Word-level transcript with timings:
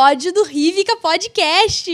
episódio 0.00 0.32
do 0.32 0.44
Rivica 0.44 0.96
Podcast. 0.96 1.86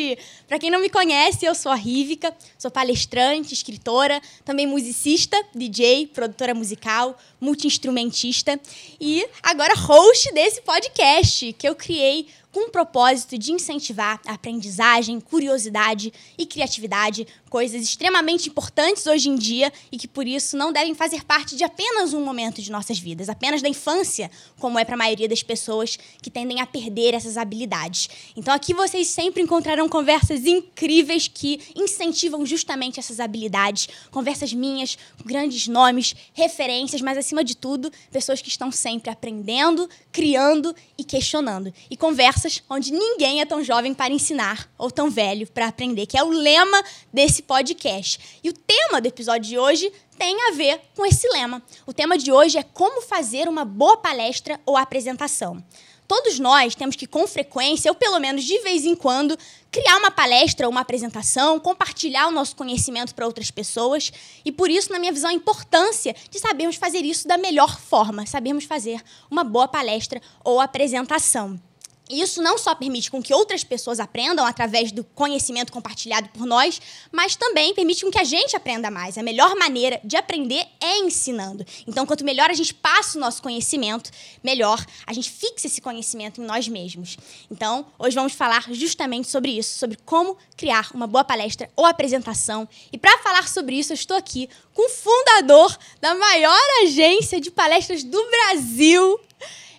Para 0.46 0.60
quem 0.60 0.70
não 0.70 0.80
me 0.80 0.88
conhece, 0.88 1.44
eu 1.44 1.56
sou 1.56 1.72
a 1.72 1.74
Rivica, 1.74 2.32
sou 2.56 2.70
palestrante, 2.70 3.52
escritora, 3.52 4.22
também 4.44 4.64
musicista, 4.64 5.36
DJ, 5.52 6.06
produtora 6.06 6.54
musical, 6.54 7.18
multiinstrumentista 7.40 8.58
e 9.00 9.26
agora 9.42 9.74
host 9.74 10.32
desse 10.32 10.62
podcast 10.62 11.52
que 11.54 11.68
eu 11.68 11.74
criei 11.74 12.28
com 12.56 12.68
o 12.68 12.70
propósito 12.70 13.36
de 13.36 13.52
incentivar 13.52 14.18
a 14.24 14.32
aprendizagem, 14.32 15.20
curiosidade 15.20 16.10
e 16.38 16.46
criatividade, 16.46 17.26
coisas 17.50 17.82
extremamente 17.82 18.48
importantes 18.48 19.06
hoje 19.06 19.28
em 19.28 19.36
dia 19.36 19.70
e 19.92 19.98
que 19.98 20.08
por 20.08 20.26
isso 20.26 20.56
não 20.56 20.72
devem 20.72 20.94
fazer 20.94 21.22
parte 21.22 21.54
de 21.54 21.64
apenas 21.64 22.14
um 22.14 22.24
momento 22.24 22.62
de 22.62 22.72
nossas 22.72 22.98
vidas, 22.98 23.28
apenas 23.28 23.60
da 23.60 23.68
infância, 23.68 24.30
como 24.58 24.78
é 24.78 24.86
para 24.86 24.94
a 24.94 24.98
maioria 24.98 25.28
das 25.28 25.42
pessoas 25.42 25.98
que 26.22 26.30
tendem 26.30 26.62
a 26.62 26.66
perder 26.66 27.12
essas 27.12 27.36
habilidades. 27.36 28.08
Então 28.34 28.54
aqui 28.54 28.72
vocês 28.72 29.08
sempre 29.08 29.42
encontrarão 29.42 29.86
conversas 29.86 30.35
incríveis 30.44 31.28
que 31.28 31.60
incentivam 31.74 32.44
justamente 32.44 32.98
essas 32.98 33.20
habilidades, 33.20 33.88
conversas 34.10 34.52
minhas 34.52 34.98
grandes 35.24 35.68
nomes, 35.68 36.14
referências, 36.34 37.00
mas 37.00 37.16
acima 37.16 37.44
de 37.44 37.56
tudo, 37.56 37.90
pessoas 38.10 38.42
que 38.42 38.48
estão 38.48 38.70
sempre 38.70 39.10
aprendendo, 39.10 39.88
criando 40.12 40.74
e 40.98 41.04
questionando. 41.04 41.72
E 41.90 41.96
conversas 41.96 42.62
onde 42.68 42.92
ninguém 42.92 43.40
é 43.40 43.46
tão 43.46 43.62
jovem 43.62 43.94
para 43.94 44.12
ensinar 44.12 44.68
ou 44.76 44.90
tão 44.90 45.10
velho 45.10 45.46
para 45.46 45.68
aprender, 45.68 46.06
que 46.06 46.18
é 46.18 46.22
o 46.22 46.30
lema 46.30 46.82
desse 47.12 47.42
podcast. 47.42 48.18
E 48.42 48.50
o 48.50 48.52
tema 48.52 49.00
do 49.00 49.06
episódio 49.06 49.48
de 49.48 49.58
hoje 49.58 49.92
tem 50.18 50.48
a 50.48 50.52
ver 50.52 50.80
com 50.94 51.04
esse 51.04 51.28
lema. 51.28 51.62
O 51.86 51.92
tema 51.92 52.16
de 52.18 52.32
hoje 52.32 52.58
é 52.58 52.62
como 52.62 53.02
fazer 53.02 53.48
uma 53.48 53.64
boa 53.64 53.96
palestra 53.98 54.60
ou 54.64 54.76
apresentação. 54.76 55.62
Todos 56.06 56.38
nós 56.38 56.74
temos 56.74 56.94
que, 56.96 57.06
com 57.06 57.26
frequência, 57.26 57.90
ou 57.90 57.94
pelo 57.94 58.18
menos 58.18 58.44
de 58.44 58.58
vez 58.60 58.84
em 58.84 58.94
quando, 58.94 59.36
criar 59.70 59.96
uma 59.98 60.10
palestra 60.10 60.66
ou 60.66 60.70
uma 60.70 60.80
apresentação, 60.80 61.58
compartilhar 61.58 62.28
o 62.28 62.30
nosso 62.30 62.54
conhecimento 62.54 63.14
para 63.14 63.26
outras 63.26 63.50
pessoas. 63.50 64.12
E 64.44 64.52
por 64.52 64.70
isso, 64.70 64.92
na 64.92 64.98
minha 64.98 65.12
visão, 65.12 65.30
a 65.30 65.34
importância 65.34 66.14
de 66.30 66.38
sabermos 66.38 66.76
fazer 66.76 67.04
isso 67.04 67.26
da 67.26 67.36
melhor 67.36 67.78
forma, 67.78 68.24
sabermos 68.26 68.64
fazer 68.64 69.02
uma 69.30 69.42
boa 69.42 69.66
palestra 69.66 70.20
ou 70.44 70.60
apresentação. 70.60 71.60
Isso 72.08 72.40
não 72.40 72.56
só 72.56 72.74
permite 72.74 73.10
com 73.10 73.20
que 73.20 73.34
outras 73.34 73.64
pessoas 73.64 73.98
aprendam 73.98 74.46
através 74.46 74.92
do 74.92 75.02
conhecimento 75.02 75.72
compartilhado 75.72 76.28
por 76.28 76.46
nós, 76.46 76.80
mas 77.10 77.34
também 77.34 77.74
permite 77.74 78.04
com 78.04 78.10
que 78.10 78.18
a 78.18 78.24
gente 78.24 78.54
aprenda 78.54 78.90
mais. 78.90 79.18
A 79.18 79.22
melhor 79.22 79.56
maneira 79.56 80.00
de 80.04 80.16
aprender 80.16 80.64
é 80.80 80.98
ensinando. 80.98 81.66
Então, 81.86 82.06
quanto 82.06 82.24
melhor 82.24 82.48
a 82.48 82.54
gente 82.54 82.72
passa 82.72 83.18
o 83.18 83.20
nosso 83.20 83.42
conhecimento, 83.42 84.10
melhor 84.42 84.84
a 85.04 85.12
gente 85.12 85.30
fixa 85.30 85.66
esse 85.66 85.80
conhecimento 85.80 86.40
em 86.40 86.44
nós 86.44 86.68
mesmos. 86.68 87.16
Então, 87.50 87.86
hoje 87.98 88.14
vamos 88.14 88.34
falar 88.34 88.72
justamente 88.72 89.28
sobre 89.28 89.58
isso, 89.58 89.76
sobre 89.76 89.98
como 90.04 90.36
criar 90.56 90.90
uma 90.94 91.08
boa 91.08 91.24
palestra 91.24 91.68
ou 91.74 91.84
apresentação. 91.84 92.68
E 92.92 92.98
para 92.98 93.18
falar 93.18 93.48
sobre 93.48 93.76
isso, 93.76 93.92
eu 93.92 93.96
estou 93.96 94.16
aqui 94.16 94.48
com 94.72 94.86
o 94.86 94.88
fundador 94.88 95.76
da 96.00 96.14
maior 96.14 96.60
agência 96.84 97.40
de 97.40 97.50
palestras 97.50 98.04
do 98.04 98.24
Brasil, 98.28 99.20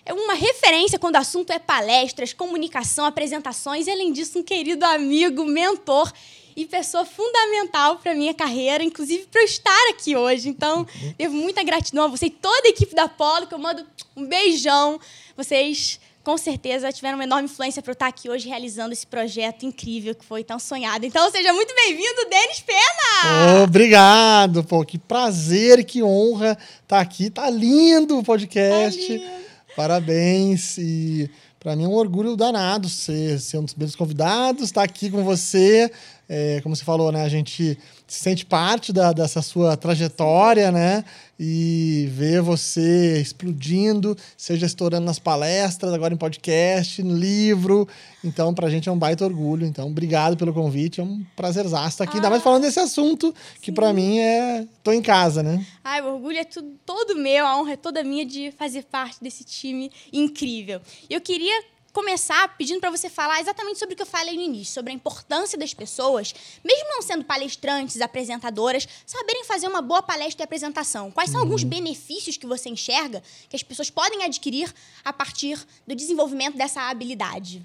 é 0.08 0.12
uma 0.14 0.32
referência 0.32 0.98
quando 0.98 1.16
o 1.16 1.18
assunto 1.18 1.52
é 1.52 1.58
palestras, 1.58 2.32
comunicação, 2.32 3.04
apresentações, 3.04 3.86
e 3.86 3.90
além 3.90 4.10
disso, 4.10 4.38
um 4.38 4.42
querido 4.42 4.82
amigo, 4.86 5.44
mentor 5.44 6.10
e 6.56 6.64
pessoa 6.64 7.04
fundamental 7.04 7.96
para 7.96 8.14
minha 8.14 8.32
carreira, 8.32 8.82
inclusive 8.82 9.26
para 9.30 9.42
eu 9.42 9.44
estar 9.44 9.90
aqui 9.90 10.16
hoje. 10.16 10.48
Então, 10.48 10.86
devo 11.18 11.34
muita 11.34 11.62
gratidão 11.62 12.06
a 12.06 12.08
você 12.08 12.26
e 12.26 12.30
toda 12.30 12.68
a 12.68 12.70
equipe 12.70 12.94
da 12.94 13.04
Apolo, 13.04 13.46
que 13.46 13.52
eu 13.52 13.58
mando 13.58 13.86
um 14.16 14.24
beijão. 14.24 14.98
Vocês 15.36 16.00
com 16.24 16.38
certeza 16.38 16.90
tiveram 16.90 17.18
uma 17.18 17.24
enorme 17.24 17.44
influência 17.44 17.82
para 17.82 17.90
eu 17.90 17.94
estar 17.94 18.06
aqui 18.06 18.30
hoje 18.30 18.48
realizando 18.48 18.92
esse 18.92 19.06
projeto 19.06 19.66
incrível 19.66 20.14
que 20.14 20.24
foi 20.24 20.42
tão 20.42 20.58
sonhado. 20.58 21.04
Então, 21.04 21.30
seja 21.30 21.52
muito 21.52 21.74
bem-vindo, 21.74 22.28
Denis 22.30 22.60
Pena! 22.60 23.62
Obrigado, 23.62 24.64
pô, 24.64 24.84
que 24.86 24.98
prazer, 24.98 25.84
que 25.84 26.02
honra 26.02 26.56
estar 26.82 26.98
aqui. 26.98 27.28
Tá 27.28 27.50
lindo 27.50 28.18
o 28.18 28.24
podcast. 28.24 29.06
Tá 29.06 29.14
lindo. 29.14 29.47
Parabéns 29.78 30.76
e 30.76 31.30
para 31.60 31.76
mim 31.76 31.84
é 31.84 31.86
um 31.86 31.92
orgulho 31.92 32.34
danado 32.34 32.88
ser, 32.88 33.38
ser 33.38 33.58
um 33.58 33.64
dos 33.64 33.76
meus 33.76 33.94
convidados, 33.94 34.64
estar 34.64 34.82
aqui 34.82 35.08
com 35.08 35.22
você. 35.22 35.88
É, 36.28 36.60
como 36.62 36.74
você 36.74 36.82
falou, 36.82 37.12
né? 37.12 37.22
A 37.22 37.28
gente 37.28 37.78
se 38.08 38.20
sente 38.20 38.46
parte 38.46 38.90
da, 38.90 39.12
dessa 39.12 39.42
sua 39.42 39.76
trajetória, 39.76 40.72
né? 40.72 41.04
E 41.38 42.08
ver 42.10 42.40
você 42.40 43.20
explodindo, 43.20 44.16
seja 44.34 44.64
estourando 44.64 45.04
nas 45.04 45.18
palestras, 45.18 45.92
agora 45.92 46.14
em 46.14 46.16
podcast, 46.16 47.02
no 47.02 47.14
livro. 47.14 47.86
Então, 48.24 48.54
pra 48.54 48.70
gente 48.70 48.88
é 48.88 48.92
um 48.92 48.98
baita 48.98 49.24
orgulho. 49.24 49.66
Então, 49.66 49.88
obrigado 49.88 50.38
pelo 50.38 50.54
convite. 50.54 51.00
É 51.00 51.04
um 51.04 51.22
prazerzaço 51.36 51.88
estar 51.88 52.04
aqui. 52.04 52.14
Ah, 52.14 52.16
Ainda 52.16 52.30
mais 52.30 52.42
falando 52.42 52.62
desse 52.62 52.80
assunto, 52.80 53.28
sim. 53.28 53.60
que 53.60 53.70
para 53.70 53.92
mim 53.92 54.18
é. 54.18 54.66
tô 54.82 54.90
em 54.90 55.02
casa, 55.02 55.42
né? 55.42 55.64
Ai, 55.84 56.00
o 56.00 56.14
orgulho 56.14 56.38
é 56.38 56.44
tudo, 56.44 56.72
todo 56.86 57.14
meu, 57.14 57.46
a 57.46 57.60
honra 57.60 57.72
é 57.72 57.76
toda 57.76 58.02
minha 58.02 58.24
de 58.24 58.50
fazer 58.52 58.84
parte 58.84 59.22
desse 59.22 59.44
time 59.44 59.92
incrível. 60.10 60.80
Eu 61.10 61.20
queria 61.20 61.62
começar 61.92 62.56
pedindo 62.56 62.80
para 62.80 62.90
você 62.90 63.08
falar 63.08 63.40
exatamente 63.40 63.78
sobre 63.78 63.94
o 63.94 63.96
que 63.96 64.02
eu 64.02 64.06
falei 64.06 64.36
no 64.36 64.42
início, 64.42 64.74
sobre 64.74 64.92
a 64.92 64.94
importância 64.94 65.58
das 65.58 65.74
pessoas, 65.74 66.34
mesmo 66.64 66.88
não 66.90 67.02
sendo 67.02 67.24
palestrantes, 67.24 68.00
apresentadoras, 68.00 68.86
saberem 69.06 69.44
fazer 69.44 69.66
uma 69.66 69.82
boa 69.82 70.02
palestra 70.02 70.42
e 70.42 70.44
apresentação. 70.44 71.10
Quais 71.10 71.30
são 71.30 71.40
uhum. 71.40 71.46
alguns 71.46 71.64
benefícios 71.64 72.36
que 72.36 72.46
você 72.46 72.68
enxerga 72.68 73.22
que 73.48 73.56
as 73.56 73.62
pessoas 73.62 73.90
podem 73.90 74.24
adquirir 74.24 74.72
a 75.04 75.12
partir 75.12 75.58
do 75.86 75.94
desenvolvimento 75.94 76.56
dessa 76.56 76.82
habilidade? 76.82 77.64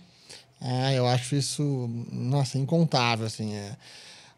É, 0.62 0.98
eu 0.98 1.06
acho 1.06 1.36
isso, 1.36 1.90
nossa, 2.12 2.58
incontável, 2.58 3.26
assim, 3.26 3.54
é... 3.54 3.76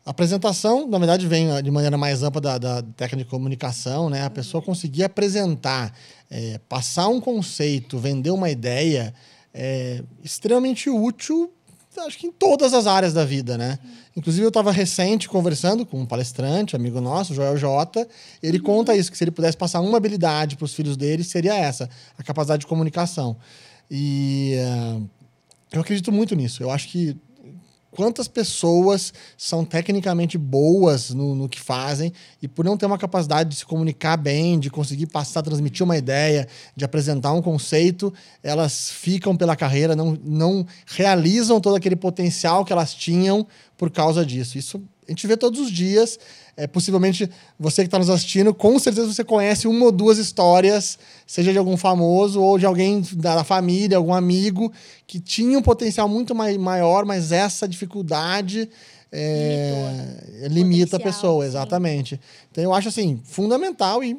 A 0.05 0.11
apresentação, 0.11 0.87
na 0.87 0.99
verdade, 0.99 1.25
vem 1.25 1.47
de 1.63 1.71
maneira 1.71 1.97
mais 1.97 2.21
ampla 2.21 2.39
da, 2.39 2.57
da 2.59 2.83
técnica 2.83 3.23
de 3.23 3.25
comunicação, 3.25 4.07
né? 4.07 4.23
A 4.23 4.29
pessoa 4.29 4.61
uhum. 4.61 4.65
conseguir 4.67 5.03
apresentar, 5.03 5.91
é, 6.29 6.59
passar 6.69 7.07
um 7.07 7.19
conceito, 7.19 7.97
vender 7.97 8.29
uma 8.29 8.47
ideia, 8.47 9.15
é 9.57 10.03
extremamente 10.21 10.89
útil, 10.89 11.49
acho 12.05 12.17
que 12.17 12.27
em 12.27 12.31
todas 12.31 12.73
as 12.73 12.87
áreas 12.87 13.13
da 13.13 13.23
vida, 13.23 13.57
né? 13.57 13.79
Inclusive, 14.17 14.43
eu 14.43 14.49
estava 14.49 14.69
recente 14.69 15.29
conversando 15.29 15.85
com 15.85 16.01
um 16.01 16.05
palestrante, 16.05 16.75
amigo 16.75 16.99
nosso, 16.99 17.33
Joel 17.33 17.55
Jota. 17.55 18.05
Ele 18.43 18.57
uhum. 18.57 18.63
conta 18.65 18.95
isso, 18.95 19.09
que 19.09 19.17
se 19.17 19.23
ele 19.23 19.31
pudesse 19.31 19.55
passar 19.55 19.79
uma 19.79 19.95
habilidade 19.95 20.57
para 20.57 20.65
os 20.65 20.73
filhos 20.73 20.97
dele, 20.97 21.23
seria 21.23 21.55
essa, 21.55 21.89
a 22.17 22.23
capacidade 22.23 22.61
de 22.61 22.67
comunicação. 22.67 23.37
E 23.89 24.55
uh, 24.57 25.09
eu 25.71 25.79
acredito 25.79 26.11
muito 26.11 26.35
nisso. 26.35 26.61
Eu 26.61 26.69
acho 26.69 26.89
que 26.89 27.15
quantas 27.95 28.27
pessoas 28.27 29.13
são 29.37 29.63
tecnicamente 29.63 30.37
boas 30.37 31.11
no, 31.11 31.33
no, 31.33 31.47
que 31.47 31.59
fazem 31.59 32.11
e 32.41 32.47
por 32.47 32.65
não 32.65 32.75
ter 32.75 32.85
uma 32.85 32.97
capacidade 32.97 33.49
de 33.49 33.55
se 33.55 33.65
comunicar 33.65 34.17
bem, 34.17 34.59
de 34.59 34.69
conseguir 34.69 35.07
passar, 35.07 35.41
transmitir 35.41 35.83
uma 35.83 35.97
ideia, 35.97 36.47
de 36.75 36.83
apresentar 36.83 37.31
um 37.31 37.41
conceito, 37.41 38.13
elas 38.43 38.91
ficam 38.91 39.35
pela 39.35 39.55
carreira, 39.55 39.95
não, 39.95 40.17
não 40.23 40.67
realizam 40.85 41.61
todo 41.61 41.75
aquele 41.77 41.95
potencial 41.95 42.65
que 42.65 42.73
elas 42.73 42.93
tinham 42.93 43.47
por 43.77 43.89
causa 43.89 44.25
disso. 44.25 44.57
Isso 44.57 44.83
a 45.07 45.11
gente 45.11 45.27
vê 45.27 45.37
todos 45.37 45.59
os 45.59 45.71
dias. 45.71 46.19
É, 46.57 46.65
possivelmente 46.67 47.29
você 47.59 47.81
que 47.81 47.87
está 47.87 47.99
nos 47.99 48.09
assistindo, 48.09 48.53
com 48.53 48.79
certeza 48.79 49.11
você 49.11 49.25
conhece 49.25 49.67
uma 49.67 49.85
ou 49.85 49.91
duas 49.91 50.17
histórias, 50.17 50.97
seja 51.27 51.51
de 51.51 51.57
algum 51.57 51.75
famoso 51.75 52.41
ou 52.41 52.57
de 52.57 52.65
alguém 52.65 53.03
da 53.13 53.43
família, 53.43 53.97
algum 53.97 54.13
amigo, 54.13 54.71
que 55.05 55.19
tinha 55.19 55.59
um 55.59 55.61
potencial 55.61 56.07
muito 56.07 56.33
mai 56.33 56.57
maior, 56.57 57.03
mas 57.03 57.33
essa 57.33 57.67
dificuldade 57.67 58.69
é, 59.11 60.47
limita 60.49 60.95
a 60.97 60.99
pessoa, 60.99 61.45
exatamente. 61.45 62.15
Sim. 62.15 62.21
Então 62.51 62.63
eu 62.63 62.73
acho 62.73 62.87
assim, 62.87 63.19
fundamental 63.25 64.01
e 64.01 64.17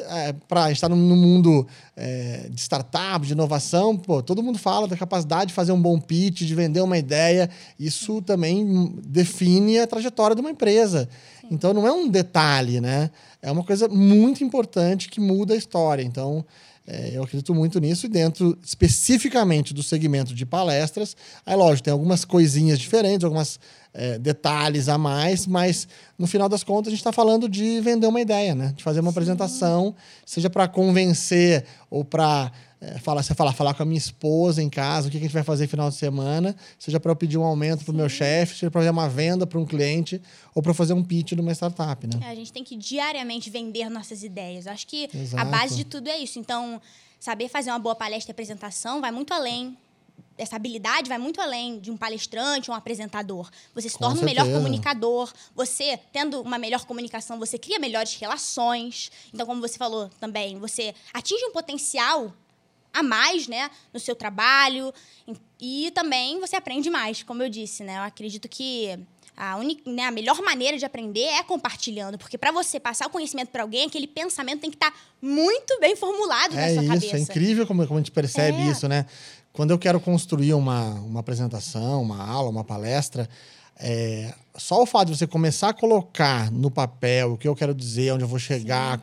é, 0.00 0.32
para 0.48 0.70
estar 0.70 0.88
no, 0.88 0.96
no 0.96 1.16
mundo 1.16 1.66
é, 1.96 2.48
de 2.50 2.60
startup, 2.60 3.24
de 3.26 3.32
inovação, 3.32 3.96
pô, 3.96 4.22
todo 4.22 4.42
mundo 4.42 4.58
fala 4.58 4.86
da 4.86 4.96
capacidade 4.96 5.48
de 5.48 5.54
fazer 5.54 5.72
um 5.72 5.80
bom 5.80 5.98
pitch, 5.98 6.42
de 6.42 6.54
vender 6.54 6.80
uma 6.80 6.98
ideia. 6.98 7.48
Isso 7.78 8.20
também 8.22 8.92
define 9.04 9.78
a 9.78 9.86
trajetória 9.86 10.34
de 10.34 10.40
uma 10.40 10.50
empresa. 10.50 11.08
Sim. 11.40 11.48
Então 11.50 11.72
não 11.72 11.86
é 11.86 11.92
um 11.92 12.08
detalhe, 12.08 12.80
né? 12.80 13.10
É 13.40 13.50
uma 13.50 13.64
coisa 13.64 13.88
muito 13.88 14.42
importante 14.42 15.08
que 15.08 15.20
muda 15.20 15.54
a 15.54 15.56
história. 15.56 16.02
Então, 16.02 16.44
é, 16.86 17.10
eu 17.14 17.24
acredito 17.24 17.52
muito 17.52 17.80
nisso 17.80 18.06
e 18.06 18.08
dentro 18.08 18.56
especificamente 18.64 19.74
do 19.74 19.82
segmento 19.82 20.32
de 20.32 20.46
palestras, 20.46 21.16
aí 21.44 21.56
lógico, 21.56 21.84
tem 21.84 21.92
algumas 21.92 22.24
coisinhas 22.24 22.78
diferentes, 22.78 23.24
algumas 23.24 23.58
é, 23.96 24.18
detalhes 24.18 24.90
a 24.90 24.98
mais, 24.98 25.46
mas 25.46 25.88
no 26.18 26.26
final 26.26 26.50
das 26.50 26.62
contas 26.62 26.88
a 26.88 26.90
gente 26.90 27.00
está 27.00 27.12
falando 27.12 27.48
de 27.48 27.80
vender 27.80 28.06
uma 28.06 28.20
ideia, 28.20 28.54
né? 28.54 28.74
De 28.76 28.84
fazer 28.84 29.00
uma 29.00 29.10
Sim. 29.10 29.16
apresentação, 29.16 29.94
seja 30.24 30.50
para 30.50 30.68
convencer 30.68 31.64
ou 31.88 32.04
para 32.04 32.52
é, 32.78 32.98
falar, 32.98 33.22
você 33.22 33.34
falar, 33.34 33.54
falar 33.54 33.72
com 33.72 33.82
a 33.82 33.86
minha 33.86 33.96
esposa 33.96 34.62
em 34.62 34.68
casa, 34.68 35.08
o 35.08 35.10
que 35.10 35.16
a 35.16 35.20
gente 35.20 35.32
vai 35.32 35.42
fazer 35.42 35.64
no 35.64 35.70
final 35.70 35.88
de 35.88 35.96
semana, 35.96 36.54
seja 36.78 37.00
para 37.00 37.10
eu 37.10 37.16
pedir 37.16 37.38
um 37.38 37.42
aumento 37.42 37.86
para 37.86 37.92
o 37.92 37.96
meu 37.96 38.08
chefe, 38.08 38.52
seja 38.52 38.70
para 38.70 38.82
fazer 38.82 38.90
uma 38.90 39.08
venda 39.08 39.46
para 39.46 39.58
um 39.58 39.64
cliente 39.64 40.20
ou 40.54 40.62
para 40.62 40.74
fazer 40.74 40.92
um 40.92 41.02
pitch 41.02 41.32
numa 41.32 41.52
startup, 41.52 42.06
né? 42.06 42.20
É, 42.22 42.30
a 42.30 42.34
gente 42.34 42.52
tem 42.52 42.62
que 42.62 42.76
diariamente 42.76 43.48
vender 43.48 43.88
nossas 43.88 44.22
ideias. 44.22 44.66
Acho 44.66 44.86
que 44.86 45.08
Exato. 45.12 45.42
a 45.42 45.44
base 45.46 45.74
de 45.74 45.84
tudo 45.84 46.10
é 46.10 46.18
isso. 46.18 46.38
Então, 46.38 46.82
saber 47.18 47.48
fazer 47.48 47.70
uma 47.70 47.78
boa 47.78 47.94
palestra 47.94 48.30
e 48.30 48.32
apresentação 48.32 49.00
vai 49.00 49.10
muito 49.10 49.32
além 49.32 49.74
essa 50.38 50.56
habilidade 50.56 51.08
vai 51.08 51.16
muito 51.18 51.40
além 51.40 51.78
de 51.80 51.90
um 51.90 51.96
palestrante 51.96 52.70
ou 52.70 52.74
um 52.74 52.78
apresentador. 52.78 53.48
Você 53.74 53.88
se 53.88 53.94
Com 53.96 54.04
torna 54.04 54.20
um 54.20 54.24
melhor 54.24 54.46
comunicador. 54.46 55.32
Você, 55.54 55.98
tendo 56.12 56.40
uma 56.42 56.58
melhor 56.58 56.84
comunicação, 56.84 57.38
você 57.38 57.58
cria 57.58 57.78
melhores 57.78 58.14
relações. 58.16 59.10
Então, 59.32 59.46
como 59.46 59.60
você 59.60 59.78
falou 59.78 60.10
também, 60.20 60.58
você 60.58 60.94
atinge 61.14 61.42
um 61.46 61.52
potencial 61.52 62.34
a 62.92 63.02
mais, 63.02 63.46
né, 63.48 63.70
no 63.94 64.00
seu 64.00 64.14
trabalho. 64.14 64.92
E 65.60 65.90
também 65.94 66.38
você 66.40 66.56
aprende 66.56 66.90
mais, 66.90 67.22
como 67.22 67.42
eu 67.42 67.48
disse, 67.48 67.82
né? 67.82 67.96
Eu 67.98 68.02
acredito 68.02 68.46
que 68.48 68.98
a, 69.36 69.56
única, 69.56 69.90
né, 69.90 70.04
a 70.04 70.10
melhor 70.10 70.40
maneira 70.42 70.78
de 70.78 70.84
aprender 70.84 71.20
é 71.24 71.42
compartilhando, 71.42 72.16
porque 72.18 72.38
para 72.38 72.50
você 72.52 72.80
passar 72.80 73.06
o 73.06 73.10
conhecimento 73.10 73.48
para 73.50 73.62
alguém, 73.62 73.86
aquele 73.86 74.06
pensamento 74.06 74.60
tem 74.60 74.70
que 74.70 74.76
estar 74.76 74.94
muito 75.20 75.78
bem 75.78 75.94
formulado 75.96 76.54
na 76.54 76.62
É 76.62 76.74
sua 76.74 76.82
isso, 76.84 76.92
cabeça. 76.92 77.16
é 77.16 77.20
incrível 77.20 77.66
como, 77.66 77.86
como 77.86 77.98
a 77.98 78.00
gente 78.02 78.12
percebe 78.12 78.58
É. 78.62 78.70
isso, 78.70 78.86
né? 78.88 79.04
Quando 79.56 79.70
eu 79.70 79.78
quero 79.78 79.98
construir 79.98 80.52
uma, 80.52 80.90
uma 80.96 81.20
apresentação, 81.20 82.02
uma 82.02 82.22
aula, 82.22 82.50
uma 82.50 82.62
palestra, 82.62 83.26
é, 83.80 84.34
só 84.54 84.82
o 84.82 84.86
fato 84.86 85.10
de 85.10 85.16
você 85.16 85.26
começar 85.26 85.70
a 85.70 85.72
colocar 85.72 86.52
no 86.52 86.70
papel 86.70 87.32
o 87.32 87.38
que 87.38 87.48
eu 87.48 87.56
quero 87.56 87.74
dizer, 87.74 88.12
onde 88.12 88.22
eu 88.22 88.28
vou 88.28 88.38
chegar, 88.38 89.00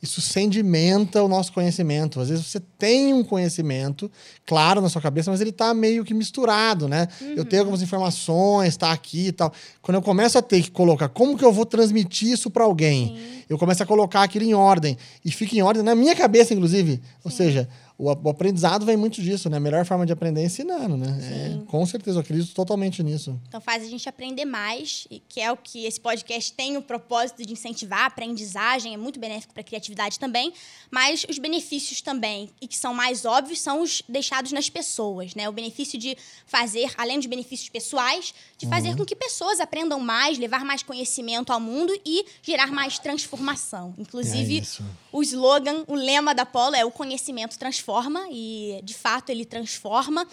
isso 0.00 0.20
sedimenta 0.20 1.20
o 1.24 1.28
nosso 1.28 1.52
conhecimento. 1.52 2.20
Às 2.20 2.28
vezes 2.28 2.46
você 2.46 2.60
tem 2.60 3.12
um 3.12 3.24
conhecimento, 3.24 4.08
claro, 4.44 4.80
na 4.80 4.88
sua 4.88 5.02
cabeça, 5.02 5.28
mas 5.28 5.40
ele 5.40 5.50
está 5.50 5.74
meio 5.74 6.04
que 6.04 6.14
misturado, 6.14 6.86
né? 6.86 7.08
Eu 7.36 7.44
tenho 7.44 7.62
algumas 7.62 7.82
informações, 7.82 8.68
está 8.68 8.92
aqui 8.92 9.28
e 9.28 9.32
tal. 9.32 9.52
Quando 9.82 9.96
eu 9.96 10.02
começo 10.02 10.38
a 10.38 10.42
ter 10.42 10.62
que 10.62 10.70
colocar 10.70 11.08
como 11.08 11.36
que 11.36 11.44
eu 11.44 11.52
vou 11.52 11.66
transmitir 11.66 12.28
isso 12.28 12.48
para 12.48 12.62
alguém, 12.62 13.44
eu 13.48 13.58
começo 13.58 13.82
a 13.82 13.86
colocar 13.86 14.22
aquilo 14.22 14.44
em 14.44 14.54
ordem. 14.54 14.96
E 15.24 15.32
fica 15.32 15.56
em 15.56 15.62
ordem 15.62 15.82
na 15.82 15.96
minha 15.96 16.14
cabeça, 16.14 16.54
inclusive. 16.54 17.00
Ou 17.24 17.30
seja, 17.30 17.68
o, 17.98 18.10
aprendizado 18.10 18.84
vem 18.84 18.96
muito 18.96 19.22
disso, 19.22 19.48
né? 19.48 19.56
A 19.56 19.60
melhor 19.60 19.84
forma 19.86 20.04
de 20.04 20.12
aprender 20.12 20.42
é 20.42 20.44
ensinando, 20.44 20.98
né? 20.98 21.18
É, 21.22 21.66
com 21.66 21.84
certeza, 21.86 22.18
eu 22.18 22.20
acredito 22.20 22.52
totalmente 22.52 23.02
nisso. 23.02 23.40
Então 23.48 23.58
faz 23.58 23.82
a 23.82 23.86
gente 23.86 24.06
aprender 24.06 24.44
mais, 24.44 25.08
que 25.26 25.40
é 25.40 25.50
o 25.50 25.56
que 25.56 25.86
esse 25.86 25.98
podcast 25.98 26.52
tem 26.52 26.76
o 26.76 26.82
propósito 26.82 27.44
de 27.46 27.54
incentivar 27.54 28.00
a 28.00 28.06
aprendizagem, 28.06 28.92
é 28.92 28.98
muito 28.98 29.18
benéfico 29.18 29.54
para 29.54 29.62
a 29.62 29.64
criatividade 29.64 30.18
também, 30.18 30.52
mas 30.90 31.24
os 31.26 31.38
benefícios 31.38 32.02
também, 32.02 32.50
e 32.60 32.68
que 32.68 32.76
são 32.76 32.92
mais 32.92 33.24
óbvios, 33.24 33.60
são 33.60 33.80
os 33.80 34.02
deixados 34.06 34.52
nas 34.52 34.68
pessoas, 34.68 35.34
né? 35.34 35.48
O 35.48 35.52
benefício 35.52 35.98
de 35.98 36.18
fazer, 36.46 36.92
além 36.98 37.16
dos 37.16 37.26
benefícios 37.26 37.70
pessoais, 37.70 38.34
de 38.58 38.66
fazer 38.66 38.94
com 38.94 39.06
que 39.06 39.16
pessoas 39.16 39.58
aprendam 39.58 40.00
mais, 40.00 40.36
levar 40.36 40.66
mais 40.66 40.82
conhecimento 40.82 41.50
ao 41.50 41.60
mundo 41.60 41.98
e 42.04 42.26
gerar 42.42 42.70
mais 42.70 42.98
transformação. 42.98 43.94
Inclusive, 43.96 44.58
É 44.58 44.84
o 45.12 45.22
slogan, 45.22 45.82
o 45.86 45.94
lema 45.94 46.34
da 46.34 46.44
Polo 46.44 46.76
é 46.76 46.84
o 46.84 46.90
conhecimento 46.90 47.58
transforma 47.58 47.85
e 48.30 48.80
de 48.82 48.94
fato 48.94 49.30
ele 49.30 49.44
transforma. 49.44 50.26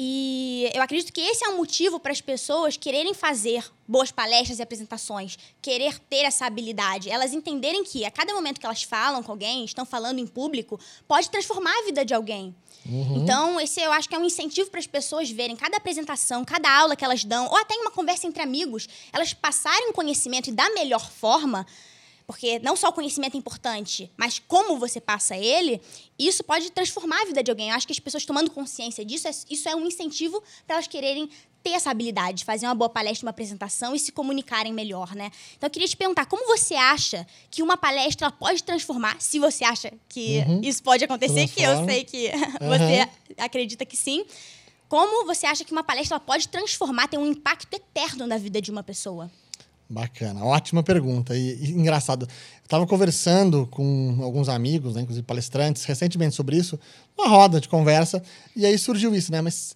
E 0.00 0.70
eu 0.72 0.80
acredito 0.80 1.12
que 1.12 1.20
esse 1.20 1.44
é 1.44 1.48
um 1.48 1.56
motivo 1.56 1.98
para 1.98 2.12
as 2.12 2.20
pessoas 2.20 2.76
quererem 2.76 3.12
fazer 3.12 3.64
boas 3.86 4.12
palestras 4.12 4.60
e 4.60 4.62
apresentações, 4.62 5.36
querer 5.60 5.98
ter 5.98 6.24
essa 6.24 6.46
habilidade. 6.46 7.10
Elas 7.10 7.32
entenderem 7.32 7.82
que 7.82 8.04
a 8.04 8.10
cada 8.10 8.32
momento 8.32 8.60
que 8.60 8.66
elas 8.66 8.84
falam 8.84 9.24
com 9.24 9.32
alguém, 9.32 9.64
estão 9.64 9.84
falando 9.84 10.20
em 10.20 10.26
público, 10.26 10.78
pode 11.08 11.28
transformar 11.28 11.76
a 11.80 11.84
vida 11.84 12.04
de 12.04 12.14
alguém. 12.14 12.54
Então, 12.86 13.60
esse 13.60 13.80
eu 13.80 13.90
acho 13.90 14.08
que 14.08 14.14
é 14.14 14.18
um 14.18 14.24
incentivo 14.24 14.70
para 14.70 14.78
as 14.78 14.86
pessoas 14.86 15.30
verem 15.30 15.56
cada 15.56 15.76
apresentação, 15.76 16.44
cada 16.44 16.70
aula 16.70 16.94
que 16.94 17.04
elas 17.04 17.24
dão, 17.24 17.46
ou 17.46 17.56
até 17.56 17.74
em 17.74 17.80
uma 17.80 17.90
conversa 17.90 18.26
entre 18.26 18.40
amigos, 18.40 18.88
elas 19.12 19.34
passarem 19.34 19.90
o 19.90 19.92
conhecimento 19.92 20.48
e 20.48 20.52
da 20.52 20.70
melhor 20.70 21.10
forma, 21.10 21.66
porque 22.28 22.58
não 22.58 22.76
só 22.76 22.88
o 22.90 22.92
conhecimento 22.92 23.34
é 23.36 23.38
importante, 23.38 24.12
mas 24.14 24.38
como 24.38 24.76
você 24.78 25.00
passa 25.00 25.34
ele, 25.34 25.80
isso 26.18 26.44
pode 26.44 26.70
transformar 26.70 27.22
a 27.22 27.24
vida 27.24 27.42
de 27.42 27.50
alguém. 27.50 27.70
Eu 27.70 27.74
acho 27.74 27.86
que 27.86 27.92
as 27.94 27.98
pessoas 27.98 28.26
tomando 28.26 28.50
consciência 28.50 29.02
disso, 29.02 29.26
é- 29.26 29.30
isso 29.48 29.66
é 29.66 29.74
um 29.74 29.86
incentivo 29.86 30.42
para 30.66 30.76
elas 30.76 30.86
quererem 30.86 31.30
ter 31.62 31.70
essa 31.70 31.90
habilidade, 31.90 32.38
de 32.40 32.44
fazer 32.44 32.66
uma 32.66 32.74
boa 32.74 32.90
palestra, 32.90 33.24
uma 33.24 33.30
apresentação 33.30 33.94
e 33.94 33.98
se 33.98 34.12
comunicarem 34.12 34.74
melhor, 34.74 35.14
né? 35.14 35.30
Então 35.56 35.66
eu 35.68 35.70
queria 35.70 35.88
te 35.88 35.96
perguntar, 35.96 36.26
como 36.26 36.46
você 36.46 36.74
acha 36.74 37.26
que 37.50 37.62
uma 37.62 37.78
palestra 37.78 38.30
pode 38.30 38.62
transformar, 38.62 39.16
se 39.22 39.38
você 39.38 39.64
acha 39.64 39.90
que 40.06 40.36
isso 40.62 40.82
pode 40.82 41.02
acontecer, 41.04 41.48
que 41.48 41.62
eu 41.62 41.84
sei 41.86 42.04
que 42.04 42.28
você 42.60 43.08
acredita 43.38 43.86
que 43.86 43.96
sim. 43.96 44.26
Como 44.86 45.24
você 45.24 45.46
acha 45.46 45.64
que 45.64 45.72
uma 45.72 45.82
palestra 45.82 46.20
pode 46.20 46.46
transformar, 46.48 47.08
ter 47.08 47.16
um 47.18 47.26
impacto 47.26 47.72
eterno 47.74 48.26
na 48.26 48.36
vida 48.36 48.60
de 48.60 48.70
uma 48.70 48.82
pessoa? 48.82 49.30
Bacana, 49.90 50.44
ótima 50.44 50.82
pergunta. 50.82 51.34
E, 51.34 51.54
e 51.64 51.70
engraçado, 51.70 52.26
eu 52.26 52.62
estava 52.62 52.86
conversando 52.86 53.66
com 53.70 54.18
alguns 54.22 54.48
amigos, 54.48 54.94
né, 54.94 55.00
inclusive 55.00 55.24
palestrantes, 55.24 55.84
recentemente 55.84 56.34
sobre 56.34 56.56
isso, 56.56 56.78
uma 57.16 57.26
roda 57.26 57.58
de 57.58 57.68
conversa, 57.68 58.22
e 58.54 58.66
aí 58.66 58.76
surgiu 58.76 59.14
isso, 59.14 59.32
né? 59.32 59.40
Mas, 59.40 59.74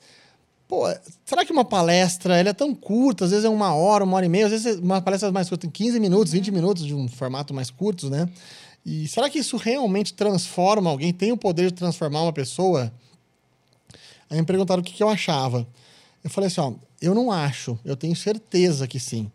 pô, 0.69 0.85
será 1.25 1.47
que 1.47 1.53
uma 1.53 1.65
palestra 1.65 2.37
ela 2.37 2.51
é 2.51 2.53
tão 2.53 2.75
curta? 2.75 3.25
Às 3.25 3.31
vezes 3.31 3.47
é 3.47 3.49
uma 3.49 3.75
hora, 3.75 4.05
uma 4.05 4.17
hora 4.17 4.27
e 4.27 4.29
meia, 4.29 4.45
às 4.45 4.51
vezes 4.51 4.67
é 4.67 4.81
uma 4.81 5.01
palestra 5.01 5.33
mais 5.33 5.49
curta, 5.49 5.63
tem 5.63 5.71
15 5.71 5.99
minutos, 5.99 6.33
20 6.33 6.51
minutos 6.51 6.85
de 6.85 6.95
um 6.95 7.09
formato 7.09 7.55
mais 7.55 7.71
curto, 7.71 8.11
né? 8.11 8.29
E 8.85 9.09
será 9.09 9.31
que 9.31 9.39
isso 9.39 9.57
realmente 9.57 10.13
transforma 10.13 10.91
alguém? 10.91 11.13
Tem 11.13 11.33
o 11.33 11.39
poder 11.39 11.71
de 11.71 11.75
transformar 11.75 12.23
uma 12.23 12.33
pessoa? 12.33 12.93
Aí 14.29 14.39
me 14.39 14.45
perguntaram 14.45 14.83
o 14.83 14.85
que, 14.85 14.93
que 14.93 15.03
eu 15.03 15.09
achava. 15.09 15.67
Eu 16.23 16.29
falei 16.29 16.49
assim, 16.49 16.61
ó, 16.61 16.73
eu 17.01 17.15
não 17.15 17.33
acho, 17.33 17.79
eu 17.85 17.97
tenho 17.97 18.15
certeza 18.15 18.87
que 18.87 19.01
sim. 19.01 19.31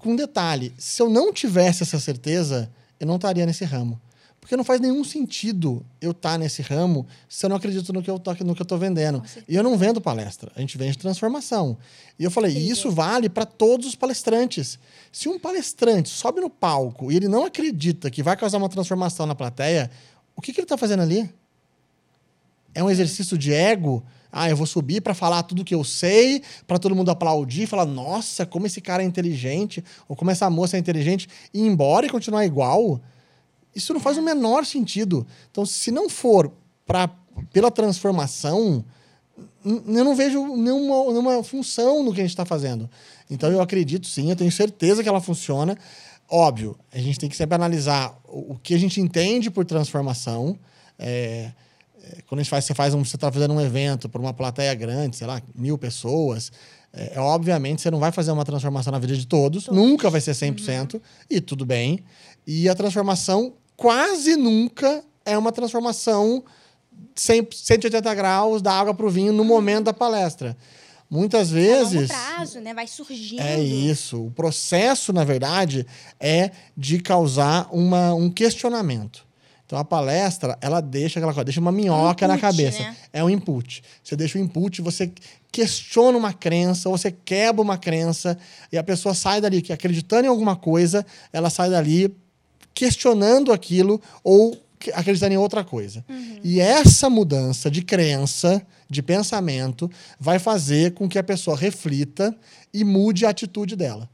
Com 0.00 0.12
um 0.12 0.16
detalhe, 0.16 0.72
se 0.78 1.02
eu 1.02 1.10
não 1.10 1.30
tivesse 1.30 1.82
essa 1.82 2.00
certeza, 2.00 2.70
eu 2.98 3.06
não 3.06 3.16
estaria 3.16 3.44
nesse 3.44 3.64
ramo. 3.64 4.00
Porque 4.40 4.56
não 4.56 4.64
faz 4.64 4.80
nenhum 4.80 5.04
sentido 5.04 5.84
eu 6.00 6.12
estar 6.12 6.38
nesse 6.38 6.62
ramo 6.62 7.06
se 7.28 7.44
eu 7.44 7.50
não 7.50 7.56
acredito 7.56 7.92
no 7.92 8.02
que 8.02 8.10
eu 8.10 8.18
tô, 8.18 8.32
no 8.42 8.54
que 8.54 8.62
eu 8.62 8.66
tô 8.66 8.78
vendendo. 8.78 9.22
E 9.46 9.54
eu 9.54 9.62
não 9.62 9.76
vendo 9.76 10.00
palestra, 10.00 10.50
a 10.56 10.60
gente 10.60 10.78
vende 10.78 10.96
transformação. 10.96 11.76
E 12.18 12.24
eu 12.24 12.30
falei, 12.30 12.56
e 12.56 12.70
isso 12.70 12.90
vale 12.90 13.28
para 13.28 13.44
todos 13.44 13.86
os 13.86 13.94
palestrantes. 13.94 14.78
Se 15.12 15.28
um 15.28 15.38
palestrante 15.38 16.08
sobe 16.08 16.40
no 16.40 16.48
palco 16.48 17.12
e 17.12 17.16
ele 17.16 17.28
não 17.28 17.44
acredita 17.44 18.10
que 18.10 18.22
vai 18.22 18.34
causar 18.34 18.56
uma 18.56 18.70
transformação 18.70 19.26
na 19.26 19.34
plateia, 19.34 19.90
o 20.34 20.40
que, 20.40 20.54
que 20.54 20.60
ele 20.60 20.64
está 20.64 20.78
fazendo 20.78 21.02
ali? 21.02 21.28
É 22.74 22.82
um 22.82 22.88
exercício 22.88 23.36
de 23.36 23.52
ego. 23.52 24.02
Ah, 24.32 24.48
eu 24.48 24.56
vou 24.56 24.66
subir 24.66 25.00
para 25.00 25.14
falar 25.14 25.42
tudo 25.42 25.64
que 25.64 25.74
eu 25.74 25.82
sei, 25.82 26.42
para 26.66 26.78
todo 26.78 26.94
mundo 26.94 27.10
aplaudir, 27.10 27.66
falar, 27.66 27.86
nossa, 27.86 28.46
como 28.46 28.66
esse 28.66 28.80
cara 28.80 29.02
é 29.02 29.06
inteligente, 29.06 29.84
ou 30.08 30.14
como 30.14 30.30
essa 30.30 30.48
moça 30.48 30.76
é 30.76 30.80
inteligente, 30.80 31.28
e 31.52 31.60
ir 31.60 31.66
embora 31.66 32.06
e 32.06 32.10
continuar 32.10 32.44
igual. 32.44 33.00
Isso 33.74 33.92
não 33.92 34.00
faz 34.00 34.18
o 34.18 34.22
menor 34.22 34.64
sentido. 34.64 35.26
Então, 35.50 35.64
se 35.64 35.90
não 35.90 36.08
for 36.08 36.52
pra, 36.86 37.08
pela 37.52 37.70
transformação, 37.70 38.84
eu 39.64 40.04
não 40.04 40.14
vejo 40.14 40.56
nenhuma, 40.56 41.12
nenhuma 41.12 41.42
função 41.42 42.02
no 42.02 42.12
que 42.12 42.20
a 42.20 42.24
gente 42.24 42.30
está 42.30 42.44
fazendo. 42.44 42.88
Então, 43.30 43.50
eu 43.50 43.60
acredito 43.60 44.06
sim, 44.06 44.30
eu 44.30 44.36
tenho 44.36 44.50
certeza 44.50 45.02
que 45.02 45.08
ela 45.08 45.20
funciona. 45.20 45.76
Óbvio, 46.28 46.76
a 46.92 46.98
gente 46.98 47.18
tem 47.18 47.28
que 47.28 47.36
sempre 47.36 47.56
analisar 47.56 48.16
o 48.28 48.56
que 48.56 48.74
a 48.74 48.78
gente 48.78 49.00
entende 49.00 49.50
por 49.50 49.64
transformação. 49.64 50.56
É, 50.98 51.50
é, 52.02 52.22
quando 52.22 52.40
a 52.40 52.42
gente 52.42 52.50
faz, 52.50 52.64
você 52.64 52.74
faz 52.74 52.94
um, 52.94 53.04
você 53.04 53.16
está 53.16 53.30
fazendo 53.30 53.54
um 53.54 53.60
evento 53.60 54.08
para 54.08 54.20
uma 54.20 54.32
plateia 54.32 54.74
grande, 54.74 55.16
sei 55.16 55.26
lá, 55.26 55.42
mil 55.54 55.76
pessoas, 55.76 56.50
é, 56.92 57.14
é, 57.14 57.20
obviamente 57.20 57.82
você 57.82 57.90
não 57.90 57.98
vai 57.98 58.10
fazer 58.10 58.32
uma 58.32 58.44
transformação 58.44 58.92
na 58.92 58.98
vida 58.98 59.14
de 59.14 59.26
todos, 59.26 59.68
nunca 59.68 60.10
vai 60.10 60.20
ser 60.20 60.32
100%, 60.32 61.00
e 61.28 61.40
tudo 61.40 61.64
bem. 61.64 62.00
E 62.46 62.68
a 62.68 62.74
transformação 62.74 63.54
quase 63.76 64.36
nunca 64.36 65.04
é 65.24 65.36
uma 65.38 65.52
transformação 65.52 66.42
100, 67.14 67.48
180 67.52 68.14
graus 68.14 68.62
da 68.62 68.72
água 68.72 68.94
para 68.94 69.06
o 69.06 69.10
vinho 69.10 69.32
no 69.32 69.44
momento 69.44 69.84
da 69.84 69.92
palestra. 69.92 70.56
Muitas 71.08 71.50
longo 71.50 71.60
vezes. 71.60 72.08
prazo, 72.08 72.60
né? 72.60 72.72
Vai 72.72 72.86
surgindo. 72.86 73.40
É 73.40 73.60
isso. 73.60 74.26
O 74.26 74.30
processo, 74.30 75.12
na 75.12 75.24
verdade, 75.24 75.84
é 76.20 76.52
de 76.76 77.00
causar 77.00 77.68
uma, 77.72 78.14
um 78.14 78.30
questionamento. 78.30 79.26
Então, 79.70 79.78
a 79.78 79.84
palestra, 79.84 80.58
ela 80.60 80.80
deixa 80.80 81.20
aquela 81.20 81.32
coisa, 81.32 81.44
deixa 81.44 81.60
uma 81.60 81.70
minhoca 81.70 82.26
na 82.26 82.34
input, 82.34 82.40
cabeça. 82.40 82.80
né? 82.80 82.96
É 83.12 83.22
um 83.22 83.30
input. 83.30 83.84
Você 84.02 84.16
deixa 84.16 84.36
o 84.36 84.40
input, 84.40 84.82
você 84.82 85.12
questiona 85.52 86.18
uma 86.18 86.32
crença, 86.32 86.90
você 86.90 87.12
quebra 87.12 87.62
uma 87.62 87.78
crença, 87.78 88.36
e 88.72 88.76
a 88.76 88.82
pessoa 88.82 89.14
sai 89.14 89.40
dali 89.40 89.62
que 89.62 89.72
acreditando 89.72 90.24
em 90.24 90.28
alguma 90.28 90.56
coisa, 90.56 91.06
ela 91.32 91.48
sai 91.50 91.70
dali 91.70 92.12
questionando 92.74 93.52
aquilo 93.52 94.02
ou 94.24 94.60
acreditando 94.92 95.34
em 95.34 95.38
outra 95.38 95.62
coisa. 95.62 96.04
E 96.42 96.58
essa 96.58 97.08
mudança 97.08 97.70
de 97.70 97.82
crença, 97.82 98.60
de 98.88 99.00
pensamento, 99.00 99.88
vai 100.18 100.40
fazer 100.40 100.94
com 100.94 101.08
que 101.08 101.16
a 101.16 101.22
pessoa 101.22 101.56
reflita 101.56 102.36
e 102.74 102.82
mude 102.82 103.24
a 103.24 103.30
atitude 103.30 103.76
dela. 103.76 104.10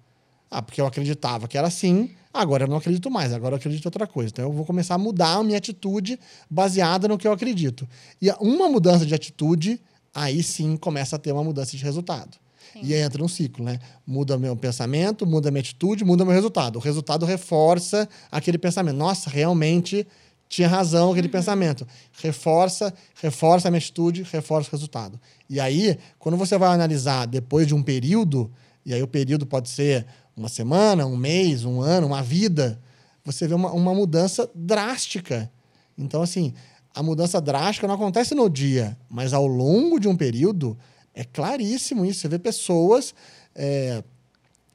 Ah, 0.50 0.60
porque 0.60 0.82
eu 0.82 0.86
acreditava 0.86 1.48
que 1.48 1.56
era 1.56 1.66
assim, 1.66 2.10
agora 2.36 2.64
eu 2.64 2.68
não 2.68 2.76
acredito 2.76 3.10
mais, 3.10 3.32
agora 3.32 3.54
eu 3.54 3.56
acredito 3.56 3.84
em 3.84 3.88
outra 3.88 4.06
coisa. 4.06 4.30
Então 4.30 4.44
eu 4.44 4.52
vou 4.52 4.64
começar 4.64 4.94
a 4.94 4.98
mudar 4.98 5.34
a 5.34 5.42
minha 5.42 5.58
atitude 5.58 6.18
baseada 6.48 7.08
no 7.08 7.18
que 7.18 7.26
eu 7.26 7.32
acredito. 7.32 7.88
E 8.20 8.30
uma 8.40 8.68
mudança 8.68 9.04
de 9.04 9.14
atitude, 9.14 9.80
aí 10.14 10.42
sim 10.42 10.76
começa 10.76 11.16
a 11.16 11.18
ter 11.18 11.32
uma 11.32 11.44
mudança 11.44 11.76
de 11.76 11.82
resultado. 11.82 12.38
E 12.82 12.92
aí 12.92 13.00
entra 13.00 13.22
um 13.24 13.28
ciclo, 13.28 13.64
né? 13.64 13.78
Muda 14.06 14.36
meu 14.36 14.54
pensamento, 14.54 15.26
muda 15.26 15.50
minha 15.50 15.60
atitude, 15.60 16.04
muda 16.04 16.24
meu 16.24 16.34
resultado. 16.34 16.76
O 16.76 16.78
resultado 16.78 17.24
reforça 17.24 18.08
aquele 18.30 18.58
pensamento. 18.58 18.96
Nossa, 18.96 19.30
realmente 19.30 20.06
tinha 20.48 20.68
razão 20.68 21.10
aquele 21.10 21.28
pensamento. 21.28 21.86
Reforça, 22.20 22.92
reforça 23.20 23.68
a 23.68 23.70
minha 23.70 23.78
atitude, 23.78 24.22
reforça 24.30 24.68
o 24.68 24.72
resultado. 24.72 25.18
E 25.48 25.58
aí, 25.58 25.98
quando 26.18 26.36
você 26.36 26.58
vai 26.58 26.68
analisar 26.68 27.26
depois 27.26 27.66
de 27.66 27.74
um 27.74 27.82
período, 27.82 28.50
e 28.84 28.92
aí 28.92 29.02
o 29.02 29.08
período 29.08 29.46
pode 29.46 29.68
ser 29.68 30.06
uma 30.36 30.48
semana, 30.48 31.06
um 31.06 31.16
mês, 31.16 31.64
um 31.64 31.80
ano, 31.80 32.06
uma 32.06 32.22
vida, 32.22 32.80
você 33.24 33.48
vê 33.48 33.54
uma, 33.54 33.72
uma 33.72 33.94
mudança 33.94 34.48
drástica. 34.54 35.50
Então, 35.96 36.22
assim, 36.22 36.52
a 36.94 37.02
mudança 37.02 37.40
drástica 37.40 37.86
não 37.86 37.94
acontece 37.94 38.34
no 38.34 38.48
dia, 38.48 38.96
mas 39.08 39.32
ao 39.32 39.46
longo 39.46 39.98
de 39.98 40.08
um 40.08 40.16
período, 40.16 40.76
é 41.14 41.24
claríssimo 41.24 42.04
isso. 42.04 42.20
Você 42.20 42.28
vê 42.28 42.38
pessoas 42.38 43.14
é, 43.54 44.04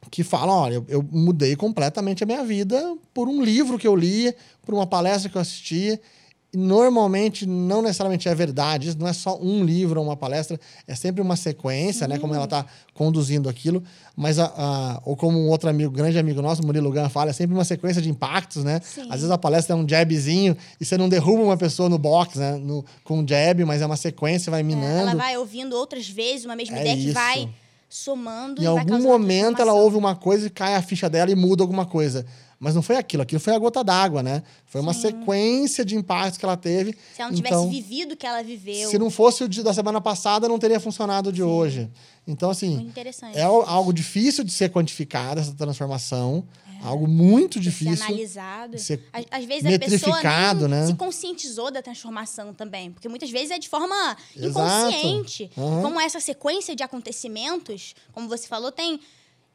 que 0.09 0.23
falam: 0.23 0.55
olha, 0.55 0.73
eu, 0.75 0.85
eu, 0.87 1.03
mudei 1.11 1.55
completamente 1.55 2.23
a 2.23 2.27
minha 2.27 2.43
vida 2.43 2.97
por 3.13 3.27
um 3.27 3.43
livro 3.43 3.77
que 3.77 3.87
eu 3.87 3.95
li, 3.95 4.33
por 4.63 4.73
uma 4.73 4.87
palestra 4.87 5.29
que 5.29 5.37
eu 5.37 5.41
assisti. 5.41 5.99
Normalmente, 6.53 7.45
não 7.45 7.81
necessariamente 7.81 8.27
é 8.27 8.35
verdade, 8.35 8.89
isso 8.89 8.97
não 8.99 9.07
é 9.07 9.13
só 9.13 9.39
um 9.41 9.63
livro 9.63 10.01
ou 10.01 10.05
uma 10.05 10.17
palestra, 10.17 10.59
é 10.85 10.93
sempre 10.93 11.21
uma 11.21 11.37
sequência, 11.37 12.09
né? 12.09 12.19
Como 12.19 12.35
ela 12.35 12.43
está 12.43 12.65
conduzindo 12.93 13.47
aquilo. 13.47 13.81
Mas, 14.17 14.37
a, 14.37 14.51
a, 14.57 15.01
ou 15.05 15.15
como 15.15 15.39
um 15.39 15.47
outro 15.47 15.69
amigo, 15.69 15.89
grande 15.89 16.19
amigo 16.19 16.41
nosso, 16.41 16.61
Murilo 16.65 16.91
Gun, 16.91 17.07
fala, 17.07 17.29
é 17.29 17.33
sempre 17.33 17.55
uma 17.55 17.63
sequência 17.63 18.01
de 18.01 18.09
impactos, 18.09 18.65
né? 18.65 18.81
Sim. 18.83 19.03
Às 19.03 19.21
vezes 19.21 19.31
a 19.31 19.37
palestra 19.37 19.73
é 19.73 19.79
um 19.79 19.87
jabzinho 19.87 20.57
e 20.79 20.83
você 20.83 20.97
não 20.97 21.07
derruba 21.07 21.41
uma 21.41 21.55
pessoa 21.55 21.87
no 21.87 21.97
box, 21.97 22.37
né? 22.37 22.57
No, 22.57 22.83
com 23.05 23.19
um 23.19 23.27
jab, 23.27 23.63
mas 23.63 23.81
é 23.81 23.85
uma 23.85 23.95
sequência, 23.95 24.51
vai 24.51 24.61
minando. 24.61 25.07
É, 25.07 25.11
ela 25.11 25.15
vai 25.15 25.37
ouvindo 25.37 25.73
outras 25.73 26.09
vezes 26.09 26.43
uma 26.43 26.55
mesma 26.55 26.77
é 26.77 26.81
ideia 26.81 26.95
isso. 26.95 27.07
que 27.07 27.13
vai 27.13 27.49
somando. 27.91 28.61
Em 28.61 28.65
algum 28.65 29.01
momento 29.01 29.61
ela 29.61 29.73
ouve 29.73 29.97
uma 29.97 30.15
coisa 30.15 30.47
e 30.47 30.49
cai 30.49 30.75
a 30.75 30.81
ficha 30.81 31.09
dela 31.09 31.29
e 31.29 31.35
muda 31.35 31.63
alguma 31.63 31.85
coisa. 31.85 32.25
Mas 32.61 32.75
não 32.75 32.83
foi 32.83 32.95
aquilo, 32.95 33.23
aquilo 33.23 33.41
foi 33.41 33.55
a 33.55 33.57
gota 33.57 33.83
d'água, 33.83 34.21
né? 34.21 34.43
Foi 34.67 34.79
uma 34.79 34.93
Sim. 34.93 35.01
sequência 35.01 35.83
de 35.83 35.95
impactos 35.95 36.37
que 36.37 36.45
ela 36.45 36.55
teve. 36.55 36.95
Se 37.11 37.19
ela 37.19 37.31
não 37.31 37.35
tivesse 37.35 37.55
então, 37.55 37.67
vivido 37.67 38.11
o 38.11 38.15
que 38.15 38.27
ela 38.27 38.43
viveu. 38.43 38.87
Se 38.87 38.99
não 38.99 39.09
fosse 39.09 39.43
o 39.43 39.49
dia 39.49 39.63
da 39.63 39.73
semana 39.73 39.99
passada, 39.99 40.47
não 40.47 40.59
teria 40.59 40.79
funcionado 40.79 41.29
o 41.29 41.33
de 41.33 41.41
Sim. 41.41 41.47
hoje. 41.47 41.91
Então, 42.27 42.51
assim, 42.51 42.91
é 43.33 43.41
algo 43.41 43.91
difícil 43.91 44.43
de 44.43 44.51
ser 44.51 44.69
quantificado, 44.69 45.41
essa 45.41 45.55
transformação. 45.55 46.47
É. 46.83 46.87
Algo 46.87 47.07
muito 47.07 47.59
difícil. 47.59 47.97
Ser 47.97 48.03
analisado. 48.03 48.77
Ser 48.77 49.09
Às 49.11 49.45
vezes 49.45 49.65
a 49.65 49.79
pessoa 49.79 50.67
né? 50.67 50.85
se 50.85 50.93
conscientizou 50.93 51.71
da 51.71 51.81
transformação 51.81 52.53
também. 52.53 52.91
Porque 52.91 53.09
muitas 53.09 53.31
vezes 53.31 53.49
é 53.49 53.57
de 53.57 53.67
forma 53.69 54.15
Exato. 54.35 54.91
inconsciente. 54.91 55.49
Uhum. 55.57 55.81
Como 55.81 55.99
essa 55.99 56.19
sequência 56.19 56.75
de 56.75 56.83
acontecimentos, 56.83 57.95
como 58.11 58.29
você 58.29 58.47
falou, 58.47 58.71
tem 58.71 58.99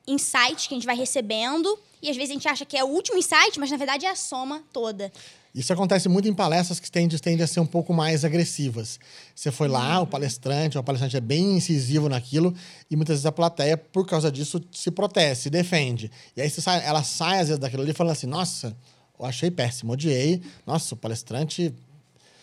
insights 0.06 0.66
que 0.66 0.75
a 0.75 0.76
gente 0.76 0.86
vai 0.86 0.96
recebendo 0.96 1.78
e 2.02 2.10
às 2.10 2.16
vezes 2.16 2.30
a 2.30 2.34
gente 2.34 2.48
acha 2.48 2.64
que 2.64 2.76
é 2.76 2.84
o 2.84 2.88
último 2.88 3.18
insight, 3.18 3.58
mas 3.58 3.70
na 3.70 3.76
verdade 3.76 4.06
é 4.06 4.10
a 4.10 4.16
soma 4.16 4.62
toda. 4.72 5.10
Isso 5.54 5.72
acontece 5.72 6.06
muito 6.08 6.28
em 6.28 6.34
palestras 6.34 6.78
que 6.78 6.90
tendem, 6.90 7.18
tendem 7.18 7.42
a 7.42 7.46
ser 7.46 7.60
um 7.60 7.66
pouco 7.66 7.94
mais 7.94 8.26
agressivas. 8.26 9.00
Você 9.34 9.50
foi 9.50 9.68
lá, 9.68 10.02
o 10.02 10.06
palestrante, 10.06 10.76
o 10.76 10.82
palestrante 10.82 11.16
é 11.16 11.20
bem 11.20 11.56
incisivo 11.56 12.10
naquilo, 12.10 12.54
e 12.90 12.94
muitas 12.94 13.14
vezes 13.14 13.26
a 13.26 13.32
plateia, 13.32 13.76
por 13.76 14.06
causa 14.06 14.30
disso, 14.30 14.62
se 14.70 14.90
protege, 14.90 15.40
se 15.42 15.50
defende. 15.50 16.10
E 16.36 16.42
aí 16.42 16.50
sai, 16.50 16.84
ela 16.84 17.02
sai, 17.02 17.40
às 17.40 17.48
vezes, 17.48 17.58
daquilo 17.58 17.82
ali 17.82 17.94
falando 17.94 18.12
assim: 18.12 18.26
nossa, 18.26 18.76
eu 19.18 19.25
achei 19.25 19.50
péssimo, 19.50 19.94
odiei. 19.94 20.42
Nossa, 20.66 20.94
o 20.94 20.96
palestrante 20.96 21.75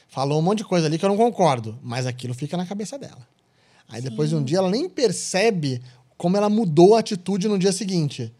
falou 0.07 0.39
um 0.39 0.41
monte 0.41 0.59
de 0.59 0.65
coisa 0.65 0.87
ali 0.87 0.97
que 0.97 1.05
eu 1.05 1.09
não 1.09 1.17
concordo, 1.17 1.77
mas 1.83 2.07
aquilo 2.07 2.33
fica 2.33 2.57
na 2.57 2.65
cabeça 2.65 2.97
dela. 2.97 3.27
Aí 3.87 4.01
Sim. 4.01 4.09
depois 4.09 4.29
de 4.29 4.35
um 4.35 4.43
dia 4.43 4.57
ela 4.57 4.71
nem 4.71 4.89
percebe 4.89 5.79
como 6.17 6.37
ela 6.37 6.49
mudou 6.49 6.95
a 6.95 6.99
atitude 6.99 7.47
no 7.47 7.57
dia 7.57 7.71
seguinte. 7.71 8.31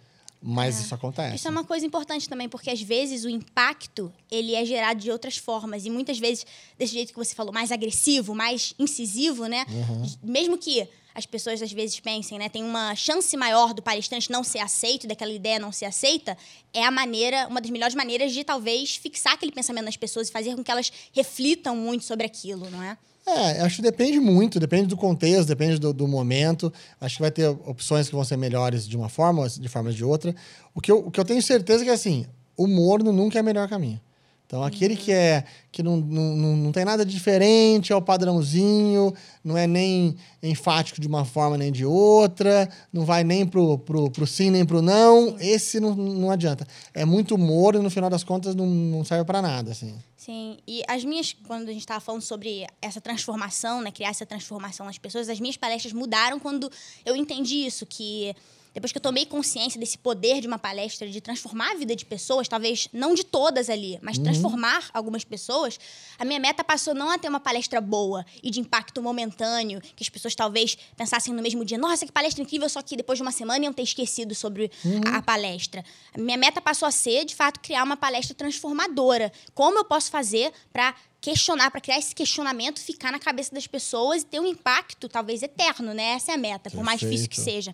Mas 0.45 0.77
é. 0.77 0.81
isso 0.81 0.93
acontece. 0.93 1.35
Isso 1.37 1.47
é 1.47 1.51
uma 1.51 1.63
coisa 1.63 1.85
importante 1.85 2.27
também, 2.27 2.49
porque 2.49 2.69
às 2.69 2.81
vezes 2.81 3.23
o 3.23 3.29
impacto 3.29 4.11
ele 4.29 4.53
é 4.53 4.65
gerado 4.65 4.99
de 4.99 5.09
outras 5.09 5.37
formas. 5.37 5.85
E 5.85 5.89
muitas 5.89 6.19
vezes, 6.19 6.45
desse 6.77 6.93
jeito 6.93 7.13
que 7.13 7.17
você 7.17 7.33
falou, 7.33 7.53
mais 7.53 7.71
agressivo, 7.71 8.35
mais 8.35 8.73
incisivo, 8.77 9.45
né? 9.45 9.65
Uhum. 9.69 10.05
Mesmo 10.21 10.57
que 10.57 10.85
as 11.15 11.25
pessoas 11.25 11.61
às 11.61 11.71
vezes 11.71 11.97
pensem, 11.99 12.37
né? 12.37 12.49
Tem 12.49 12.61
uma 12.61 12.93
chance 12.93 13.37
maior 13.37 13.73
do 13.73 13.81
palestrante 13.81 14.29
não 14.29 14.43
ser 14.43 14.59
aceito, 14.59 15.07
daquela 15.07 15.31
ideia 15.31 15.59
não 15.59 15.71
ser 15.71 15.85
aceita, 15.85 16.37
é 16.73 16.83
a 16.83 16.91
maneira, 16.91 17.47
uma 17.47 17.61
das 17.61 17.69
melhores 17.69 17.95
maneiras 17.95 18.33
de 18.33 18.43
talvez 18.43 18.95
fixar 18.95 19.33
aquele 19.33 19.51
pensamento 19.51 19.85
nas 19.85 19.95
pessoas 19.95 20.27
e 20.27 20.31
fazer 20.31 20.55
com 20.55 20.63
que 20.63 20.71
elas 20.71 20.91
reflitam 21.13 21.75
muito 21.75 22.03
sobre 22.03 22.25
aquilo, 22.25 22.69
não 22.69 22.83
é? 22.83 22.97
É, 23.25 23.61
acho 23.61 23.77
que 23.77 23.81
depende 23.81 24.19
muito, 24.19 24.59
depende 24.59 24.87
do 24.87 24.97
contexto, 24.97 25.47
depende 25.47 25.79
do, 25.79 25.93
do, 25.93 26.07
momento. 26.07 26.71
Acho 26.99 27.15
que 27.15 27.21
vai 27.21 27.31
ter 27.31 27.47
opções 27.47 28.09
que 28.09 28.15
vão 28.15 28.23
ser 28.23 28.37
melhores 28.37 28.87
de 28.87 28.97
uma 28.97 29.07
forma, 29.07 29.47
de 29.47 29.69
forma 29.69 29.93
de 29.93 30.03
outra. 30.03 30.35
O 30.75 30.81
que 30.81 30.91
eu, 30.91 30.99
o 30.99 31.09
que 31.09 31.19
eu 31.19 31.25
tenho 31.25 31.41
certeza 31.41 31.83
é 31.83 31.85
que, 31.85 31.91
assim, 31.91 32.25
o 32.57 32.67
morno 32.67 33.13
nunca 33.13 33.39
é 33.39 33.41
o 33.41 33.45
melhor 33.45 33.69
caminho. 33.69 33.99
Então, 34.45 34.61
aquele 34.61 34.95
que 34.95 35.11
é 35.11 35.45
que 35.71 35.81
não, 35.81 35.97
não, 35.97 36.55
não 36.55 36.71
tem 36.71 36.85
nada 36.85 37.03
diferente, 37.03 37.91
é 37.91 37.95
o 37.95 38.01
padrãozinho, 38.01 39.11
não 39.43 39.57
é 39.57 39.65
nem 39.65 40.15
enfático 40.43 41.01
de 41.01 41.07
uma 41.07 41.25
forma 41.25 41.57
nem 41.57 41.71
de 41.71 41.83
outra, 41.83 42.69
não 42.91 43.03
vai 43.03 43.23
nem 43.23 43.47
pro, 43.47 43.79
pro, 43.79 44.11
pro 44.11 44.27
sim 44.27 44.51
nem 44.51 44.63
pro 44.63 44.79
não, 44.79 45.35
esse 45.39 45.79
não, 45.79 45.95
não 45.95 46.29
adianta. 46.29 46.67
É 46.93 47.03
muito 47.03 47.33
humor 47.33 47.73
e 47.73 47.79
no 47.79 47.89
final 47.89 48.11
das 48.11 48.23
contas 48.23 48.53
não, 48.53 48.67
não 48.67 49.03
serve 49.03 49.25
para 49.25 49.41
nada, 49.41 49.71
assim. 49.71 49.95
Sim, 50.23 50.57
e 50.65 50.81
as 50.87 51.03
minhas, 51.03 51.35
quando 51.45 51.67
a 51.67 51.73
gente 51.73 51.81
estava 51.81 51.99
falando 51.99 52.21
sobre 52.21 52.65
essa 52.81 53.01
transformação, 53.01 53.81
né, 53.81 53.91
criar 53.91 54.07
essa 54.07 54.25
transformação 54.25 54.85
nas 54.85 54.97
pessoas, 54.97 55.27
as 55.27 55.37
minhas 55.37 55.57
palestras 55.57 55.91
mudaram 55.91 56.39
quando 56.39 56.71
eu 57.05 57.13
entendi 57.13 57.65
isso, 57.65 57.85
que 57.85 58.33
depois 58.73 58.91
que 58.91 58.97
eu 58.97 59.01
tomei 59.01 59.25
consciência 59.25 59.79
desse 59.79 59.97
poder 59.97 60.41
de 60.41 60.47
uma 60.47 60.57
palestra 60.57 61.07
de 61.07 61.21
transformar 61.21 61.71
a 61.71 61.75
vida 61.75 61.95
de 61.95 62.05
pessoas, 62.05 62.47
talvez 62.47 62.87
não 62.91 63.13
de 63.13 63.23
todas 63.23 63.69
ali, 63.69 63.99
mas 64.01 64.17
uhum. 64.17 64.23
transformar 64.23 64.89
algumas 64.93 65.23
pessoas, 65.23 65.79
a 66.17 66.25
minha 66.25 66.39
meta 66.39 66.63
passou 66.63 66.95
não 66.95 67.09
a 67.09 67.17
ter 67.17 67.29
uma 67.29 67.39
palestra 67.39 67.79
boa 67.79 68.25
e 68.41 68.49
de 68.49 68.59
impacto 68.59 69.01
momentâneo, 69.01 69.79
que 69.95 70.03
as 70.03 70.09
pessoas 70.09 70.33
talvez 70.33 70.77
pensassem 70.97 71.33
no 71.33 71.41
mesmo 71.41 71.63
dia, 71.63 71.77
nossa, 71.77 72.05
que 72.05 72.11
palestra 72.11 72.41
incrível, 72.41 72.67
só 72.67 72.81
que 72.81 72.97
depois 72.97 73.17
de 73.17 73.23
uma 73.23 73.31
semana 73.31 73.63
iam 73.63 73.73
ter 73.73 73.83
esquecido 73.83 74.33
sobre 74.33 74.71
uhum. 74.83 75.01
a, 75.05 75.17
a 75.17 75.21
palestra. 75.21 75.85
A 76.13 76.19
minha 76.19 76.37
meta 76.37 76.59
passou 76.59 76.87
a 76.87 76.91
ser, 76.91 77.25
de 77.25 77.35
fato, 77.35 77.59
criar 77.59 77.83
uma 77.83 77.97
palestra 77.97 78.33
transformadora. 78.33 79.31
Como 79.53 79.77
eu 79.77 79.85
posso 79.85 80.09
fazer 80.09 80.51
para 80.71 80.95
questionar, 81.21 81.71
para 81.71 81.79
criar 81.79 81.99
esse 81.99 82.13
questionamento, 82.13 82.81
ficar 82.81 83.11
na 83.11 83.19
cabeça 83.19 83.53
das 83.53 83.65
pessoas 83.65 84.23
e 84.23 84.25
ter 84.25 84.39
um 84.39 84.47
impacto, 84.47 85.07
talvez 85.07 85.41
eterno, 85.41 85.93
né? 85.93 86.15
Essa 86.15 86.31
é 86.31 86.35
a 86.35 86.37
meta, 86.37 86.69
por 86.69 86.83
mais 86.83 86.99
difícil 86.99 87.29
que 87.29 87.39
seja. 87.39 87.73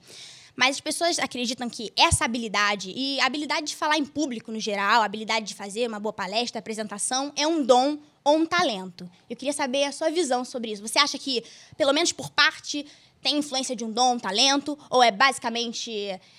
Mas 0.60 0.76
as 0.76 0.82
pessoas 0.82 1.18
acreditam 1.20 1.70
que 1.70 1.90
essa 1.96 2.26
habilidade, 2.26 2.92
e 2.94 3.18
a 3.22 3.26
habilidade 3.28 3.68
de 3.68 3.76
falar 3.78 3.98
em 3.98 4.04
público 4.04 4.52
no 4.52 4.60
geral, 4.60 5.02
a 5.02 5.06
habilidade 5.06 5.46
de 5.46 5.56
fazer 5.56 5.88
uma 5.88 6.02
boa 6.02 6.12
palestra, 6.12 6.60
apresentação, 6.60 7.32
é 7.38 7.48
um 7.48 7.64
dom 7.64 7.98
ou 8.26 8.36
um 8.36 8.46
talento. 8.46 9.10
Eu 9.30 9.38
queria 9.38 9.54
saber 9.54 9.86
a 9.86 9.94
sua 9.94 10.10
visão 10.10 10.44
sobre 10.44 10.74
isso. 10.74 10.82
Você 10.82 11.00
acha 11.00 11.18
que, 11.18 11.46
pelo 11.78 11.94
menos 11.94 12.12
por 12.12 12.30
parte, 12.30 12.86
tem 13.22 13.38
influência 13.38 13.74
de 13.74 13.86
um 13.86 13.92
dom, 13.94 14.16
um 14.16 14.20
talento? 14.20 14.78
Ou 14.90 15.02
é 15.02 15.12
basicamente 15.12 15.90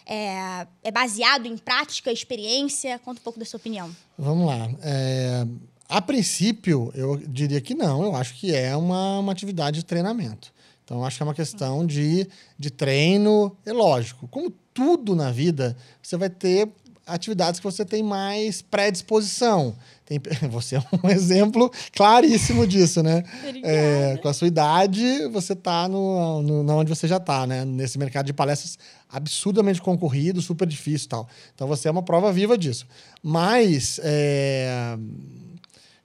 é, 0.04 0.66
é 0.84 0.90
baseado 0.90 1.46
em 1.46 1.56
prática, 1.56 2.12
experiência? 2.12 2.98
Conta 2.98 3.22
um 3.22 3.24
pouco 3.24 3.38
da 3.38 3.46
sua 3.46 3.56
opinião. 3.56 3.90
Vamos 4.18 4.46
lá. 4.46 4.68
É, 4.82 5.46
a 5.88 6.02
princípio, 6.02 6.92
eu 6.94 7.16
diria 7.16 7.62
que 7.62 7.74
não. 7.74 8.02
Eu 8.02 8.14
acho 8.14 8.34
que 8.34 8.54
é 8.54 8.76
uma, 8.76 9.18
uma 9.20 9.32
atividade 9.32 9.78
de 9.78 9.86
treinamento. 9.86 10.52
Então, 10.90 11.04
acho 11.04 11.18
que 11.18 11.22
é 11.22 11.26
uma 11.26 11.34
questão 11.34 11.86
de, 11.86 12.26
de 12.58 12.68
treino. 12.68 13.56
É 13.64 13.72
lógico, 13.72 14.26
como 14.26 14.50
tudo 14.74 15.14
na 15.14 15.30
vida, 15.30 15.76
você 16.02 16.16
vai 16.16 16.28
ter 16.28 16.68
atividades 17.06 17.60
que 17.60 17.64
você 17.64 17.84
tem 17.84 18.02
mais 18.02 18.60
predisposição. 18.60 19.76
Tem, 20.04 20.20
você 20.50 20.78
é 20.78 20.82
um 21.00 21.08
exemplo 21.08 21.70
claríssimo 21.94 22.66
disso, 22.66 23.04
né? 23.04 23.22
É, 23.62 24.18
com 24.20 24.26
a 24.26 24.32
sua 24.32 24.48
idade, 24.48 25.28
você 25.28 25.52
está 25.52 25.86
no, 25.86 26.42
no, 26.42 26.76
onde 26.76 26.88
você 26.88 27.06
já 27.06 27.18
está, 27.18 27.46
né? 27.46 27.64
Nesse 27.64 27.96
mercado 27.96 28.26
de 28.26 28.32
palestras 28.32 28.76
absurdamente 29.08 29.80
concorrido, 29.80 30.42
super 30.42 30.66
difícil 30.66 31.06
e 31.06 31.08
tal. 31.08 31.28
Então, 31.54 31.68
você 31.68 31.86
é 31.86 31.90
uma 31.92 32.02
prova 32.02 32.32
viva 32.32 32.58
disso. 32.58 32.84
Mas... 33.22 34.00
É, 34.02 34.98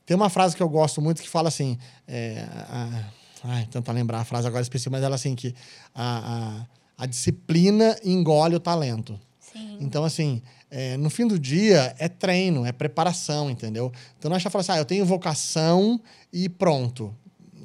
tem 0.06 0.15
uma 0.15 0.30
frase 0.30 0.56
que 0.56 0.62
eu 0.62 0.70
gosto 0.70 1.01
muito 1.01 1.24
que 1.24 1.27
fala 1.27 1.48
assim... 1.48 1.75
É, 2.08 2.46
a, 2.70 3.25
Ai, 3.48 3.68
tenta 3.70 3.92
lembrar 3.92 4.22
a 4.22 4.25
frase 4.25 4.48
agora 4.48 4.64
específica, 4.64 4.92
mas 4.92 5.04
ela 5.04 5.16
assim 5.16 5.36
que 5.36 5.54
a, 5.94 6.66
a, 6.98 7.04
a 7.04 7.06
disciplina 7.06 7.96
engole 8.04 8.56
o 8.56 8.60
talento. 8.60 9.20
Sim. 9.40 9.78
Então, 9.80 10.04
assim, 10.04 10.42
é, 10.72 10.98
no 10.98 11.10
fim 11.10 11.28
do 11.28 11.38
dia 11.38 11.96
é 12.00 12.08
treino, 12.08 12.66
é 12.66 12.72
preparação, 12.72 13.50
entendeu? 13.50 13.92
Então 14.18 14.30
não 14.30 14.36
é 14.36 14.40
só 14.40 14.50
falar 14.50 14.62
assim, 14.62 14.72
ah, 14.72 14.78
eu 14.78 14.86
tenho 14.86 15.06
vocação 15.06 16.02
e 16.34 16.50
pronto. 16.50 17.16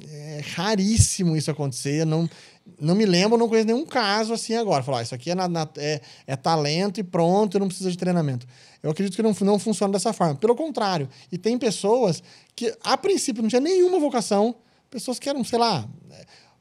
É 0.07 0.41
raríssimo 0.53 1.35
isso 1.35 1.49
acontecer. 1.49 2.05
Não, 2.05 2.29
não 2.79 2.93
me 2.93 3.05
lembro, 3.05 3.37
não 3.37 3.49
conheço 3.49 3.67
nenhum 3.67 3.85
caso 3.85 4.33
assim 4.33 4.55
agora. 4.55 4.83
Falar, 4.83 4.99
ah, 4.99 5.03
isso 5.03 5.15
aqui 5.15 5.31
é, 5.31 5.35
na, 5.35 5.47
na, 5.47 5.67
é, 5.77 5.99
é, 6.27 6.35
talento 6.35 6.99
e 6.99 7.03
pronto, 7.03 7.55
eu 7.55 7.59
não 7.59 7.67
precisa 7.67 7.89
de 7.89 7.97
treinamento. 7.97 8.45
Eu 8.83 8.91
acredito 8.91 9.15
que 9.15 9.23
não, 9.23 9.35
não 9.41 9.57
funciona 9.57 9.91
dessa 9.91 10.13
forma. 10.13 10.35
Pelo 10.35 10.55
contrário. 10.55 11.09
E 11.31 11.37
tem 11.37 11.57
pessoas 11.57 12.21
que, 12.55 12.73
a 12.83 12.95
princípio, 12.95 13.41
não 13.41 13.49
tinha 13.49 13.59
nenhuma 13.59 13.99
vocação, 13.99 14.55
pessoas 14.91 15.17
que 15.17 15.27
eram, 15.27 15.43
sei 15.43 15.57
lá, 15.57 15.87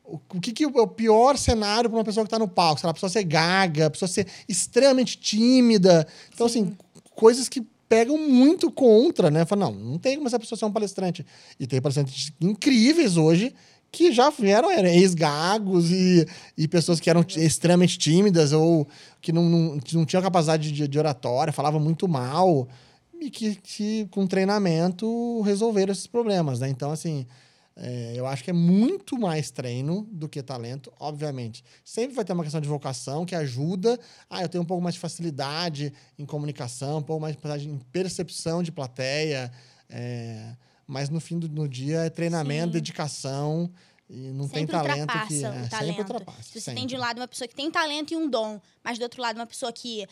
o 0.06 0.40
que, 0.40 0.52
que 0.52 0.64
é 0.64 0.66
o 0.66 0.86
pior 0.86 1.36
cenário 1.36 1.90
para 1.90 1.98
uma 1.98 2.04
pessoa 2.04 2.24
que 2.24 2.28
está 2.28 2.38
no 2.38 2.48
palco? 2.48 2.80
Sei 2.80 2.86
lá, 2.86 2.92
a 2.92 2.94
pessoa 2.94 3.10
ser 3.10 3.24
gaga, 3.24 3.86
a 3.86 3.90
pessoa 3.90 4.08
ser 4.08 4.26
extremamente 4.48 5.18
tímida. 5.18 6.06
Então, 6.32 6.46
assim, 6.46 6.64
Sim. 6.64 6.76
assim, 6.94 7.04
coisas 7.14 7.48
que 7.48 7.62
pegam 7.88 8.16
muito 8.16 8.70
contra, 8.70 9.30
né? 9.30 9.44
Falam, 9.44 9.72
não, 9.72 9.80
não 9.92 9.98
tem 9.98 10.16
como 10.16 10.28
essa 10.28 10.38
pessoa 10.38 10.58
ser 10.58 10.64
um 10.64 10.72
palestrante. 10.72 11.26
E 11.58 11.66
tem 11.66 11.80
palestrantes 11.80 12.32
incríveis 12.40 13.16
hoje 13.16 13.54
que 13.92 14.12
já 14.12 14.30
vieram 14.30 14.70
ex-gagos 14.70 15.90
e, 15.90 16.24
e 16.56 16.68
pessoas 16.68 17.00
que 17.00 17.10
eram 17.10 17.24
extremamente 17.36 17.98
tímidas 17.98 18.52
ou 18.52 18.86
que 19.20 19.32
não, 19.32 19.44
não, 19.44 19.80
não 19.92 20.04
tinham 20.04 20.22
capacidade 20.22 20.70
de, 20.70 20.86
de 20.86 20.98
oratória, 20.98 21.52
falavam 21.52 21.80
muito 21.80 22.06
mal 22.06 22.68
e 23.20 23.28
que, 23.28 23.56
que, 23.56 24.06
com 24.10 24.26
treinamento 24.26 25.40
resolveram 25.42 25.92
esses 25.92 26.06
problemas, 26.06 26.60
né? 26.60 26.68
Então, 26.68 26.92
assim, 26.92 27.26
é, 27.82 28.12
eu 28.14 28.26
acho 28.26 28.44
que 28.44 28.50
é 28.50 28.52
muito 28.52 29.18
mais 29.18 29.50
treino 29.50 30.06
do 30.12 30.28
que 30.28 30.42
talento, 30.42 30.92
obviamente. 31.00 31.64
Sempre 31.82 32.14
vai 32.14 32.26
ter 32.26 32.34
uma 32.34 32.42
questão 32.42 32.60
de 32.60 32.68
vocação 32.68 33.24
que 33.24 33.34
ajuda. 33.34 33.98
Ah, 34.28 34.42
eu 34.42 34.50
tenho 34.50 34.62
um 34.62 34.66
pouco 34.66 34.82
mais 34.82 34.94
de 34.94 35.00
facilidade 35.00 35.90
em 36.18 36.26
comunicação, 36.26 36.98
um 36.98 37.02
pouco 37.02 37.22
mais 37.22 37.34
de 37.34 37.40
facilidade 37.40 37.74
em 37.74 37.78
percepção 37.90 38.62
de 38.62 38.70
plateia. 38.70 39.50
É, 39.88 40.54
mas 40.86 41.08
no 41.08 41.20
fim 41.20 41.38
do 41.38 41.48
no 41.48 41.66
dia 41.66 42.00
é 42.00 42.10
treinamento, 42.10 42.66
Sim. 42.66 42.72
dedicação. 42.72 43.72
E 44.10 44.30
não 44.32 44.44
sempre 44.44 44.58
tem 44.58 44.66
talento 44.66 45.26
que. 45.26 45.34
O 45.34 45.46
é, 45.46 45.68
talento. 45.68 45.70
Sempre 45.70 46.02
ultrapassa. 46.02 46.42
Se 46.42 46.52
você 46.52 46.60
sempre. 46.60 46.80
tem 46.80 46.86
de 46.86 46.96
um 46.96 46.98
lado 46.98 47.18
uma 47.18 47.28
pessoa 47.28 47.48
que 47.48 47.54
tem 47.54 47.70
talento 47.70 48.12
e 48.12 48.16
um 48.16 48.28
dom, 48.28 48.60
mas 48.84 48.98
do 48.98 49.02
outro 49.02 49.22
lado 49.22 49.36
uma 49.36 49.46
pessoa 49.46 49.72
que 49.72 50.06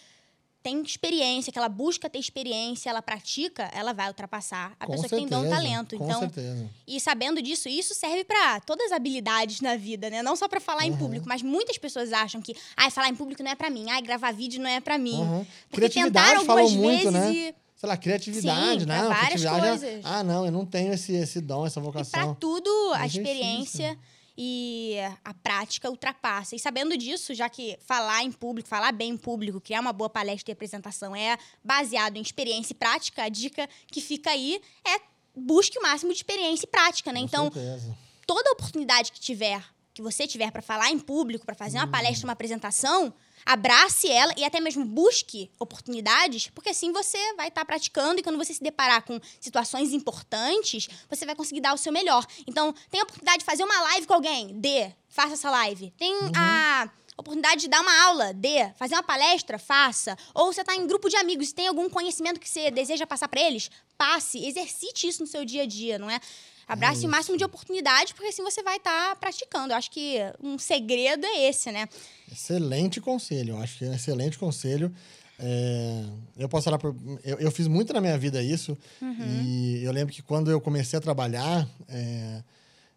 tem 0.69 0.83
experiência, 0.83 1.51
que 1.51 1.59
ela 1.59 1.69
busca 1.69 2.11
ter 2.11 2.19
experiência, 2.19 2.91
ela 2.91 3.01
pratica, 3.01 3.71
ela 3.73 3.95
vai 3.95 4.09
ultrapassar 4.09 4.77
a 4.79 4.85
com 4.85 4.93
pessoa 4.93 5.09
certeza, 5.09 5.23
que 5.23 5.31
tem 5.31 5.41
dom 5.41 5.47
e 5.47 5.49
talento. 5.49 5.97
Com 5.97 6.05
então, 6.05 6.21
certeza. 6.21 6.69
e 6.87 7.01
sabendo 7.01 7.41
disso, 7.41 7.69
isso 7.69 7.95
serve 7.95 8.23
para 8.25 8.61
todas 8.61 8.87
as 8.87 8.93
habilidades 8.93 9.63
na 9.63 9.77
vida, 9.77 10.11
né? 10.11 10.23
Não 10.23 10.37
só 10.37 10.47
para 10.47 10.61
falar 10.61 10.83
uhum. 10.83 10.89
em 10.89 10.97
público, 10.97 11.27
mas 11.27 11.43
muitas 11.43 11.79
pessoas 11.79 12.13
acham 12.13 12.43
que, 12.43 12.55
ai, 12.77 12.91
falar 12.91 13.09
em 13.09 13.15
público 13.15 13.43
não 13.43 13.51
é 13.51 13.55
para 13.55 13.71
mim, 13.71 13.89
ai, 13.89 14.03
gravar 14.03 14.33
vídeo 14.33 14.61
não 14.61 14.69
é 14.69 14.81
para 14.81 14.99
mim. 14.99 15.21
Uhum. 15.21 15.47
Porque 15.71 15.89
tentaram 15.89 16.41
algumas 16.41 16.73
muito, 16.73 17.11
vezes 17.11 17.13
né? 17.13 17.33
e 17.33 17.55
sei 17.77 17.89
lá, 17.89 17.97
criatividade, 17.97 18.81
Sim, 18.81 18.87
não, 18.87 19.09
várias 19.09 19.41
criatividade. 19.41 19.85
É 19.85 19.91
coisas. 19.91 20.01
Ah, 20.05 20.25
não, 20.25 20.45
eu 20.45 20.53
não 20.53 20.67
tenho 20.67 20.93
esse, 20.93 21.15
esse 21.15 21.41
dom, 21.41 21.65
essa 21.65 21.81
vocação. 21.81 22.21
Pra 22.25 22.35
tudo, 22.35 22.71
a 22.95 23.07
experiência 23.07 23.97
e 24.41 24.95
a 25.25 25.35
prática 25.35 25.91
ultrapassa. 25.91 26.55
E 26.55 26.61
sabendo 26.61 26.97
disso, 26.97 27.35
já 27.35 27.49
que 27.49 27.77
falar 27.81 28.23
em 28.23 28.31
público, 28.31 28.69
falar 28.69 28.93
bem 28.93 29.11
em 29.11 29.17
público, 29.17 29.61
criar 29.61 29.81
uma 29.81 29.93
boa 29.93 30.09
palestra 30.09 30.53
e 30.53 30.55
apresentação 30.55 31.17
é 31.17 31.37
baseado 31.63 32.17
em 32.17 32.23
experiência 32.23 32.73
e 32.73 32.77
prática, 32.77 33.25
a 33.25 33.29
dica 33.29 33.69
que 33.89 34.01
fica 34.01 34.31
aí 34.31 34.61
é 34.87 35.01
busque 35.35 35.77
o 35.77 35.83
máximo 35.83 36.13
de 36.13 36.19
experiência 36.19 36.67
e 36.67 36.69
prática, 36.69 37.13
né? 37.13 37.19
Com 37.19 37.25
então, 37.25 37.53
certeza. 37.53 37.99
toda 38.25 38.53
oportunidade 38.53 39.11
que 39.11 39.19
tiver, 39.19 39.61
que 39.93 40.01
você 40.01 40.25
tiver 40.25 40.53
para 40.53 40.63
falar 40.63 40.93
em 40.93 41.01
público, 41.01 41.45
para 41.45 41.57
fazer 41.57 41.79
uma 41.79 41.87
hum. 41.87 41.91
palestra, 41.91 42.25
uma 42.25 42.33
apresentação, 42.33 43.13
abrace 43.45 44.09
ela 44.09 44.33
e 44.37 44.45
até 44.45 44.61
mesmo 44.61 44.85
busque 44.85 45.51
oportunidades, 45.59 46.49
porque 46.49 46.71
assim 46.71 46.93
você 46.93 47.19
vai 47.35 47.49
estar 47.49 47.63
tá 47.63 47.65
praticando 47.65 48.21
e 48.21 48.23
quando 48.23 48.37
você 48.37 48.55
se 48.55 48.63
deparar 48.63 49.03
com 49.03 49.21
situações 49.41 49.93
importantes, 49.93 50.89
você 51.09 51.25
vai 51.25 51.35
conseguir 51.35 51.61
dar 51.61 51.75
o 51.75 51.79
seu 51.79 51.93
melhor. 51.93 52.27
Então, 52.47 52.75
tem 52.91 53.01
a 53.01 53.05
oportunidade 53.05 53.39
de 53.39 53.45
fazer 53.45 53.65
uma 53.65 53.81
live 53.81 54.07
com 54.07 54.15
alguém? 54.15 54.59
Dê, 54.59 54.93
faça 55.09 55.35
essa 55.35 55.51
live. 55.51 55.93
Tem 55.97 56.15
uhum. 56.15 56.33
a 56.37 56.91
oportunidade 57.17 57.63
de 57.63 57.69
dar 57.69 57.81
uma 57.81 58.05
aula, 58.05 58.33
dê. 58.33 58.71
Fazer 58.77 58.95
uma 58.95 59.03
palestra, 59.03 59.59
faça. 59.59 60.17
Ou 60.35 60.53
você 60.53 60.61
está 60.61 60.75
em 60.75 60.87
grupo 60.87 61.09
de 61.09 61.17
amigos 61.17 61.51
e 61.51 61.55
tem 61.55 61.67
algum 61.67 61.89
conhecimento 61.91 62.39
que 62.39 62.49
você 62.49 62.71
deseja 62.71 63.07
passar 63.07 63.29
para 63.29 63.41
eles, 63.41 63.71
passe. 63.97 64.45
Exercite 64.47 65.09
isso 65.09 65.21
no 65.21 65.27
seu 65.27 65.45
dia 65.45 65.63
a 65.63 65.67
dia, 65.67 65.99
não 65.99 66.09
é? 66.09 66.21
Abrace 66.69 67.07
o 67.07 67.09
máximo 67.09 67.37
de 67.37 67.45
oportunidades, 67.45 68.13
porque 68.13 68.29
assim 68.29 68.43
você 68.43 68.63
vai 68.63 68.77
estar 68.77 69.11
tá 69.11 69.17
praticando. 69.17 69.73
Eu 69.73 69.77
acho 69.77 69.91
que 69.91 70.19
um 70.43 70.59
segredo 70.59 71.25
é 71.25 71.49
esse, 71.49 71.73
né? 71.73 71.89
Excelente 72.31 73.01
conselho. 73.01 73.55
Eu 73.55 73.59
acho 73.59 73.79
que 73.79 73.85
é 73.87 73.89
um 73.89 73.95
excelente 73.95 74.39
conselho. 74.39 74.95
É, 75.41 76.05
eu 76.37 76.49
posso 76.49 76.65
falar 76.65 76.79
por, 76.79 76.95
eu, 77.25 77.39
eu, 77.39 77.51
fiz 77.51 77.69
muito 77.69 77.93
na 77.93 78.01
minha 78.01 78.19
vida 78.19 78.43
isso 78.43 78.77
uhum. 79.01 79.43
e 79.45 79.85
eu 79.85 79.93
lembro 79.93 80.13
que 80.13 80.21
quando 80.21 80.51
eu 80.51 80.61
comecei 80.61 80.99
a 80.99 81.01
trabalhar 81.01 81.65
é, 81.89 82.43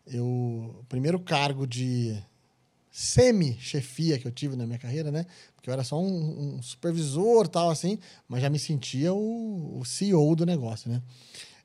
eu 0.07 0.25
o 0.25 0.86
primeiro 0.89 1.19
cargo 1.19 1.67
de 1.67 2.17
semi-chefia 2.91 4.17
que 4.17 4.27
eu 4.27 4.31
tive 4.31 4.55
na 4.55 4.65
minha 4.65 4.79
carreira, 4.79 5.12
né? 5.12 5.25
Porque 5.55 5.69
eu 5.69 5.73
era 5.73 5.84
só 5.84 6.01
um, 6.01 6.55
um 6.55 6.63
supervisor 6.63 7.47
tal 7.47 7.69
assim, 7.69 7.99
mas 8.27 8.41
já 8.41 8.49
me 8.49 8.57
sentia 8.60 9.13
o, 9.13 9.79
o 9.79 9.86
CEO 9.86 10.36
do 10.36 10.45
negócio, 10.45 10.89
né? 10.89 11.01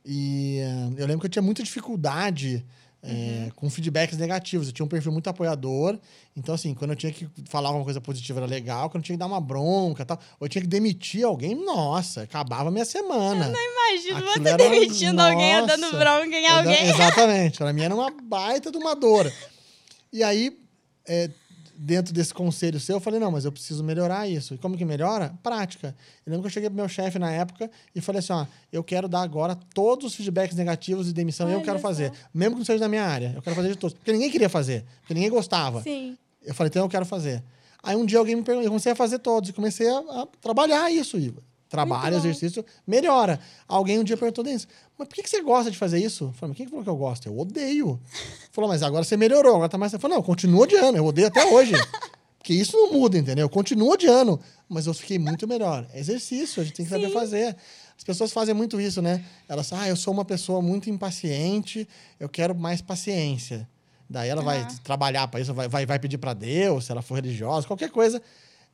E 0.06 0.60
uh, 0.60 0.94
eu 0.96 1.06
lembro 1.06 1.20
que 1.20 1.26
eu 1.26 1.30
tinha 1.30 1.42
muita 1.42 1.64
dificuldade 1.64 2.64
é, 3.02 3.08
uhum. 3.44 3.50
com 3.56 3.70
feedbacks 3.70 4.16
negativos. 4.16 4.68
Eu 4.68 4.72
tinha 4.72 4.86
um 4.86 4.88
perfil 4.88 5.12
muito 5.12 5.28
apoiador. 5.28 5.98
Então, 6.36 6.54
assim, 6.54 6.74
quando 6.74 6.90
eu 6.92 6.96
tinha 6.96 7.12
que 7.12 7.28
falar 7.46 7.68
alguma 7.68 7.84
coisa 7.84 8.00
positiva 8.00 8.40
era 8.40 8.46
legal, 8.46 8.88
quando 8.88 9.02
eu 9.02 9.06
tinha 9.06 9.16
que 9.16 9.20
dar 9.20 9.26
uma 9.26 9.40
bronca 9.40 10.04
tal, 10.04 10.18
ou 10.38 10.46
eu 10.46 10.48
tinha 10.48 10.62
que 10.62 10.68
demitir 10.68 11.24
alguém, 11.24 11.54
nossa, 11.54 12.22
acabava 12.22 12.68
a 12.68 12.72
minha 12.72 12.84
semana. 12.84 13.46
Eu 13.46 13.52
não 13.52 13.72
imagino 13.72 14.18
Aquilo 14.18 14.44
você 14.44 14.48
era, 14.48 14.56
demitindo 14.56 15.12
nossa, 15.14 15.30
alguém, 15.30 15.66
dando 15.66 15.90
bronca 15.90 16.36
em 16.36 16.46
alguém. 16.48 16.88
Exatamente. 16.88 17.58
Pra 17.58 17.72
mim 17.72 17.82
era 17.82 17.94
uma 17.94 18.10
baita 18.10 18.70
de 18.70 18.78
uma 18.78 18.94
dor. 18.94 19.32
E 20.12 20.22
aí, 20.22 20.56
é, 21.06 21.30
dentro 21.78 22.12
desse 22.12 22.32
conselho 22.32 22.80
seu, 22.80 22.96
eu 22.96 23.00
falei, 23.00 23.20
não, 23.20 23.30
mas 23.30 23.44
eu 23.44 23.52
preciso 23.52 23.84
melhorar 23.84 24.28
isso. 24.28 24.54
E 24.54 24.58
como 24.58 24.76
que 24.76 24.84
melhora? 24.84 25.34
Prática. 25.42 25.94
Eu 26.24 26.30
lembro 26.30 26.42
que 26.42 26.46
eu 26.46 26.50
cheguei 26.50 26.68
pro 26.68 26.76
meu 26.76 26.88
chefe 26.88 27.18
na 27.18 27.30
época 27.30 27.70
e 27.94 28.00
falei 28.00 28.20
assim, 28.20 28.32
ó, 28.32 28.46
eu 28.72 28.82
quero 28.82 29.08
dar 29.08 29.22
agora 29.22 29.54
todos 29.74 30.06
os 30.06 30.14
feedbacks 30.14 30.56
negativos 30.56 31.06
de 31.06 31.12
demissão, 31.12 31.48
eu 31.48 31.60
quero 31.62 31.78
fazer. 31.78 32.12
Mesmo 32.32 32.54
que 32.54 32.58
não 32.60 32.66
seja 32.66 32.80
da 32.80 32.88
minha 32.88 33.04
área, 33.04 33.32
eu 33.34 33.42
quero 33.42 33.56
fazer 33.56 33.68
de 33.68 33.76
todos. 33.76 33.94
Porque 33.94 34.12
ninguém 34.12 34.30
queria 34.30 34.48
fazer, 34.48 34.84
porque 35.00 35.14
ninguém 35.14 35.30
gostava. 35.30 35.82
Sim. 35.82 36.16
Eu 36.42 36.54
falei, 36.54 36.68
então 36.68 36.84
eu 36.84 36.88
quero 36.88 37.04
fazer. 37.04 37.42
Aí 37.82 37.94
um 37.94 38.04
dia 38.04 38.18
alguém 38.18 38.36
me 38.36 38.42
perguntou, 38.42 38.64
eu 38.64 38.70
comecei 38.70 38.92
a 38.92 38.96
fazer 38.96 39.18
todos 39.18 39.50
e 39.50 39.52
comecei 39.52 39.88
a, 39.88 39.98
a 39.98 40.26
trabalhar 40.40 40.90
isso, 40.90 41.18
Iva 41.18 41.42
trabalho, 41.68 42.16
exercício, 42.16 42.64
melhora. 42.86 43.40
Alguém 43.66 43.98
um 43.98 44.04
dia 44.04 44.16
perguntou, 44.16 44.44
Denis, 44.44 44.66
mas 44.96 45.08
por 45.08 45.14
que, 45.14 45.28
você 45.28 45.42
gosta 45.42 45.70
de 45.70 45.76
fazer 45.76 45.98
isso? 45.98 46.24
Eu 46.24 46.32
falei, 46.32 46.50
mas 46.50 46.56
quem 46.56 46.66
falou 46.66 46.84
que 46.84 46.90
eu 46.90 46.96
gosto? 46.96 47.26
Eu 47.26 47.38
odeio. 47.38 48.00
Falou, 48.52 48.70
mas 48.70 48.82
agora 48.82 49.04
você 49.04 49.16
melhorou, 49.16 49.56
agora 49.56 49.68
tá 49.68 49.78
mais. 49.78 49.92
Eu 49.92 49.98
falei, 49.98 50.16
não, 50.16 50.22
continua 50.22 50.62
odiando, 50.62 50.96
eu 50.96 51.04
odeio 51.04 51.28
até 51.28 51.44
hoje. 51.44 51.72
Porque 52.38 52.54
isso 52.54 52.76
não 52.76 52.92
muda, 52.92 53.18
entendeu? 53.18 53.44
Eu 53.44 53.48
continuo 53.48 53.90
odiando, 53.90 54.40
mas 54.68 54.86
eu 54.86 54.94
fiquei 54.94 55.18
muito 55.18 55.48
melhor. 55.48 55.84
É 55.92 55.98
exercício, 55.98 56.62
a 56.62 56.64
gente 56.64 56.76
tem 56.76 56.86
que 56.86 56.90
saber 56.90 57.08
Sim. 57.08 57.12
fazer. 57.12 57.56
As 57.96 58.04
pessoas 58.04 58.32
fazem 58.32 58.54
muito 58.54 58.80
isso, 58.80 59.02
né? 59.02 59.24
Elas, 59.48 59.72
ah, 59.72 59.88
eu 59.88 59.96
sou 59.96 60.12
uma 60.12 60.24
pessoa 60.24 60.62
muito 60.62 60.88
impaciente, 60.88 61.88
eu 62.20 62.28
quero 62.28 62.54
mais 62.54 62.80
paciência. 62.80 63.68
Daí 64.08 64.28
ela 64.28 64.42
uhum. 64.42 64.46
vai 64.46 64.68
trabalhar 64.84 65.26
para 65.26 65.40
isso, 65.40 65.52
vai, 65.52 65.66
vai, 65.66 65.84
vai 65.84 65.98
pedir 65.98 66.18
para 66.18 66.32
Deus, 66.34 66.84
se 66.84 66.92
ela 66.92 67.02
for 67.02 67.16
religiosa, 67.16 67.66
qualquer 67.66 67.90
coisa 67.90 68.22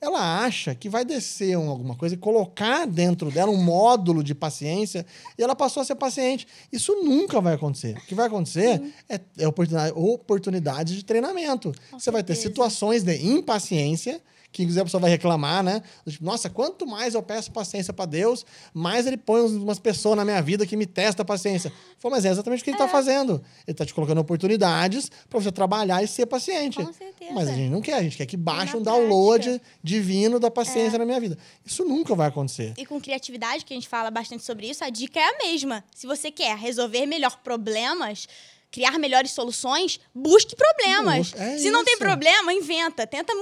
ela 0.02 0.44
acha 0.44 0.74
que 0.74 0.88
vai 0.88 1.04
descer 1.04 1.56
um, 1.56 1.70
alguma 1.70 1.94
coisa 1.94 2.16
e 2.16 2.18
colocar 2.18 2.86
dentro 2.88 3.30
dela 3.30 3.52
um 3.52 3.62
módulo 3.62 4.24
de 4.24 4.34
paciência 4.34 5.06
e 5.38 5.42
ela 5.42 5.54
passou 5.54 5.80
a 5.80 5.84
ser 5.84 5.94
paciente. 5.94 6.44
Isso 6.72 6.92
nunca 7.04 7.40
vai 7.40 7.54
acontecer. 7.54 7.96
O 7.96 8.00
que 8.00 8.14
vai 8.14 8.26
acontecer 8.26 8.82
é, 9.08 9.20
é 9.38 9.46
oportunidade, 9.46 9.92
oportunidades 9.96 10.96
de 10.96 11.04
treinamento. 11.04 11.68
Com 11.68 12.00
Você 12.00 12.04
certeza. 12.06 12.10
vai 12.10 12.22
ter 12.24 12.34
situações 12.34 13.04
de 13.04 13.16
impaciência 13.24 14.20
que 14.52 14.62
inclusive 14.62 14.82
a 14.82 14.84
pessoa 14.84 15.00
vai 15.00 15.10
reclamar, 15.10 15.62
né? 15.62 15.82
Tipo, 16.06 16.24
Nossa, 16.24 16.50
quanto 16.50 16.86
mais 16.86 17.14
eu 17.14 17.22
peço 17.22 17.50
paciência 17.50 17.92
para 17.92 18.04
Deus, 18.04 18.44
mais 18.74 19.06
ele 19.06 19.16
põe 19.16 19.40
umas 19.40 19.78
pessoas 19.78 20.16
na 20.16 20.24
minha 20.24 20.40
vida 20.42 20.66
que 20.66 20.76
me 20.76 20.84
testa 20.86 21.22
a 21.22 21.24
paciência. 21.24 21.72
Falei, 21.98 22.16
mas 22.16 22.24
é 22.26 22.30
exatamente 22.30 22.60
o 22.60 22.64
que 22.64 22.70
ele 22.70 22.76
está 22.76 22.84
é. 22.84 22.88
fazendo. 22.88 23.42
Ele 23.66 23.72
está 23.72 23.86
te 23.86 23.94
colocando 23.94 24.18
oportunidades 24.18 25.10
para 25.28 25.40
você 25.40 25.50
trabalhar 25.50 26.02
e 26.02 26.06
ser 26.06 26.26
paciente. 26.26 26.76
Com 26.76 26.92
certeza. 26.92 27.32
Mas 27.32 27.48
a 27.48 27.54
gente 27.54 27.70
não 27.70 27.80
quer, 27.80 27.94
a 27.94 28.02
gente 28.02 28.16
quer 28.16 28.26
que 28.26 28.36
baixe 28.36 28.76
um 28.76 28.82
download 28.82 29.44
prática. 29.44 29.66
divino 29.82 30.38
da 30.38 30.50
paciência 30.50 30.96
é. 30.96 30.98
na 30.98 31.06
minha 31.06 31.18
vida. 31.18 31.38
Isso 31.64 31.84
nunca 31.84 32.14
vai 32.14 32.28
acontecer. 32.28 32.74
E 32.76 32.84
com 32.84 33.00
criatividade, 33.00 33.64
que 33.64 33.72
a 33.72 33.76
gente 33.76 33.88
fala 33.88 34.10
bastante 34.10 34.44
sobre 34.44 34.68
isso, 34.68 34.84
a 34.84 34.90
dica 34.90 35.18
é 35.18 35.24
a 35.24 35.38
mesma. 35.38 35.82
Se 35.94 36.06
você 36.06 36.30
quer 36.30 36.56
resolver 36.56 37.06
melhor 37.06 37.38
problemas, 37.42 38.28
criar 38.72 38.98
melhores 38.98 39.30
soluções, 39.32 40.00
busque 40.14 40.56
problemas. 40.56 41.32
É 41.36 41.58
Se 41.58 41.70
não 41.70 41.84
tem 41.84 41.98
problema, 41.98 42.52
inventa. 42.52 43.06
Tenta 43.06 43.32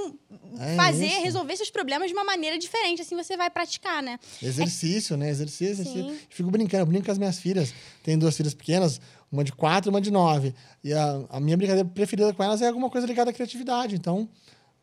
é 0.59 0.75
fazer, 0.75 1.07
isso. 1.07 1.21
resolver 1.21 1.55
seus 1.55 1.71
problemas 1.71 2.09
de 2.09 2.13
uma 2.13 2.25
maneira 2.25 2.57
diferente. 2.59 3.01
Assim 3.01 3.15
você 3.15 3.37
vai 3.37 3.49
praticar, 3.49 4.03
né? 4.03 4.19
Exercício, 4.43 5.13
é... 5.13 5.17
né? 5.17 5.29
Exercício, 5.29 5.81
exercício. 5.81 6.19
Fico 6.29 6.51
brincando, 6.51 6.83
eu 6.83 6.85
brinco 6.85 7.05
com 7.05 7.11
as 7.11 7.17
minhas 7.17 7.39
filhas. 7.39 7.73
Tenho 8.03 8.19
duas 8.19 8.35
filhas 8.35 8.53
pequenas, 8.53 8.99
uma 9.31 9.43
de 9.43 9.53
quatro 9.53 9.89
e 9.89 9.91
uma 9.91 10.01
de 10.01 10.11
nove. 10.11 10.53
E 10.83 10.93
a, 10.93 11.21
a 11.29 11.39
minha 11.39 11.55
brincadeira 11.55 11.87
preferida 11.87 12.33
com 12.33 12.43
elas 12.43 12.61
é 12.61 12.67
alguma 12.67 12.89
coisa 12.89 13.07
ligada 13.07 13.31
à 13.31 13.33
criatividade. 13.33 13.95
Então, 13.95 14.27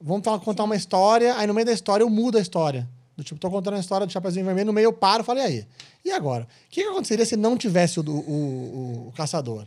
vamos 0.00 0.22
contar 0.42 0.62
Sim. 0.62 0.68
uma 0.68 0.76
história, 0.76 1.36
aí 1.36 1.46
no 1.46 1.52
meio 1.52 1.66
da 1.66 1.72
história 1.72 2.02
eu 2.02 2.08
mudo 2.08 2.38
a 2.38 2.40
história. 2.40 2.88
Do 3.14 3.22
tipo, 3.22 3.38
tô 3.38 3.50
contando 3.50 3.74
a 3.74 3.80
história 3.80 4.06
do 4.06 4.12
Chapeuzinho 4.12 4.46
Vermelho, 4.46 4.68
no 4.68 4.72
meio 4.72 4.86
eu 4.86 4.92
paro 4.92 5.22
e 5.22 5.26
falo, 5.26 5.40
e 5.40 5.42
aí? 5.42 5.66
E 6.04 6.10
agora? 6.12 6.44
O 6.44 6.70
que, 6.70 6.82
que 6.82 6.88
aconteceria 6.88 7.26
se 7.26 7.36
não 7.36 7.56
tivesse 7.56 8.00
o, 8.00 8.04
o, 8.04 8.10
o, 8.10 9.08
o 9.08 9.12
caçador? 9.12 9.66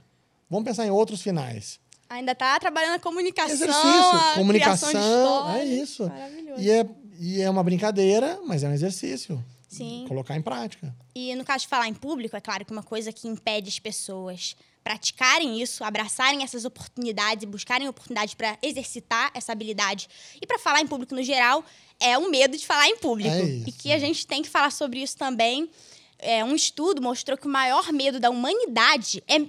Vamos 0.52 0.66
pensar 0.66 0.86
em 0.86 0.90
outros 0.90 1.22
finais. 1.22 1.80
Ainda 2.10 2.34
está 2.34 2.60
trabalhando 2.60 2.96
a 2.96 3.00
comunicação. 3.00 3.54
Exercício, 3.54 3.90
a 3.90 4.34
comunicação. 4.36 5.56
É 5.56 5.64
isso. 5.64 6.10
Maravilhoso. 6.10 6.62
E 6.62 6.70
é, 6.70 6.86
e 7.18 7.42
é 7.42 7.50
uma 7.50 7.64
brincadeira, 7.64 8.38
mas 8.46 8.62
é 8.62 8.68
um 8.68 8.74
exercício. 8.74 9.42
Sim. 9.70 10.04
Colocar 10.10 10.36
em 10.36 10.42
prática. 10.42 10.94
E 11.16 11.34
no 11.36 11.46
caso 11.46 11.62
de 11.62 11.70
falar 11.70 11.88
em 11.88 11.94
público, 11.94 12.36
é 12.36 12.42
claro 12.42 12.66
que 12.66 12.72
uma 12.74 12.84
coisa 12.84 13.14
que 13.14 13.30
impede 13.30 13.70
as 13.70 13.80
pessoas 13.80 14.58
praticarem 14.84 15.62
isso, 15.62 15.86
abraçarem 15.86 16.44
essas 16.44 16.66
oportunidades 16.66 17.44
e 17.44 17.46
buscarem 17.46 17.88
oportunidades 17.88 18.34
para 18.34 18.58
exercitar 18.62 19.32
essa 19.34 19.54
habilidade 19.54 20.10
e 20.42 20.46
para 20.46 20.60
falar 20.60 20.82
em 20.82 20.88
público 20.88 21.16
no 21.16 21.24
geral, 21.24 21.64
é 21.98 22.18
o 22.18 22.30
medo 22.30 22.58
de 22.58 22.66
falar 22.66 22.90
em 22.90 22.98
público. 22.98 23.34
É. 23.34 23.42
E 23.66 23.72
que 23.72 23.94
a 23.94 24.00
gente 24.00 24.28
tem 24.28 24.42
que 24.42 24.50
falar 24.50 24.72
sobre 24.72 25.02
isso 25.02 25.16
também 25.16 25.70
é, 26.22 26.44
um 26.44 26.54
estudo 26.54 27.02
mostrou 27.02 27.38
que 27.38 27.48
o 27.48 27.50
maior 27.50 27.92
medo 27.92 28.20
da 28.20 28.30
humanidade 28.30 29.24
é 29.28 29.40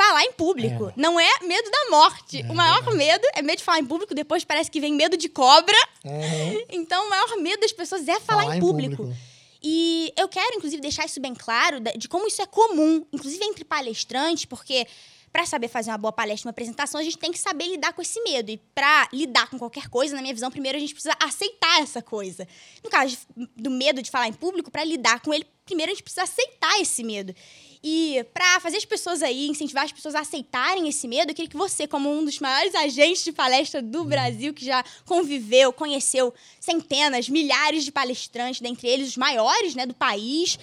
falar 0.00 0.24
em 0.24 0.32
público. 0.32 0.88
É. 0.88 0.92
Não 0.96 1.20
é 1.20 1.28
medo 1.42 1.70
da 1.70 1.90
morte. 1.90 2.40
É 2.40 2.50
o 2.50 2.54
maior 2.54 2.82
medo 2.94 3.26
é 3.34 3.42
medo 3.42 3.58
de 3.58 3.64
falar 3.64 3.80
em 3.80 3.84
público, 3.84 4.14
depois 4.14 4.44
parece 4.44 4.70
que 4.70 4.80
vem 4.80 4.94
medo 4.94 5.16
de 5.16 5.28
cobra. 5.28 5.76
Uhum. 6.04 6.64
Então, 6.80 7.06
o 7.06 7.10
maior 7.10 7.36
medo 7.36 7.60
das 7.60 7.72
pessoas 7.72 8.08
é 8.08 8.18
falar, 8.20 8.42
Falar 8.42 8.54
em, 8.54 8.58
em 8.58 8.60
público. 8.60 8.96
público. 8.96 9.18
E 9.62 10.12
eu 10.16 10.26
quero, 10.28 10.56
inclusive, 10.56 10.80
deixar 10.80 11.04
isso 11.04 11.20
bem 11.20 11.34
claro 11.34 11.78
de 11.96 12.08
como 12.08 12.26
isso 12.26 12.40
é 12.40 12.46
comum, 12.46 13.04
inclusive 13.12 13.44
entre 13.44 13.64
palestrantes, 13.64 14.46
porque 14.46 14.86
para 15.30 15.44
saber 15.44 15.68
fazer 15.68 15.90
uma 15.90 15.98
boa 15.98 16.12
palestra, 16.12 16.48
uma 16.48 16.50
apresentação, 16.50 16.98
a 17.00 17.04
gente 17.04 17.18
tem 17.18 17.30
que 17.30 17.38
saber 17.38 17.66
lidar 17.66 17.92
com 17.92 18.00
esse 18.00 18.20
medo. 18.22 18.50
E 18.50 18.56
para 18.74 19.08
lidar 19.12 19.48
com 19.50 19.58
qualquer 19.58 19.88
coisa, 19.88 20.14
na 20.16 20.22
minha 20.22 20.34
visão, 20.34 20.50
primeiro 20.50 20.78
a 20.78 20.80
gente 20.80 20.94
precisa 20.94 21.14
aceitar 21.20 21.82
essa 21.82 22.00
coisa. 22.00 22.48
No 22.82 22.88
caso 22.88 23.18
do 23.56 23.70
medo 23.70 24.02
de 24.02 24.10
falar 24.10 24.28
em 24.28 24.32
público, 24.32 24.70
para 24.70 24.82
lidar 24.82 25.20
com 25.20 25.34
ele, 25.34 25.46
primeiro 25.66 25.92
a 25.92 25.94
gente 25.94 26.02
precisa 26.02 26.22
aceitar 26.22 26.80
esse 26.80 27.04
medo. 27.04 27.34
E 27.82 28.24
para 28.34 28.60
fazer 28.60 28.76
as 28.76 28.84
pessoas 28.84 29.22
aí, 29.22 29.48
incentivar 29.48 29.84
as 29.84 29.92
pessoas 29.92 30.14
a 30.14 30.20
aceitarem 30.20 30.86
esse 30.88 31.08
medo, 31.08 31.30
eu 31.30 31.34
queria 31.34 31.48
que 31.48 31.56
você, 31.56 31.86
como 31.86 32.10
um 32.10 32.24
dos 32.24 32.38
maiores 32.38 32.74
agentes 32.74 33.24
de 33.24 33.32
palestra 33.32 33.80
do 33.80 34.04
Brasil, 34.04 34.52
que 34.52 34.64
já 34.64 34.84
conviveu, 35.06 35.72
conheceu 35.72 36.34
centenas, 36.60 37.28
milhares 37.28 37.84
de 37.84 37.90
palestrantes, 37.90 38.60
dentre 38.60 38.86
eles 38.86 39.08
os 39.08 39.16
maiores 39.16 39.74
né, 39.74 39.86
do 39.86 39.94
país, 39.94 40.58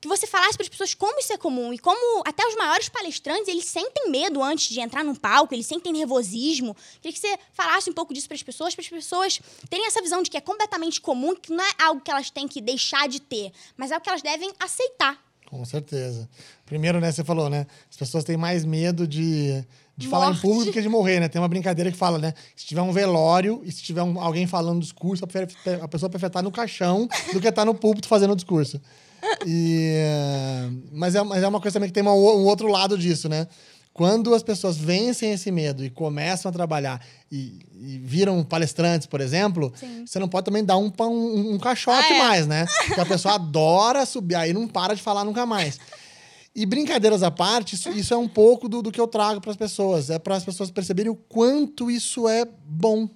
que 0.00 0.08
você 0.08 0.26
falasse 0.26 0.56
para 0.56 0.62
as 0.62 0.68
pessoas 0.68 0.94
como 0.94 1.18
isso 1.18 1.32
é 1.32 1.36
comum 1.36 1.74
e 1.74 1.78
como 1.78 2.22
até 2.26 2.46
os 2.46 2.54
maiores 2.54 2.88
palestrantes, 2.88 3.48
eles 3.48 3.64
sentem 3.64 4.10
medo 4.10 4.42
antes 4.42 4.68
de 4.68 4.80
entrar 4.80 5.04
num 5.04 5.14
palco, 5.14 5.54
eles 5.54 5.66
sentem 5.66 5.92
nervosismo. 5.92 6.74
Queria 7.02 7.12
que 7.12 7.18
você 7.18 7.38
falasse 7.52 7.90
um 7.90 7.92
pouco 7.92 8.14
disso 8.14 8.28
para 8.28 8.36
as 8.36 8.42
pessoas, 8.42 8.74
para 8.74 8.82
as 8.82 8.88
pessoas 8.88 9.40
terem 9.68 9.86
essa 9.86 10.00
visão 10.00 10.22
de 10.22 10.30
que 10.30 10.36
é 10.36 10.40
completamente 10.40 11.00
comum, 11.00 11.34
que 11.34 11.52
não 11.52 11.64
é 11.64 11.70
algo 11.78 12.00
que 12.00 12.10
elas 12.10 12.30
têm 12.30 12.46
que 12.48 12.60
deixar 12.60 13.08
de 13.08 13.20
ter, 13.20 13.52
mas 13.76 13.90
é 13.90 13.94
algo 13.94 14.04
que 14.04 14.08
elas 14.08 14.22
devem 14.22 14.52
aceitar. 14.58 15.25
Com 15.48 15.64
certeza. 15.64 16.28
Primeiro, 16.64 17.00
né, 17.00 17.10
você 17.12 17.22
falou, 17.22 17.48
né? 17.48 17.66
As 17.90 17.96
pessoas 17.96 18.24
têm 18.24 18.36
mais 18.36 18.64
medo 18.64 19.06
de, 19.06 19.64
de 19.96 20.08
falar 20.08 20.26
em 20.32 20.36
público 20.40 20.64
do 20.66 20.72
que 20.72 20.82
de 20.82 20.88
morrer, 20.88 21.20
né? 21.20 21.28
Tem 21.28 21.40
uma 21.40 21.46
brincadeira 21.48 21.90
que 21.92 21.96
fala, 21.96 22.18
né? 22.18 22.34
Se 22.56 22.66
tiver 22.66 22.82
um 22.82 22.92
velório 22.92 23.60
e 23.64 23.70
se 23.70 23.80
tiver 23.82 24.02
um- 24.02 24.20
alguém 24.20 24.46
falando 24.46 24.80
discurso, 24.80 25.24
a 25.24 25.26
prefere- 25.28 25.80
a 25.80 25.86
pessoa 25.88 26.10
prefere 26.10 26.28
estar 26.30 26.42
no 26.42 26.50
caixão 26.50 27.08
do 27.32 27.40
que 27.40 27.46
estar 27.48 27.64
no 27.64 27.74
púlpito 27.74 28.08
fazendo 28.08 28.32
o 28.32 28.36
discurso. 28.36 28.80
E, 29.46 29.92
mas, 30.92 31.14
é, 31.14 31.22
mas 31.22 31.42
é 31.42 31.48
uma 31.48 31.60
coisa 31.60 31.74
também 31.74 31.88
que 31.88 31.94
tem 31.94 32.02
uma 32.02 32.12
um 32.12 32.44
outro 32.46 32.68
lado 32.68 32.98
disso, 32.98 33.28
né? 33.28 33.46
Quando 33.96 34.34
as 34.34 34.42
pessoas 34.42 34.76
vencem 34.76 35.32
esse 35.32 35.50
medo 35.50 35.82
e 35.82 35.88
começam 35.88 36.50
a 36.50 36.52
trabalhar 36.52 37.00
e, 37.32 37.60
e 37.74 37.98
viram 38.04 38.44
palestrantes, 38.44 39.06
por 39.06 39.22
exemplo, 39.22 39.72
Sim. 39.74 40.04
você 40.06 40.18
não 40.18 40.28
pode 40.28 40.44
também 40.44 40.62
dar 40.62 40.76
um, 40.76 40.90
pão- 40.90 41.14
um, 41.14 41.54
um 41.54 41.58
caixote 41.58 42.12
Ah, 42.12 42.14
é. 42.14 42.18
mais, 42.18 42.46
né? 42.46 42.66
Porque 42.88 43.00
a 43.00 43.06
pessoa 43.06 43.36
adora 43.36 44.04
subir, 44.04 44.34
aí 44.34 44.52
não 44.52 44.68
para 44.68 44.92
de 44.94 45.00
falar 45.00 45.24
nunca 45.24 45.46
mais. 45.46 45.80
E 46.54 46.66
brincadeiras 46.66 47.22
à 47.22 47.30
parte, 47.30 47.74
isso, 47.74 47.88
isso 47.88 48.12
é 48.12 48.16
um 48.18 48.28
pouco 48.28 48.68
do, 48.68 48.82
do 48.82 48.92
que 48.92 49.00
eu 49.00 49.06
trago 49.08 49.40
para 49.40 49.50
as 49.50 49.56
pessoas. 49.56 50.10
É 50.10 50.18
para 50.18 50.36
as 50.36 50.44
pessoas 50.44 50.70
perceberem 50.70 51.10
o 51.10 51.16
quanto 51.16 51.90
isso 51.90 52.28
é 52.28 52.44
bom. 52.66 53.08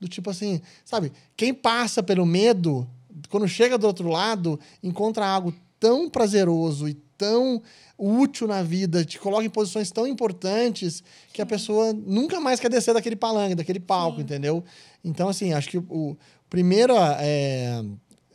Do 0.00 0.08
tipo 0.08 0.28
assim, 0.28 0.60
sabe? 0.84 1.12
Quem 1.36 1.54
passa 1.54 2.02
pelo 2.02 2.26
medo, 2.26 2.84
quando 3.30 3.46
chega 3.46 3.78
do 3.78 3.86
outro 3.86 4.08
lado, 4.08 4.58
encontra 4.82 5.24
algo 5.24 5.54
tão 5.78 6.10
prazeroso 6.10 6.88
e 6.88 6.94
tão 7.16 7.62
útil 7.98 8.46
na 8.46 8.62
vida, 8.62 9.04
te 9.04 9.18
coloca 9.18 9.44
em 9.44 9.50
posições 9.50 9.90
tão 9.90 10.06
importantes 10.06 11.02
que 11.32 11.40
a 11.40 11.46
pessoa 11.46 11.92
nunca 11.92 12.40
mais 12.40 12.60
quer 12.60 12.70
descer 12.70 12.92
daquele 12.92 13.16
palanque, 13.16 13.54
daquele 13.54 13.80
palco, 13.80 14.20
entendeu? 14.20 14.62
Então, 15.04 15.28
assim, 15.28 15.52
acho 15.52 15.68
que 15.68 15.78
o, 15.78 15.86
o 15.88 16.16
primeira 16.50 17.16
é, 17.20 17.82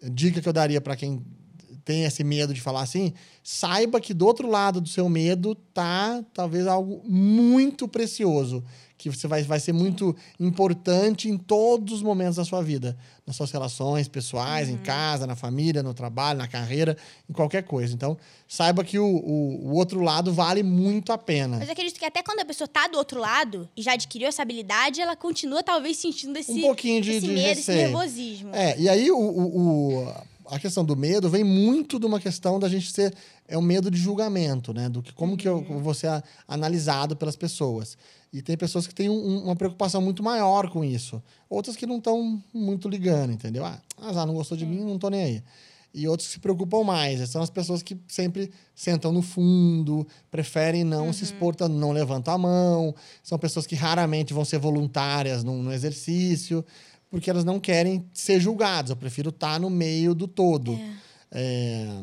dica 0.03 0.41
que 0.41 0.49
eu 0.49 0.53
daria 0.53 0.81
para 0.81 0.95
quem 0.95 1.23
tem 1.83 2.03
esse 2.03 2.23
medo 2.23 2.53
de 2.53 2.61
falar 2.61 2.81
assim, 2.81 3.13
saiba 3.43 3.99
que 3.99 4.13
do 4.13 4.25
outro 4.25 4.47
lado 4.47 4.79
do 4.79 4.87
seu 4.87 5.09
medo 5.09 5.55
tá 5.73 6.23
talvez 6.33 6.67
algo 6.67 7.01
muito 7.07 7.87
precioso, 7.87 8.63
que 9.01 9.09
você 9.09 9.27
vai, 9.27 9.41
vai 9.43 9.59
ser 9.59 9.73
muito 9.73 10.15
importante 10.39 11.27
em 11.29 11.37
todos 11.37 11.95
os 11.95 12.01
momentos 12.01 12.35
da 12.35 12.45
sua 12.45 12.61
vida, 12.61 12.95
nas 13.25 13.35
suas 13.35 13.49
relações 13.51 14.07
pessoais, 14.07 14.69
em 14.69 14.77
casa, 14.77 15.25
na 15.25 15.35
família, 15.35 15.81
no 15.81 15.93
trabalho, 15.93 16.37
na 16.37 16.47
carreira, 16.47 16.95
em 17.29 17.33
qualquer 17.33 17.63
coisa. 17.63 17.93
Então, 17.93 18.17
saiba 18.47 18.83
que 18.83 18.99
o, 18.99 19.05
o, 19.05 19.69
o 19.69 19.73
outro 19.75 20.01
lado 20.01 20.33
vale 20.33 20.61
muito 20.61 21.11
a 21.11 21.17
pena. 21.17 21.57
Mas 21.57 21.67
eu 21.67 21.73
acredito 21.73 21.97
que 21.97 22.05
até 22.05 22.21
quando 22.21 22.39
a 22.41 22.45
pessoa 22.45 22.67
tá 22.67 22.87
do 22.87 22.97
outro 22.97 23.19
lado 23.19 23.67
e 23.75 23.81
já 23.81 23.93
adquiriu 23.93 24.27
essa 24.27 24.41
habilidade, 24.41 25.01
ela 25.01 25.15
continua 25.15 25.63
talvez 25.63 25.97
sentindo 25.97 26.37
esse, 26.37 26.51
Um 26.51 26.61
pouquinho 26.61 27.01
de- 27.01 27.11
esse 27.11 27.27
de 27.27 27.33
medo, 27.33 27.59
esse 27.59 27.71
nervosismo. 27.71 28.49
É, 28.53 28.79
e 28.79 28.87
aí 28.89 29.09
o, 29.09 29.17
o- 29.17 29.57
o- 30.07 30.13
a 30.47 30.59
questão 30.59 30.83
do 30.83 30.95
medo 30.95 31.29
vem 31.29 31.43
muito 31.43 31.99
de 31.99 32.05
uma 32.05 32.19
questão 32.19 32.59
da 32.59 32.67
gente 32.69 32.91
ser. 32.91 33.13
É 33.47 33.57
o 33.57 33.61
medo 33.61 33.91
de 33.91 33.97
julgamento, 33.97 34.73
né? 34.73 34.87
Do 34.89 35.01
que 35.01 35.13
como 35.13 35.35
que 35.37 35.47
eu 35.47 35.61
vou 35.81 35.93
ser 35.93 36.07
a- 36.07 36.23
analisado 36.47 37.15
pelas 37.15 37.35
pessoas. 37.35 37.97
E 38.33 38.41
tem 38.41 38.55
pessoas 38.55 38.87
que 38.87 38.95
têm 38.95 39.09
um- 39.09 39.43
uma 39.43 39.55
preocupação 39.55 40.01
muito 40.01 40.23
maior 40.23 40.69
com 40.69 40.83
isso. 40.85 41.21
Outras 41.49 41.75
que 41.75 41.85
não 41.85 41.97
estão 41.97 42.41
muito 42.53 42.87
ligando, 42.87 43.33
entendeu? 43.33 43.65
Ah, 43.65 43.81
ah, 43.97 44.25
não 44.25 44.33
gostou 44.33 44.57
de 44.57 44.65
mim, 44.65 44.79
não 44.85 44.97
tô 44.97 45.09
nem 45.09 45.21
aí. 45.21 45.43
E 45.93 46.07
outros 46.07 46.27
que 46.29 46.33
se 46.35 46.39
preocupam 46.39 46.85
mais. 46.85 47.29
São 47.29 47.41
as 47.41 47.49
pessoas 47.49 47.83
que 47.83 47.97
sempre 48.07 48.49
sentam 48.73 49.11
no 49.11 49.21
fundo, 49.21 50.07
preferem 50.31 50.85
não 50.85 51.11
se 51.11 51.25
expor, 51.25 51.53
não 51.69 51.91
levantam 51.91 52.33
a 52.33 52.37
mão. 52.37 52.95
São 53.21 53.37
pessoas 53.37 53.67
que 53.67 53.75
raramente 53.75 54.33
vão 54.33 54.45
ser 54.45 54.57
voluntárias 54.59 55.43
no 55.43 55.69
exercício, 55.73 56.63
porque 57.11 57.29
elas 57.29 57.43
não 57.43 57.59
querem 57.59 58.03
ser 58.13 58.39
julgadas. 58.39 58.89
Eu 58.89 58.95
prefiro 58.95 59.29
estar 59.29 59.59
no 59.59 59.69
meio 59.69 60.15
do 60.15 60.27
todo. 60.27 60.79
É, 61.29 62.01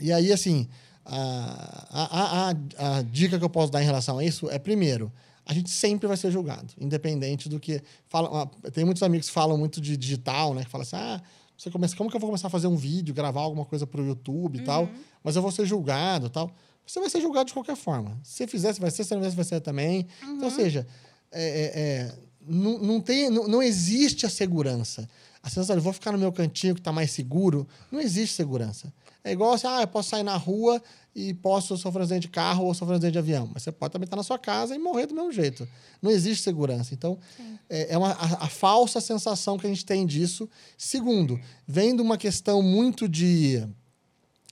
E 0.00 0.12
aí, 0.12 0.32
assim, 0.32 0.68
a, 1.04 1.86
a, 1.90 2.50
a, 2.50 2.98
a 2.98 3.02
dica 3.02 3.38
que 3.38 3.44
eu 3.44 3.50
posso 3.50 3.70
dar 3.72 3.82
em 3.82 3.84
relação 3.84 4.18
a 4.18 4.24
isso 4.24 4.48
é, 4.48 4.58
primeiro, 4.58 5.12
a 5.44 5.52
gente 5.52 5.70
sempre 5.70 6.06
vai 6.08 6.16
ser 6.16 6.30
julgado, 6.30 6.72
independente 6.78 7.48
do 7.48 7.58
que. 7.60 7.82
Fala, 8.08 8.46
tem 8.72 8.84
muitos 8.84 9.02
amigos 9.02 9.26
que 9.28 9.32
falam 9.32 9.56
muito 9.58 9.80
de 9.80 9.96
digital, 9.96 10.54
né? 10.54 10.64
Que 10.64 10.70
falam 10.70 10.82
assim, 10.82 10.96
ah, 10.96 11.20
você 11.56 11.70
começa, 11.70 11.96
como 11.96 12.10
que 12.10 12.16
eu 12.16 12.20
vou 12.20 12.28
começar 12.28 12.48
a 12.48 12.50
fazer 12.50 12.66
um 12.66 12.76
vídeo, 12.76 13.14
gravar 13.14 13.40
alguma 13.40 13.64
coisa 13.64 13.86
para 13.86 14.00
o 14.00 14.06
YouTube 14.06 14.58
e 14.58 14.62
tal, 14.64 14.88
mas 15.24 15.36
eu 15.36 15.42
vou 15.42 15.50
ser 15.50 15.64
julgado 15.66 16.26
e 16.26 16.30
tal. 16.30 16.50
Você 16.86 17.00
vai 17.00 17.08
ser 17.10 17.20
julgado 17.20 17.46
de 17.46 17.52
qualquer 17.52 17.76
forma. 17.76 18.16
Se 18.22 18.38
você 18.38 18.46
fizer, 18.46 18.72
você 18.72 18.80
vai 18.80 18.90
ser, 18.90 19.04
se 19.04 19.14
não 19.14 19.20
fizer, 19.20 19.30
você 19.30 19.36
vai 19.36 19.44
ser 19.44 19.60
também. 19.60 20.06
Então, 20.22 20.44
ou 20.44 20.50
seja, 20.50 20.86
é, 21.32 21.42
é, 21.42 21.80
é, 21.80 22.14
não, 22.46 22.78
não, 22.78 23.00
tem, 23.00 23.30
não, 23.30 23.48
não 23.48 23.62
existe 23.62 24.26
a 24.26 24.30
segurança. 24.30 25.08
A 25.42 25.48
sensação 25.48 25.76
de 25.76 25.82
vou 25.82 25.92
ficar 25.92 26.12
no 26.12 26.18
meu 26.18 26.32
cantinho 26.32 26.74
que 26.74 26.80
está 26.80 26.92
mais 26.92 27.12
seguro, 27.12 27.68
não 27.90 28.00
existe 28.00 28.34
segurança. 28.34 28.92
É 29.22 29.32
igual 29.32 29.52
assim, 29.52 29.66
ah, 29.66 29.80
eu 29.80 29.86
posso 29.86 30.10
sair 30.10 30.22
na 30.22 30.36
rua 30.36 30.82
e 31.14 31.34
posso 31.34 31.76
sofrer 31.76 32.00
um 32.00 32.02
acidente 32.02 32.22
de 32.22 32.28
carro 32.28 32.64
ou 32.64 32.74
sofrer 32.74 32.94
um 32.94 32.96
acidente 32.96 33.12
de 33.12 33.18
avião. 33.18 33.50
Mas 33.52 33.62
você 33.62 33.72
pode 33.72 33.92
também 33.92 34.04
estar 34.04 34.16
na 34.16 34.22
sua 34.22 34.38
casa 34.38 34.74
e 34.74 34.78
morrer 34.78 35.06
do 35.06 35.14
mesmo 35.14 35.32
jeito. 35.32 35.66
Não 36.00 36.10
existe 36.10 36.44
segurança. 36.44 36.94
Então, 36.94 37.18
é, 37.68 37.94
é 37.94 37.98
uma, 37.98 38.12
a, 38.12 38.44
a 38.44 38.48
falsa 38.48 39.00
sensação 39.00 39.58
que 39.58 39.66
a 39.66 39.70
gente 39.70 39.84
tem 39.84 40.06
disso. 40.06 40.48
Segundo, 40.76 41.40
vem 41.66 41.94
de 41.94 42.02
uma 42.02 42.16
questão 42.16 42.62
muito 42.62 43.08
de 43.08 43.66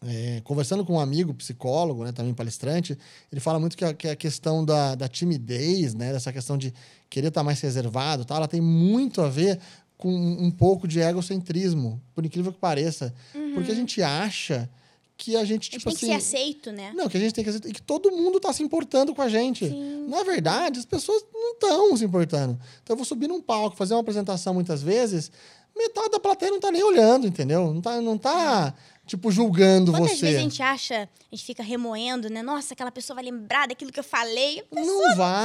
é, 0.06 0.40
conversando 0.44 0.84
com 0.84 0.94
um 0.94 1.00
amigo 1.00 1.32
psicólogo, 1.34 2.04
né, 2.04 2.12
também 2.12 2.34
palestrante, 2.34 2.96
ele 3.32 3.40
fala 3.40 3.58
muito 3.58 3.76
que 3.76 3.84
a, 3.84 3.94
que 3.94 4.08
a 4.08 4.16
questão 4.16 4.64
da, 4.64 4.94
da 4.94 5.08
timidez, 5.08 5.94
né, 5.94 6.12
dessa 6.12 6.32
questão 6.32 6.58
de 6.58 6.72
querer 7.08 7.28
estar 7.28 7.42
mais 7.42 7.60
reservado, 7.60 8.24
tal, 8.24 8.38
ela 8.38 8.48
tem 8.48 8.60
muito 8.60 9.20
a 9.20 9.28
ver 9.28 9.58
com 9.96 10.12
um 10.12 10.50
pouco 10.50 10.86
de 10.86 11.00
egocentrismo, 11.00 12.00
por 12.14 12.24
incrível 12.26 12.52
que 12.52 12.58
pareça, 12.58 13.14
porque 13.54 13.72
a 13.72 13.74
gente 13.74 14.02
acha 14.02 14.68
que 15.16 15.36
a 15.36 15.44
gente 15.44 15.44
A 15.44 15.46
gente 15.46 15.70
tipo 15.70 15.84
tem 15.84 15.96
que 15.96 16.12
assim, 16.12 16.26
ser 16.26 16.36
aceito, 16.36 16.72
né? 16.72 16.92
não, 16.94 17.08
que 17.08 17.16
a 17.16 17.20
gente 17.20 17.32
tem 17.32 17.44
que 17.44 17.50
aceitar. 17.50 17.68
E 17.68 17.72
que 17.72 17.80
todo 17.80 18.10
mundo 18.10 18.38
está 18.38 18.52
se 18.52 18.62
importando 18.62 19.14
com 19.14 19.22
a 19.22 19.28
gente. 19.28 19.68
Sim. 19.68 20.06
Na 20.08 20.24
verdade, 20.24 20.80
as 20.80 20.84
pessoas 20.84 21.24
não 21.32 21.52
estão 21.52 21.96
se 21.96 22.04
importando. 22.04 22.58
Então, 22.82 22.94
eu 22.94 22.96
vou 22.96 23.04
subir 23.04 23.28
num 23.28 23.40
palco, 23.40 23.76
fazer 23.76 23.94
uma 23.94 24.00
apresentação 24.00 24.52
muitas 24.52 24.82
vezes, 24.82 25.30
metade 25.76 26.10
da 26.10 26.20
plateia 26.20 26.50
não 26.50 26.58
está 26.58 26.70
nem 26.70 26.82
olhando, 26.82 27.26
entendeu? 27.26 27.70
Não 27.70 27.78
está, 27.78 28.00
não 28.00 28.18
tá 28.18 28.74
tipo, 29.06 29.30
julgando 29.30 29.92
Quantas 29.92 30.12
você. 30.12 30.26
vezes 30.26 30.36
a 30.38 30.42
gente 30.42 30.62
acha, 30.62 31.02
a 31.30 31.34
gente 31.34 31.44
fica 31.44 31.62
remoendo, 31.62 32.28
né? 32.30 32.42
Nossa, 32.42 32.74
aquela 32.74 32.90
pessoa 32.90 33.14
vai 33.16 33.24
lembrar 33.24 33.68
daquilo 33.68 33.92
que 33.92 34.00
eu 34.00 34.04
falei. 34.04 34.62
Não 34.72 35.14
vai, 35.16 35.44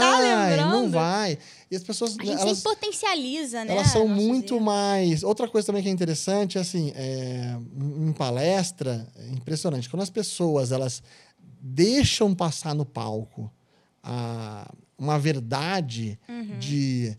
tá 0.58 0.66
não 0.70 0.90
vai. 0.90 1.38
E 1.70 1.76
as 1.76 1.84
pessoas, 1.84 2.12
A 2.18 2.24
gente 2.24 2.40
elas, 2.42 2.58
sempre 2.58 2.76
potencializa, 2.76 3.66
né? 3.66 3.74
elas 3.74 3.88
são 3.88 4.08
muito 4.08 4.56
erros. 4.56 4.66
mais. 4.66 5.24
Outra 5.24 5.48
coisa 5.48 5.66
também 5.68 5.84
que 5.84 5.90
é 5.90 5.92
interessante, 5.92 6.58
assim, 6.58 6.92
é, 6.96 7.56
em 8.08 8.14
palestra, 8.14 9.08
é 9.18 9.28
impressionante. 9.32 9.90
Quando 9.90 10.04
as 10.04 10.10
pessoas 10.10 10.72
elas 10.72 11.04
deixam 11.62 12.34
passar 12.34 12.74
no 12.74 12.86
palco 12.86 13.52
a, 14.02 14.72
uma 14.98 15.20
verdade 15.20 16.18
Uhum. 16.28 16.58
de, 16.60 17.18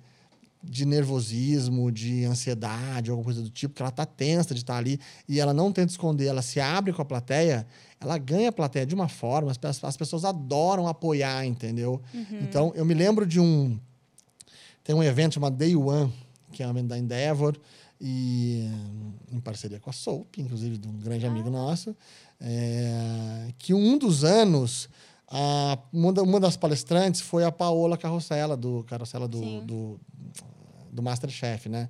de 0.63 0.85
nervosismo, 0.85 1.91
de 1.91 2.25
ansiedade, 2.25 3.11
alguma 3.11 3.25
coisa 3.25 3.41
do 3.43 3.49
tipo, 3.49 3.75
que 3.75 3.81
ela 3.83 3.91
tá 3.91 4.05
tensa 4.05 4.53
de 4.55 4.61
estar 4.61 4.77
ali 4.77 5.01
e 5.29 5.41
ela 5.41 5.55
não 5.55 5.73
tenta 5.73 5.91
esconder, 5.91 6.27
ela 6.27 6.43
se 6.43 6.61
abre 6.61 6.93
com 6.93 7.01
a 7.01 7.05
plateia, 7.05 7.67
ela 7.99 8.19
ganha 8.19 8.51
a 8.51 8.53
plateia 8.53 8.85
de 8.85 8.95
uma 8.95 9.09
forma, 9.09 9.51
as, 9.51 9.85
as 9.85 9.97
pessoas 9.97 10.25
adoram 10.25 10.87
apoiar, 10.87 11.47
entendeu? 11.47 12.01
Uhum. 12.13 12.39
Então, 12.43 12.73
eu 12.75 12.85
me 12.85 12.93
lembro 12.95 13.25
de 13.27 13.41
um. 13.41 13.79
Tem 14.85 14.95
um 14.95 15.03
evento 15.03 15.35
chamado 15.35 15.57
Day 15.57 15.75
One, 15.77 16.13
que 16.53 16.63
é 16.63 16.67
um 16.67 16.71
evento 16.71 16.89
da 16.89 16.99
Endeavor, 16.99 17.57
e 18.01 18.67
em 19.31 19.39
parceria 19.41 19.79
com 19.79 19.91
a 19.91 19.93
Soap, 19.93 20.39
inclusive 20.39 20.77
de 20.79 20.89
um 20.89 20.93
grande 20.99 21.27
amigo 21.27 21.49
Ah. 21.49 21.53
nosso, 21.53 21.95
é, 22.41 23.49
que 23.59 23.73
um 23.75 23.99
dos 23.99 24.25
anos 24.25 24.89
a, 25.33 25.79
uma, 25.93 26.13
da- 26.13 26.23
uma 26.23 26.41
das 26.41 26.57
palestrantes 26.57 27.21
foi 27.21 27.45
a 27.45 27.53
Paola 27.53 27.97
Carrossela 27.97 28.57
do 28.57 28.83
Carrossela 28.85 29.29
do, 29.29 29.61
do, 29.61 30.01
do 30.93 31.03
Masterchef, 31.03 31.69
né? 31.69 31.89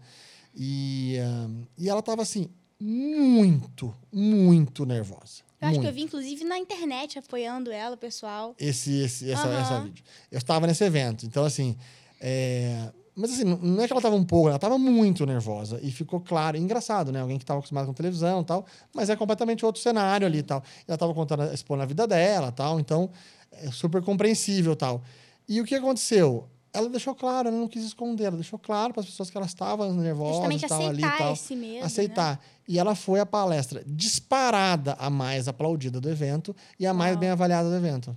E, 0.55 1.17
ah, 1.21 1.49
e 1.79 1.89
ela 1.89 2.03
tava 2.03 2.23
assim 2.23 2.49
muito, 2.79 3.95
muito 4.13 4.85
nervosa. 4.87 5.43
Eu 5.61 5.69
acho 5.69 5.81
que 5.81 5.87
eu 5.87 5.93
muito 5.93 5.95
vi, 5.95 6.03
inclusive, 6.03 6.45
na 6.45 6.59
internet 6.59 7.19
apoiando 7.19 7.71
ela, 7.71 7.95
o 7.95 7.99
pessoal. 7.99 8.55
esse, 8.59 9.01
esse 9.03 9.31
essa, 9.31 9.49
Aham. 9.49 9.61
essa 9.61 9.81
vídeo. 9.81 10.03
Eu 10.31 10.39
estava 10.39 10.67
nesse 10.67 10.83
evento, 10.83 11.27
então 11.27 11.45
assim, 11.45 11.77
é, 12.19 12.91
mas 13.15 13.31
assim, 13.33 13.45
não- 13.45 13.59
não 13.59 13.83
é 13.83 13.87
que 13.87 13.93
ela 13.93 13.99
estava 14.01 14.17
um 14.17 14.25
pouco, 14.25 14.49
ela 14.49 14.57
estava 14.57 14.79
muito 14.79 15.27
nervosa 15.27 15.79
e 15.83 15.91
ficou 15.93 16.21
claro, 16.21 16.57
engraçado, 16.57 17.13
né? 17.13 17.21
Alguém 17.21 17.37
que 17.37 17.45
estava 17.45 17.59
acostumado 17.59 17.87
com 17.87 17.93
televisão, 17.93 18.41
e 18.41 18.45
tal, 18.45 18.65
mas 18.95 19.11
é 19.11 19.17
completamente 19.17 19.65
outro 19.67 19.83
cenário 19.83 20.27
ali, 20.27 20.39
e 20.39 20.43
tal. 20.43 20.63
Ela 20.89 20.95
estava 20.97 21.13
contando, 21.13 21.43
expondo 21.53 21.83
a 21.83 21.87
vida 21.87 22.07
dela, 22.07 22.51
tal, 22.51 22.81
então 22.81 23.11
é 23.53 23.71
super 23.71 24.03
compreensível, 24.03 24.75
tal. 24.75 25.03
E 25.47 25.61
o 25.61 25.65
que 25.65 25.75
aconteceu? 25.75 26.49
Ela 26.73 26.89
deixou 26.89 27.15
claro, 27.15 27.49
ela 27.49 27.57
não 27.57 27.67
quis 27.67 27.83
esconder, 27.85 28.25
ela 28.27 28.37
deixou 28.37 28.59
claro 28.59 28.93
para 28.93 29.01
as 29.01 29.07
pessoas 29.07 29.29
que 29.29 29.37
ela 29.37 29.47
estava 29.47 29.93
nervosa, 29.93 30.35
Justamente 30.35 30.69
tal 30.69 30.87
ali, 30.87 31.01
e 31.03 31.05
aceitar 31.05 31.19
tal 31.19 31.33
esse 31.33 31.57
medo. 31.57 31.73
né? 31.75 31.83
aceitar. 31.83 32.41
E 32.69 32.79
ela 32.79 32.95
foi 32.95 33.19
a 33.19 33.27
palestra 33.27 33.83
disparada 33.87 34.95
a 34.99 35.11
mais 35.11 35.49
aplaudida 35.49 36.01
do 36.01 36.09
evento 36.09 36.55
e 36.79 36.87
a 36.87 36.95
mais 36.95 37.13
Uau. 37.13 37.21
bem 37.21 37.31
avaliada 37.31 37.69
do 37.69 37.75
evento. 37.75 38.17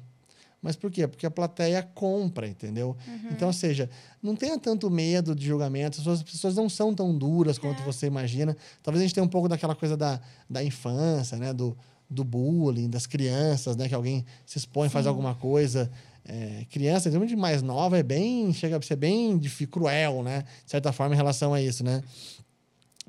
Mas 0.62 0.76
por 0.78 0.90
quê? 0.92 1.06
Porque 1.08 1.26
a 1.26 1.32
plateia 1.32 1.84
compra, 1.94 2.48
entendeu? 2.48 2.96
Uhum. 3.06 3.30
Então, 3.32 3.48
ou 3.50 3.54
seja, 3.54 3.90
não 4.22 4.34
tenha 4.36 4.58
tanto 4.58 4.90
medo 4.90 5.36
de 5.36 5.46
julgamento. 5.46 5.98
As 5.98 5.98
pessoas, 5.98 6.20
as 6.20 6.24
pessoas 6.24 6.56
não 6.56 6.70
são 6.70 6.94
tão 6.96 7.18
duras 7.18 7.58
quanto 7.58 7.82
É. 7.82 7.86
você 7.86 8.06
imagina. 8.08 8.56
Talvez 8.82 9.02
a 9.02 9.06
gente 9.06 9.14
tenha 9.14 9.26
um 9.26 9.30
pouco 9.30 9.50
daquela 9.50 9.76
coisa 9.76 9.98
da, 9.98 10.22
da 10.50 10.64
infância, 10.64 11.38
né? 11.38 11.52
Do, 11.52 11.76
do 12.10 12.24
bullying, 12.24 12.90
das 12.90 13.06
crianças, 13.06 13.76
né? 13.76 13.90
Que 13.90 13.96
alguém 13.96 14.26
se 14.46 14.58
expõe, 14.58 14.88
faz 14.88 15.04
Sim. 15.04 15.10
alguma 15.10 15.36
coisa. 15.36 15.92
É, 16.26 16.66
criança, 16.70 17.10
de 17.10 17.36
mais 17.36 17.62
nova, 17.62 17.98
é 17.98 18.04
bem. 18.04 18.54
chega 18.54 18.78
a 18.78 18.82
ser 18.82 18.96
bem 18.96 19.40
cruel, 19.68 20.24
né? 20.24 20.44
De 20.66 20.72
certa 20.72 20.92
forma, 20.94 21.14
em 21.14 21.18
relação 21.18 21.54
a 21.54 21.62
isso, 21.62 21.84
né? 21.84 22.02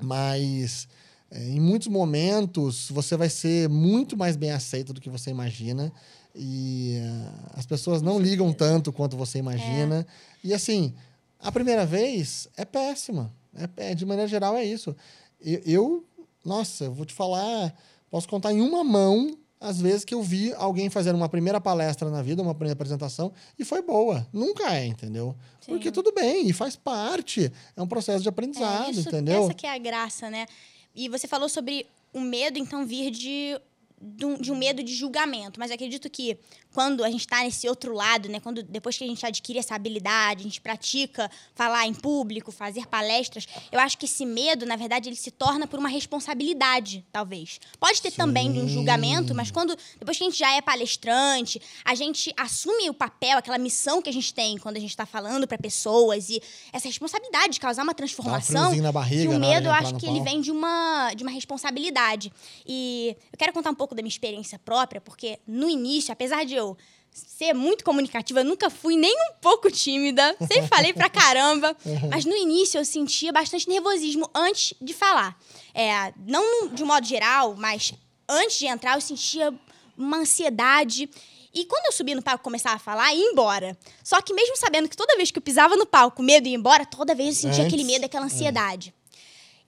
Mas 0.01 0.87
é, 1.31 1.49
em 1.49 1.59
muitos 1.59 1.87
momentos 1.87 2.89
você 2.89 3.15
vai 3.15 3.29
ser 3.29 3.69
muito 3.69 4.17
mais 4.17 4.35
bem 4.35 4.51
aceito 4.51 4.93
do 4.93 5.01
que 5.01 5.09
você 5.09 5.29
imagina. 5.29 5.91
E 6.35 6.99
ah, 7.01 7.51
as 7.53 7.65
pessoas 7.65 8.01
não 8.01 8.19
ligam 8.19 8.51
tanto 8.51 8.91
quanto 8.91 9.15
você 9.15 9.37
imagina. 9.39 10.05
E 10.43 10.53
assim, 10.53 10.93
a 11.39 11.51
primeira 11.51 11.85
vez 11.85 12.49
é 12.57 12.65
péssima. 12.65 13.33
É, 13.55 13.91
é- 13.91 13.95
de 13.95 14.05
maneira 14.05 14.27
geral, 14.27 14.57
é 14.57 14.65
isso. 14.65 14.95
Eu, 15.39 15.61
eu, 15.65 16.05
nossa, 16.43 16.89
vou 16.89 17.05
te 17.05 17.13
falar, 17.13 17.73
posso 18.11 18.27
contar 18.27 18.51
em 18.51 18.59
uma 18.61 18.83
mão 18.83 19.37
as 19.59 19.79
vezes 19.79 20.05
que 20.05 20.13
eu 20.13 20.21
vi 20.21 20.53
alguém 20.53 20.89
fazendo 20.89 21.15
uma 21.15 21.29
primeira 21.29 21.59
palestra 21.59 22.09
na 22.09 22.21
vida, 22.21 22.41
uma 22.41 22.53
primeira 22.53 22.73
apresentação, 22.73 23.31
e 23.57 23.65
foi 23.65 23.81
boa. 23.81 24.27
Nunca 24.31 24.73
é, 24.73 24.85
entendeu? 24.85 25.35
Sim. 25.61 25.71
Porque 25.71 25.91
tudo 25.91 26.11
bem, 26.11 26.47
e 26.47 26.53
faz 26.53 26.75
parte. 26.75 27.51
É 27.75 27.81
um 27.81 27.87
processo 27.87 28.21
de 28.21 28.29
aprendizado, 28.29 28.87
É, 28.87 28.91
isso, 28.91 29.07
entendeu? 29.07 29.43
Essa 29.43 29.53
que 29.53 29.65
é 29.65 29.73
a 29.73 29.77
graça, 29.77 30.29
né? 30.29 30.45
E 30.93 31.09
você 31.09 31.27
falou 31.27 31.49
sobre 31.49 31.87
o 32.13 32.21
medo, 32.21 32.57
então, 32.57 32.85
vir 32.85 33.11
de, 33.11 33.59
de, 34.01 34.51
um, 34.51 34.55
medo 34.55 34.83
de 34.83 34.93
julgamento. 34.93 35.59
Mas 35.59 35.69
eu 35.69 35.75
acredito 35.75 36.09
que 36.09 36.37
quando 36.71 37.03
a 37.03 37.09
gente 37.09 37.21
está 37.21 37.41
nesse 37.41 37.67
outro 37.67 37.93
lado, 37.93 38.27
né? 38.27 38.39
Quando, 38.39 38.61
depois 38.61 38.97
que 38.97 39.03
a 39.03 39.07
gente 39.07 39.25
adquire 39.25 39.59
essa 39.59 39.75
habilidade, 39.75 40.41
a 40.41 40.43
gente 40.43 40.59
pratica 40.59 41.31
falar 41.53 41.87
em 41.87 41.93
público, 41.93 42.51
fazer 42.51 42.85
palestras, 42.87 43.47
eu 43.71 43.79
acho 43.79 43.97
que 43.97 44.05
esse 44.05 44.25
medo, 44.25 44.65
na 44.65 44.75
verdade, 44.75 45.09
ele 45.09 45.15
se 45.15 45.31
torna 45.31 45.65
por 45.67 45.79
uma 45.79 45.89
responsabilidade, 45.89 47.05
talvez. 47.11 47.59
Pode 47.79 48.01
ter 48.01 48.11
também 48.11 48.51
de 48.51 48.59
um 48.59 48.67
Sim. 48.67 48.73
julgamento, 48.75 49.33
mas 49.33 49.51
quando 49.51 49.75
depois 49.97 50.17
que 50.17 50.23
a 50.23 50.27
gente 50.29 50.37
já 50.37 50.53
é 50.53 50.61
palestrante, 50.61 51.61
a 51.83 51.95
gente 51.95 52.33
assume 52.35 52.89
o 52.89 52.93
papel, 52.93 53.37
aquela 53.37 53.57
missão 53.57 54.01
que 54.01 54.09
a 54.09 54.13
gente 54.13 54.33
tem 54.33 54.57
quando 54.57 54.77
a 54.77 54.79
gente 54.79 54.89
está 54.89 55.05
falando 55.05 55.47
para 55.47 55.57
pessoas 55.57 56.29
e 56.29 56.41
essa 56.73 56.87
responsabilidade 56.87 57.53
de 57.53 57.59
causar 57.59 57.83
uma 57.83 57.93
Dá 57.93 57.95
um 57.95 57.97
transformação. 57.97 58.61
friozinho 58.61 58.83
na 58.83 58.91
barriga, 58.91 59.29
que 59.29 59.35
o 59.35 59.39
medo, 59.39 59.67
eu 59.67 59.73
entrar 59.73 59.79
acho 59.79 59.95
que 59.95 60.05
ele 60.05 60.21
vem 60.21 60.41
de 60.41 60.51
uma, 60.51 61.13
de 61.13 61.23
uma 61.23 61.31
responsabilidade. 61.31 62.31
E 62.65 63.15
eu 63.31 63.37
quero 63.37 63.53
contar 63.53 63.69
um 63.69 63.75
pouco 63.75 63.84
da 63.93 64.01
minha 64.01 64.09
experiência 64.09 64.57
própria, 64.57 64.99
porque 65.01 65.39
no 65.45 65.69
início, 65.69 66.11
apesar 66.11 66.45
de 66.45 66.55
eu 66.55 66.75
ser 67.11 67.53
muito 67.53 67.83
comunicativa, 67.83 68.41
eu 68.41 68.45
nunca 68.45 68.69
fui 68.69 68.97
nem 68.97 69.13
um 69.13 69.33
pouco 69.41 69.71
tímida, 69.71 70.35
sempre 70.39 70.67
falei 70.73 70.93
pra 70.93 71.09
caramba, 71.09 71.75
mas 72.09 72.25
no 72.25 72.35
início 72.35 72.77
eu 72.77 72.85
sentia 72.85 73.31
bastante 73.31 73.69
nervosismo 73.69 74.29
antes 74.33 74.73
de 74.81 74.93
falar. 74.93 75.37
É, 75.73 76.13
não 76.25 76.69
de 76.69 76.83
um 76.83 76.87
modo 76.87 77.05
geral, 77.05 77.55
mas 77.57 77.93
antes 78.27 78.57
de 78.59 78.65
entrar 78.65 78.95
eu 78.95 79.01
sentia 79.01 79.53
uma 79.97 80.17
ansiedade. 80.17 81.09
E 81.53 81.63
quando 81.63 81.85
eu 81.85 81.93
subia 81.93 82.15
no 82.15 82.21
palco 82.21 82.41
e 82.41 82.43
começava 82.43 82.75
a 82.75 82.79
falar, 82.79 83.13
ia 83.13 83.31
embora. 83.31 83.77
Só 84.03 84.21
que 84.21 84.33
mesmo 84.33 84.57
sabendo 84.57 84.89
que 84.89 84.97
toda 84.97 85.15
vez 85.15 85.31
que 85.31 85.37
eu 85.37 85.41
pisava 85.41 85.77
no 85.77 85.85
palco, 85.85 86.21
medo 86.21 86.49
ia 86.49 86.55
embora, 86.55 86.85
toda 86.85 87.15
vez 87.15 87.29
eu 87.29 87.35
sentia 87.35 87.63
Antes, 87.63 87.73
aquele 87.73 87.85
medo, 87.85 88.05
aquela 88.05 88.25
é. 88.25 88.27
ansiedade. 88.27 88.93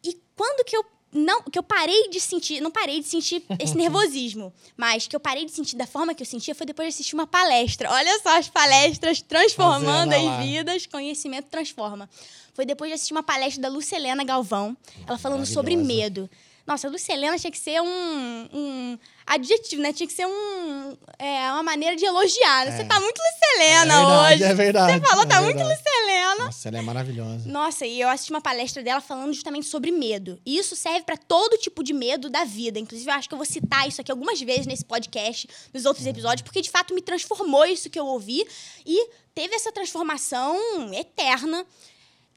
E 0.03 0.21
quando 0.35 0.65
que 0.65 0.75
eu 0.75 0.83
não, 1.11 1.41
que 1.43 1.57
eu 1.57 1.63
parei 1.63 2.09
de 2.09 2.19
sentir, 2.19 2.61
não 2.61 2.69
parei 2.69 2.99
de 2.99 3.07
sentir 3.07 3.43
esse 3.59 3.75
nervosismo, 3.75 4.53
mas 4.75 5.07
que 5.07 5.15
eu 5.15 5.19
parei 5.19 5.45
de 5.45 5.51
sentir 5.51 5.75
da 5.75 5.87
forma 5.87 6.13
que 6.13 6.21
eu 6.21 6.27
sentia 6.27 6.53
foi 6.53 6.65
depois 6.65 6.87
de 6.87 6.95
assistir 6.95 7.15
uma 7.15 7.27
palestra. 7.27 7.89
Olha 7.91 8.19
só 8.21 8.37
as 8.37 8.49
palestras 8.49 9.21
transformando 9.21 10.11
Fazendo 10.11 10.25
lá. 10.25 10.39
as 10.39 10.45
vidas, 10.45 10.85
conhecimento 10.85 11.47
transforma. 11.49 12.09
Foi 12.53 12.65
depois 12.65 12.89
de 12.89 12.95
assistir 12.95 13.13
uma 13.13 13.23
palestra 13.23 13.61
da 13.61 13.69
Lucelena 13.69 14.23
Galvão, 14.23 14.75
ela 15.05 15.17
falando 15.17 15.45
sobre 15.45 15.75
medo. 15.75 16.29
Nossa, 16.67 16.87
a 16.87 16.91
Lucelena 16.91 17.39
tinha 17.39 17.49
que 17.49 17.57
ser 17.57 17.81
um, 17.81 18.49
um 18.53 18.99
adjetivo, 19.25 19.81
né? 19.81 19.93
Tinha 19.93 20.05
que 20.05 20.13
ser 20.13 20.25
um, 20.27 20.97
é, 21.17 21.49
uma 21.53 21.63
maneira 21.63 21.95
de 21.95 22.03
elogiar. 22.05 22.65
né? 22.65 22.75
Você 22.75 22.81
É. 22.83 22.85
tá 22.85 22.99
muito 22.99 23.17
Lucelena 23.17 23.93
é 23.93 23.97
verdade, 23.97 24.33
hoje. 24.35 24.43
É 24.43 24.53
verdade. 24.53 24.93
Você 24.99 25.07
falou, 25.07 25.23
é 25.23 25.27
tá 25.27 25.41
muito 25.41 25.55
verdade. 25.57 25.79
Lucelena. 25.79 26.45
Nossa, 26.45 26.67
ela 26.67 26.77
é 26.77 26.81
maravilhosa. 26.81 27.49
Nossa, 27.49 27.85
e 27.85 28.01
eu 28.01 28.09
assisti 28.09 28.31
uma 28.31 28.41
palestra 28.41 28.83
dela 28.83 28.99
falando 28.99 29.33
justamente 29.33 29.65
sobre 29.65 29.91
medo. 29.91 30.39
E 30.45 30.57
isso 30.57 30.75
serve 30.75 31.03
pra 31.03 31.15
todo 31.15 31.57
tipo 31.57 31.81
de 31.83 31.93
medo 31.93 32.29
da 32.29 32.43
vida. 32.43 32.77
Inclusive, 32.77 33.09
eu 33.09 33.15
acho 33.15 33.29
que 33.29 33.33
eu 33.33 33.37
vou 33.37 33.45
citar 33.45 33.87
isso 33.87 34.01
aqui 34.01 34.11
algumas 34.11 34.39
vezes 34.41 34.67
nesse 34.67 34.83
podcast, 34.83 35.47
nos 35.73 35.85
outros 35.85 36.05
episódios, 36.05 36.41
porque 36.43 36.61
de 36.61 36.69
fato 36.69 36.93
me 36.93 37.01
transformou 37.01 37.65
isso 37.65 37.89
que 37.89 37.97
eu 37.99 38.05
ouvi 38.05 38.45
e 38.85 39.09
teve 39.33 39.55
essa 39.55 39.71
transformação 39.71 40.57
eterna 40.93 41.65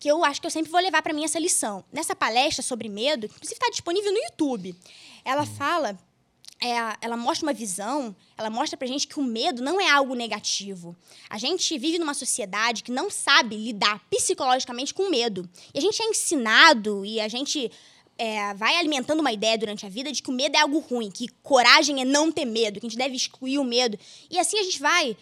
que 0.00 0.08
eu 0.08 0.24
acho 0.24 0.40
que 0.40 0.46
eu 0.46 0.50
sempre 0.50 0.72
vou 0.72 0.80
levar 0.80 1.02
pra 1.02 1.12
mim 1.12 1.24
essa 1.24 1.38
lição. 1.38 1.84
Nessa 1.92 2.16
palestra 2.16 2.62
sobre 2.62 2.88
medo, 2.88 3.28
que 3.28 3.34
inclusive 3.34 3.52
está 3.54 3.68
disponível 3.68 4.10
no 4.10 4.18
YouTube, 4.18 4.74
ela 5.24 5.44
fala 5.44 5.96
é, 6.62 6.96
ela 7.02 7.16
mostra 7.16 7.46
uma 7.46 7.52
visão, 7.52 8.16
ela 8.36 8.50
mostra 8.50 8.76
pra 8.76 8.88
gente 8.88 9.06
que 9.06 9.20
o 9.20 9.22
medo 9.22 9.62
não 9.62 9.80
é 9.80 9.90
algo 9.90 10.14
negativo. 10.14 10.96
A 11.28 11.38
gente 11.38 11.78
vive 11.78 11.98
numa 11.98 12.14
sociedade 12.14 12.82
que 12.82 12.90
não 12.90 13.10
sabe 13.10 13.56
lidar 13.56 14.00
psicologicamente 14.10 14.92
com 14.92 15.10
medo. 15.10 15.48
E 15.72 15.78
a 15.78 15.82
gente 15.82 16.02
é 16.02 16.06
ensinado 16.06 17.04
e 17.04 17.20
a 17.20 17.28
gente 17.28 17.70
é, 18.16 18.52
vai 18.54 18.76
alimentando 18.76 19.20
uma 19.20 19.32
ideia 19.32 19.56
durante 19.56 19.84
a 19.84 19.88
vida 19.88 20.12
de 20.12 20.22
que 20.22 20.30
o 20.30 20.34
medo 20.34 20.56
é 20.56 20.60
algo 20.60 20.78
ruim, 20.78 21.10
que 21.10 21.28
coragem 21.42 22.00
é 22.00 22.04
não 22.04 22.30
ter 22.30 22.44
medo, 22.44 22.78
que 22.80 22.86
a 22.86 22.88
gente 22.88 22.98
deve 22.98 23.16
excluir 23.16 23.58
o 23.58 23.64
medo. 23.64 23.98
E 24.30 24.38
assim 24.38 24.58
a 24.58 24.62
gente 24.62 24.80
vai 24.80 25.16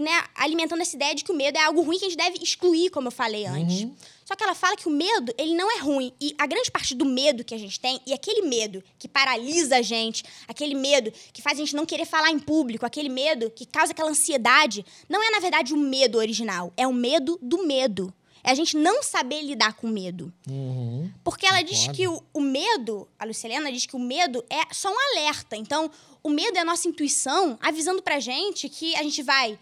né, 0.00 0.24
alimentando 0.34 0.82
essa 0.82 0.96
ideia 0.96 1.14
de 1.14 1.24
que 1.24 1.32
o 1.32 1.36
medo 1.36 1.56
é 1.56 1.62
algo 1.62 1.82
ruim 1.82 1.98
que 1.98 2.04
a 2.04 2.08
gente 2.08 2.18
deve 2.18 2.38
excluir, 2.42 2.90
como 2.90 3.08
eu 3.08 3.12
falei 3.12 3.46
antes. 3.46 3.88
Só 4.24 4.36
que 4.36 4.44
ela 4.44 4.54
fala 4.54 4.76
que 4.76 4.88
o 4.88 4.90
medo, 4.90 5.34
ele 5.36 5.54
não 5.54 5.70
é 5.70 5.80
ruim. 5.80 6.12
E 6.20 6.34
a 6.38 6.46
grande 6.46 6.70
parte 6.70 6.94
do 6.94 7.04
medo 7.04 7.44
que 7.44 7.54
a 7.54 7.58
gente 7.58 7.78
tem, 7.78 8.00
e 8.06 8.12
aquele 8.12 8.42
medo 8.42 8.82
que 8.98 9.08
paralisa 9.08 9.76
a 9.76 9.82
gente, 9.82 10.24
aquele 10.48 10.74
medo 10.74 11.12
que 11.32 11.42
faz 11.42 11.58
a 11.58 11.60
gente 11.62 11.76
não 11.76 11.84
querer 11.84 12.06
falar 12.06 12.30
em 12.30 12.38
público, 12.38 12.86
aquele 12.86 13.08
medo 13.08 13.50
que 13.50 13.66
causa 13.66 13.92
aquela 13.92 14.10
ansiedade, 14.10 14.84
não 15.08 15.22
é, 15.22 15.30
na 15.30 15.40
verdade, 15.40 15.74
o 15.74 15.76
medo 15.76 16.18
original. 16.18 16.72
É 16.76 16.86
o 16.86 16.92
medo 16.92 17.38
do 17.42 17.66
medo. 17.66 18.12
É 18.44 18.50
a 18.50 18.54
gente 18.54 18.76
não 18.76 19.02
saber 19.02 19.42
lidar 19.42 19.74
com 19.74 19.86
medo. 19.86 20.32
Uhum. 20.48 21.10
Porque 21.22 21.46
ela 21.46 21.62
diz 21.62 21.86
que 21.88 22.08
o, 22.08 22.22
o 22.34 22.40
medo, 22.40 23.08
a 23.18 23.24
Lucilena 23.24 23.70
diz 23.70 23.86
que 23.86 23.94
o 23.94 24.00
medo 24.00 24.44
é 24.50 24.74
só 24.74 24.90
um 24.90 24.96
alerta. 25.10 25.56
Então, 25.56 25.90
o 26.22 26.28
medo 26.28 26.56
é 26.56 26.60
a 26.60 26.64
nossa 26.64 26.88
intuição 26.88 27.56
avisando 27.60 28.02
pra 28.02 28.18
gente 28.18 28.68
que 28.68 28.96
a 28.96 29.02
gente 29.02 29.22
vai 29.22 29.58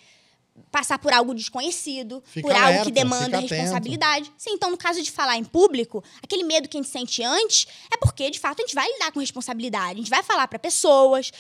passar 0.71 0.99
por 0.99 1.13
algo 1.13 1.35
desconhecido, 1.35 2.23
Fica 2.27 2.47
por 2.47 2.55
algo 2.55 2.67
alerta, 2.67 2.85
que 2.85 2.91
demanda 2.91 3.39
responsabilidade. 3.39 4.33
Sim, 4.37 4.51
então, 4.53 4.71
no 4.71 4.77
caso 4.77 5.03
de 5.03 5.11
falar 5.11 5.37
em 5.37 5.45
público, 5.45 6.03
aquele 6.23 6.43
medo 6.43 6.69
que 6.69 6.77
a 6.77 6.83
gente 6.83 6.91
sente 6.91 7.23
antes 7.23 7.67
é 7.93 7.97
porque, 7.97 8.31
de 8.31 8.39
fato, 8.39 8.61
a 8.61 8.67
gente 8.67 8.75
vai 8.75 8.91
lidar 8.91 9.13
com 9.13 9.21
responsabilidade, 9.21 9.93
a 9.93 10.03
gente 10.03 10.11
vai 10.11 10.23
falar 10.23 10.49
pra 10.49 10.59
pessoas. 10.59 11.31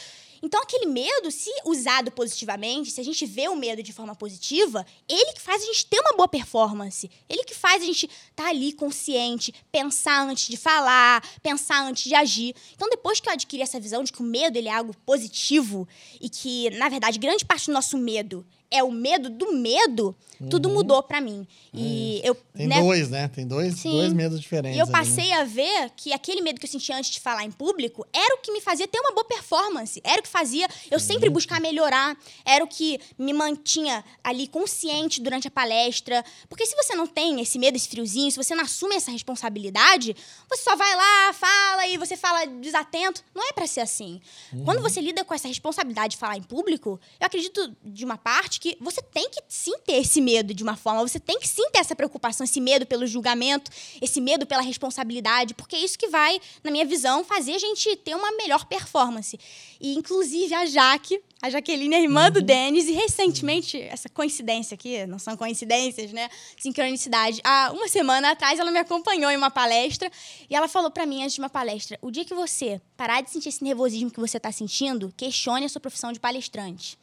Então, 0.42 0.62
aquele 0.62 0.87
medo, 0.87 1.31
se 1.31 1.50
usado 1.64 2.11
positivamente, 2.11 2.90
se 2.90 3.00
a 3.00 3.05
gente 3.05 3.26
vê 3.26 3.48
o 3.48 3.57
medo 3.57 3.83
de 3.83 3.92
forma 3.92 4.14
positiva, 4.14 4.87
ele 5.09 5.33
que 5.33 5.40
faz 5.40 5.62
a 5.62 5.66
gente 5.66 5.87
ter 5.87 6.00
uma 6.00 6.16
boa 6.16 6.29
performance. 6.29 7.11
Ele 7.29 7.44
que 7.44 7.55
faz 7.55 7.83
a 7.83 7.87
gente 7.87 8.07
estar 8.07 8.44
tá 8.44 8.48
ali 8.48 8.72
consciente, 8.72 9.53
pensar 9.70 10.26
antes 10.26 10.48
de 10.48 10.57
falar, 10.57 11.22
pensar 11.42 11.83
antes 11.85 12.05
de 12.05 12.14
agir. 12.14 12.55
Então, 12.74 12.88
depois 12.88 13.20
que 13.20 13.29
eu 13.29 13.33
adquiri 13.33 13.62
essa 13.62 13.79
visão 13.79 14.03
de 14.03 14.12
que 14.12 14.22
o 14.22 14.24
medo 14.24 14.57
ele 14.57 14.68
é 14.68 14.74
algo 14.74 14.96
positivo 15.05 15.87
e 16.20 16.29
que, 16.29 16.70
na 16.70 16.88
verdade, 16.88 17.18
grande 17.18 17.44
parte 17.44 17.66
do 17.66 17.72
nosso 17.72 17.98
medo 17.98 18.46
é 18.71 18.83
o 18.83 18.91
medo 18.91 19.29
do 19.29 19.53
medo, 19.53 20.15
uhum. 20.41 20.49
tudo 20.49 20.69
mudou 20.69 21.03
para 21.03 21.21
mim. 21.21 21.47
E 21.75 22.21
é. 22.23 22.29
eu 22.29 22.37
tem 22.55 22.69
né? 22.69 22.81
dois, 22.81 23.09
né? 23.09 23.29
Tem 23.29 23.47
dois, 23.47 23.83
dois 23.83 24.13
medos 24.13 24.41
diferentes. 24.41 24.77
E 24.77 24.81
eu 24.81 24.87
passei 24.87 25.33
ali, 25.33 25.35
né? 25.35 25.41
a 25.41 25.45
ver 25.45 25.91
que 25.97 26.13
aquele 26.13 26.41
medo 26.41 26.61
que 26.61 26.67
eu 26.67 26.71
sentia 26.71 26.97
antes 26.97 27.11
de 27.11 27.19
falar 27.19 27.45
em 27.45 27.51
público 27.51 28.07
era 28.13 28.35
o 28.35 28.39
que 28.39 28.53
me 28.53 28.61
fazia 28.61 28.87
ter 28.87 29.01
uma 29.01 29.13
boa 29.13 29.25
performance, 29.25 30.01
era 30.05 30.21
o 30.21 30.23
que 30.23 30.29
fazia 30.29 30.69
eu 30.91 31.01
sempre 31.01 31.29
buscar 31.31 31.61
melhorar, 31.61 32.17
era 32.45 32.63
o 32.65 32.69
que 32.69 33.01
me 33.19 33.33
mantinha 33.33 34.05
ali 34.23 34.47
consciente 34.47 35.21
durante 35.21 35.49
a 35.49 35.51
palestra. 35.51 36.25
Porque 36.49 36.67
se 36.67 36.77
você 36.77 36.95
não 36.95 37.07
tem 37.07 37.41
esse 37.41 37.59
medo, 37.59 37.77
esse 37.77 37.89
friozinho, 37.89 38.31
se 38.31 38.37
você 38.37 38.55
não 38.55 38.65
assume 38.65 38.95
essa 38.95 39.11
responsabilidade, 39.11 40.15
você 40.49 40.63
só 40.63 40.77
vai 40.77 40.95
lá, 40.95 41.33
fala 41.33 41.87
e 41.89 41.97
você 41.99 42.17
fala 42.17 42.47
desatento. 42.47 43.25
Não 43.35 43.49
é 43.49 43.53
para 43.53 43.67
ser 43.67 43.81
assim. 43.81 44.21
Uhum. 44.53 44.65
Quando 44.65 44.83
você 44.83 45.01
lida 45.01 45.25
com 45.25 45.35
essa 45.35 45.49
responsabilidade 45.49 46.13
de 46.13 46.17
falar 46.19 46.37
em 46.37 46.43
público, 46.43 47.01
eu 47.19 47.27
acredito 47.27 47.75
de 47.83 48.05
uma 48.05 48.19
parte 48.19 48.60
que 48.61 48.77
você 48.79 49.01
tem 49.01 49.29
que 49.31 49.40
sim 49.49 49.77
ter 49.79 49.94
esse 49.94 50.20
medo 50.20 50.53
de 50.53 50.62
uma 50.62 50.77
forma, 50.77 51.01
você 51.01 51.18
tem 51.18 51.40
que 51.40 51.49
sim 51.49 51.68
ter 51.70 51.79
essa 51.79 51.96
preocupação, 51.96 52.44
esse 52.44 52.61
medo 52.61 52.87
pelo 52.87 53.07
julgamento, 53.07 53.70
esse 54.03 54.20
medo 54.20 54.46
pela 54.46 54.61
responsabilidade, 54.61 55.55
porque 55.55 55.75
é 55.75 55.79
isso 55.79 55.99
que 55.99 56.09
vai, 56.09 56.38
na 56.62 56.70
minha 56.70 56.85
visão, 56.85 57.25
fazer 57.25 57.55
a 57.55 57.59
gente 57.59 57.96
ter 57.96 58.14
uma 58.14 58.31
melhor 58.33 58.66
performance. 58.66 59.40
E, 59.81 59.94
inclusive, 59.94 60.53
a 60.53 60.66
Jaque, 60.66 61.23
a 61.40 61.49
Jaqueline 61.49 61.94
é 61.94 62.03
irmã 62.03 62.27
uhum. 62.27 62.33
do 62.33 62.42
Denis, 62.42 62.87
e 62.87 62.92
recentemente, 62.92 63.81
essa 63.81 64.11
coincidência 64.11 64.75
aqui, 64.75 65.07
não 65.07 65.18
são 65.18 65.35
coincidências, 65.38 66.12
né? 66.12 66.29
Sincronicidade. 66.59 67.40
Há 67.42 67.73
uma 67.73 67.88
semana 67.88 68.33
atrás, 68.33 68.59
ela 68.59 68.70
me 68.70 68.79
acompanhou 68.79 69.31
em 69.31 69.38
uma 69.38 69.51
palestra 69.51 70.12
e 70.51 70.55
ela 70.55 70.68
falou 70.68 70.90
para 70.90 71.07
mim 71.07 71.23
antes 71.23 71.37
de 71.37 71.40
uma 71.40 71.49
palestra: 71.49 71.99
o 72.03 72.11
dia 72.11 72.27
que 72.27 72.35
você 72.35 72.79
parar 72.94 73.23
de 73.23 73.31
sentir 73.31 73.49
esse 73.49 73.64
nervosismo 73.64 74.11
que 74.11 74.20
você 74.20 74.37
está 74.37 74.53
sentindo, 74.53 75.11
questione 75.16 75.64
a 75.64 75.68
sua 75.70 75.81
profissão 75.81 76.12
de 76.12 76.20
palestrante. 76.20 76.99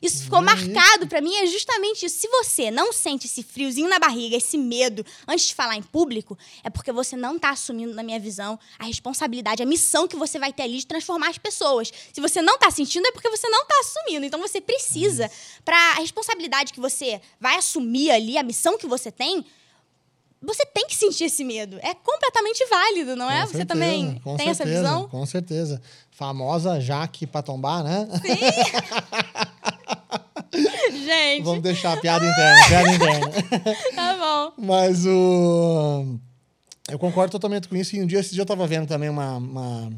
Isso 0.00 0.24
ficou 0.24 0.40
marcado 0.40 1.06
para 1.06 1.20
mim, 1.20 1.34
é 1.36 1.46
justamente 1.46 2.06
isso. 2.06 2.20
Se 2.20 2.28
você 2.28 2.70
não 2.70 2.92
sente 2.92 3.26
esse 3.26 3.42
friozinho 3.42 3.88
na 3.88 3.98
barriga, 3.98 4.36
esse 4.36 4.56
medo 4.56 5.04
antes 5.26 5.48
de 5.48 5.54
falar 5.54 5.76
em 5.76 5.82
público, 5.82 6.38
é 6.62 6.70
porque 6.70 6.92
você 6.92 7.16
não 7.16 7.36
está 7.36 7.50
assumindo, 7.50 7.94
na 7.94 8.02
minha 8.02 8.20
visão, 8.20 8.58
a 8.78 8.84
responsabilidade, 8.84 9.62
a 9.62 9.66
missão 9.66 10.06
que 10.06 10.16
você 10.16 10.38
vai 10.38 10.52
ter 10.52 10.62
ali 10.62 10.78
de 10.78 10.86
transformar 10.86 11.30
as 11.30 11.38
pessoas. 11.38 11.92
Se 12.12 12.20
você 12.20 12.40
não 12.40 12.54
está 12.54 12.70
sentindo, 12.70 13.06
é 13.06 13.12
porque 13.12 13.28
você 13.28 13.48
não 13.48 13.62
está 13.62 13.80
assumindo. 13.80 14.24
Então 14.24 14.40
você 14.40 14.60
precisa, 14.60 15.30
para 15.64 15.76
a 15.92 15.94
responsabilidade 15.94 16.72
que 16.72 16.80
você 16.80 17.20
vai 17.40 17.56
assumir 17.56 18.10
ali, 18.10 18.38
a 18.38 18.42
missão 18.42 18.78
que 18.78 18.86
você 18.86 19.10
tem, 19.10 19.44
você 20.40 20.64
tem 20.66 20.86
que 20.86 20.94
sentir 20.94 21.24
esse 21.24 21.42
medo. 21.42 21.78
É 21.82 21.94
completamente 21.94 22.64
válido, 22.66 23.16
não 23.16 23.30
é? 23.30 23.44
você 23.44 23.64
também 23.64 24.20
tem 24.20 24.36
certeza, 24.36 24.50
essa 24.50 24.64
visão? 24.64 25.08
Com 25.08 25.26
certeza. 25.26 25.82
Famosa 26.10 26.80
Jaque 26.80 27.26
Patombá, 27.26 27.82
né? 27.82 28.08
Sim. 28.22 28.38
Gente. 30.90 31.44
Vamos 31.44 31.62
deixar 31.62 31.92
a 31.92 31.96
piada 32.00 32.24
interna, 32.24 32.66
piada 32.68 32.94
interna. 32.94 33.30
tá 33.94 34.16
bom. 34.16 34.52
Mas 34.64 35.06
o. 35.06 36.18
Eu 36.88 36.98
concordo 36.98 37.30
totalmente 37.30 37.68
com 37.68 37.76
isso. 37.76 37.96
E 37.96 38.02
um 38.02 38.06
dia, 38.06 38.20
esse 38.20 38.32
dia 38.32 38.42
eu 38.42 38.46
tava 38.46 38.66
vendo 38.66 38.86
também 38.86 39.10
uma, 39.10 39.36
uma 39.36 39.92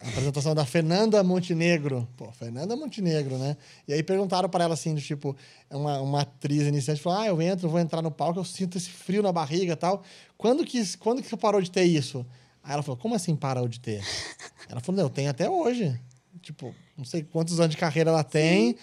apresentação 0.00 0.54
da 0.54 0.66
Fernanda 0.66 1.22
Montenegro. 1.22 2.06
Pô, 2.16 2.30
Fernanda 2.32 2.76
Montenegro, 2.76 3.38
né? 3.38 3.56
E 3.86 3.92
aí 3.92 4.02
perguntaram 4.02 4.48
para 4.48 4.64
ela 4.64 4.74
assim, 4.74 4.94
do 4.94 5.00
tipo, 5.00 5.34
uma, 5.70 6.00
uma 6.00 6.20
atriz 6.22 6.62
iniciante 6.66 7.00
falou: 7.00 7.18
Ah, 7.20 7.26
eu 7.26 7.40
entro, 7.40 7.68
vou 7.68 7.80
entrar 7.80 8.02
no 8.02 8.10
palco, 8.10 8.38
eu 8.38 8.44
sinto 8.44 8.76
esse 8.76 8.90
frio 8.90 9.22
na 9.22 9.32
barriga 9.32 9.72
e 9.72 9.76
tal. 9.76 10.02
Quando 10.36 10.64
que, 10.64 10.96
quando 10.98 11.22
que 11.22 11.28
você 11.28 11.36
parou 11.36 11.62
de 11.62 11.70
ter 11.70 11.84
isso? 11.84 12.26
Aí 12.62 12.74
ela 12.74 12.82
falou: 12.82 12.98
Como 12.98 13.14
assim 13.14 13.34
parou 13.34 13.66
de 13.66 13.80
ter? 13.80 14.02
Ela 14.68 14.80
falou: 14.80 14.98
Não, 14.98 15.04
eu 15.06 15.10
tenho 15.10 15.30
até 15.30 15.48
hoje. 15.48 15.98
Tipo, 16.42 16.74
não 16.94 17.04
sei 17.04 17.22
quantos 17.22 17.58
anos 17.58 17.70
de 17.70 17.78
carreira 17.78 18.10
ela 18.10 18.22
tem. 18.22 18.72
Sim 18.72 18.78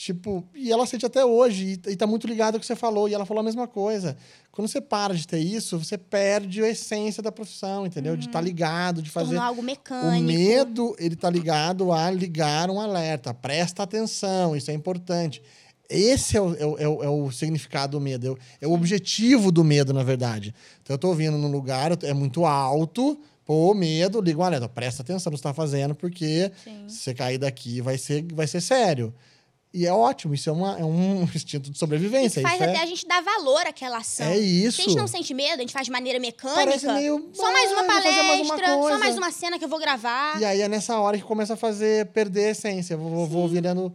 Tipo, 0.00 0.42
e 0.54 0.72
ela 0.72 0.86
sente 0.86 1.04
até 1.04 1.22
hoje, 1.22 1.78
e, 1.86 1.90
e 1.90 1.94
tá 1.94 2.06
muito 2.06 2.26
ligado 2.26 2.54
ao 2.54 2.60
que 2.60 2.64
você 2.64 2.74
falou, 2.74 3.06
e 3.06 3.12
ela 3.12 3.26
falou 3.26 3.42
a 3.42 3.44
mesma 3.44 3.68
coisa. 3.68 4.16
Quando 4.50 4.66
você 4.66 4.80
para 4.80 5.14
de 5.14 5.28
ter 5.28 5.40
isso, 5.40 5.78
você 5.78 5.98
perde 5.98 6.64
a 6.64 6.70
essência 6.70 7.22
da 7.22 7.30
profissão, 7.30 7.84
entendeu? 7.84 8.14
Uhum. 8.14 8.18
De 8.18 8.24
estar 8.24 8.38
tá 8.38 8.42
ligado, 8.42 9.02
de 9.02 9.10
fazer. 9.10 9.36
algo 9.36 9.62
mecânico. 9.62 10.22
O 10.22 10.26
medo, 10.26 10.96
ele 10.98 11.14
tá 11.14 11.28
ligado 11.28 11.92
a 11.92 12.10
ligar 12.10 12.70
um 12.70 12.80
alerta. 12.80 13.34
Presta 13.34 13.82
atenção, 13.82 14.56
isso 14.56 14.70
é 14.70 14.74
importante. 14.74 15.42
Esse 15.86 16.34
é 16.34 16.40
o, 16.40 16.54
é 16.56 16.88
o, 16.88 17.02
é 17.02 17.08
o 17.10 17.28
é 17.28 17.32
significado 17.32 17.98
do 17.98 18.00
medo, 18.00 18.38
é 18.58 18.66
o 18.66 18.72
objetivo 18.72 19.52
do 19.52 19.62
medo, 19.62 19.92
na 19.92 20.02
verdade. 20.02 20.54
Então, 20.82 20.94
eu 20.94 20.98
tô 20.98 21.12
vindo 21.12 21.36
num 21.36 21.52
lugar, 21.52 21.92
é 22.04 22.14
muito 22.14 22.46
alto, 22.46 23.20
Pô, 23.44 23.74
medo, 23.74 24.20
liga 24.20 24.38
um 24.38 24.44
alerta. 24.44 24.68
Presta 24.68 25.02
atenção 25.02 25.30
no 25.30 25.36
que 25.36 25.42
você 25.42 25.48
está 25.48 25.52
fazendo, 25.52 25.92
porque 25.92 26.52
Sim. 26.62 26.88
se 26.88 26.98
você 26.98 27.12
cair 27.12 27.36
daqui 27.36 27.80
vai 27.80 27.98
ser, 27.98 28.24
vai 28.32 28.46
ser 28.46 28.60
sério. 28.60 29.12
E 29.72 29.86
é 29.86 29.92
ótimo, 29.92 30.34
isso 30.34 30.50
é, 30.50 30.52
uma, 30.52 30.78
é 30.78 30.84
um 30.84 31.22
instinto 31.34 31.70
de 31.70 31.78
sobrevivência. 31.78 32.40
Isso 32.40 32.48
faz 32.48 32.60
isso 32.60 32.70
até 32.70 32.78
é... 32.78 32.82
a 32.82 32.86
gente 32.86 33.06
dar 33.06 33.22
valor 33.22 33.66
àquela 33.66 33.98
ação. 33.98 34.26
É 34.26 34.36
isso. 34.36 34.76
Se 34.76 34.82
a 34.82 34.84
gente 34.86 34.96
não 34.96 35.06
sente 35.06 35.32
medo, 35.32 35.58
a 35.58 35.60
gente 35.60 35.72
faz 35.72 35.86
de 35.86 35.92
maneira 35.92 36.18
mecânica. 36.18 36.92
Meio... 36.94 37.30
Só 37.32 37.52
mais 37.52 37.70
uma 37.70 37.84
palestra, 37.84 38.22
mais 38.22 38.40
uma 38.40 38.58
só 38.58 38.98
mais 38.98 39.16
uma 39.16 39.30
cena 39.30 39.58
que 39.58 39.64
eu 39.64 39.68
vou 39.68 39.78
gravar. 39.78 40.40
E 40.40 40.44
aí 40.44 40.60
é 40.60 40.68
nessa 40.68 40.98
hora 40.98 41.16
que 41.16 41.22
começa 41.22 41.54
a 41.54 41.56
fazer 41.56 42.06
perder 42.06 42.46
a 42.46 42.50
essência. 42.50 42.96
Vou, 42.96 43.26
vou 43.26 43.48
virando. 43.48 43.92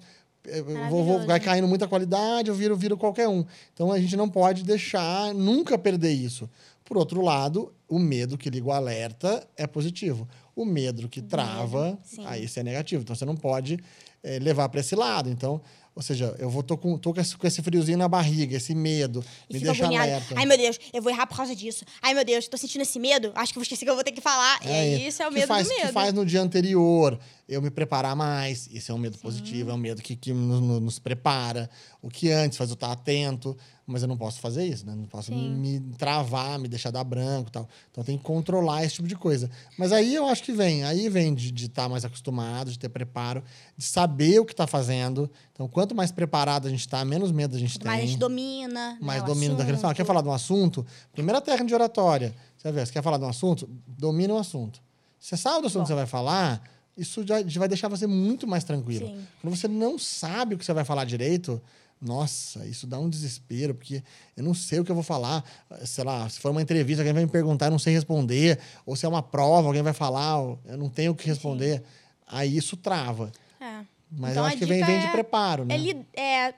Vou, 0.89 1.03
vou, 1.03 1.25
vai 1.25 1.39
caindo 1.39 1.67
muita 1.67 1.87
qualidade, 1.87 2.49
eu 2.49 2.55
viro, 2.55 2.77
viro 2.77 2.95
qualquer 2.95 3.27
um. 3.27 3.43
Então 3.73 3.91
a 3.91 3.99
gente 3.99 4.15
não 4.15 4.29
pode 4.29 4.63
deixar 4.63 5.33
nunca 5.33 5.75
perder 5.75 6.11
isso. 6.11 6.47
Por 6.85 6.97
outro 6.97 7.19
lado, 7.21 7.73
o 7.89 7.97
medo 7.97 8.37
que 8.37 8.47
liga 8.47 8.67
o 8.67 8.71
alerta 8.71 9.45
é 9.57 9.65
positivo. 9.65 10.27
O 10.55 10.63
medo 10.63 11.09
que 11.09 11.19
trava, 11.19 11.97
aí 12.25 12.45
isso 12.45 12.59
é 12.59 12.63
negativo. 12.63 13.01
Então 13.01 13.15
você 13.15 13.25
não 13.25 13.35
pode 13.35 13.79
é, 14.25 14.39
levar 14.39 14.67
para 14.69 14.79
esse 14.79 14.95
lado. 14.95 15.29
Então, 15.29 15.61
ou 15.95 16.01
seja, 16.01 16.35
eu 16.39 16.49
vou 16.49 16.61
tô 16.61 16.75
com, 16.75 16.97
tô 16.97 17.13
com, 17.13 17.21
esse, 17.21 17.37
com 17.37 17.47
esse 17.47 17.61
friozinho 17.61 17.97
na 17.97 18.07
barriga, 18.09 18.57
esse 18.57 18.75
medo, 18.75 19.23
e 19.49 19.53
me 19.53 19.59
deixa 19.61 19.83
agoniado. 19.83 20.11
alerta. 20.11 20.35
Ai, 20.35 20.45
meu 20.45 20.57
Deus, 20.57 20.77
eu 20.91 21.01
vou 21.01 21.09
errar 21.09 21.25
por 21.25 21.37
causa 21.37 21.55
disso. 21.55 21.85
Ai, 22.01 22.13
meu 22.13 22.25
Deus, 22.25 22.47
tô 22.49 22.57
sentindo 22.57 22.81
esse 22.81 22.99
medo, 22.99 23.31
acho 23.33 23.53
que 23.53 23.59
vou 23.59 23.63
esquecer 23.63 23.85
que 23.85 23.91
eu 23.91 23.95
vou 23.95 24.03
ter 24.03 24.11
que 24.11 24.19
falar. 24.19 24.59
É, 24.65 24.97
e 24.97 25.07
isso 25.07 25.23
é 25.23 25.27
o 25.27 25.31
medo 25.31 25.47
faz, 25.47 25.67
do 25.67 25.73
medo. 25.73 25.87
que 25.87 25.93
faz 25.93 26.11
no 26.11 26.25
dia 26.25 26.41
anterior 26.41 27.17
eu 27.47 27.61
me 27.61 27.69
preparar 27.69 28.13
mais. 28.13 28.67
Isso 28.67 28.91
é 28.91 28.95
um 28.95 28.97
medo 28.97 29.15
Sim. 29.15 29.21
positivo, 29.21 29.69
é 29.69 29.73
um 29.73 29.77
medo 29.77 30.01
que, 30.01 30.17
que 30.17 30.33
nos, 30.33 30.81
nos, 30.81 30.99
prepara. 30.99 31.69
O 32.01 32.09
que 32.09 32.29
antes 32.29 32.57
faz 32.57 32.69
eu 32.69 32.73
estar 32.73 32.91
atento, 32.91 33.55
mas 33.87 34.01
eu 34.01 34.07
não 34.07 34.17
posso 34.17 34.39
fazer 34.39 34.65
isso, 34.65 34.83
né? 34.85 34.95
Não 34.95 35.05
posso 35.05 35.31
me, 35.31 35.47
me, 35.47 35.79
travar, 35.95 36.57
me 36.57 36.67
deixar 36.67 36.89
dar 36.89 37.03
branco 37.03 37.51
tal. 37.51 37.69
Então 37.91 38.03
tem 38.03 38.17
que 38.17 38.23
controlar 38.23 38.83
esse 38.83 38.95
tipo 38.95 39.07
de 39.07 39.15
coisa. 39.15 39.49
Mas 39.77 39.91
aí 39.91 40.15
eu 40.15 40.25
acho 40.25 40.41
que 40.43 40.51
vem. 40.51 40.83
Aí 40.83 41.07
vem 41.07 41.35
de 41.35 41.53
estar 41.65 41.83
tá 41.83 41.89
mais 41.89 42.03
acostumado, 42.03 42.71
de 42.71 42.79
ter 42.79 42.89
preparo, 42.89 43.43
de 43.77 43.85
saber 43.85 44.39
o 44.39 44.45
que 44.45 44.53
está 44.53 44.65
fazendo. 44.65 45.29
Então, 45.53 45.67
quanto 45.67 45.93
mais 45.93 46.11
preparado 46.11 46.67
a 46.67 46.69
gente 46.71 46.79
está, 46.79 47.05
menos 47.05 47.31
medo 47.31 47.55
a 47.55 47.59
gente 47.59 47.77
tem. 47.77 47.87
Mais 47.87 48.03
a 48.03 48.07
gente 48.07 48.17
domina. 48.17 48.93
Né, 48.93 48.97
mais 49.01 49.21
domina 49.21 49.53
daquele. 49.53 49.77
Ah, 49.83 49.93
quer 49.93 50.05
falar 50.05 50.21
de 50.21 50.29
um 50.29 50.33
assunto? 50.33 50.83
Primeira 51.13 51.39
técnica 51.39 51.67
de 51.67 51.73
oratória. 51.75 52.35
Você 52.57 52.71
vê, 52.71 52.83
você 52.83 52.91
quer 52.91 53.03
falar 53.03 53.19
de 53.19 53.23
um 53.25 53.29
assunto? 53.29 53.69
Domina 53.87 54.33
o 54.33 54.37
assunto. 54.37 54.81
Você 55.19 55.37
sabe 55.37 55.61
do 55.61 55.67
assunto 55.67 55.81
Bom. 55.81 55.83
que 55.83 55.87
você 55.89 55.95
vai 55.95 56.07
falar, 56.07 56.63
isso 56.97 57.25
já, 57.25 57.43
já 57.43 57.59
vai 57.59 57.67
deixar 57.67 57.87
você 57.87 58.07
muito 58.07 58.47
mais 58.47 58.63
tranquilo. 58.63 59.07
Sim. 59.07 59.27
Quando 59.41 59.55
você 59.55 59.67
não 59.67 59.99
sabe 59.99 60.55
o 60.55 60.57
que 60.57 60.65
você 60.65 60.73
vai 60.73 60.83
falar 60.83 61.05
direito, 61.05 61.61
nossa, 62.05 62.65
isso 62.65 62.85
dá 62.85 62.99
um 62.99 63.09
desespero, 63.09 63.73
porque 63.73 64.03
eu 64.37 64.43
não 64.43 64.53
sei 64.53 64.79
o 64.79 64.85
que 64.85 64.91
eu 64.91 64.95
vou 64.95 65.03
falar. 65.03 65.43
Sei 65.85 66.03
lá, 66.03 66.27
se 66.29 66.39
for 66.39 66.51
uma 66.51 66.61
entrevista, 66.61 67.01
alguém 67.01 67.13
vai 67.13 67.25
me 67.25 67.31
perguntar, 67.31 67.65
eu 67.65 67.71
não 67.71 67.79
sei 67.79 67.93
responder. 67.93 68.59
Ou 68.85 68.95
se 68.95 69.05
é 69.05 69.09
uma 69.09 69.23
prova, 69.23 69.67
alguém 69.67 69.81
vai 69.81 69.93
falar, 69.93 70.37
eu 70.65 70.77
não 70.77 70.89
tenho 70.89 71.11
o 71.11 71.15
que 71.15 71.27
responder. 71.27 71.79
Sim. 71.79 71.85
Aí 72.27 72.57
isso 72.57 72.77
trava. 72.77 73.31
É. 73.59 73.81
Mas 74.11 74.31
então, 74.31 74.43
eu 74.43 74.47
acho 74.47 74.57
que 74.57 74.65
vem, 74.65 74.83
vem 74.83 74.99
de 74.99 75.05
é 75.07 75.11
preparo, 75.11 75.65
né? 75.65 75.75
Ele 75.75 76.05
é 76.13 76.53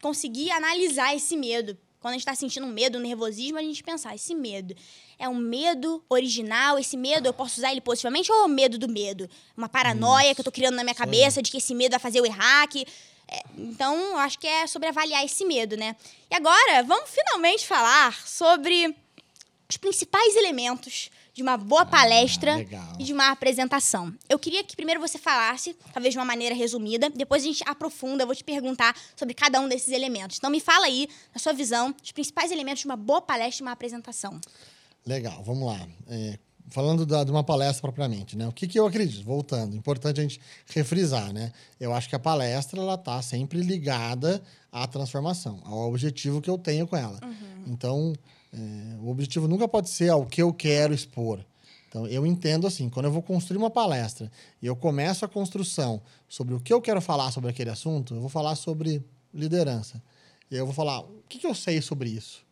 conseguir 0.00 0.50
analisar 0.50 1.14
esse 1.14 1.36
medo. 1.36 1.76
Quando 2.00 2.12
a 2.12 2.14
gente 2.14 2.20
está 2.20 2.34
sentindo 2.34 2.64
um 2.64 2.70
medo, 2.70 2.98
um 2.98 3.00
nervosismo, 3.00 3.58
a 3.58 3.62
gente 3.62 3.82
pensar, 3.82 4.14
esse 4.14 4.32
medo 4.34 4.74
é 5.18 5.28
um 5.28 5.34
medo 5.34 6.02
original, 6.08 6.78
esse 6.78 6.96
medo 6.96 7.26
eu 7.26 7.34
posso 7.34 7.58
usar 7.58 7.72
ele 7.72 7.80
positivamente 7.80 8.30
ou 8.30 8.42
é 8.42 8.44
o 8.44 8.48
medo 8.48 8.78
do 8.78 8.88
medo? 8.88 9.28
Uma 9.56 9.68
paranoia 9.68 10.26
Isso. 10.26 10.36
que 10.36 10.40
eu 10.40 10.44
tô 10.44 10.52
criando 10.52 10.76
na 10.76 10.84
minha 10.84 10.94
cabeça 10.94 11.42
de 11.42 11.50
que 11.50 11.56
esse 11.56 11.74
medo 11.74 11.90
vai 11.90 12.00
fazer 12.00 12.20
eu 12.20 12.26
errar, 12.26 12.68
que... 12.68 12.86
Então, 13.56 14.16
acho 14.18 14.38
que 14.38 14.46
é 14.46 14.66
sobre 14.66 14.88
avaliar 14.88 15.24
esse 15.24 15.44
medo, 15.44 15.76
né? 15.76 15.96
E 16.30 16.34
agora, 16.34 16.82
vamos 16.82 17.10
finalmente 17.10 17.66
falar 17.66 18.14
sobre 18.26 18.94
os 19.68 19.76
principais 19.76 20.36
elementos 20.36 21.10
de 21.34 21.42
uma 21.42 21.56
boa 21.56 21.82
ah, 21.82 21.86
palestra 21.86 22.56
ah, 22.56 22.96
e 22.98 23.04
de 23.04 23.12
uma 23.12 23.30
apresentação. 23.30 24.12
Eu 24.28 24.38
queria 24.38 24.64
que 24.64 24.74
primeiro 24.74 25.00
você 25.00 25.18
falasse, 25.18 25.76
talvez 25.92 26.12
de 26.12 26.18
uma 26.18 26.24
maneira 26.24 26.52
resumida, 26.52 27.08
depois 27.10 27.42
a 27.42 27.46
gente 27.46 27.62
aprofunda, 27.64 28.24
eu 28.24 28.26
vou 28.26 28.34
te 28.34 28.42
perguntar 28.42 28.96
sobre 29.14 29.34
cada 29.34 29.60
um 29.60 29.68
desses 29.68 29.92
elementos. 29.92 30.38
Então 30.38 30.50
me 30.50 30.58
fala 30.58 30.86
aí, 30.86 31.08
na 31.32 31.38
sua 31.38 31.52
visão, 31.52 31.94
os 32.02 32.10
principais 32.10 32.50
elementos 32.50 32.80
de 32.80 32.86
uma 32.86 32.96
boa 32.96 33.20
palestra 33.20 33.62
e 33.62 33.64
uma 33.64 33.72
apresentação. 33.72 34.40
Legal, 35.06 35.42
vamos 35.44 35.64
lá. 35.64 35.86
É, 36.08 36.38
falando 36.70 37.06
da, 37.06 37.24
de 37.24 37.30
uma 37.30 37.44
palestra 37.44 37.82
propriamente, 37.82 38.36
né? 38.36 38.46
O 38.48 38.52
que, 38.52 38.66
que 38.66 38.78
eu 38.78 38.86
acredito? 38.86 39.24
Voltando, 39.24 39.76
importante 39.76 40.20
a 40.20 40.22
gente 40.22 40.40
refrisar, 40.66 41.32
né? 41.32 41.52
Eu 41.78 41.92
acho 41.92 42.08
que 42.08 42.16
a 42.16 42.18
palestra 42.18 42.80
ela 42.80 42.94
está 42.94 43.20
sempre 43.22 43.60
ligada 43.60 44.42
à 44.70 44.86
transformação, 44.86 45.60
ao 45.64 45.88
objetivo 45.88 46.40
que 46.40 46.50
eu 46.50 46.58
tenho 46.58 46.86
com 46.86 46.96
ela. 46.96 47.20
Uhum. 47.22 47.72
Então, 47.72 48.12
é, 48.52 48.96
o 49.00 49.08
objetivo 49.08 49.48
nunca 49.48 49.66
pode 49.66 49.88
ser 49.88 50.10
o 50.12 50.26
que 50.26 50.42
eu 50.42 50.52
quero 50.52 50.94
expor. 50.94 51.40
Então, 51.88 52.06
eu 52.06 52.26
entendo 52.26 52.66
assim, 52.66 52.90
quando 52.90 53.06
eu 53.06 53.12
vou 53.12 53.22
construir 53.22 53.56
uma 53.56 53.70
palestra 53.70 54.30
e 54.60 54.66
eu 54.66 54.76
começo 54.76 55.24
a 55.24 55.28
construção 55.28 56.02
sobre 56.28 56.54
o 56.54 56.60
que 56.60 56.72
eu 56.72 56.82
quero 56.82 57.00
falar 57.00 57.30
sobre 57.30 57.48
aquele 57.48 57.70
assunto, 57.70 58.14
eu 58.14 58.20
vou 58.20 58.28
falar 58.28 58.54
sobre 58.56 59.02
liderança. 59.32 60.02
E 60.50 60.54
aí 60.54 60.60
eu 60.60 60.66
vou 60.66 60.74
falar, 60.74 61.00
o 61.00 61.22
que, 61.28 61.38
que 61.38 61.46
eu 61.46 61.54
sei 61.54 61.80
sobre 61.80 62.10
isso? 62.10 62.46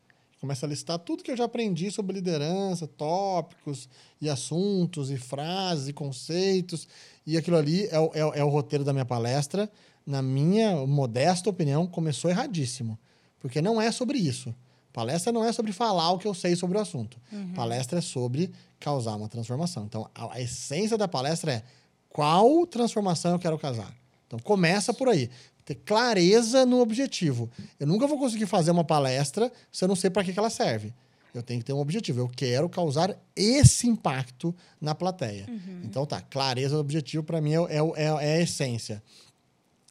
Começa 0.47 0.65
a 0.65 0.69
listar 0.69 0.97
tudo 1.01 1.25
que 1.25 1.33
eu 1.33 1.37
já 1.37 1.43
aprendi 1.43 1.91
sobre 1.91 2.15
liderança, 2.15 2.87
tópicos 2.87 3.89
e 4.21 4.31
assuntos 4.31 5.11
e 5.11 5.17
frases 5.17 5.89
e 5.89 5.93
conceitos. 5.93 6.87
E 7.27 7.37
aquilo 7.37 7.57
ali 7.57 7.89
é 7.89 7.99
o, 7.99 8.13
é, 8.15 8.39
é 8.39 8.45
o 8.45 8.49
roteiro 8.49 8.85
da 8.85 8.93
minha 8.93 9.05
palestra. 9.05 9.69
Na 10.07 10.23
minha 10.23 10.87
modesta 10.87 11.51
opinião, 11.51 11.85
começou 11.85 12.31
erradíssimo. 12.31 12.97
Porque 13.41 13.61
não 13.61 13.83
é 13.83 13.91
sobre 13.91 14.19
isso. 14.19 14.55
Palestra 14.93 15.33
não 15.33 15.45
é 15.45 15.53
sobre 15.53 15.73
falar 15.73 16.13
o 16.13 16.19
que 16.19 16.29
eu 16.29 16.33
sei 16.33 16.55
sobre 16.55 16.79
o 16.79 16.81
assunto. 16.81 17.21
Uhum. 17.33 17.53
Palestra 17.53 17.99
é 17.99 18.03
sobre 18.03 18.53
causar 18.79 19.17
uma 19.17 19.29
transformação. 19.29 19.85
Então, 19.85 20.09
a, 20.15 20.35
a 20.35 20.41
essência 20.41 20.97
da 20.97 21.09
palestra 21.09 21.55
é 21.55 21.63
qual 22.09 22.65
transformação 22.69 23.33
eu 23.33 23.39
quero 23.41 23.59
causar. 23.59 23.93
Então, 24.29 24.39
começa 24.39 24.95
por 24.95 25.09
aí 25.09 25.29
ter 25.67 25.75
clareza 25.75 26.65
no 26.65 26.81
objetivo. 26.81 27.51
Eu 27.79 27.89
nunca 27.89 28.07
vou 28.07 28.19
conseguir 28.19 28.47
fazer 28.47 28.71
uma 28.71 28.85
palestra 28.85 29.53
se 29.71 29.85
eu 29.85 29.89
não 29.89 29.97
sei 29.97 30.09
para 30.09 30.23
que, 30.23 30.33
que 30.33 30.39
ela 30.39 30.49
serve. 30.49 30.95
Eu 31.35 31.43
tenho 31.43 31.61
que 31.61 31.67
ter 31.67 31.73
um 31.73 31.81
objetivo. 31.81 32.21
Eu 32.21 32.29
quero 32.29 32.69
causar 32.69 33.15
esse 33.35 33.87
impacto 33.89 34.55
na 34.81 34.95
plateia. 34.95 35.45
Uhum. 35.49 35.83
Então 35.85 36.07
tá, 36.07 36.21
clareza 36.21 36.77
do 36.77 36.81
objetivo 36.81 37.25
para 37.25 37.41
mim 37.41 37.53
é, 37.53 37.57
é, 37.57 37.79
é, 37.79 38.05
é, 38.05 38.09
a 38.09 38.41
essência. 38.41 39.03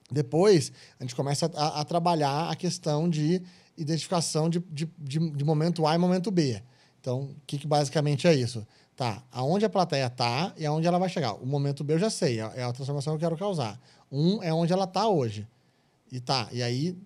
Depois, 0.09 0.71
a 0.97 1.03
gente 1.03 1.13
começa 1.13 1.51
a, 1.53 1.81
a 1.81 1.83
trabalhar 1.83 2.49
a 2.49 2.55
questão 2.55 3.09
de 3.09 3.41
identificação 3.77 4.49
de, 4.49 4.59
de, 4.71 4.89
de, 4.97 5.19
de, 5.31 5.43
momento 5.43 5.85
A 5.85 5.93
e 5.93 5.97
momento 5.97 6.31
B. 6.31 6.61
Então, 7.01 7.23
o 7.23 7.35
que, 7.45 7.57
que 7.57 7.67
basicamente 7.67 8.27
é 8.27 8.33
isso? 8.33 8.65
Tá, 8.95 9.21
aonde 9.29 9.65
a 9.65 9.69
plateia 9.69 10.09
tá 10.09 10.53
e 10.57 10.65
aonde 10.65 10.87
ela 10.87 10.97
vai 10.97 11.09
chegar. 11.09 11.33
O 11.33 11.45
momento 11.45 11.83
B 11.83 11.95
eu 11.95 11.99
já 11.99 12.09
sei, 12.09 12.39
é, 12.39 12.51
é 12.55 12.63
a 12.63 12.71
transformação 12.71 13.13
que 13.13 13.17
eu 13.17 13.29
quero 13.29 13.37
causar. 13.37 13.77
Um 14.09 14.41
é 14.41 14.53
onde 14.53 14.71
ela 14.71 14.87
tá 14.87 15.07
hoje. 15.07 15.45
E 16.11 16.19
tá, 16.19 16.47
e 16.51 16.61
aí 16.61 16.97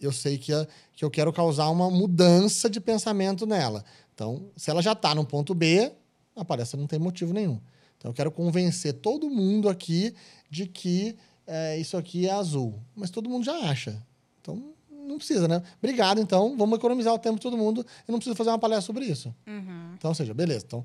eu 0.00 0.12
sei 0.12 0.38
que, 0.38 0.52
a, 0.52 0.66
que 0.92 1.04
eu 1.04 1.10
quero 1.10 1.32
causar 1.32 1.68
uma 1.68 1.90
mudança 1.90 2.68
de 2.68 2.80
pensamento 2.80 3.46
nela. 3.46 3.84
Então, 4.14 4.50
se 4.56 4.70
ela 4.70 4.82
já 4.82 4.92
está 4.92 5.14
no 5.14 5.24
ponto 5.24 5.54
B, 5.54 5.92
a 6.34 6.44
palestra 6.44 6.78
não 6.78 6.86
tem 6.86 6.98
motivo 6.98 7.32
nenhum. 7.32 7.60
Então, 7.98 8.10
eu 8.10 8.14
quero 8.14 8.30
convencer 8.30 8.94
todo 8.94 9.28
mundo 9.28 9.68
aqui 9.68 10.14
de 10.50 10.66
que 10.66 11.16
é, 11.46 11.78
isso 11.78 11.96
aqui 11.96 12.26
é 12.26 12.32
azul. 12.32 12.78
Mas 12.94 13.10
todo 13.10 13.28
mundo 13.28 13.44
já 13.44 13.56
acha. 13.70 14.02
Então, 14.40 14.74
não 14.90 15.16
precisa, 15.16 15.48
né? 15.48 15.62
Obrigado, 15.78 16.20
então. 16.20 16.56
Vamos 16.56 16.78
economizar 16.78 17.14
o 17.14 17.18
tempo 17.18 17.36
de 17.36 17.42
todo 17.42 17.56
mundo. 17.56 17.84
Eu 18.06 18.12
não 18.12 18.18
preciso 18.18 18.36
fazer 18.36 18.50
uma 18.50 18.58
palestra 18.58 18.86
sobre 18.86 19.06
isso. 19.06 19.34
Uhum. 19.46 19.94
Então, 19.96 20.10
ou 20.10 20.14
seja, 20.14 20.34
beleza. 20.34 20.64
Então, 20.66 20.84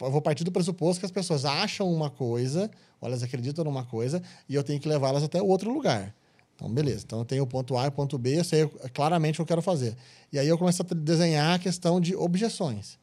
eu 0.00 0.10
vou 0.10 0.22
partir 0.22 0.44
do 0.44 0.52
pressuposto 0.52 1.00
que 1.00 1.06
as 1.06 1.12
pessoas 1.12 1.44
acham 1.44 1.90
uma 1.92 2.10
coisa, 2.10 2.70
ou 3.00 3.08
elas 3.08 3.22
acreditam 3.22 3.64
numa 3.64 3.84
coisa, 3.84 4.22
e 4.48 4.54
eu 4.54 4.64
tenho 4.64 4.80
que 4.80 4.88
levá-las 4.88 5.22
até 5.22 5.40
outro 5.42 5.72
lugar. 5.72 6.14
Então, 6.60 6.70
beleza. 6.70 7.04
Então, 7.06 7.20
eu 7.20 7.24
tenho 7.24 7.42
o 7.42 7.46
ponto 7.46 7.74
A 7.78 7.86
e 7.86 7.88
o 7.88 7.92
ponto 7.92 8.18
B, 8.18 8.38
eu 8.38 8.44
sei 8.44 8.68
claramente 8.92 9.36
o 9.36 9.36
que 9.36 9.42
eu 9.42 9.46
quero 9.46 9.62
fazer. 9.62 9.96
E 10.30 10.38
aí 10.38 10.46
eu 10.46 10.58
começo 10.58 10.82
a 10.82 10.94
desenhar 10.94 11.54
a 11.54 11.58
questão 11.58 11.98
de 11.98 12.14
objeções. 12.14 12.98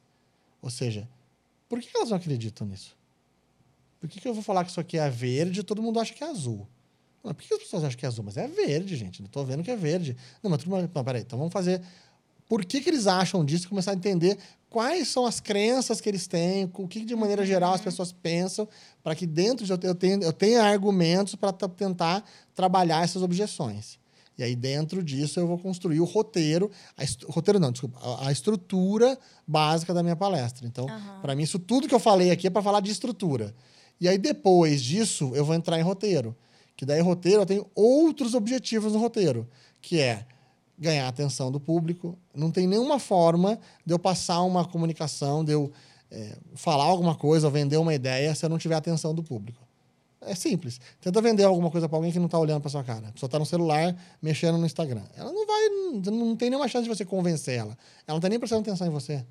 Ou 0.62 0.70
seja, 0.70 1.08
por 1.68 1.80
que 1.80 1.90
elas 1.92 2.10
não 2.10 2.16
acreditam 2.16 2.68
nisso? 2.68 2.96
Por 3.98 4.08
que, 4.08 4.20
que 4.20 4.28
eu 4.28 4.32
vou 4.32 4.44
falar 4.44 4.64
que 4.64 4.70
isso 4.70 4.78
aqui 4.78 4.96
é 4.96 5.10
verde 5.10 5.58
e 5.58 5.62
todo 5.64 5.82
mundo 5.82 5.98
acha 5.98 6.14
que 6.14 6.22
é 6.22 6.30
azul? 6.30 6.68
Não, 7.24 7.34
por 7.34 7.42
que 7.42 7.52
as 7.52 7.58
pessoas 7.58 7.82
acham 7.82 7.98
que 7.98 8.04
é 8.04 8.08
azul? 8.08 8.24
Mas 8.24 8.36
é 8.36 8.46
verde, 8.46 8.94
gente. 8.94 9.20
Não 9.20 9.28
tô 9.28 9.44
vendo 9.44 9.64
que 9.64 9.72
é 9.72 9.76
verde. 9.76 10.16
Não, 10.40 10.48
mas 10.48 10.62
tudo 10.62 10.76
Não, 10.94 11.04
peraí. 11.04 11.22
Então 11.22 11.36
vamos 11.36 11.52
fazer. 11.52 11.82
Por 12.48 12.64
que, 12.64 12.80
que 12.80 12.88
eles 12.88 13.06
acham 13.06 13.44
disso 13.44 13.66
e 13.66 13.68
começar 13.68 13.90
a 13.90 13.94
entender 13.94 14.38
quais 14.70 15.08
são 15.08 15.26
as 15.26 15.40
crenças 15.40 16.00
que 16.00 16.08
eles 16.08 16.26
têm, 16.26 16.70
o 16.72 16.88
que 16.88 17.04
de 17.04 17.14
maneira 17.14 17.44
geral 17.44 17.72
as 17.72 17.80
uhum. 17.80 17.84
pessoas 17.84 18.12
pensam, 18.12 18.68
para 19.02 19.14
que 19.14 19.26
dentro 19.26 19.64
de 19.64 19.72
eu 19.72 19.94
tenha, 19.94 20.16
eu 20.22 20.32
tenha 20.32 20.62
argumentos 20.62 21.34
para 21.34 21.52
tentar 21.52 22.24
trabalhar 22.54 23.04
essas 23.04 23.22
objeções. 23.22 23.98
E 24.36 24.42
aí, 24.42 24.54
dentro 24.54 25.02
disso, 25.02 25.40
eu 25.40 25.48
vou 25.48 25.58
construir 25.58 25.98
o 25.98 26.04
roteiro, 26.04 26.70
a 26.96 27.02
roteiro 27.28 27.58
não, 27.58 27.72
desculpa, 27.72 27.98
a, 28.00 28.28
a, 28.28 28.32
estrutura 28.32 29.18
básica 29.44 29.92
da 29.92 30.00
minha 30.00 30.14
palestra. 30.14 30.64
Então, 30.64 30.84
uhum. 30.86 31.20
para 31.20 31.34
mim, 31.34 31.42
isso 31.42 31.58
tudo 31.58 31.88
que 31.88 31.94
eu 31.94 31.98
falei 31.98 32.30
aqui 32.30 32.46
é 32.46 32.50
para 32.50 32.62
falar 32.62 32.80
de 32.80 32.90
estrutura. 32.92 33.52
E 34.00 34.08
aí, 34.08 34.16
depois 34.16 34.80
disso, 34.80 35.32
eu 35.34 35.44
vou 35.44 35.56
entrar 35.56 35.76
em 35.76 35.82
roteiro. 35.82 36.36
Que 36.76 36.86
daí, 36.86 37.00
roteiro, 37.00 37.42
eu 37.42 37.46
tenho 37.46 37.66
outros 37.74 38.34
objetivos 38.34 38.92
no 38.92 39.00
roteiro, 39.00 39.48
que 39.82 39.98
é 39.98 40.24
ganhar 40.78 41.06
a 41.06 41.08
atenção 41.08 41.50
do 41.50 41.58
público. 41.58 42.16
Não 42.34 42.50
tem 42.50 42.66
nenhuma 42.66 42.98
forma 42.98 43.58
de 43.84 43.92
eu 43.92 43.98
passar 43.98 44.42
uma 44.42 44.64
comunicação, 44.64 45.44
de 45.44 45.52
eu 45.52 45.72
é, 46.10 46.36
falar 46.54 46.84
alguma 46.84 47.14
coisa 47.14 47.50
vender 47.50 47.76
uma 47.76 47.94
ideia 47.94 48.34
se 48.34 48.44
eu 48.44 48.48
não 48.48 48.58
tiver 48.58 48.74
a 48.74 48.78
atenção 48.78 49.14
do 49.14 49.22
público. 49.22 49.66
É 50.20 50.34
simples. 50.34 50.80
Tenta 51.00 51.20
vender 51.20 51.44
alguma 51.44 51.70
coisa 51.70 51.88
para 51.88 51.96
alguém 51.96 52.10
que 52.12 52.18
não 52.18 52.26
está 52.26 52.38
olhando 52.38 52.60
para 52.60 52.70
sua 52.70 52.82
cara. 52.82 53.12
Só 53.16 53.26
está 53.26 53.38
no 53.38 53.46
celular, 53.46 53.96
mexendo 54.20 54.58
no 54.58 54.66
Instagram. 54.66 55.04
Ela 55.14 55.32
não 55.32 55.46
vai, 55.46 55.68
não 56.10 56.36
tem 56.36 56.50
nenhuma 56.50 56.68
chance 56.68 56.84
de 56.84 56.94
você 56.94 57.04
convencer 57.04 57.58
ela. 57.58 57.76
Ela 58.06 58.14
não 58.14 58.16
está 58.16 58.28
nem 58.28 58.38
prestando 58.38 58.62
atenção 58.62 58.86
em 58.86 58.90
você. 58.90 59.24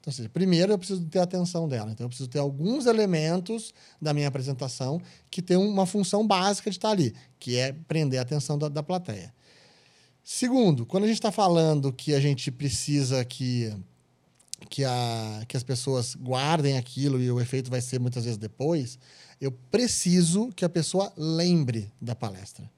Então, 0.00 0.12
seja, 0.12 0.28
primeiro 0.28 0.72
eu 0.72 0.78
preciso 0.78 1.04
ter 1.04 1.20
a 1.20 1.22
atenção 1.22 1.68
dela. 1.68 1.92
Então, 1.92 2.04
eu 2.04 2.08
preciso 2.08 2.28
ter 2.28 2.40
alguns 2.40 2.86
elementos 2.86 3.72
da 4.00 4.12
minha 4.12 4.26
apresentação 4.26 5.00
que 5.30 5.40
tem 5.40 5.56
uma 5.56 5.86
função 5.86 6.26
básica 6.26 6.68
de 6.68 6.76
estar 6.76 6.90
ali, 6.90 7.14
que 7.38 7.56
é 7.56 7.72
prender 7.72 8.18
a 8.18 8.22
atenção 8.22 8.58
da, 8.58 8.68
da 8.68 8.82
plateia. 8.82 9.32
Segundo, 10.24 10.86
quando 10.86 11.04
a 11.04 11.06
gente 11.06 11.16
está 11.16 11.32
falando 11.32 11.92
que 11.92 12.14
a 12.14 12.20
gente 12.20 12.50
precisa 12.50 13.24
que, 13.24 13.74
que, 14.70 14.84
a, 14.84 15.44
que 15.48 15.56
as 15.56 15.64
pessoas 15.64 16.14
guardem 16.14 16.78
aquilo 16.78 17.20
e 17.20 17.30
o 17.30 17.40
efeito 17.40 17.68
vai 17.70 17.80
ser 17.80 17.98
muitas 17.98 18.24
vezes 18.24 18.38
depois, 18.38 18.98
eu 19.40 19.50
preciso 19.50 20.50
que 20.54 20.64
a 20.64 20.68
pessoa 20.68 21.12
lembre 21.16 21.92
da 22.00 22.14
palestra. 22.14 22.70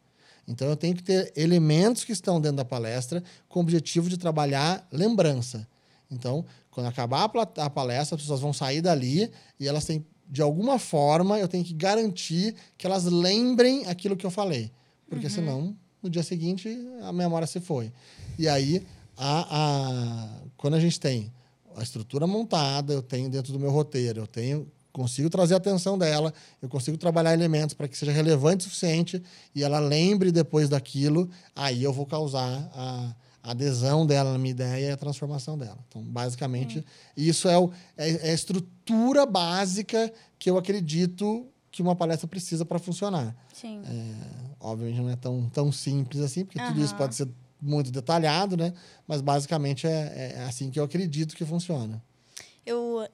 Então, 0.48 0.68
eu 0.68 0.76
tenho 0.76 0.94
que 0.94 1.02
ter 1.02 1.32
elementos 1.36 2.04
que 2.04 2.12
estão 2.12 2.40
dentro 2.40 2.58
da 2.58 2.64
palestra 2.64 3.22
com 3.48 3.60
o 3.60 3.62
objetivo 3.62 4.08
de 4.08 4.18
trabalhar 4.18 4.86
lembrança. 4.90 5.66
Então, 6.10 6.44
quando 6.70 6.86
acabar 6.86 7.30
a 7.58 7.70
palestra, 7.70 8.16
as 8.16 8.22
pessoas 8.22 8.40
vão 8.40 8.52
sair 8.52 8.80
dali 8.80 9.30
e 9.58 9.68
elas 9.68 9.84
têm, 9.84 10.04
de 10.28 10.42
alguma 10.42 10.78
forma, 10.78 11.38
eu 11.38 11.48
tenho 11.48 11.64
que 11.64 11.74
garantir 11.74 12.54
que 12.76 12.86
elas 12.86 13.04
lembrem 13.04 13.86
aquilo 13.86 14.16
que 14.16 14.24
eu 14.24 14.30
falei. 14.30 14.70
Porque 15.08 15.26
uhum. 15.26 15.32
senão 15.32 15.76
no 16.04 16.10
dia 16.10 16.22
seguinte 16.22 16.68
a 17.02 17.12
memória 17.12 17.46
se 17.46 17.60
foi. 17.60 17.92
E 18.38 18.46
aí, 18.46 18.86
a, 19.16 19.46
a, 19.50 20.28
quando 20.56 20.74
a 20.74 20.80
gente 20.80 21.00
tem 21.00 21.32
a 21.76 21.82
estrutura 21.82 22.26
montada, 22.26 22.92
eu 22.92 23.02
tenho 23.02 23.28
dentro 23.28 23.52
do 23.52 23.58
meu 23.58 23.70
roteiro, 23.70 24.20
eu 24.20 24.26
tenho 24.26 24.70
consigo 24.92 25.28
trazer 25.28 25.54
a 25.54 25.56
atenção 25.56 25.98
dela, 25.98 26.32
eu 26.62 26.68
consigo 26.68 26.96
trabalhar 26.96 27.34
elementos 27.34 27.74
para 27.74 27.88
que 27.88 27.98
seja 27.98 28.12
relevante 28.12 28.60
o 28.60 28.70
suficiente 28.70 29.20
e 29.52 29.64
ela 29.64 29.80
lembre 29.80 30.30
depois 30.30 30.68
daquilo, 30.68 31.28
aí 31.54 31.82
eu 31.82 31.92
vou 31.92 32.06
causar 32.06 32.70
a, 32.72 33.14
adesão 33.42 34.06
dela 34.06 34.32
na 34.32 34.38
minha 34.38 34.52
ideia 34.52 34.88
e 34.88 34.90
a 34.90 34.96
transformação 34.96 35.58
dela. 35.58 35.78
Então, 35.88 36.00
basicamente, 36.00 36.78
hum. 36.78 36.84
isso 37.14 37.46
é, 37.46 37.58
o, 37.58 37.70
é, 37.94 38.28
é, 38.28 38.30
a 38.30 38.32
estrutura 38.32 39.26
básica 39.26 40.10
que 40.38 40.48
eu 40.48 40.56
acredito 40.56 41.46
que 41.70 41.82
uma 41.82 41.94
palestra 41.94 42.26
precisa 42.26 42.64
para 42.64 42.78
funcionar. 42.78 43.36
Sim. 43.52 43.82
É, 43.84 44.43
obviamente 44.64 45.00
não 45.00 45.10
é 45.10 45.16
tão, 45.16 45.48
tão 45.50 45.70
simples 45.70 46.22
assim, 46.22 46.44
porque 46.44 46.58
uhum. 46.58 46.68
tudo 46.68 46.82
isso 46.82 46.96
pode 46.96 47.14
ser 47.14 47.28
muito 47.60 47.90
detalhado, 47.90 48.56
né? 48.56 48.72
Mas 49.06 49.20
basicamente 49.20 49.86
é, 49.86 50.32
é 50.36 50.44
assim 50.44 50.70
que 50.70 50.80
eu 50.80 50.84
acredito 50.84 51.36
que 51.36 51.44
funciona. 51.44 52.02
Eu, 52.64 53.06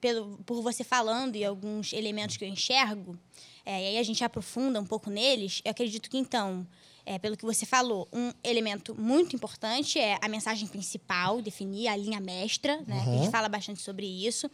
pelo, 0.00 0.38
por 0.44 0.62
você 0.62 0.82
falando 0.82 1.36
e 1.36 1.44
alguns 1.44 1.92
elementos 1.92 2.36
que 2.36 2.44
eu 2.44 2.48
enxergo, 2.48 3.16
é, 3.64 3.82
e 3.82 3.86
aí 3.88 3.98
a 3.98 4.02
gente 4.02 4.22
aprofunda 4.24 4.80
um 4.80 4.84
pouco 4.84 5.10
neles, 5.10 5.60
eu 5.64 5.70
acredito 5.70 6.10
que 6.10 6.18
então, 6.18 6.66
é, 7.04 7.18
pelo 7.18 7.36
que 7.36 7.44
você 7.44 7.64
falou, 7.64 8.08
um 8.12 8.32
elemento 8.42 8.94
muito 8.94 9.34
importante 9.34 9.98
é 9.98 10.18
a 10.20 10.28
mensagem 10.28 10.66
principal, 10.66 11.40
definir 11.40 11.88
a 11.88 11.96
linha 11.96 12.20
mestra, 12.20 12.82
né? 12.86 12.96
Uhum. 12.96 13.14
A 13.14 13.22
gente 13.22 13.30
fala 13.30 13.48
bastante 13.48 13.80
sobre 13.80 14.06
isso. 14.06 14.50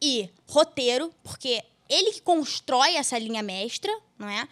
E 0.00 0.30
roteiro, 0.46 1.10
porque 1.22 1.62
ele 1.88 2.12
que 2.12 2.22
constrói 2.22 2.94
essa 2.94 3.18
linha 3.18 3.42
mestra, 3.42 3.90
não 4.18 4.28
é? 4.28 4.46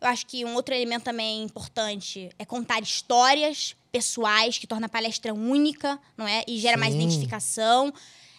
Eu 0.00 0.08
acho 0.08 0.26
que 0.26 0.44
um 0.44 0.54
outro 0.54 0.74
elemento 0.74 1.04
também 1.04 1.42
importante 1.42 2.30
é 2.38 2.44
contar 2.44 2.80
histórias 2.80 3.76
pessoais 3.92 4.56
que 4.56 4.66
torna 4.66 4.86
a 4.86 4.88
palestra 4.88 5.34
única, 5.34 6.00
não 6.16 6.26
é? 6.26 6.42
E 6.48 6.58
gera 6.58 6.76
Sim. 6.76 6.80
mais 6.80 6.94
identificação. 6.94 7.92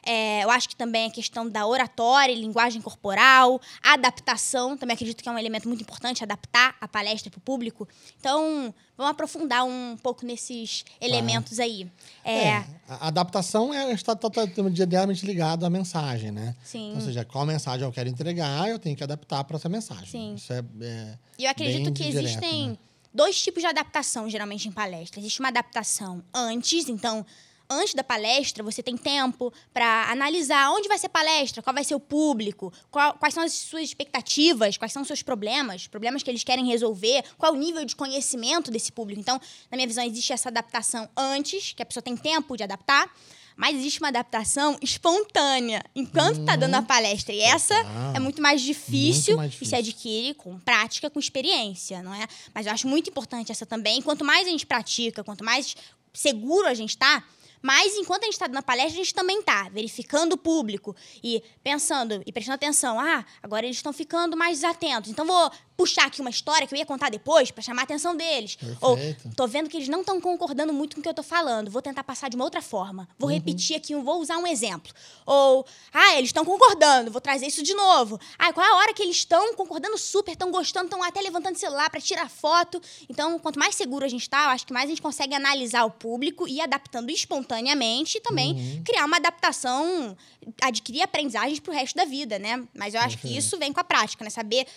É, 0.04 0.44
eu 0.44 0.50
acho 0.50 0.68
que 0.68 0.76
também 0.76 1.08
a 1.08 1.12
questão 1.12 1.48
da 1.48 1.66
oratória, 1.66 2.34
linguagem 2.34 2.82
corporal, 2.82 3.62
adaptação, 3.84 4.76
também 4.76 4.96
acredito 4.96 5.22
que 5.22 5.30
é 5.30 5.32
um 5.32 5.38
elemento 5.38 5.68
muito 5.68 5.82
importante, 5.82 6.24
adaptar 6.24 6.76
a 6.82 6.88
palestra 6.88 7.30
para 7.30 7.38
o 7.38 7.42
público. 7.42 7.88
Então, 8.20 8.74
vamos 8.98 9.12
aprofundar 9.12 9.64
um 9.64 9.96
pouco 10.02 10.26
nesses 10.26 10.84
elementos 11.00 11.60
aí. 11.60 11.90
É, 12.24 12.48
É, 12.48 12.66
a 12.88 13.08
adaptação 13.08 13.74
é, 13.74 13.92
está 13.94 14.16
totalmente 14.16 15.26
ligado 15.26 15.66
à 15.66 15.70
mensagem, 15.70 16.32
né? 16.32 16.56
Sim. 16.64 16.90
Então, 16.90 17.00
ou 17.02 17.06
seja, 17.06 17.24
qual 17.26 17.46
mensagem 17.46 17.86
eu 17.86 17.92
quero 17.92 18.10
entregar, 18.10 18.70
eu 18.70 18.80
tenho 18.80 18.96
que 18.96 19.04
adaptar 19.04 19.44
para 19.44 19.58
essa 19.58 19.70
mensagem. 19.70 20.06
Sim. 20.08 20.34
Isso 20.36 20.52
é, 20.52 20.64
é 20.82 21.18
E 21.38 21.46
eu 21.46 21.52
acredito 21.52 21.92
que 21.94 22.04
direto, 22.04 22.26
existem 22.26 22.70
né? 22.70 22.78
dois 23.14 23.42
tipos 23.42 23.62
de 23.62 23.68
adaptação, 23.68 24.30
geralmente, 24.30 24.68
em 24.68 24.72
palestra. 24.72 25.20
Existe 25.20 25.40
uma 25.40 25.50
adaptação 25.50 26.24
antes, 26.34 26.90
então, 26.90 27.26
antes 27.72 27.94
da 27.94 28.04
palestra, 28.04 28.64
você 28.64 28.84
tem 28.84 28.98
tempo 28.98 29.52
para 29.74 30.12
analisar 30.12 30.70
onde 30.72 30.88
vai 30.88 30.98
ser 30.98 31.08
a 31.08 31.10
palestra, 31.10 31.64
qual 31.64 31.74
vai 31.74 31.84
ser 31.84 31.96
o 31.96 32.00
público, 32.00 32.72
qual- 32.92 33.14
quais 33.14 33.34
são 33.34 33.44
as 33.44 33.54
suas 33.54 33.84
expectativas, 33.84 34.78
quais 34.78 34.92
são 34.92 35.02
os 35.02 35.08
seus 35.08 35.24
problemas, 35.24 35.88
problemas 35.88 36.22
que 36.22 36.30
eles 36.30 36.44
querem 36.44 36.66
resolver, 36.68 37.24
qual 37.38 37.54
o 37.54 37.56
nível 37.58 37.86
de 37.86 37.96
conhecimento 37.96 38.70
desse 38.70 38.92
público. 38.92 39.22
Então, 39.22 39.40
na 39.72 39.76
minha 39.78 39.88
visão, 39.88 40.04
existe 40.04 40.34
essa 40.34 40.50
adaptação 40.50 41.10
antes, 41.16 41.72
que 41.74 41.82
a 41.82 41.86
pessoa 41.86 42.04
tem 42.04 42.18
tempo 42.18 42.56
de 42.58 42.64
adaptar. 42.64 43.10
Mas 43.54 43.76
existe 43.76 44.00
uma 44.00 44.08
adaptação 44.08 44.78
espontânea, 44.82 45.84
enquanto 45.94 46.40
está 46.40 46.56
dando 46.56 46.76
a 46.76 46.82
palestra. 46.82 47.34
E 47.36 47.42
essa 47.42 47.76
Total. 47.76 48.16
é 48.16 48.20
muito 48.20 48.42
mais 48.42 48.62
difícil, 48.62 49.36
mais 49.38 49.50
e 49.50 49.54
se 49.54 49.60
difícil. 49.60 49.78
adquire 49.78 50.34
com 50.34 50.58
prática, 50.60 51.10
com 51.10 51.20
experiência, 51.20 52.02
não 52.02 52.14
é? 52.14 52.26
Mas 52.56 52.66
eu 52.66 52.72
acho 52.72 52.88
muito 52.88 53.10
importante 53.10 53.52
essa 53.52 53.66
também. 53.66 54.02
Quanto 54.02 54.24
mais 54.24 54.48
a 54.48 54.50
gente 54.50 54.66
pratica, 54.66 55.24
quanto 55.24 55.44
mais 55.44 55.76
seguro 56.14 56.66
a 56.68 56.74
gente 56.74 56.98
tá, 56.98 57.24
mais 57.62 57.96
enquanto 57.96 58.24
a 58.24 58.26
gente 58.26 58.34
está 58.34 58.48
dando 58.48 58.58
a 58.58 58.64
palestra, 58.64 58.94
a 58.94 59.04
gente 59.04 59.14
também 59.14 59.42
tá 59.42 59.70
verificando 59.70 60.34
o 60.34 60.38
público 60.38 60.96
e 61.24 61.44
pensando 61.64 62.22
e 62.26 62.32
prestando 62.32 62.56
atenção. 62.56 63.00
Ah, 63.00 63.24
agora 63.42 63.66
eles 63.66 63.78
estão 63.78 63.94
ficando 63.94 64.36
mais 64.36 64.58
desatentos. 64.60 65.12
Então 65.12 65.26
vou 65.26 65.52
puxar 65.82 66.06
aqui 66.06 66.22
uma 66.22 66.30
história 66.30 66.68
que 66.68 66.74
eu 66.76 66.78
ia 66.78 66.86
contar 66.86 67.10
depois 67.10 67.50
para 67.50 67.64
chamar 67.64 67.82
a 67.82 67.86
atenção 67.86 68.16
deles. 68.16 68.56
Ou 68.80 68.96
Perfeito. 68.96 69.36
tô 69.36 69.48
vendo 69.48 69.68
que 69.68 69.78
eles 69.78 69.90
não 69.90 70.02
estão 70.02 70.22
concordando 70.22 70.72
muito 70.72 70.96
com 70.96 71.00
o 71.00 71.04
que 71.04 71.10
eu 71.10 71.14
tô 71.14 71.24
falando. 71.24 71.72
Vou 71.72 71.82
tentar 71.82 72.04
passar 72.04 72.30
de 72.30 72.36
uma 72.36 72.46
outra 72.46 72.62
forma. 72.62 73.08
Vou 73.18 73.30
Uhum. 73.30 73.36
repetir 73.36 73.76
aqui, 73.76 73.96
vou 73.96 74.22
usar 74.22 74.38
um 74.38 74.46
exemplo. 74.46 74.94
Ou, 75.26 75.66
ah, 75.92 76.14
eles 76.18 76.30
estão 76.30 76.46
concordando, 76.46 77.10
vou 77.10 77.20
trazer 77.20 77.48
isso 77.48 77.64
de 77.64 77.74
novo. 77.74 78.20
Ah, 78.38 78.54
qual 78.54 78.64
é 78.66 78.70
a 78.72 78.76
hora 78.76 78.94
que 78.94 79.02
eles 79.02 79.16
estão 79.18 79.56
concordando 79.56 79.98
super, 79.98 80.34
estão 80.34 80.52
gostando, 80.52 80.86
estão 80.86 81.02
até 81.04 81.20
levantando 81.20 81.56
o 81.56 81.60
celular 81.60 81.90
para 81.90 82.00
tirar 82.00 82.30
foto. 82.30 82.80
Então, 83.10 83.40
quanto 83.40 83.58
mais 83.58 83.74
seguro 83.74 84.06
a 84.06 84.10
gente 84.10 84.30
tá, 84.30 84.44
eu 84.44 84.50
acho 84.50 84.68
que 84.68 84.74
mais 84.74 84.86
a 84.86 84.90
gente 84.90 85.02
consegue 85.02 85.34
analisar 85.34 85.84
o 85.86 85.90
público 85.92 86.48
e 86.48 86.58
ir 86.58 86.62
adaptando 86.62 87.10
espontaneamente 87.10 88.18
e 88.20 88.22
também 88.22 88.54
Uhum. 88.54 88.84
criar 88.84 89.06
uma 89.06 89.18
adaptação, 89.18 90.16
adquirir 90.62 91.02
aprendizagens 91.02 91.60
pro 91.60 91.74
resto 91.74 91.96
da 91.96 92.06
vida, 92.06 92.38
né? 92.38 92.64
Mas 92.76 92.94
eu 92.94 93.00
acho 93.02 93.16
que 93.18 93.24
Perfeito. 93.24 93.40
isso 93.46 93.58
vem 93.58 93.72
com 93.74 93.80
a 93.80 93.84
prática, 93.84 94.24
né? 94.24 94.30
Saber 94.30 94.68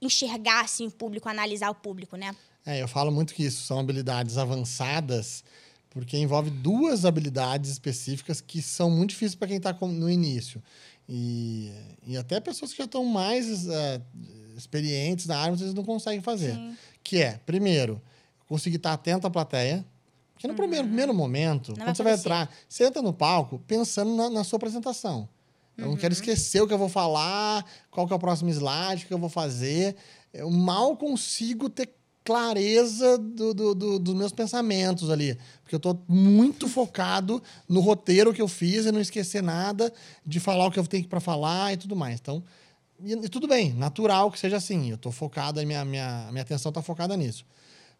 enxergar 0.00 0.64
assim 0.64 0.86
o 0.86 0.90
público, 0.90 1.28
analisar 1.28 1.70
o 1.70 1.74
público, 1.74 2.16
né? 2.16 2.34
É, 2.64 2.82
eu 2.82 2.88
falo 2.88 3.10
muito 3.10 3.34
que 3.34 3.44
isso 3.44 3.62
são 3.64 3.78
habilidades 3.78 4.36
avançadas, 4.38 5.42
porque 5.90 6.16
envolve 6.16 6.50
duas 6.50 7.04
habilidades 7.04 7.70
específicas 7.70 8.40
que 8.40 8.62
são 8.62 8.90
muito 8.90 9.10
difíceis 9.10 9.34
para 9.34 9.48
quem 9.48 9.56
está 9.56 9.72
no 9.72 10.10
início. 10.10 10.62
E, 11.08 11.72
e 12.06 12.16
até 12.16 12.38
pessoas 12.38 12.70
que 12.72 12.78
já 12.78 12.84
estão 12.84 13.04
mais 13.04 13.66
eh, 13.68 14.00
experientes 14.56 15.26
na 15.26 15.38
área, 15.38 15.56
vocês 15.56 15.74
não 15.74 15.84
conseguem 15.84 16.20
fazer. 16.20 16.54
Sim. 16.54 16.76
Que 17.02 17.20
é, 17.22 17.40
primeiro, 17.44 18.00
conseguir 18.46 18.76
estar 18.76 18.92
atento 18.92 19.26
à 19.26 19.30
plateia. 19.30 19.84
Porque 20.34 20.46
no 20.46 20.54
primeiro, 20.54 20.86
primeiro 20.86 21.12
momento, 21.12 21.70
Uhum. 21.70 21.74
vai 21.74 21.86
quando 21.86 21.96
você 21.96 22.02
vai 22.02 22.12
entrar, 22.14 22.50
você 22.68 22.84
entra 22.84 23.02
no 23.02 23.12
palco 23.12 23.58
pensando 23.66 24.14
na, 24.14 24.30
na 24.30 24.44
sua 24.44 24.56
apresentação. 24.56 25.28
Eu 25.80 25.86
não 25.86 25.90
Uhum. 25.92 25.96
quero 25.96 26.12
esquecer 26.12 26.60
o 26.60 26.66
que 26.66 26.74
eu 26.74 26.78
vou 26.78 26.88
falar, 26.88 27.64
qual 27.90 28.06
que 28.06 28.12
é 28.12 28.16
o 28.16 28.18
próximo 28.18 28.50
slide, 28.50 29.04
o 29.04 29.06
que 29.08 29.14
eu 29.14 29.18
vou 29.18 29.30
fazer. 29.30 29.96
Eu 30.32 30.50
mal 30.50 30.96
consigo 30.96 31.68
ter 31.70 31.90
clareza 32.22 33.16
do, 33.18 33.54
do- 33.54 33.74
do- 33.74 33.98
dos 33.98 34.14
meus 34.14 34.30
pensamentos 34.32 35.08
ali. 35.10 35.36
Porque 35.62 35.74
eu 35.74 35.78
estou 35.78 36.00
muito 36.06 36.68
focado 36.68 37.42
no 37.68 37.80
roteiro 37.80 38.32
que 38.32 38.42
eu 38.42 38.46
fiz 38.48 38.84
e 38.86 38.92
não 38.92 39.00
esquecer 39.00 39.42
nada 39.42 39.92
de 40.24 40.38
falar 40.38 40.66
o 40.66 40.70
que 40.70 40.78
eu 40.78 40.86
tenho 40.86 41.08
para 41.08 41.18
falar 41.18 41.72
e 41.72 41.76
tudo 41.78 41.96
mais. 41.96 42.20
Então, 42.20 42.42
e, 43.02 43.12
e 43.14 43.28
tudo 43.28 43.48
bem, 43.48 43.72
natural 43.72 44.30
que 44.30 44.38
seja 44.38 44.58
assim. 44.58 44.90
Eu 44.90 44.96
estou 44.96 45.10
focado, 45.10 45.58
a 45.60 45.64
minha, 45.64 45.84
minha, 45.84 46.28
minha 46.30 46.42
atenção 46.42 46.68
está 46.68 46.82
focada 46.82 47.16
nisso. 47.16 47.44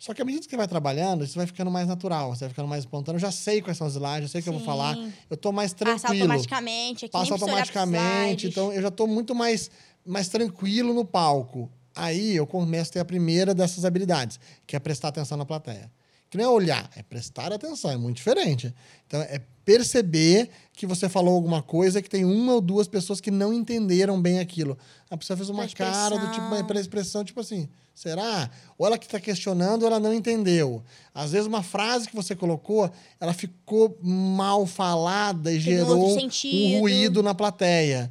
Só 0.01 0.15
que 0.15 0.23
à 0.23 0.25
medida 0.25 0.43
que 0.43 0.51
você 0.51 0.57
vai 0.57 0.67
trabalhando, 0.67 1.23
isso 1.23 1.37
vai 1.37 1.47
ficando 1.47 1.71
mais 1.71 1.87
natural, 1.87 2.31
você 2.35 2.47
vai 2.47 2.49
ficando 2.49 2.67
mais 2.67 2.85
espontâneo. 2.85 3.19
Eu 3.19 3.21
já 3.21 3.31
sei 3.31 3.61
quais 3.61 3.77
são 3.77 3.87
os 3.87 3.93
slides, 3.93 4.23
eu 4.23 4.29
sei 4.29 4.41
o 4.41 4.43
que 4.43 4.49
eu 4.49 4.55
vou 4.55 4.65
falar. 4.65 4.97
Eu 5.29 5.35
estou 5.35 5.53
mais 5.53 5.75
Passa 5.75 6.09
tranquilo 6.09 6.23
automaticamente, 6.23 7.05
aqui 7.05 7.13
passa 7.13 7.27
precisa 7.27 7.45
olhar 7.45 7.67
pros 7.67 7.77
automaticamente. 7.77 8.47
Então, 8.47 8.73
eu 8.73 8.81
já 8.81 8.89
estou 8.89 9.07
muito 9.07 9.35
mais, 9.35 9.71
mais 10.05 10.29
tranquilo 10.29 10.95
no 10.95 11.05
palco. 11.05 11.71
Aí 11.95 12.35
eu 12.35 12.47
começo 12.47 12.91
a 12.91 12.93
ter 12.95 13.01
a 13.01 13.05
primeira 13.05 13.55
dessas 13.55 13.85
habilidades, 13.85 14.41
que 14.67 14.75
é 14.75 14.79
prestar 14.79 15.09
atenção 15.09 15.37
na 15.37 15.45
plateia. 15.45 15.93
Que 16.31 16.39
não 16.39 16.45
é 16.45 16.49
olhar, 16.49 16.89
é 16.95 17.03
prestar 17.03 17.53
atenção, 17.53 17.91
é 17.91 17.97
muito 17.97 18.17
diferente. 18.19 18.73
Então, 19.07 19.21
é 19.21 19.41
perceber 19.65 20.49
que 20.73 20.87
você 20.87 21.09
falou 21.09 21.35
alguma 21.35 21.61
coisa 21.63 22.01
que 22.01 22.09
tem 22.09 22.25
uma 22.25 22.55
ou 22.55 22.61
duas 22.61 22.89
pessoas 22.89 23.21
que 23.21 23.31
não 23.31 23.53
entenderam 23.53 24.21
bem 24.21 24.39
aquilo. 24.39 24.79
A 25.11 25.17
pessoa 25.17 25.37
fez 25.37 25.49
uma 25.49 25.67
cara 25.69 26.17
do 26.17 26.31
tipo, 26.31 26.65
pela 26.67 26.81
expressão, 26.81 27.25
tipo 27.25 27.41
assim, 27.41 27.69
será? 27.95 28.49
Ou 28.79 28.87
ela 28.87 28.97
que 28.97 29.07
está 29.07 29.21
questionando, 29.21 29.85
ela 29.85 30.01
não 30.01 30.15
entendeu. 30.15 30.83
Às 31.15 31.33
vezes, 31.33 31.47
uma 31.47 31.63
frase 31.63 32.09
que 32.09 32.17
você 32.17 32.35
colocou, 32.35 32.91
ela 33.21 33.33
ficou 33.33 33.99
mal 34.03 34.67
falada 34.67 35.53
e 35.53 35.63
Teve 35.63 35.83
um 35.83 35.87
gerou 35.87 36.13
um 36.13 36.15
sentido. 36.19 36.81
ruído 36.81 37.23
na 37.23 37.35
plateia. 37.35 38.11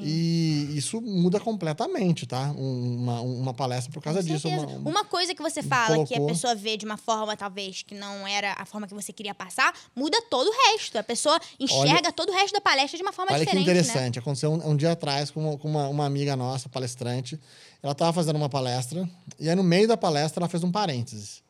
Sim. 0.00 0.06
E 0.06 0.76
isso 0.78 1.00
muda 1.00 1.38
completamente, 1.40 2.26
tá? 2.26 2.52
Um- 2.56 2.96
Uma, 2.98 3.20
uma 3.20 3.54
palestra 3.54 3.92
por 3.92 4.02
causa 4.02 4.22
disso. 4.22 4.48
certeza. 4.48 4.66
uma- 4.66 4.90
Uma, 4.90 5.04
coisa 5.04 5.34
que 5.34 5.42
você 5.42 5.62
fala 5.62 6.04
que 6.04 6.14
a 6.14 6.16
colocou. 6.16 6.26
pessoa 6.34 6.54
vê 6.54 6.76
de 6.76 6.84
uma 6.84 6.96
forma, 6.96 7.36
talvez, 7.36 7.82
que 7.82 7.94
não 7.94 8.26
era 8.26 8.54
a 8.58 8.64
forma 8.64 8.86
que 8.86 8.94
você 8.94 9.12
queria 9.12 9.34
passar, 9.34 9.72
muda 9.94 10.20
todo 10.30 10.48
o 10.48 10.52
resto. 10.72 10.96
A 10.98 11.02
pessoa 11.02 11.38
enxerga 11.58 12.12
todo 12.12 12.30
o 12.30 12.32
resto 12.32 12.52
da 12.54 12.60
palestra 12.60 12.96
de 12.96 13.02
uma 13.02 13.12
forma 13.12 13.32
Olha 13.32 13.40
que 13.40 13.46
diferente, 13.46 13.66
né? 13.66 13.72
interessante. 13.72 14.18
Aconteceu 14.18 14.52
um, 14.52 14.70
um 14.70 14.76
dia 14.76 14.92
atrás 14.92 15.30
com, 15.30 15.40
uma, 15.40 15.58
com 15.58 15.68
uma, 15.68 15.88
uma 15.88 16.04
amiga 16.06 16.36
nossa, 16.36 16.68
palestrante. 16.68 17.38
Ela 17.82 17.92
estava 17.92 18.12
fazendo 18.12 18.36
uma 18.36 18.48
palestra, 18.48 19.08
e 19.38 19.48
aí 19.48 19.54
no 19.54 19.62
meio 19.62 19.86
da 19.88 19.96
palestra 19.96 20.40
ela 20.40 20.48
fez 20.48 20.62
um 20.64 20.70
parênteses. 20.72 21.42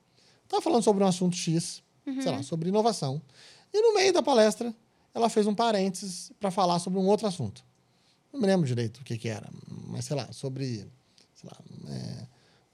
Estava 0.44 0.62
falando 0.62 0.82
sobre 0.82 1.03
um 1.05 1.07
assunto 1.07 1.36
X, 1.36 1.82
Uhum. 2.07 2.22
sei 2.22 2.30
lá, 2.32 2.42
sobre 2.42 2.70
inovação. 2.70 3.20
E 3.72 3.82
no 3.82 3.92
meio 3.94 4.12
da 4.14 4.22
palestra, 4.22 4.74
ela 5.14 5.28
fez 5.28 5.46
um 5.46 5.55
parênteses 5.55 6.32
para 6.40 6.51
falar 6.51 6.78
sobre 6.78 6.99
um 6.99 7.07
outro 7.07 7.26
assunto. 7.26 7.62
Não 8.33 8.41
me 8.41 8.47
lembro 8.47 8.66
direito 8.66 8.99
o 8.99 9.05
que, 9.05 9.16
que 9.16 9.29
era, 9.29 9.49
mas 9.87 10.05
sei 10.05 10.16
lá, 10.16 10.31
sobre 10.33 10.87
sei 11.35 11.51
lá, 11.51 11.57
é, 11.93 12.26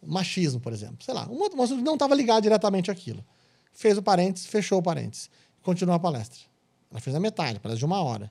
machismo, 0.07 0.61
por 0.61 0.73
exemplo. 0.73 1.05
Sei 1.05 1.13
lá, 1.13 1.29
um 1.29 1.39
outro 1.39 1.61
assunto 1.63 1.83
não 1.83 1.95
estava 1.95 2.15
ligado 2.15 2.43
diretamente 2.43 2.91
àquilo. 2.91 3.25
Fez 3.73 3.99
o 3.99 4.03
parênteses, 4.03 4.47
fechou 4.47 4.79
o 4.79 4.83
parênteses. 4.83 5.31
Continuou 5.63 5.97
a 5.97 6.01
palestra. 6.01 6.41
Ela 6.91 7.01
fez 7.01 7.15
a 7.15 7.21
metade, 7.21 7.59
palestra 7.59 7.79
de 7.79 7.85
uma 7.85 8.03
hora. 8.03 8.31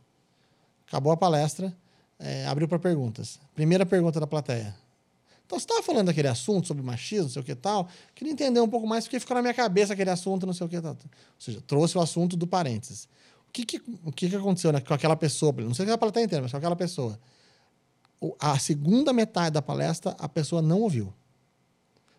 Acabou 0.88 1.12
a 1.12 1.18
palestra, 1.18 1.76
é, 2.20 2.46
abriu 2.46 2.68
para 2.68 2.80
perguntas. 2.80 3.40
Primeira 3.54 3.86
pergunta 3.86 4.20
da 4.20 4.28
plateia. 4.28 4.76
Então, 5.46 5.60
você 5.60 5.66
estava 5.66 5.84
falando 5.84 6.08
daquele 6.08 6.28
assunto 6.28 6.68
sobre 6.68 6.82
machismo, 6.82 7.26
não 7.26 7.30
sei 7.30 7.42
o 7.42 7.46
que 7.46 7.54
tal. 7.54 7.88
Queria 8.16 8.32
entender 8.32 8.60
um 8.62 8.68
pouco 8.68 8.88
mais, 8.88 9.04
porque 9.04 9.20
ficou 9.20 9.36
na 9.36 9.42
minha 9.42 9.54
cabeça 9.54 9.94
aquele 9.94 10.10
assunto, 10.10 10.46
não 10.46 10.54
sei 10.54 10.66
o 10.66 10.70
que 10.70 10.82
tal. 10.82 10.94
Ou 10.94 10.98
seja, 11.38 11.62
trouxe 11.68 11.98
o 11.98 12.02
assunto 12.02 12.38
do 12.38 12.48
parênteses. 12.48 13.08
O 13.54 13.56
que, 13.56 13.66
que, 13.66 13.82
o 14.04 14.12
que, 14.12 14.30
que 14.32 14.36
aconteceu 14.36 14.72
né, 14.74 14.82
com 14.82 14.96
aquela 14.96 15.16
pessoa? 15.16 15.54
Não 15.60 15.76
sei 15.76 15.86
se 15.86 15.92
a 15.92 15.98
plateia 15.98 16.24
inteira, 16.26 16.42
mas 16.42 16.50
com 16.50 16.58
aquela 16.58 16.76
pessoa. 16.76 17.20
O- 18.20 18.36
A 18.40 18.58
segunda 18.58 19.14
metade 19.14 19.52
da 19.52 19.62
palestra, 19.62 20.16
a 20.18 20.28
pessoa 20.28 20.60
não 20.60 20.82
ouviu. 20.82 21.14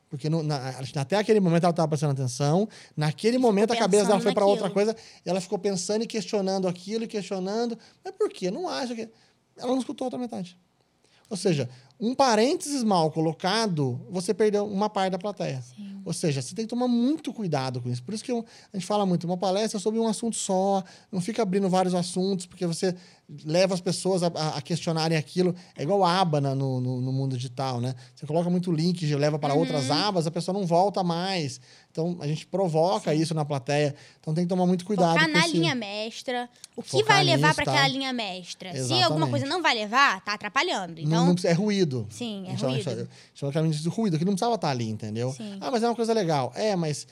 Porque 0.08 0.30
no- 0.30 0.44
na- 0.44 0.78
até 0.94 1.16
aquele 1.16 1.40
momento 1.40 1.64
ela 1.64 1.70
estava 1.72 1.88
prestando 1.88 2.12
atenção, 2.12 2.68
naquele 2.96 3.36
momento 3.36 3.72
a 3.72 3.76
cabeça 3.76 4.04
dela 4.06 4.20
foi 4.20 4.32
para 4.32 4.46
outra 4.46 4.70
coisa, 4.70 4.94
e 5.26 5.28
ela 5.28 5.40
ficou 5.40 5.58
pensando 5.58 6.04
e 6.04 6.06
questionando 6.06 6.68
aquilo 6.68 7.02
e 7.02 7.08
questionando. 7.08 7.76
Mas 8.04 8.14
por 8.14 8.30
quê? 8.30 8.48
Não 8.48 8.68
acha 8.68 8.94
que. 8.94 9.08
Ela 9.56 9.72
não 9.72 9.78
escutou 9.80 10.04
a 10.04 10.06
outra 10.06 10.18
metade. 10.20 10.56
Ou 11.28 11.36
seja, 11.36 11.68
um 12.00 12.14
parênteses 12.14 12.82
mal 12.82 13.10
colocado, 13.10 14.00
você 14.10 14.34
perdeu 14.34 14.66
uma 14.66 14.90
parte 14.90 15.12
da 15.12 15.18
plateia. 15.18 15.62
Ou 16.04 16.12
seja, 16.12 16.42
você 16.42 16.54
tem 16.54 16.66
que 16.66 16.68
tomar 16.68 16.86
muito 16.86 17.32
cuidado 17.32 17.80
com 17.80 17.88
isso. 17.88 18.02
Por 18.02 18.12
isso 18.12 18.22
que 18.22 18.30
eu- 18.30 18.44
a 18.72 18.76
gente 18.76 18.84
fala 18.86 19.06
muito, 19.06 19.24
uma 19.24 19.38
palestra 19.38 19.78
é 19.78 19.80
sobre 19.80 19.98
um 19.98 20.06
assunto 20.06 20.36
só, 20.36 20.84
não 21.10 21.18
fica 21.20 21.40
abrindo 21.42 21.66
vários 21.68 21.94
assuntos, 21.94 22.44
porque 22.44 22.66
você 22.66 22.94
leva 23.42 23.72
as 23.72 23.80
pessoas 23.80 24.22
a, 24.22 24.26
a- 24.26 24.60
questionarem 24.60 25.16
aquilo. 25.16 25.54
É 25.74 25.82
igual 25.82 26.04
a 26.04 26.20
aba 26.20 26.42
na- 26.42 26.54
no, 26.54 26.78
no, 26.78 27.00
no 27.00 27.10
mundo 27.12 27.36
digital, 27.36 27.80
né? 27.80 27.94
Você 28.14 28.26
coloca 28.26 28.50
muito 28.50 28.70
link 28.70 29.00
e 29.02 29.16
leva 29.16 29.38
para 29.38 29.54
outras 29.54 29.88
abas, 29.90 30.26
a 30.26 30.30
pessoa 30.30 30.52
não 30.58 30.66
volta 30.66 31.02
mais. 31.02 31.58
Então, 31.94 32.16
a 32.20 32.26
gente 32.26 32.44
provoca 32.44 33.14
isso 33.14 33.32
na 33.34 33.44
plateia. 33.44 33.94
Então, 34.20 34.34
tem 34.34 34.42
que 34.44 34.48
tomar 34.48 34.66
muito 34.66 34.84
cuidado 34.84 35.12
Focar 35.12 35.26
com 35.28 35.32
na 35.32 35.46
esse- 35.46 35.56
linha 35.56 35.76
mestra. 35.76 36.50
O 36.74 36.82
que 36.82 36.90
Focar 36.90 37.06
vai 37.18 37.24
levar 37.24 37.54
para 37.54 37.64
tá? 37.64 37.70
aquela 37.70 37.86
linha 37.86 38.12
mestra? 38.12 38.72
Se 38.72 38.78
Exatamente. 38.78 39.04
alguma 39.04 39.28
coisa 39.28 39.46
não 39.46 39.62
vai 39.62 39.76
levar, 39.76 40.20
tá 40.24 40.34
atrapalhando. 40.34 40.94
Não- 41.02 41.02
Então, 41.06 41.26
não 41.26 41.34
precisa- 41.34 41.52
é 41.52 41.56
ruído. 41.56 42.04
Sim, 42.10 42.42
é 42.42 42.48
A 42.48 42.50
gente 42.50 42.58
chama- 42.60 42.72
ruído. 42.72 42.84
chama- 42.84 43.08
Chama 43.32 43.52
claramente 43.52 43.80
de 43.80 43.88
ruído, 43.88 44.18
que 44.18 44.24
não 44.24 44.32
precisava 44.32 44.56
estar 44.56 44.70
ali, 44.70 44.88
entendeu? 44.90 45.30
Sim. 45.34 45.56
Ah, 45.60 45.70
mas 45.70 45.84
é 45.84 45.88
uma 45.88 45.94
coisa 45.94 46.12
legal. 46.12 46.52
É, 46.56 46.74
mas 46.74 47.06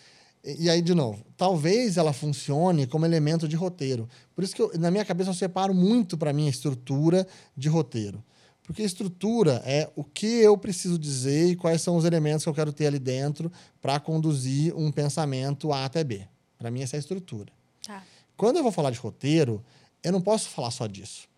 E, 0.44 0.64
e 0.64 0.68
aí, 0.68 0.82
de 0.82 0.92
novo, 0.92 1.24
talvez 1.36 1.96
ela 1.96 2.12
funcione 2.12 2.84
como 2.84 3.06
elemento 3.06 3.46
de 3.46 3.54
roteiro. 3.54 4.08
Por 4.34 4.42
isso 4.42 4.52
que, 4.56 4.60
eu, 4.60 4.72
na 4.76 4.90
minha 4.90 5.04
cabeça, 5.04 5.30
eu 5.30 5.34
separo 5.34 5.72
muito 5.72 6.18
para 6.18 6.32
mim 6.32 6.48
a 6.48 6.50
estrutura 6.50 7.24
de 7.56 7.68
roteiro. 7.68 8.20
Porque 8.62 8.82
a 8.82 8.86
estrutura 8.86 9.62
é 9.64 9.90
o 9.96 10.04
que 10.04 10.26
eu 10.26 10.56
preciso 10.56 10.98
dizer 10.98 11.50
e 11.50 11.56
quais 11.56 11.82
são 11.82 11.96
os 11.96 12.04
elementos 12.04 12.44
que 12.44 12.48
eu 12.48 12.54
quero 12.54 12.72
ter 12.72 12.86
ali 12.86 12.98
dentro 12.98 13.50
para 13.80 13.98
conduzir 13.98 14.74
um 14.76 14.92
pensamento 14.92 15.72
A 15.72 15.84
até 15.84 16.04
B. 16.04 16.26
Para 16.56 16.70
mim, 16.70 16.80
essa 16.80 16.96
é 16.96 16.98
a 16.98 17.00
estrutura. 17.00 17.52
Tá. 17.84 18.04
Quando 18.36 18.56
eu 18.56 18.62
vou 18.62 18.70
falar 18.70 18.90
de 18.90 18.98
roteiro, 18.98 19.64
eu 20.02 20.12
não 20.12 20.20
posso 20.20 20.48
falar 20.48 20.70
só 20.70 20.86
disso. 20.86 21.28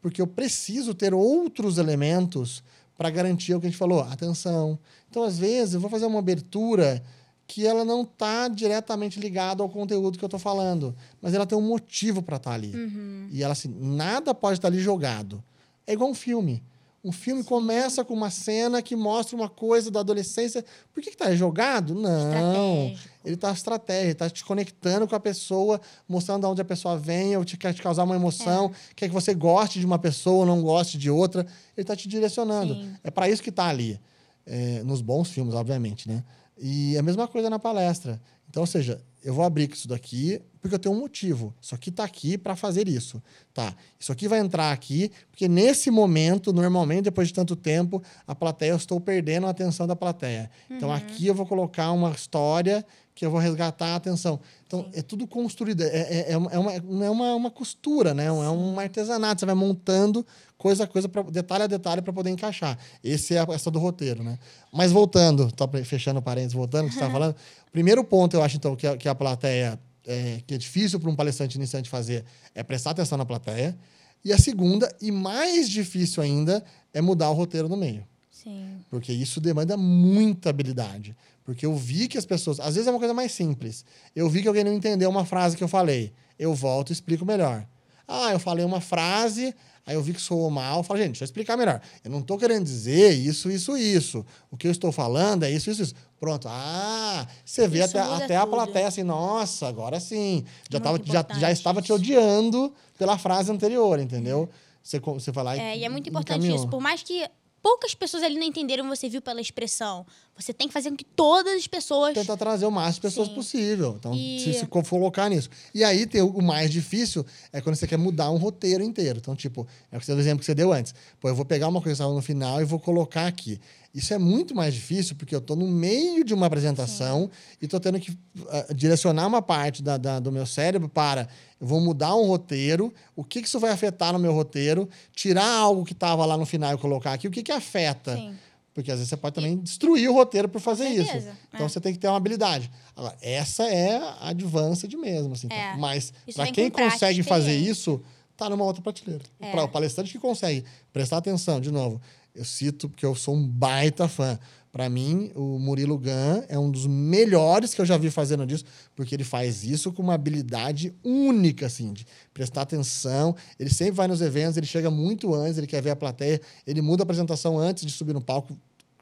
Porque 0.00 0.20
eu 0.20 0.26
preciso 0.26 0.94
ter 0.94 1.14
outros 1.14 1.78
elementos 1.78 2.62
para 2.96 3.10
garantir 3.10 3.54
o 3.54 3.60
que 3.60 3.66
a 3.66 3.70
gente 3.70 3.78
falou, 3.78 4.00
atenção. 4.00 4.78
Então, 5.08 5.22
às 5.22 5.38
vezes, 5.38 5.74
eu 5.74 5.80
vou 5.80 5.90
fazer 5.90 6.06
uma 6.06 6.18
abertura 6.18 7.02
que 7.46 7.66
ela 7.66 7.84
não 7.84 8.02
está 8.02 8.48
diretamente 8.48 9.18
ligada 9.18 9.62
ao 9.62 9.68
conteúdo 9.68 10.18
que 10.18 10.24
eu 10.24 10.28
estou 10.28 10.40
falando, 10.40 10.94
mas 11.20 11.34
ela 11.34 11.46
tem 11.46 11.56
um 11.56 11.66
motivo 11.66 12.22
para 12.22 12.36
estar 12.36 12.50
tá 12.50 12.54
ali. 12.54 12.74
Uhum. 12.74 13.28
E 13.30 13.42
ela 13.42 13.52
assim, 13.52 13.68
nada 13.68 14.34
pode 14.34 14.58
estar 14.58 14.68
tá 14.68 14.74
ali 14.74 14.82
jogado. 14.82 15.42
É 15.86 15.92
igual 15.92 16.10
um 16.10 16.14
filme. 16.14 16.62
Um 17.04 17.12
filme 17.12 17.44
começa 17.44 18.02
com 18.02 18.14
uma 18.14 18.30
cena 18.30 18.80
que 18.80 18.96
mostra 18.96 19.36
uma 19.36 19.48
coisa 19.48 19.90
da 19.90 20.00
adolescência. 20.00 20.64
Por 20.90 21.02
que 21.02 21.10
está 21.10 21.36
jogado? 21.36 21.94
Não. 21.94 22.96
Ele 23.22 23.34
está 23.34 23.52
estratégia, 23.52 24.12
está 24.12 24.30
te 24.30 24.42
conectando 24.42 25.06
com 25.06 25.14
a 25.14 25.20
pessoa, 25.20 25.78
mostrando 26.08 26.40
de 26.40 26.46
onde 26.46 26.62
a 26.62 26.64
pessoa 26.64 26.96
vem, 26.96 27.36
ou 27.36 27.44
te 27.44 27.58
quer 27.58 27.74
te 27.74 27.82
causar 27.82 28.04
uma 28.04 28.16
emoção, 28.16 28.72
é. 28.72 28.94
quer 28.96 29.08
que 29.08 29.14
você 29.14 29.34
goste 29.34 29.78
de 29.78 29.84
uma 29.84 29.98
pessoa 29.98 30.40
ou 30.40 30.46
não 30.46 30.62
goste 30.62 30.96
de 30.96 31.10
outra. 31.10 31.42
Ele 31.76 31.82
está 31.82 31.94
te 31.94 32.08
direcionando. 32.08 32.74
Sim. 32.74 32.94
É 33.04 33.10
para 33.10 33.28
isso 33.28 33.42
que 33.42 33.50
está 33.50 33.66
ali. 33.66 34.00
É, 34.46 34.82
nos 34.82 35.02
bons 35.02 35.30
filmes, 35.30 35.54
obviamente, 35.54 36.08
né? 36.08 36.24
E 36.56 36.96
a 36.96 37.02
mesma 37.02 37.28
coisa 37.28 37.50
na 37.50 37.58
palestra. 37.58 38.20
Então, 38.54 38.62
ou 38.62 38.68
seja, 38.68 39.00
eu 39.24 39.34
vou 39.34 39.44
abrir 39.44 39.68
isso 39.72 39.88
daqui 39.88 40.40
porque 40.60 40.76
eu 40.76 40.78
tenho 40.78 40.94
um 40.94 41.00
motivo. 41.00 41.52
Isso 41.60 41.74
aqui 41.74 41.90
está 41.90 42.04
aqui 42.04 42.38
para 42.38 42.54
fazer 42.54 42.88
isso. 42.88 43.20
Tá. 43.52 43.74
Isso 43.98 44.12
aqui 44.12 44.28
vai 44.28 44.38
entrar 44.38 44.70
aqui 44.70 45.10
porque 45.28 45.48
nesse 45.48 45.90
momento, 45.90 46.52
normalmente, 46.52 47.02
depois 47.02 47.26
de 47.26 47.34
tanto 47.34 47.56
tempo, 47.56 48.00
a 48.24 48.32
plateia, 48.32 48.70
eu 48.70 48.76
estou 48.76 49.00
então, 49.00 49.48
a 49.48 49.50
atenção 49.50 49.88
da 49.88 49.96
plateia. 49.96 50.48
Uhum. 50.70 50.76
Então, 50.76 50.92
aqui 50.92 51.26
eu 51.26 51.34
vou 51.34 51.44
colocar 51.46 51.90
uma 51.90 52.12
história 52.12 52.86
que 53.14 53.26
eu 53.26 53.30
vou 53.30 53.40
resgatar 53.40 53.88
a 53.88 53.96
atenção. 53.96 54.40
Então, 54.66 54.84
Sim. 54.84 54.90
é 54.94 55.02
tudo 55.02 55.26
construído. 55.26 55.82
É, 55.82 55.86
é, 55.86 56.32
é, 56.32 56.36
uma, 56.36 56.72
é 56.72 57.10
uma, 57.10 57.34
uma 57.34 57.50
costura, 57.50 58.12
né? 58.12 58.26
É 58.26 58.32
um 58.32 58.78
artesanato. 58.78 59.40
Você 59.40 59.46
vai 59.46 59.54
montando 59.54 60.26
coisa 60.58 60.84
a 60.84 60.86
coisa, 60.86 61.08
pra, 61.08 61.22
detalhe 61.22 61.64
a 61.64 61.66
detalhe, 61.66 62.02
para 62.02 62.12
poder 62.12 62.30
encaixar. 62.30 62.78
Esse 63.02 63.34
é 63.34 63.40
a 63.40 63.46
questão 63.46 63.72
do 63.72 63.78
roteiro, 63.78 64.24
né? 64.24 64.38
Mas 64.72 64.90
voltando, 64.90 65.52
tô 65.52 65.68
fechando 65.84 66.20
parênteses, 66.22 66.54
voltando, 66.54 66.86
que 66.86 66.94
você 66.94 66.98
estava 66.98 67.12
falando. 67.14 67.36
Primeiro 67.74 68.04
ponto, 68.04 68.36
eu 68.36 68.42
acho, 68.44 68.56
então, 68.56 68.76
que 68.76 68.86
a, 68.86 68.96
que 68.96 69.08
a 69.08 69.14
plateia... 69.16 69.76
É, 70.06 70.42
que 70.46 70.54
é 70.54 70.58
difícil 70.58 71.00
para 71.00 71.10
um 71.10 71.16
palestrante 71.16 71.56
iniciante 71.56 71.88
fazer 71.88 72.24
é 72.54 72.62
prestar 72.62 72.90
atenção 72.90 73.18
na 73.18 73.24
plateia. 73.24 73.76
E 74.24 74.32
a 74.32 74.38
segunda, 74.38 74.94
e 75.00 75.10
mais 75.10 75.68
difícil 75.68 76.22
ainda, 76.22 76.62
é 76.92 77.00
mudar 77.00 77.30
o 77.30 77.32
roteiro 77.32 77.68
no 77.68 77.76
meio. 77.76 78.06
Sim. 78.30 78.78
Porque 78.90 79.12
isso 79.12 79.40
demanda 79.40 79.76
muita 79.76 80.50
habilidade. 80.50 81.16
Porque 81.42 81.66
eu 81.66 81.74
vi 81.74 82.06
que 82.06 82.16
as 82.16 82.26
pessoas. 82.26 82.60
Às 82.60 82.74
vezes 82.74 82.86
é 82.86 82.90
uma 82.90 82.98
coisa 82.98 83.14
mais 83.14 83.32
simples. 83.32 83.84
Eu 84.14 84.28
vi 84.28 84.42
que 84.42 84.48
alguém 84.48 84.62
não 84.62 84.72
entendeu 84.72 85.10
uma 85.10 85.24
frase 85.24 85.56
que 85.56 85.64
eu 85.64 85.68
falei. 85.68 86.12
Eu 86.38 86.54
volto 86.54 86.90
e 86.90 86.92
explico 86.92 87.24
melhor. 87.24 87.66
Ah, 88.06 88.30
eu 88.32 88.38
falei 88.38 88.62
uma 88.64 88.82
frase, 88.82 89.54
aí 89.86 89.94
eu 89.94 90.02
vi 90.02 90.12
que 90.12 90.20
soou 90.20 90.50
mal. 90.50 90.80
Eu 90.80 90.82
falo, 90.84 90.98
gente, 90.98 91.12
deixa 91.12 91.24
eu 91.24 91.26
explicar 91.26 91.56
melhor. 91.56 91.80
Eu 92.04 92.10
não 92.10 92.20
estou 92.20 92.36
querendo 92.36 92.64
dizer 92.64 93.12
isso, 93.12 93.50
isso, 93.50 93.76
isso. 93.76 94.24
O 94.50 94.56
que 94.56 94.66
eu 94.66 94.70
estou 94.70 94.92
falando 94.92 95.44
é 95.44 95.50
isso, 95.50 95.70
isso, 95.70 95.82
isso. 95.82 95.94
Pronto. 96.24 96.48
Ah, 96.50 97.26
você 97.44 97.68
vê 97.68 97.82
até, 97.82 98.00
até 98.00 98.36
a 98.36 98.46
plateia 98.46 98.86
assim, 98.88 99.02
nossa, 99.02 99.68
agora 99.68 100.00
sim. 100.00 100.42
Já, 100.70 100.80
tava, 100.80 100.98
já, 101.04 101.26
já 101.38 101.52
estava 101.52 101.82
te 101.82 101.92
odiando 101.92 102.72
pela 102.96 103.18
frase 103.18 103.52
anterior, 103.52 103.98
entendeu? 104.00 104.48
Você, 104.82 104.98
você 105.00 105.30
vai 105.30 105.44
lá 105.44 105.56
e. 105.56 105.60
É, 105.60 105.76
e 105.78 105.84
é 105.84 105.88
muito 105.90 106.08
importante 106.08 106.38
encaminhou. 106.38 106.56
isso. 106.56 106.68
Por 106.68 106.80
mais 106.80 107.02
que 107.02 107.28
poucas 107.62 107.94
pessoas 107.94 108.22
ali 108.22 108.36
não 108.36 108.44
entenderam, 108.46 108.88
você 108.88 109.06
viu 109.06 109.20
pela 109.20 109.40
expressão. 109.40 110.06
Você 110.36 110.52
tem 110.52 110.66
que 110.66 110.74
fazer 110.74 110.90
com 110.90 110.96
que 110.96 111.04
todas 111.04 111.54
as 111.54 111.66
pessoas. 111.66 112.14
Tentar 112.14 112.36
trazer 112.36 112.66
o 112.66 112.70
máximo 112.70 112.94
de 112.94 113.00
pessoas 113.02 113.28
Sim. 113.28 113.34
possível. 113.34 113.94
Então, 113.98 114.12
e... 114.14 114.40
se, 114.40 114.54
se 114.54 114.66
colocar 114.66 115.28
nisso. 115.28 115.48
E 115.72 115.84
aí, 115.84 116.06
tem, 116.06 116.22
o 116.22 116.42
mais 116.42 116.70
difícil 116.70 117.24
é 117.52 117.60
quando 117.60 117.76
você 117.76 117.86
quer 117.86 117.98
mudar 117.98 118.30
um 118.30 118.36
roteiro 118.36 118.82
inteiro. 118.82 119.18
Então, 119.18 119.36
tipo, 119.36 119.66
é 119.92 119.96
o 119.96 120.18
exemplo 120.18 120.40
que 120.40 120.44
você 120.44 120.54
deu 120.54 120.72
antes. 120.72 120.94
Pô, 121.20 121.28
eu 121.28 121.34
vou 121.34 121.44
pegar 121.44 121.68
uma 121.68 121.80
coisa 121.80 121.96
que 121.96 122.02
estava 122.02 122.14
no 122.14 122.22
final 122.22 122.60
e 122.60 122.64
vou 122.64 122.80
colocar 122.80 123.26
aqui. 123.26 123.60
Isso 123.94 124.12
é 124.12 124.18
muito 124.18 124.56
mais 124.56 124.74
difícil 124.74 125.14
porque 125.14 125.32
eu 125.32 125.38
estou 125.38 125.54
no 125.54 125.68
meio 125.68 126.24
de 126.24 126.34
uma 126.34 126.46
apresentação 126.46 127.22
Sim. 127.22 127.56
e 127.62 127.64
estou 127.66 127.78
tendo 127.78 128.00
que 128.00 128.10
uh, 128.10 128.74
direcionar 128.74 129.24
uma 129.28 129.40
parte 129.40 129.84
da, 129.84 129.96
da, 129.96 130.18
do 130.18 130.32
meu 130.32 130.44
cérebro 130.44 130.88
para 130.88 131.28
eu 131.60 131.66
vou 131.66 131.80
mudar 131.80 132.16
um 132.16 132.26
roteiro, 132.26 132.92
o 133.14 133.22
que, 133.22 133.40
que 133.40 133.46
isso 133.46 133.60
vai 133.60 133.70
afetar 133.70 134.12
no 134.12 134.18
meu 134.18 134.32
roteiro, 134.32 134.88
tirar 135.14 135.48
algo 135.48 135.84
que 135.84 135.92
estava 135.92 136.26
lá 136.26 136.36
no 136.36 136.44
final 136.44 136.74
e 136.74 136.76
colocar 136.76 137.12
aqui, 137.12 137.28
o 137.28 137.30
que, 137.30 137.42
que 137.42 137.52
afeta. 137.52 138.16
Sim. 138.16 138.34
Porque 138.74 138.90
às 138.90 138.98
vezes 138.98 139.08
você 139.08 139.16
pode 139.16 139.36
também 139.36 139.56
destruir 139.56 140.10
o 140.10 140.12
roteiro 140.12 140.48
por 140.48 140.60
fazer 140.60 140.88
isso. 140.88 141.16
Então 141.48 141.64
é. 141.64 141.68
você 141.68 141.80
tem 141.80 141.92
que 141.92 141.98
ter 141.98 142.08
uma 142.08 142.16
habilidade. 142.16 142.68
Agora, 142.96 143.16
essa 143.22 143.62
é 143.62 143.96
a 143.96 144.30
advança 144.30 144.88
de 144.88 144.96
mesmo. 144.96 145.32
Assim, 145.32 145.46
é. 145.48 145.76
Mas 145.76 146.12
para 146.34 146.50
quem 146.50 146.68
consegue 146.68 147.22
fazer 147.22 147.56
isso, 147.56 148.02
tá 148.36 148.50
numa 148.50 148.64
outra 148.64 148.82
prateleira. 148.82 149.24
É. 149.38 149.52
Para 149.52 149.62
o 149.62 149.68
palestrante 149.68 150.10
que 150.10 150.18
consegue 150.18 150.64
prestar 150.92 151.18
atenção, 151.18 151.60
de 151.60 151.70
novo, 151.70 152.02
eu 152.34 152.44
cito 152.44 152.88
porque 152.88 153.06
eu 153.06 153.14
sou 153.14 153.36
um 153.36 153.46
baita 153.46 154.08
fã. 154.08 154.38
Para 154.74 154.90
mim, 154.90 155.30
o 155.36 155.56
Murilo 155.56 155.96
Gun 155.96 156.42
é 156.48 156.58
um 156.58 156.68
dos 156.68 156.84
melhores 156.84 157.72
que 157.72 157.80
eu 157.80 157.86
já 157.86 157.96
vi 157.96 158.10
fazendo 158.10 158.44
disso, 158.44 158.64
porque 158.96 159.14
ele 159.14 159.22
faz 159.22 159.62
isso 159.62 159.92
com 159.92 160.02
uma 160.02 160.14
habilidade 160.14 160.92
única, 161.04 161.66
assim, 161.66 161.92
de 161.92 162.04
prestar 162.32 162.62
atenção. 162.62 163.36
Ele 163.56 163.70
sempre 163.70 163.92
vai 163.92 164.08
nos 164.08 164.20
eventos, 164.20 164.56
ele 164.56 164.66
chega 164.66 164.90
muito 164.90 165.32
antes, 165.32 165.58
ele 165.58 165.68
quer 165.68 165.80
ver 165.80 165.90
a 165.90 165.96
plateia, 165.96 166.40
ele 166.66 166.82
muda 166.82 167.02
a 167.02 167.04
apresentação 167.04 167.56
antes 167.56 167.86
de 167.86 167.92
subir 167.92 168.14
no 168.14 168.20
palco. 168.20 168.58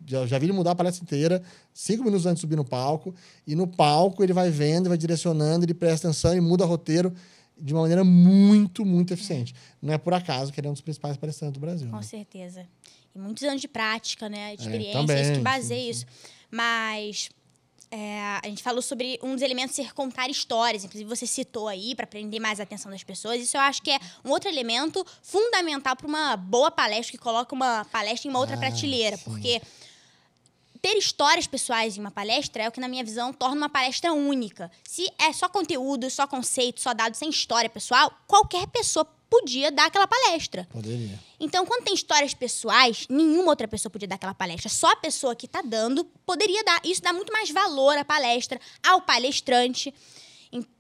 Já, 0.07 0.27
já 0.27 0.39
vi 0.39 0.45
ele 0.45 0.53
mudar 0.53 0.73
a 0.73 0.75
palestra 0.75 1.03
inteira, 1.03 1.43
cinco 1.73 2.05
minutos 2.05 2.27
antes 2.27 2.41
de 2.41 2.43
subir 2.43 2.57
no 2.57 2.67
palco. 2.67 3.15
E 3.47 3.55
no 3.55 3.67
palco 3.67 4.23
ele 4.23 4.35
vai 4.35 4.51
vendo, 4.51 4.91
vai 4.91 4.99
direcionando, 4.99 5.65
ele 5.65 5.73
presta 5.73 6.07
atenção 6.07 6.37
e 6.37 6.41
muda 6.43 6.65
o 6.65 6.69
roteiro 6.69 7.15
de 7.59 7.73
uma 7.73 7.81
maneira 7.81 8.05
muito, 8.05 8.85
muito 8.85 9.15
eficiente. 9.15 9.55
Não 9.81 9.95
é 9.95 9.97
por 9.97 10.13
acaso 10.13 10.53
que 10.53 10.61
ele 10.61 10.67
é 10.67 10.71
um 10.71 10.75
dos 10.75 10.83
principais 10.83 11.17
palestrantes 11.17 11.55
do 11.55 11.61
Brasil. 11.61 11.89
Com 11.89 11.97
né? 11.97 12.03
certeza. 12.03 12.67
E 13.15 13.19
muitos 13.19 13.43
anos 13.43 13.61
de 13.61 13.69
prática, 13.69 14.29
né? 14.29 14.57
De 14.57 14.63
experiência, 14.63 14.99
é, 14.99 15.01
também, 15.01 15.23
isso 15.23 15.33
que 15.33 15.39
baseia 15.41 15.91
isso. 15.91 16.07
Mas 16.51 17.31
é, 17.91 18.39
a 18.43 18.49
gente 18.49 18.63
falou 18.63 18.81
sobre 18.81 19.19
um 19.23 19.35
dos 19.35 19.43
elementos 19.43 19.77
ser 19.77 19.93
contar 19.93 20.31
histórias. 20.31 20.83
Inclusive, 20.83 21.09
você 21.09 21.27
citou 21.27 21.69
aí 21.69 21.95
para 21.95 22.07
prender 22.07 22.41
mais 22.41 22.59
a 22.59 22.63
atenção 22.63 22.91
das 22.91 23.05
pessoas. 23.05 23.43
Isso 23.43 23.55
eu 23.55 23.61
acho 23.61 23.83
que 23.83 23.91
é 23.91 23.99
um 24.25 24.31
outro 24.31 24.49
elemento 24.49 25.05
fundamental 25.23 25.95
para 25.95 26.07
uma 26.07 26.35
boa 26.35 26.71
palestra 26.71 27.13
que 27.13 27.19
coloca 27.19 27.55
uma 27.55 27.85
palestra 27.85 28.27
em 28.27 28.31
uma 28.31 28.41
outra 28.41 28.57
ah, 28.57 28.59
prateleira. 28.59 29.19
Sim. 29.19 29.25
Porque 29.25 29.61
ter 30.83 30.99
histórias 30.99 31.47
pessoais 31.47 31.97
em 31.97 32.01
uma 32.01 32.11
palestra 32.11 32.65
é 32.65 32.69
o 32.69 32.73
que, 32.73 32.81
na 32.81 32.89
minha 32.89 33.05
visão, 33.05 33.33
torna 33.33 33.57
uma 33.57 33.69
palestra 33.69 34.13
única. 34.13 34.69
Se 34.83 35.09
é 35.17 35.33
só 35.33 35.49
conteúdo, 35.49 36.11
só 36.11 36.27
conceito, 36.27 36.81
só 36.81 36.93
dado 36.93 37.15
sem 37.15 37.31
história 37.31 37.71
pessoal, 37.71 38.13
qualquer 38.27 38.67
pessoa 38.67 39.05
podia 39.31 39.71
dar 39.71 39.87
aquela 39.87 40.09
palestra. 40.09 40.69
Poderia. 40.71 41.19
Então, 41.39 41.65
quando 41.65 41.85
tem 41.85 41.95
histórias 41.95 42.35
pessoais, 42.35 43.07
nenhuma 43.09 43.51
outra 43.51 43.69
pessoa 43.69 43.91
podia 43.91 44.09
dar 44.09 44.17
aquela 44.17 44.35
palestra. 44.35 44.69
Só 44.69 44.91
a 44.91 44.97
pessoa 44.97 45.37
que 45.37 45.47
está 45.47 45.63
dando 45.63 46.05
poderia 46.27 46.65
dar. 46.65 46.81
Isso 46.85 47.01
dá 47.01 47.13
muito 47.13 47.33
mais 47.33 47.49
valor 47.49 47.97
à 47.97 48.05
palestra, 48.05 48.61
ao 48.83 49.01
palestrante. 49.03 49.95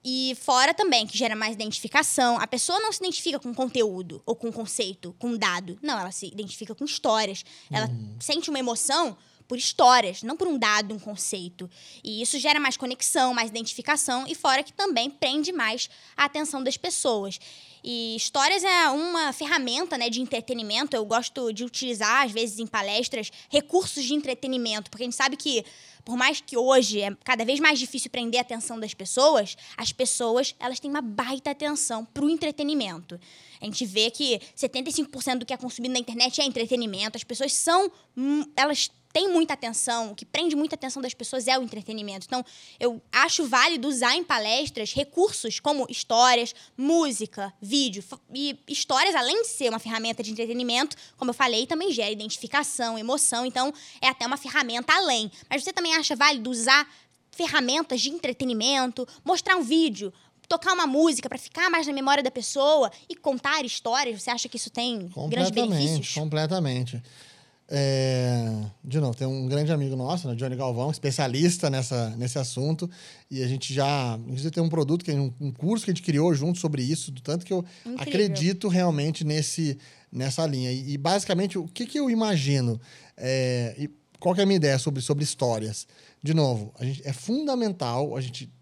E 0.04 0.36
fora 0.38 0.74
também, 0.74 1.06
que 1.06 1.16
gera 1.16 1.34
mais 1.34 1.54
identificação. 1.54 2.38
A 2.38 2.46
pessoa 2.46 2.78
não 2.80 2.92
se 2.92 2.98
identifica 2.98 3.38
com 3.38 3.54
conteúdo, 3.54 4.20
ou 4.26 4.36
com 4.36 4.52
conceito, 4.52 5.14
com 5.18 5.34
dado. 5.34 5.78
Não, 5.80 5.98
ela 5.98 6.10
se 6.10 6.26
identifica 6.26 6.74
com 6.74 6.84
histórias. 6.84 7.42
Ela 7.70 7.86
uhum. 7.86 8.16
sente 8.20 8.50
uma 8.50 8.58
emoção 8.58 9.16
por 9.52 9.58
histórias, 9.58 10.22
não 10.22 10.34
por 10.34 10.48
um 10.48 10.56
dado, 10.56 10.94
um 10.94 10.98
conceito. 10.98 11.68
E 12.02 12.22
isso 12.22 12.38
gera 12.38 12.58
mais 12.58 12.74
conexão, 12.74 13.34
mais 13.34 13.50
identificação, 13.50 14.24
e 14.26 14.34
fora 14.34 14.62
que 14.62 14.72
também 14.72 15.10
prende 15.10 15.52
mais 15.52 15.90
a 16.16 16.24
atenção 16.24 16.64
das 16.64 16.78
pessoas. 16.78 17.38
E 17.84 18.16
histórias 18.16 18.64
é 18.64 18.88
uma 18.88 19.30
ferramenta 19.30 19.98
né, 19.98 20.08
de 20.08 20.22
entretenimento. 20.22 20.96
Eu 20.96 21.04
gosto 21.04 21.52
de 21.52 21.64
utilizar, 21.64 22.24
às 22.24 22.32
vezes, 22.32 22.60
em 22.60 22.66
palestras, 22.66 23.30
recursos 23.50 24.04
de 24.04 24.14
entretenimento, 24.14 24.90
porque 24.90 25.02
a 25.02 25.06
gente 25.06 25.16
sabe 25.16 25.36
que, 25.36 25.62
por 26.02 26.16
mais 26.16 26.40
que 26.40 26.56
hoje 26.56 27.02
é 27.02 27.14
cada 27.22 27.44
vez 27.44 27.60
mais 27.60 27.78
difícil 27.78 28.10
prender 28.10 28.38
a 28.38 28.42
atenção 28.42 28.80
das 28.80 28.94
pessoas, 28.94 29.54
as 29.76 29.92
pessoas 29.92 30.54
elas 30.58 30.80
têm 30.80 30.90
uma 30.90 31.02
baita 31.02 31.50
atenção 31.50 32.06
para 32.06 32.24
o 32.24 32.30
entretenimento. 32.30 33.20
A 33.60 33.66
gente 33.66 33.84
vê 33.84 34.10
que 34.10 34.40
75% 34.56 35.38
do 35.38 35.46
que 35.46 35.52
é 35.52 35.56
consumido 35.58 35.92
na 35.92 36.00
internet 36.00 36.40
é 36.40 36.44
entretenimento. 36.44 37.18
As 37.18 37.24
pessoas 37.24 37.52
são. 37.52 37.92
Hum, 38.16 38.44
elas 38.56 38.90
tem 39.12 39.28
muita 39.28 39.54
atenção, 39.54 40.12
o 40.12 40.14
que 40.14 40.24
prende 40.24 40.56
muita 40.56 40.74
atenção 40.74 41.02
das 41.02 41.12
pessoas 41.12 41.46
é 41.46 41.58
o 41.58 41.62
entretenimento. 41.62 42.26
Então, 42.26 42.44
eu 42.80 43.00
acho 43.12 43.46
válido 43.46 43.86
usar 43.86 44.16
em 44.16 44.24
palestras 44.24 44.92
recursos 44.92 45.60
como 45.60 45.86
histórias, 45.88 46.54
música, 46.76 47.52
vídeo. 47.60 48.02
E 48.34 48.58
histórias, 48.66 49.14
além 49.14 49.42
de 49.42 49.48
ser 49.48 49.68
uma 49.68 49.78
ferramenta 49.78 50.22
de 50.22 50.32
entretenimento, 50.32 50.96
como 51.16 51.30
eu 51.30 51.34
falei, 51.34 51.66
também 51.66 51.92
gera 51.92 52.10
identificação, 52.10 52.98
emoção. 52.98 53.44
Então, 53.44 53.72
é 54.00 54.08
até 54.08 54.26
uma 54.26 54.36
ferramenta 54.36 54.94
além. 54.94 55.30
Mas 55.50 55.62
você 55.62 55.72
também 55.72 55.94
acha 55.94 56.16
válido 56.16 56.50
usar 56.50 56.88
ferramentas 57.30 58.00
de 58.00 58.10
entretenimento, 58.10 59.06
mostrar 59.24 59.56
um 59.56 59.62
vídeo, 59.62 60.12
tocar 60.48 60.72
uma 60.74 60.86
música 60.86 61.28
para 61.28 61.38
ficar 61.38 61.70
mais 61.70 61.86
na 61.86 61.92
memória 61.92 62.22
da 62.22 62.30
pessoa 62.30 62.90
e 63.08 63.16
contar 63.16 63.64
histórias, 63.64 64.22
você 64.22 64.30
acha 64.30 64.48
que 64.48 64.56
isso 64.56 64.70
tem 64.70 65.10
grandes 65.28 65.50
benefícios? 65.50 66.14
Completamente. 66.14 67.02
É, 67.74 68.66
de 68.84 69.00
novo, 69.00 69.16
tem 69.16 69.26
um 69.26 69.48
grande 69.48 69.72
amigo 69.72 69.96
nosso, 69.96 70.28
né, 70.28 70.34
Johnny 70.34 70.54
Galvão, 70.56 70.90
especialista 70.90 71.70
nessa, 71.70 72.10
nesse 72.16 72.38
assunto, 72.38 72.88
e 73.30 73.42
a 73.42 73.46
gente 73.46 73.72
já, 73.72 74.18
inclusive, 74.26 74.50
tem 74.50 74.62
um 74.62 74.68
produto, 74.68 75.02
que 75.02 75.10
é 75.10 75.14
um, 75.14 75.32
um 75.40 75.50
curso 75.50 75.86
que 75.86 75.90
a 75.90 75.94
gente 75.94 76.04
criou 76.04 76.34
junto 76.34 76.58
sobre 76.58 76.82
isso, 76.82 77.10
do 77.10 77.22
tanto 77.22 77.46
que 77.46 77.52
eu 77.52 77.64
Incrível. 77.86 78.02
acredito 78.02 78.68
realmente 78.68 79.24
nesse, 79.24 79.78
nessa 80.12 80.44
linha. 80.46 80.70
E, 80.70 80.92
e 80.92 80.98
basicamente, 80.98 81.56
o 81.56 81.66
que, 81.66 81.86
que 81.86 81.98
eu 81.98 82.10
imagino? 82.10 82.78
É, 83.16 83.74
e 83.78 83.90
qual 84.20 84.36
é 84.36 84.42
a 84.42 84.46
minha 84.46 84.56
ideia 84.56 84.78
sobre, 84.78 85.00
sobre 85.00 85.24
histórias? 85.24 85.86
De 86.22 86.34
novo, 86.34 86.74
a 86.78 86.84
gente, 86.84 87.00
é 87.06 87.12
fundamental 87.14 88.14
a 88.14 88.20
gente 88.20 88.52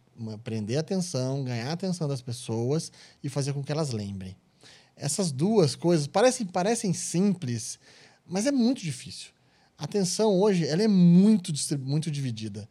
prender 0.44 0.76
a 0.76 0.80
atenção, 0.82 1.42
ganhar 1.42 1.68
a 1.68 1.72
atenção 1.72 2.06
das 2.06 2.22
pessoas 2.22 2.92
e 3.24 3.28
fazer 3.28 3.54
com 3.54 3.62
que 3.64 3.72
elas 3.72 3.90
lembrem. 3.90 4.36
Essas 4.96 5.32
duas 5.32 5.74
coisas 5.74 6.06
parecem, 6.06 6.46
parecem 6.46 6.92
simples, 6.92 7.78
mas 8.30 8.46
é 8.46 8.52
muito 8.52 8.80
difícil. 8.80 9.30
A 9.76 9.84
atenção 9.84 10.38
hoje 10.38 10.66
ela 10.66 10.82
é 10.82 10.88
muito, 10.88 11.52
muito 11.78 12.10
dividida. 12.10 12.68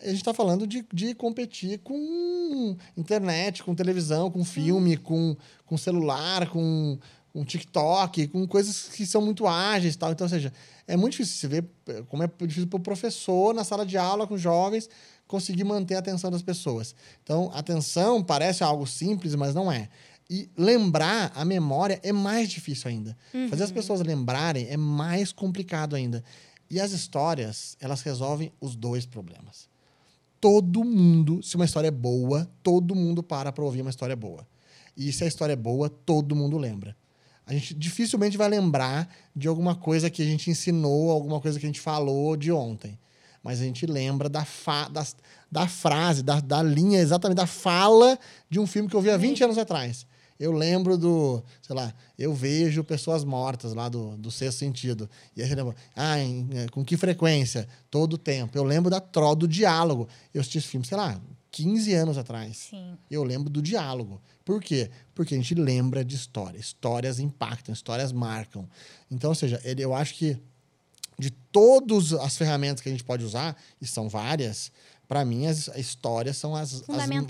A 0.00 0.06
gente 0.08 0.16
está 0.16 0.34
falando 0.34 0.66
de, 0.66 0.84
de 0.92 1.14
competir 1.14 1.78
com 1.78 2.76
internet, 2.96 3.62
com 3.62 3.74
televisão, 3.74 4.30
com 4.30 4.44
filme, 4.44 4.96
com, 4.96 5.34
com 5.64 5.78
celular, 5.78 6.48
com, 6.50 6.98
com 7.32 7.44
TikTok, 7.44 8.28
com 8.28 8.46
coisas 8.46 8.88
que 8.88 9.06
são 9.06 9.22
muito 9.22 9.46
ágeis 9.46 9.96
tal. 9.96 10.12
Então, 10.12 10.26
ou 10.26 10.28
seja, 10.28 10.52
é 10.86 10.96
muito 10.96 11.12
difícil. 11.12 11.36
Você 11.36 11.48
ver 11.48 11.64
como 12.08 12.22
é 12.22 12.30
difícil 12.42 12.66
para 12.66 12.76
o 12.76 12.80
professor 12.80 13.54
na 13.54 13.64
sala 13.64 13.86
de 13.86 13.96
aula 13.96 14.26
com 14.26 14.36
jovens 14.36 14.88
conseguir 15.26 15.64
manter 15.64 15.96
a 15.96 15.98
atenção 15.98 16.30
das 16.30 16.42
pessoas. 16.42 16.94
Então, 17.22 17.50
atenção 17.54 18.22
parece 18.22 18.62
algo 18.62 18.86
simples, 18.86 19.34
mas 19.34 19.54
não 19.54 19.70
é. 19.70 19.88
E 20.28 20.50
lembrar 20.56 21.30
a 21.34 21.44
memória 21.44 22.00
é 22.02 22.12
mais 22.12 22.48
difícil 22.48 22.88
ainda. 22.88 23.16
Uhum. 23.32 23.48
Fazer 23.48 23.64
as 23.64 23.70
pessoas 23.70 24.00
lembrarem 24.00 24.66
é 24.68 24.76
mais 24.76 25.32
complicado 25.32 25.94
ainda. 25.94 26.24
E 26.68 26.80
as 26.80 26.90
histórias, 26.90 27.76
elas 27.80 28.02
resolvem 28.02 28.52
os 28.60 28.74
dois 28.74 29.06
problemas. 29.06 29.68
Todo 30.40 30.84
mundo, 30.84 31.42
se 31.42 31.54
uma 31.54 31.64
história 31.64 31.88
é 31.88 31.92
boa, 31.92 32.50
todo 32.62 32.94
mundo 32.94 33.22
para 33.22 33.52
para 33.52 33.64
ouvir 33.64 33.82
uma 33.82 33.90
história 33.90 34.16
boa. 34.16 34.46
E 34.96 35.12
se 35.12 35.22
a 35.24 35.26
história 35.26 35.52
é 35.52 35.56
boa, 35.56 35.88
todo 35.88 36.34
mundo 36.34 36.58
lembra. 36.58 36.96
A 37.46 37.52
gente 37.52 37.74
dificilmente 37.74 38.36
vai 38.36 38.48
lembrar 38.48 39.08
de 39.34 39.46
alguma 39.46 39.76
coisa 39.76 40.10
que 40.10 40.20
a 40.20 40.24
gente 40.24 40.50
ensinou, 40.50 41.10
alguma 41.10 41.40
coisa 41.40 41.60
que 41.60 41.64
a 41.64 41.68
gente 41.68 41.80
falou 41.80 42.36
de 42.36 42.50
ontem. 42.50 42.98
Mas 43.42 43.60
a 43.60 43.64
gente 43.64 43.86
lembra 43.86 44.28
da, 44.28 44.44
fa 44.44 44.88
da, 44.88 45.06
da 45.50 45.68
frase, 45.68 46.24
da, 46.24 46.40
da 46.40 46.60
linha, 46.60 46.98
exatamente 46.98 47.36
da 47.36 47.46
fala 47.46 48.18
de 48.50 48.58
um 48.58 48.66
filme 48.66 48.88
que 48.88 48.96
eu 48.96 49.00
vi 49.00 49.10
há 49.10 49.16
20 49.16 49.44
anos 49.44 49.58
atrás. 49.58 50.04
Eu 50.38 50.52
lembro 50.52 50.98
do, 50.98 51.42
sei 51.62 51.74
lá, 51.74 51.92
eu 52.18 52.34
vejo 52.34 52.84
pessoas 52.84 53.24
mortas 53.24 53.72
lá 53.74 53.88
do, 53.88 54.16
do 54.16 54.30
sexto 54.30 54.58
sentido. 54.58 55.08
E 55.34 55.42
aí 55.42 55.48
você 55.48 55.54
lembra, 55.54 55.74
ah, 55.94 56.18
em, 56.18 56.48
é, 56.52 56.68
com 56.68 56.84
que 56.84 56.96
frequência? 56.96 57.66
Todo 57.90 58.14
o 58.14 58.18
tempo. 58.18 58.56
Eu 58.56 58.64
lembro 58.64 58.90
da 58.90 59.00
tro 59.00 59.34
do 59.34 59.48
diálogo. 59.48 60.08
Eu 60.32 60.40
assisti 60.40 60.58
esse 60.58 60.68
filme, 60.68 60.86
sei 60.86 60.96
lá, 60.96 61.20
15 61.50 61.94
anos 61.94 62.18
atrás. 62.18 62.68
Sim. 62.70 62.98
Eu 63.10 63.24
lembro 63.24 63.48
do 63.48 63.62
diálogo. 63.62 64.20
Por 64.44 64.62
quê? 64.62 64.90
Porque 65.14 65.34
a 65.34 65.38
gente 65.38 65.54
lembra 65.54 66.04
de 66.04 66.14
história. 66.14 66.58
Histórias 66.58 67.18
impactam, 67.18 67.72
histórias 67.72 68.12
marcam. 68.12 68.68
Então, 69.10 69.30
ou 69.30 69.34
seja, 69.34 69.60
ele, 69.64 69.82
eu 69.82 69.94
acho 69.94 70.14
que 70.14 70.38
de 71.18 71.30
todas 71.30 72.12
as 72.12 72.36
ferramentas 72.36 72.82
que 72.82 72.88
a 72.88 72.92
gente 72.92 73.04
pode 73.04 73.24
usar, 73.24 73.56
e 73.80 73.86
são 73.86 74.08
várias, 74.08 74.70
para 75.08 75.24
mim, 75.24 75.46
as 75.46 75.68
histórias 75.76 76.36
são 76.36 76.54
as, 76.54 76.74
as, 76.74 76.86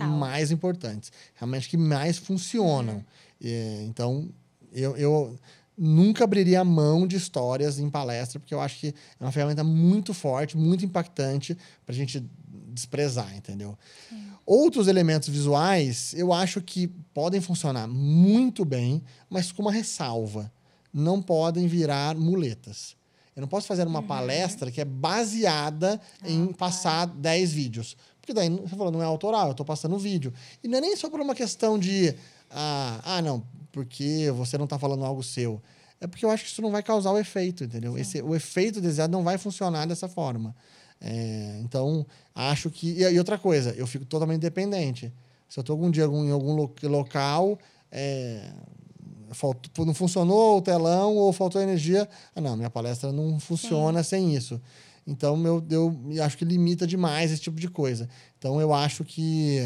mais 0.07 0.51
importantes, 0.51 1.13
realmente 1.35 1.69
que 1.69 1.77
mais 1.77 2.19
funcionam. 2.19 3.05
E, 3.41 3.85
então, 3.87 4.29
eu, 4.73 4.97
eu 4.97 5.39
nunca 5.77 6.25
abriria 6.25 6.61
a 6.61 6.65
mão 6.65 7.07
de 7.07 7.17
histórias 7.17 7.79
em 7.79 7.91
palestra, 7.91 8.41
porque 8.41 8.55
eu 8.55 8.61
acho 8.61 8.81
que 8.81 8.95
é 9.21 9.25
uma 9.25 9.33
ferramenta 9.33 9.63
muito 9.63 10.15
forte, 10.15 10.57
muito 10.57 10.85
impactante 10.85 11.57
para 11.85 11.95
a 11.95 11.97
gente 11.97 12.25
desprezar, 12.73 13.35
entendeu? 13.37 13.77
Sim. 14.09 14.27
Outros 14.45 14.87
elementos 14.87 15.29
visuais, 15.29 16.15
eu 16.15 16.33
acho 16.33 16.63
que 16.63 16.89
podem 17.13 17.41
funcionar 17.41 17.89
muito 17.89 18.65
bem, 18.65 19.03
mas 19.29 19.51
com 19.51 19.63
uma 19.63 19.73
ressalva. 19.73 20.53
Não 20.93 21.21
podem 21.21 21.67
virar 21.67 22.17
muletas. 22.17 22.96
Eu 23.37 23.43
não 23.43 23.49
posso 23.49 23.67
fazer 23.67 23.87
uma 23.87 24.01
uhum. 24.01 24.07
palestra 24.07 24.71
que 24.71 24.81
é 24.81 24.85
baseada 24.85 26.01
ah, 26.23 26.29
em 26.29 26.55
passar 26.55 27.07
10 27.07 27.53
vídeos. 27.53 27.95
Porque 28.19 28.33
daí, 28.33 28.49
você 28.49 28.75
falou, 28.75 28.91
não 28.91 29.03
é 29.03 29.05
autoral, 29.05 29.49
eu 29.49 29.51
estou 29.51 29.67
passando 29.67 29.99
vídeo. 29.99 30.33
E 30.65 30.67
não 30.67 30.79
é 30.79 30.81
nem 30.81 30.97
só 30.97 31.11
por 31.11 31.21
uma 31.21 31.35
questão 31.35 31.79
de, 31.79 32.15
ah, 32.51 33.01
ah 33.05 33.23
não, 33.23 33.47
porque 33.71 34.33
você 34.35 34.57
não 34.57 34.65
está 34.65 34.79
falando 34.79 35.05
algo 35.05 35.23
seu. 35.23 35.63
É 36.01 36.07
porque 36.07 36.25
eu 36.25 36.31
acho 36.31 36.45
que 36.45 36.51
isso 36.51 36.63
não 36.63 36.71
vai 36.71 36.83
causar 36.83 37.13
o 37.13 37.19
efeito, 37.19 37.65
entendeu? 37.65 37.99
Esse, 37.99 38.23
o 38.23 38.35
efeito 38.35 38.81
desejado 38.81 39.13
não 39.13 39.23
vai 39.23 39.37
funcionar 39.37 39.87
dessa 39.87 40.09
forma. 40.09 40.57
É, 41.01 41.61
então, 41.63 42.07
acho 42.35 42.71
que. 42.71 42.91
E, 42.91 43.03
e, 43.03 43.19
outra 43.19 43.39
coisa, 43.39 43.71
eu 43.77 43.87
fico 43.87 44.07
totalmente 44.07 44.41
dependente. 44.41 45.13
Se 45.49 45.59
eu 45.59 45.61
estou 45.61 45.75
algum 45.75 45.91
dia 45.91 46.05
em 46.05 46.31
algum 46.31 46.69
local, 46.85 47.59
é, 47.91 48.51
faltou, 49.37 49.85
não 49.85 49.95
funcionou 49.95 50.59
o 50.59 50.63
telão 50.63 51.17
ou 51.17 51.33
faltou 51.33 51.61
energia. 51.61 52.09
Ah, 52.35 52.41
não, 52.41 52.57
minha 52.57 52.71
palestra 52.71 53.13
não 53.13 53.39
funciona 53.39 54.03
Sim. 54.03 54.09
sem 54.09 54.35
isso. 54.35 54.61
Então, 55.07 55.41
eu, 55.47 55.65
eu 56.11 56.25
acho 56.25 56.37
que 56.37 56.45
limita 56.45 56.87
demais 56.87 57.31
esse 57.31 57.43
tipo 57.43 57.61
de 57.61 57.69
coisa. 57.69 58.09
Então, 58.39 58.61
eu 58.61 58.75
acho 58.75 59.05
que 59.05 59.61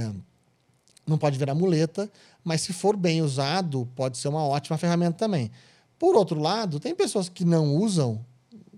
não 1.06 1.16
pode 1.16 1.38
virar 1.38 1.54
muleta, 1.54 2.10
mas 2.44 2.60
se 2.60 2.72
for 2.72 2.96
bem 2.96 3.22
usado, 3.22 3.88
pode 3.96 4.18
ser 4.18 4.28
uma 4.28 4.44
ótima 4.44 4.76
ferramenta 4.76 5.16
também. 5.16 5.50
Por 5.98 6.14
outro 6.14 6.38
lado, 6.38 6.78
tem 6.78 6.94
pessoas 6.94 7.28
que 7.28 7.44
não 7.44 7.76
usam, 7.76 8.24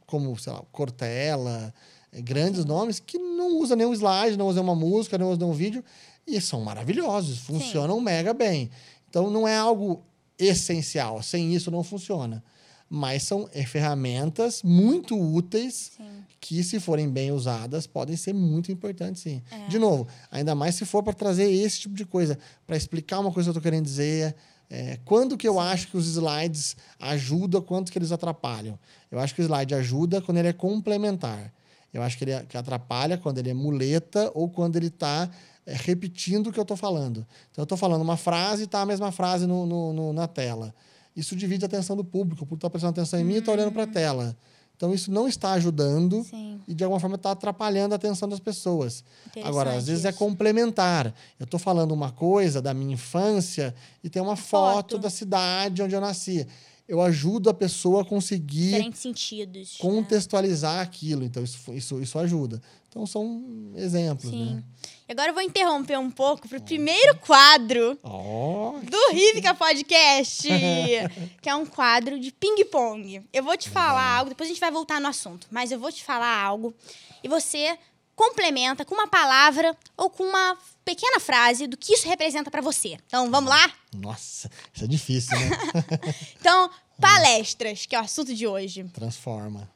como, 0.07 0.37
sei 0.39 0.53
lá, 0.53 0.63
Cortella, 0.71 1.75
eh, 2.13 2.23
grandes 2.23 2.65
nomes, 2.65 3.01
que 3.01 3.19
não 3.19 3.59
usam 3.59 3.77
nenhum 3.77 3.93
slide, 3.93 4.37
não 4.37 4.47
usam 4.47 4.63
uma 4.63 4.75
música, 4.75 5.19
não 5.19 5.31
usam 5.31 5.51
um 5.51 5.53
vídeo, 5.53 5.85
e 6.27 6.41
são 6.41 6.61
maravilhosos, 6.61 7.39
funcionam 7.39 7.99
Sim. 7.99 8.05
mega 8.05 8.33
bem. 8.33 8.71
Então, 9.09 9.31
não 9.31 9.47
é 9.47 9.57
algo 9.57 10.03
essencial. 10.43 11.23
Sem 11.23 11.55
isso 11.55 11.71
não 11.71 11.83
funciona. 11.83 12.43
Mas 12.89 13.23
são 13.23 13.49
é, 13.55 13.65
ferramentas 13.65 14.63
muito 14.63 15.19
úteis 15.19 15.93
sim. 15.97 16.05
que, 16.39 16.63
se 16.63 16.79
forem 16.79 17.09
bem 17.09 17.33
usadas, 17.33 17.87
podem 17.87 18.17
ser 18.17 18.35
muito 18.35 18.71
importantes, 18.71 19.23
sim. 19.23 19.41
É. 19.51 19.69
De 19.69 19.79
novo, 19.79 20.07
ainda 20.31 20.55
mais 20.55 20.75
se 20.75 20.85
for 20.85 21.03
para 21.03 21.15
trazer 21.15 21.51
esse 21.51 21.81
tipo 21.81 21.95
de 21.95 22.05
coisa, 22.05 22.39
para 22.67 22.77
explicar 22.77 23.21
uma 23.21 23.33
coisa 23.33 23.47
que 23.47 23.57
eu 23.57 23.59
estou 23.59 23.63
querendo 23.63 23.85
dizer. 23.85 24.35
É, 24.69 24.99
quando 25.05 25.37
que 25.37 25.47
eu 25.47 25.61
acho 25.61 25.89
que 25.89 25.97
os 25.97 26.07
slides 26.07 26.77
ajudam, 26.99 27.61
quanto 27.61 27.93
que 27.93 27.99
eles 27.99 28.11
atrapalham? 28.11 28.79
Eu 29.11 29.19
acho 29.19 29.35
que 29.35 29.43
o 29.43 29.45
slide 29.45 29.75
ajuda 29.75 30.21
quando 30.21 30.39
ele 30.39 30.49
é 30.49 30.53
complementar. 30.53 31.53
Eu 31.93 32.03
acho 32.03 32.17
que 32.17 32.25
ele 32.25 32.43
que 32.45 32.57
atrapalha 32.57 33.19
quando 33.19 33.39
ele 33.39 33.51
é 33.51 33.55
muleta 33.55 34.31
ou 34.35 34.49
quando 34.49 34.77
ele 34.77 34.87
está 34.87 35.31
é, 35.67 35.75
repetindo 35.75 36.49
o 36.49 36.53
que 36.53 36.59
eu 36.59 36.63
estou 36.63 36.77
falando. 36.77 37.27
Então, 37.51 37.63
eu 37.63 37.65
estou 37.65 37.79
falando 37.79 38.03
uma 38.03 38.17
frase 38.17 38.63
e 38.63 38.65
está 38.65 38.81
a 38.81 38.87
mesma 38.87 39.13
frase 39.13 39.47
no, 39.47 39.67
no, 39.67 39.93
no, 39.93 40.13
na 40.13 40.27
tela. 40.27 40.75
Isso 41.15 41.37
divide 41.37 41.65
a 41.65 41.67
atenção 41.67 41.97
do 41.97 42.05
público. 42.05 42.45
O 42.45 42.47
público 42.47 42.67
está 42.67 42.71
prestando 42.71 42.93
atenção 42.93 43.21
em 43.21 43.25
mim 43.25 43.35
e 43.35 43.39
está 43.39 43.53
olhando 43.53 43.73
para 43.73 43.83
a 43.83 43.87
hum. 43.87 43.93
tela. 43.93 44.37
Então, 44.77 44.93
isso 44.93 45.13
não 45.13 45.29
está 45.29 45.53
ajudando 45.53 46.25
Sim. 46.25 46.61
e, 46.67 46.75
de 46.75 46.83
alguma 46.83 46.99
forma, 46.99 47.15
está 47.15 47.31
atrapalhando 47.31 47.93
a 47.93 47.97
atenção 47.97 48.29
das 48.29 48.41
pessoas. 48.41 49.05
Agora, 49.45 49.77
às 49.77 49.87
vezes 49.87 50.05
é 50.05 50.11
complementar. 50.11 51.15
Eu 51.39 51.45
estou 51.45 51.61
falando 51.61 51.93
uma 51.93 52.11
coisa 52.11 52.61
da 52.61 52.75
minha 52.75 52.95
infância 52.95 53.73
e 54.03 54.11
tem 54.11 54.21
uma 54.21 54.35
foto, 54.35 54.95
foto 54.95 54.99
da 54.99 55.09
cidade 55.09 55.83
onde 55.83 55.95
eu 55.95 56.01
nasci 56.01 56.47
eu 56.89 57.01
ajudo 57.01 57.49
a 57.49 57.55
pessoa 57.55 58.03
a 58.03 58.05
conseguir 58.05 58.93
sentidos 58.95 59.73
né? 59.73 59.79
contextualizar 59.79 60.77
né? 60.77 60.83
aquilo 60.83 61.25
então 61.25 61.43
isso, 61.43 61.73
isso, 61.73 62.03
isso 62.03 62.19
ajuda 62.19 62.61
então 62.89 63.07
são 63.07 63.73
exemplos 63.77 64.31
Sim. 64.31 64.57
né 64.57 64.65
agora 65.09 65.31
eu 65.31 65.35
vou 65.35 65.43
interromper 65.43 65.99
um 65.99 66.11
pouco 66.11 66.49
para 66.49 66.59
o 66.59 66.63
primeiro 66.63 67.17
quadro 67.19 67.99
oh. 68.03 68.79
do 68.83 69.13
Rivica 69.13 69.55
Podcast 69.55 70.49
que 71.41 71.49
é 71.49 71.55
um 71.55 71.67
quadro 71.67 72.19
de 72.19 72.33
ping 72.33 72.65
pong 72.65 73.23
eu 73.33 73.43
vou 73.43 73.57
te 73.57 73.69
falar 73.69 74.19
algo 74.19 74.31
depois 74.31 74.49
a 74.49 74.53
gente 74.53 74.61
vai 74.61 74.71
voltar 74.71 75.01
no 75.01 75.09
assunto 75.09 75.47
mas 75.51 75.71
eu 75.71 75.79
vou 75.79 75.93
te 75.93 76.03
falar 76.03 76.43
algo 76.43 76.75
e 77.23 77.29
você 77.29 77.79
complementa 78.15 78.85
com 78.85 78.95
uma 78.95 79.09
palavra 79.09 79.77
ou 79.97 80.11
com 80.11 80.23
uma 80.25 80.57
pequena 80.85 81.19
frase 81.19 81.67
do 81.67 81.77
que 81.77 81.95
isso 81.95 82.07
representa 82.07 82.51
para 82.51 82.61
você. 82.61 82.99
Então, 83.07 83.31
vamos 83.31 83.51
lá? 83.51 83.73
Nossa, 83.95 84.51
isso 84.73 84.85
é 84.85 84.87
difícil, 84.87 85.39
né? 85.39 85.51
então, 86.39 86.71
palestras, 87.01 87.87
que 87.87 87.95
é 87.95 88.01
o 88.01 88.03
assunto 88.03 88.35
de 88.35 88.47
hoje. 88.47 88.85
Transforma. 88.93 89.69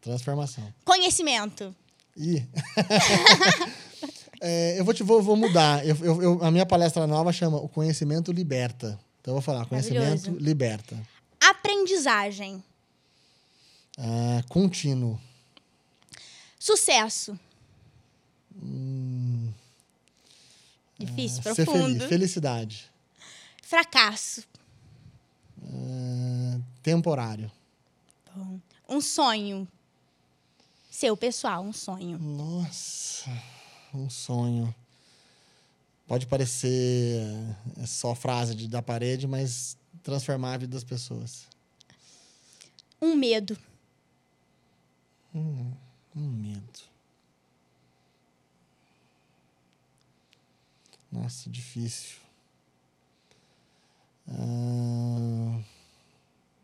Transformação. 0.00 0.72
Conhecimento. 0.84 1.74
Ih. 2.16 2.46
é, 4.46 4.78
eu 4.78 4.84
vou, 4.84 4.92
te, 4.92 5.02
vou, 5.02 5.22
vou 5.22 5.36
mudar. 5.36 5.84
Eu, 5.86 5.96
eu, 6.02 6.22
eu, 6.22 6.44
a 6.44 6.50
minha 6.50 6.66
palestra 6.66 7.06
nova 7.06 7.32
chama 7.32 7.56
O 7.58 7.68
Conhecimento 7.68 8.30
Liberta. 8.30 8.98
Então, 9.20 9.32
eu 9.32 9.36
vou 9.36 9.42
falar, 9.42 9.64
conhecimento 9.64 10.30
liberta. 10.32 10.96
Aprendizagem. 11.40 12.62
Ah, 13.98 14.42
contínuo. 14.50 15.18
Sucesso. 16.58 17.38
Hum, 18.62 19.48
Difícil, 20.98 21.40
Ah, 21.40 21.54
profundo. 21.54 21.86
feliz, 21.86 22.04
felicidade. 22.04 22.90
Fracasso. 23.62 24.44
Ah, 25.62 26.58
temporário. 26.82 27.50
Bom. 28.34 28.60
Um 28.88 29.00
sonho. 29.00 29.66
Seu, 30.90 31.16
pessoal, 31.16 31.64
um 31.64 31.72
sonho. 31.72 32.18
Nossa, 32.18 33.30
um 33.98 34.10
sonho. 34.10 34.74
Pode 36.06 36.26
parecer 36.26 37.22
é 37.80 37.86
só 37.86 38.14
frase 38.14 38.54
de, 38.54 38.68
da 38.68 38.82
parede, 38.82 39.26
mas 39.26 39.76
transformar 40.02 40.54
a 40.54 40.58
vida 40.58 40.72
das 40.72 40.84
pessoas. 40.84 41.46
Um 43.00 43.14
medo. 43.16 43.56
Um 45.34 45.74
medo. 46.14 46.80
Nossa, 51.10 51.48
difícil. 51.48 52.18
Ah, 54.28 55.60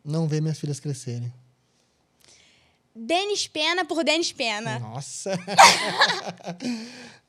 não 0.05 0.27
ver 0.27 0.41
minhas 0.41 0.59
filhas 0.59 0.81
crescerem. 0.81 1.33
Denis 3.03 3.47
Pena 3.47 3.85
por 3.85 4.05
Denis 4.05 4.31
Pena. 4.31 4.79
Nossa! 4.79 5.31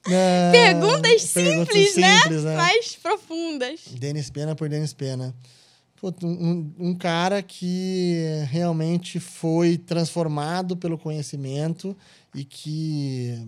Não, 0.06 0.52
Perguntas 0.52 1.22
simples, 1.22 1.96
né? 1.96 2.22
simples, 2.22 2.44
né? 2.44 2.58
Mas 2.58 2.96
profundas. 2.96 3.82
Denis 3.92 4.30
Pena 4.30 4.56
por 4.56 4.68
Denis 4.68 4.94
Pena. 4.94 5.34
Pô, 5.96 6.12
um, 6.24 6.74
um 6.80 6.96
cara 6.96 7.42
que 7.44 8.44
realmente 8.50 9.20
foi 9.20 9.78
transformado 9.78 10.76
pelo 10.76 10.98
conhecimento 10.98 11.96
e 12.34 12.44
que, 12.44 13.48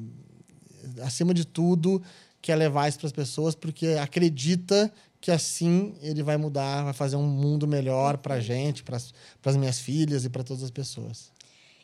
acima 1.01 1.33
de 1.33 1.45
tudo, 1.45 2.01
quer 2.39 2.55
levar 2.55 2.87
isso 2.87 2.99
para 2.99 3.07
as 3.07 3.13
pessoas 3.13 3.55
porque 3.55 3.87
acredita 3.99 4.93
que 5.19 5.31
assim 5.31 5.95
ele 6.01 6.21
vai 6.21 6.37
mudar, 6.37 6.83
vai 6.83 6.93
fazer 6.93 7.15
um 7.15 7.25
mundo 7.25 7.67
melhor 7.67 8.17
para 8.17 8.39
gente, 8.39 8.83
para 8.83 8.97
as 8.97 9.55
minhas 9.57 9.79
filhas 9.79 10.23
e 10.23 10.29
para 10.29 10.43
todas 10.43 10.61
as 10.61 10.71
pessoas. 10.71 11.32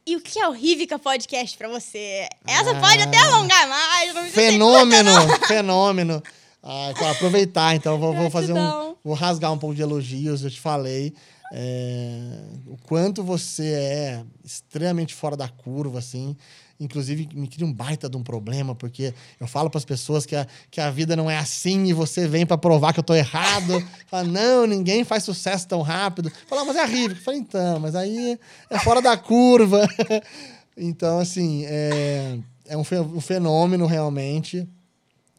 E 0.05 0.15
o 0.15 0.21
que 0.21 0.39
é 0.39 0.47
o 0.47 0.51
Rivica 0.51 0.97
Podcast 0.97 1.57
pra 1.57 1.67
você? 1.69 2.27
Essa 2.47 2.71
Ah. 2.71 2.79
pode 2.79 3.01
até 3.01 3.17
alongar 3.17 3.67
mais. 3.67 4.13
Não 4.13 4.21
precisa 4.23 4.41
ser 4.41 4.51
Fenômeno, 4.51 5.11
fenômeno. 5.47 6.23
Ah, 6.63 6.91
aproveitar, 7.11 7.75
então 7.75 7.97
vou, 7.97 8.13
vou 8.13 8.29
fazer 8.29 8.53
um, 8.53 8.95
vou 9.03 9.13
rasgar 9.13 9.51
um 9.53 9.57
pouco 9.57 9.75
de 9.75 9.81
elogios. 9.81 10.43
Eu 10.43 10.49
te 10.51 10.59
falei 10.59 11.13
é, 11.53 12.41
o 12.67 12.77
quanto 12.83 13.23
você 13.23 13.65
é 13.73 14.23
extremamente 14.43 15.13
fora 15.13 15.37
da 15.37 15.47
curva, 15.47 15.99
assim. 15.99 16.35
Inclusive 16.79 17.27
me 17.33 17.47
cria 17.47 17.65
um 17.67 17.73
baita 17.73 18.09
de 18.09 18.15
um 18.15 18.23
problema 18.23 18.73
porque 18.73 19.13
eu 19.37 19.45
falo 19.47 19.69
para 19.69 19.79
as 19.79 19.83
pessoas 19.85 20.25
que 20.25 20.33
a, 20.35 20.47
que 20.71 20.79
a 20.79 20.89
vida 20.89 21.13
não 21.15 21.29
é 21.29 21.37
assim 21.37 21.85
e 21.87 21.93
você 21.93 22.25
vem 22.27 22.45
para 22.45 22.57
provar 22.57 22.93
que 22.93 22.99
eu 22.99 23.03
tô 23.03 23.13
errado. 23.13 23.83
Fala, 24.07 24.23
não, 24.23 24.65
ninguém 24.65 25.03
faz 25.03 25.23
sucesso 25.23 25.67
tão 25.67 25.81
rápido. 25.81 26.31
Fala, 26.47 26.61
"Ah, 26.61 26.65
mas 26.65 26.77
é 26.77 26.83
horrível. 26.83 27.17
Eu 27.17 27.23
falei, 27.23 27.39
então, 27.41 27.79
mas 27.79 27.95
aí 27.95 28.39
é 28.69 28.79
fora 28.79 29.01
da 29.01 29.17
curva. 29.17 29.85
então, 30.77 31.19
assim, 31.19 31.65
é, 31.65 32.39
é 32.67 32.77
um 32.77 32.83
fe- 32.85 32.95
fenômeno 33.21 33.85
realmente. 33.85 34.65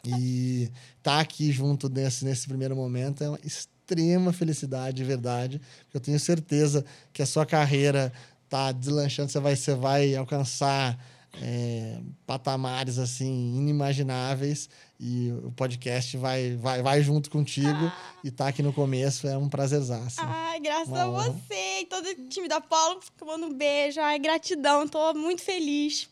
E 0.04 0.70
estar 0.98 1.20
aqui 1.20 1.50
junto 1.52 1.88
nesse, 1.88 2.24
nesse 2.24 2.46
primeiro 2.48 2.74
momento 2.76 3.22
é 3.24 3.28
uma 3.28 3.38
extrema 3.44 4.32
felicidade, 4.32 4.96
de 4.98 5.04
verdade. 5.04 5.60
Eu 5.92 6.00
tenho 6.00 6.18
certeza 6.20 6.84
que 7.12 7.22
a 7.22 7.26
sua 7.26 7.44
carreira 7.46 8.12
tá 8.48 8.72
deslanchando, 8.72 9.30
você 9.30 9.40
vai, 9.40 9.56
você 9.56 9.74
vai 9.74 10.14
alcançar 10.16 10.98
é, 11.40 11.98
patamares 12.26 12.98
assim 12.98 13.56
inimagináveis 13.56 14.68
e 14.98 15.30
o 15.44 15.52
podcast 15.52 16.16
vai, 16.16 16.56
vai, 16.56 16.82
vai 16.82 17.02
junto 17.02 17.30
contigo 17.30 17.92
e 18.22 18.30
tá 18.30 18.48
aqui 18.48 18.62
no 18.62 18.72
começo 18.72 19.26
é 19.26 19.36
um 19.36 19.48
prazerzaço. 19.48 20.20
Ai, 20.20 20.60
graças 20.60 20.88
Uma 20.88 21.02
a 21.02 21.08
honra. 21.08 21.30
você 21.30 21.80
e 21.80 21.86
todo 21.86 22.06
o 22.06 22.28
time 22.28 22.48
da 22.48 22.56
Apolo. 22.56 23.00
Manda 23.24 23.46
um 23.46 23.54
beijo. 23.54 24.00
Ai, 24.00 24.18
gratidão. 24.18 24.86
Tô 24.86 25.14
muito 25.14 25.42
feliz. 25.42 26.08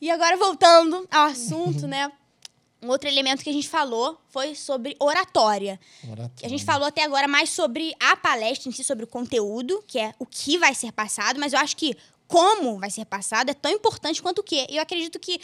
E 0.00 0.10
agora, 0.10 0.36
voltando 0.36 1.06
ao 1.10 1.26
assunto, 1.26 1.86
né? 1.88 2.10
Um 2.82 2.88
outro 2.88 3.08
elemento 3.08 3.44
que 3.44 3.50
a 3.50 3.52
gente 3.52 3.68
falou 3.68 4.18
foi 4.30 4.54
sobre 4.54 4.96
oratória. 4.98 5.78
Oratória. 6.02 6.32
A 6.42 6.48
gente 6.48 6.64
falou 6.64 6.88
até 6.88 7.04
agora 7.04 7.28
mais 7.28 7.50
sobre 7.50 7.94
a 8.00 8.16
palestra 8.16 8.70
em 8.70 8.72
si, 8.72 8.82
sobre 8.82 9.04
o 9.04 9.06
conteúdo, 9.06 9.84
que 9.86 9.98
é 9.98 10.14
o 10.18 10.24
que 10.24 10.56
vai 10.56 10.74
ser 10.74 10.90
passado, 10.90 11.38
mas 11.38 11.52
eu 11.52 11.58
acho 11.58 11.76
que 11.76 11.94
como 12.30 12.78
vai 12.78 12.90
ser 12.90 13.04
passado 13.04 13.50
é 13.50 13.54
tão 13.54 13.72
importante 13.72 14.22
quanto 14.22 14.38
o 14.38 14.42
que. 14.44 14.64
E 14.70 14.76
eu 14.76 14.82
acredito 14.82 15.18
que 15.18 15.40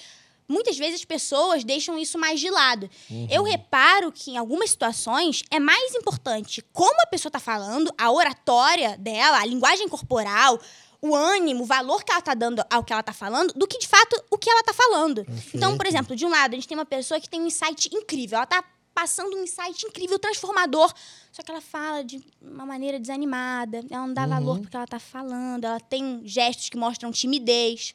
muitas 0.48 0.78
vezes 0.78 1.00
as 1.00 1.04
pessoas 1.04 1.64
deixam 1.64 1.98
isso 1.98 2.16
mais 2.16 2.38
de 2.38 2.48
lado. 2.48 2.88
Eu 3.28 3.42
reparo 3.42 4.12
que 4.12 4.30
em 4.30 4.36
algumas 4.36 4.70
situações 4.70 5.42
é 5.50 5.58
mais 5.58 5.94
importante 5.96 6.64
como 6.72 6.94
a 7.02 7.06
pessoa 7.06 7.28
está 7.28 7.40
falando, 7.40 7.92
a 7.98 8.12
oratória 8.12 8.96
dela, 8.98 9.40
a 9.40 9.44
linguagem 9.44 9.88
corporal, 9.88 10.60
o 11.02 11.14
ânimo, 11.14 11.64
o 11.64 11.66
valor 11.66 12.04
que 12.04 12.12
ela 12.12 12.20
está 12.20 12.34
dando 12.34 12.64
ao 12.70 12.84
que 12.84 12.92
ela 12.92 13.00
está 13.00 13.12
falando, 13.12 13.52
do 13.54 13.66
que 13.66 13.78
de 13.78 13.88
fato 13.88 14.22
o 14.30 14.38
que 14.38 14.48
ela 14.48 14.60
está 14.60 14.72
falando. 14.72 15.26
Então, 15.52 15.72
por 15.72 15.78
Perfeito. 15.78 15.86
exemplo, 15.88 16.16
de 16.16 16.24
um 16.24 16.30
lado, 16.30 16.52
a 16.52 16.54
gente 16.54 16.68
tem 16.68 16.78
uma 16.78 16.86
pessoa 16.86 17.20
que 17.20 17.28
tem 17.28 17.42
um 17.42 17.46
insight 17.46 17.90
incrível. 17.92 18.36
Ela 18.36 18.44
está 18.44 18.64
passando 18.96 19.36
um 19.36 19.42
insight 19.42 19.84
incrível, 19.86 20.18
transformador. 20.18 20.90
Só 21.30 21.42
que 21.42 21.50
ela 21.50 21.60
fala 21.60 22.02
de 22.02 22.18
uma 22.40 22.64
maneira 22.64 22.98
desanimada. 22.98 23.84
Ela 23.90 24.06
não 24.06 24.14
dá 24.14 24.26
valor 24.26 24.58
porque 24.58 24.74
ela 24.74 24.86
está 24.86 24.98
falando. 24.98 25.66
Ela 25.66 25.78
tem 25.78 26.22
gestos 26.24 26.70
que 26.70 26.78
mostram 26.78 27.12
timidez. 27.12 27.94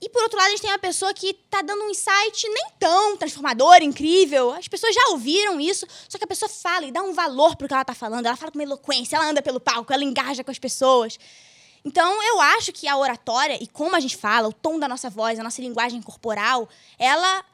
E 0.00 0.08
por 0.08 0.20
outro 0.22 0.36
lado, 0.36 0.48
a 0.48 0.50
gente 0.50 0.62
tem 0.62 0.70
uma 0.72 0.78
pessoa 0.78 1.14
que 1.14 1.34
tá 1.48 1.62
dando 1.62 1.84
um 1.84 1.90
insight 1.90 2.48
nem 2.48 2.66
tão 2.80 3.16
transformador, 3.16 3.76
incrível. 3.80 4.50
As 4.52 4.66
pessoas 4.66 4.92
já 4.92 5.10
ouviram 5.10 5.60
isso, 5.60 5.86
só 6.08 6.18
que 6.18 6.24
a 6.24 6.26
pessoa 6.26 6.48
fala 6.48 6.86
e 6.86 6.92
dá 6.92 7.00
um 7.00 7.12
valor 7.12 7.54
pro 7.54 7.68
que 7.68 7.74
ela 7.74 7.84
tá 7.84 7.94
falando. 7.94 8.26
Ela 8.26 8.36
fala 8.36 8.50
com 8.50 8.58
uma 8.58 8.64
eloquência, 8.64 9.16
ela 9.16 9.30
anda 9.30 9.40
pelo 9.40 9.60
palco, 9.60 9.92
ela 9.92 10.02
engaja 10.02 10.42
com 10.42 10.50
as 10.50 10.58
pessoas. 10.58 11.16
Então, 11.84 12.22
eu 12.24 12.40
acho 12.40 12.72
que 12.72 12.88
a 12.88 12.96
oratória 12.96 13.56
e 13.62 13.68
como 13.68 13.94
a 13.94 14.00
gente 14.00 14.16
fala, 14.16 14.48
o 14.48 14.52
tom 14.52 14.80
da 14.80 14.88
nossa 14.88 15.08
voz, 15.08 15.38
a 15.38 15.44
nossa 15.44 15.62
linguagem 15.62 16.02
corporal, 16.02 16.68
ela 16.98 17.44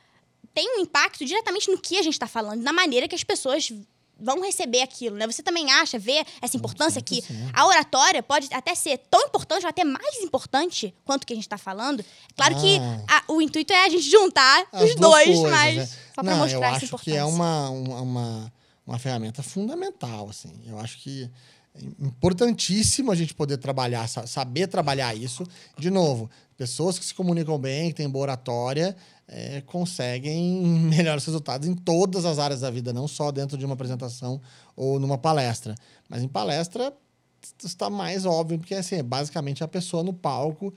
tem 0.55 0.79
um 0.79 0.81
impacto 0.83 1.25
diretamente 1.25 1.71
no 1.71 1.79
que 1.79 1.99
a 1.99 2.03
gente 2.03 2.15
está 2.15 2.27
falando, 2.29 2.63
na 2.63 2.73
maneira 2.73 3.09
que 3.09 3.15
as 3.15 3.25
pessoas 3.25 3.73
vão 4.19 4.41
receber 4.43 4.81
aquilo, 4.81 5.17
né? 5.17 5.27
Você 5.27 5.43
também 5.43 5.73
acha, 5.73 5.99
vê 5.99 6.25
essa 6.41 6.57
importância 6.57 7.03
que 7.03 7.17
100%. 7.21 7.51
a 7.53 7.67
oratória 7.67 8.23
pode 8.23 8.49
até 8.53 8.73
ser 8.75 8.99
tão 9.11 9.21
importante 9.27 9.65
ou 9.65 9.69
até 9.69 9.83
mais 9.83 10.17
importante 10.23 10.95
quanto 11.05 11.25
o 11.25 11.27
que 11.27 11.33
a 11.33 11.37
gente 11.37 11.45
está 11.47 11.59
falando. 11.59 12.05
Claro 12.37 12.55
que 12.61 12.79
Ah. 13.09 13.23
a- 13.27 13.33
o 13.33 13.43
intuito 13.43 13.73
é 13.73 13.85
a 13.85 13.89
gente 13.89 14.09
juntar 14.09 14.65
As 14.73 14.91
os 14.91 14.95
dois, 14.95 15.25
coisas, 15.27 15.51
mas 15.51 15.77
né? 15.77 15.87
só 16.15 16.23
para 16.23 16.37
mostrar 16.37 16.59
eu 16.71 16.75
acho 16.77 16.99
que 16.99 17.13
é 17.13 17.25
uma, 17.25 17.71
uma, 17.71 18.53
uma, 18.87 18.99
ferramenta 19.01 19.43
fundamental, 19.43 20.29
assim. 20.31 20.63
Eu 20.65 20.79
acho 20.79 20.99
que 21.03 21.29
é 21.75 21.81
importantíssimo 22.07 23.11
a 23.11 23.17
gente 23.17 23.35
poder 23.35 23.57
trabalhar, 23.59 24.09
sa- 24.09 24.29
saber 24.29 24.69
trabalhar 24.69 25.13
isso. 25.17 25.45
De 25.77 25.91
novo, 25.91 26.31
pessoas 26.57 26.99
que 27.01 27.05
se 27.05 27.13
comunicam 27.13 27.59
bem, 27.59 27.89
que 27.91 27.97
têm 27.97 28.09
boa 28.09 28.23
oratória, 28.23 28.97
é, 29.29 29.61
conseguem 29.63 30.63
melhores 30.89 31.25
resultados 31.25 31.67
em 31.67 31.75
todas 31.75 32.25
as 32.25 32.39
áreas 32.39 32.61
da 32.61 32.71
vida, 32.71 32.93
não 32.93 33.09
só 33.09 33.31
dentro 33.31 33.57
de 33.57 33.65
uma 33.65 33.75
apresentação 33.75 34.41
ou 34.77 34.99
numa 34.99 35.19
palestra. 35.19 35.75
Mas 36.09 36.23
em 36.23 36.29
palestra 36.29 36.93
está 37.63 37.91
mais 37.91 38.25
óbvio, 38.25 38.59
porque 38.59 38.75
assim, 38.75 38.97
é 38.97 39.03
basicamente 39.03 39.63
a 39.63 39.69
pessoa 39.69 40.03
no 40.03 40.13
palco 40.13 40.73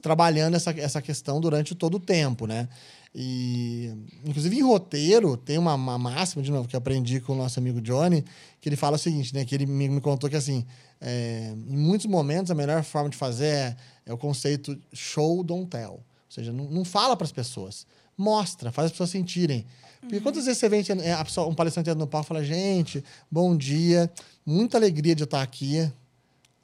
trabalhando 0.00 0.54
essa, 0.54 0.70
essa 0.70 1.02
questão 1.02 1.40
durante 1.40 1.74
todo 1.74 1.96
o 1.96 2.00
tempo, 2.00 2.46
né? 2.46 2.68
E, 3.14 3.90
inclusive, 4.24 4.56
em 4.56 4.62
roteiro, 4.62 5.36
tem 5.36 5.58
uma, 5.58 5.74
uma 5.74 5.98
máxima, 5.98 6.42
de 6.42 6.50
novo, 6.50 6.68
que 6.68 6.76
eu 6.76 6.78
aprendi 6.78 7.20
com 7.20 7.32
o 7.32 7.36
nosso 7.36 7.58
amigo 7.58 7.80
Johnny, 7.80 8.24
que 8.60 8.68
ele 8.68 8.76
fala 8.76 8.96
o 8.96 8.98
seguinte, 8.98 9.34
né? 9.34 9.44
Que 9.44 9.54
ele 9.54 9.66
me, 9.66 9.88
me 9.88 10.00
contou 10.00 10.28
que, 10.28 10.36
assim, 10.36 10.64
é, 11.00 11.54
em 11.68 11.76
muitos 11.76 12.06
momentos, 12.06 12.50
a 12.50 12.54
melhor 12.54 12.82
forma 12.84 13.08
de 13.08 13.16
fazer 13.16 13.46
é, 13.46 13.76
é 14.06 14.12
o 14.12 14.18
conceito 14.18 14.78
show, 14.92 15.42
don't 15.42 15.66
tell. 15.68 16.00
Ou 16.28 16.32
seja, 16.32 16.52
não, 16.52 16.64
não 16.64 16.84
fala 16.84 17.16
para 17.16 17.24
as 17.24 17.32
pessoas. 17.32 17.86
Mostra, 18.16 18.70
faz 18.70 18.86
as 18.86 18.92
pessoas 18.92 19.10
sentirem. 19.10 19.66
Porque 20.00 20.20
quantas 20.20 20.44
vezes 20.44 20.58
você 20.58 20.68
vem, 20.68 20.84
é, 21.02 21.40
um 21.42 21.54
palestrante 21.54 21.90
entra 21.90 21.98
no 21.98 22.06
palco 22.06 22.26
e 22.26 22.28
fala, 22.28 22.44
gente, 22.44 23.02
bom 23.30 23.56
dia, 23.56 24.10
muita 24.44 24.76
alegria 24.76 25.14
de 25.14 25.24
estar 25.24 25.42
aqui. 25.42 25.80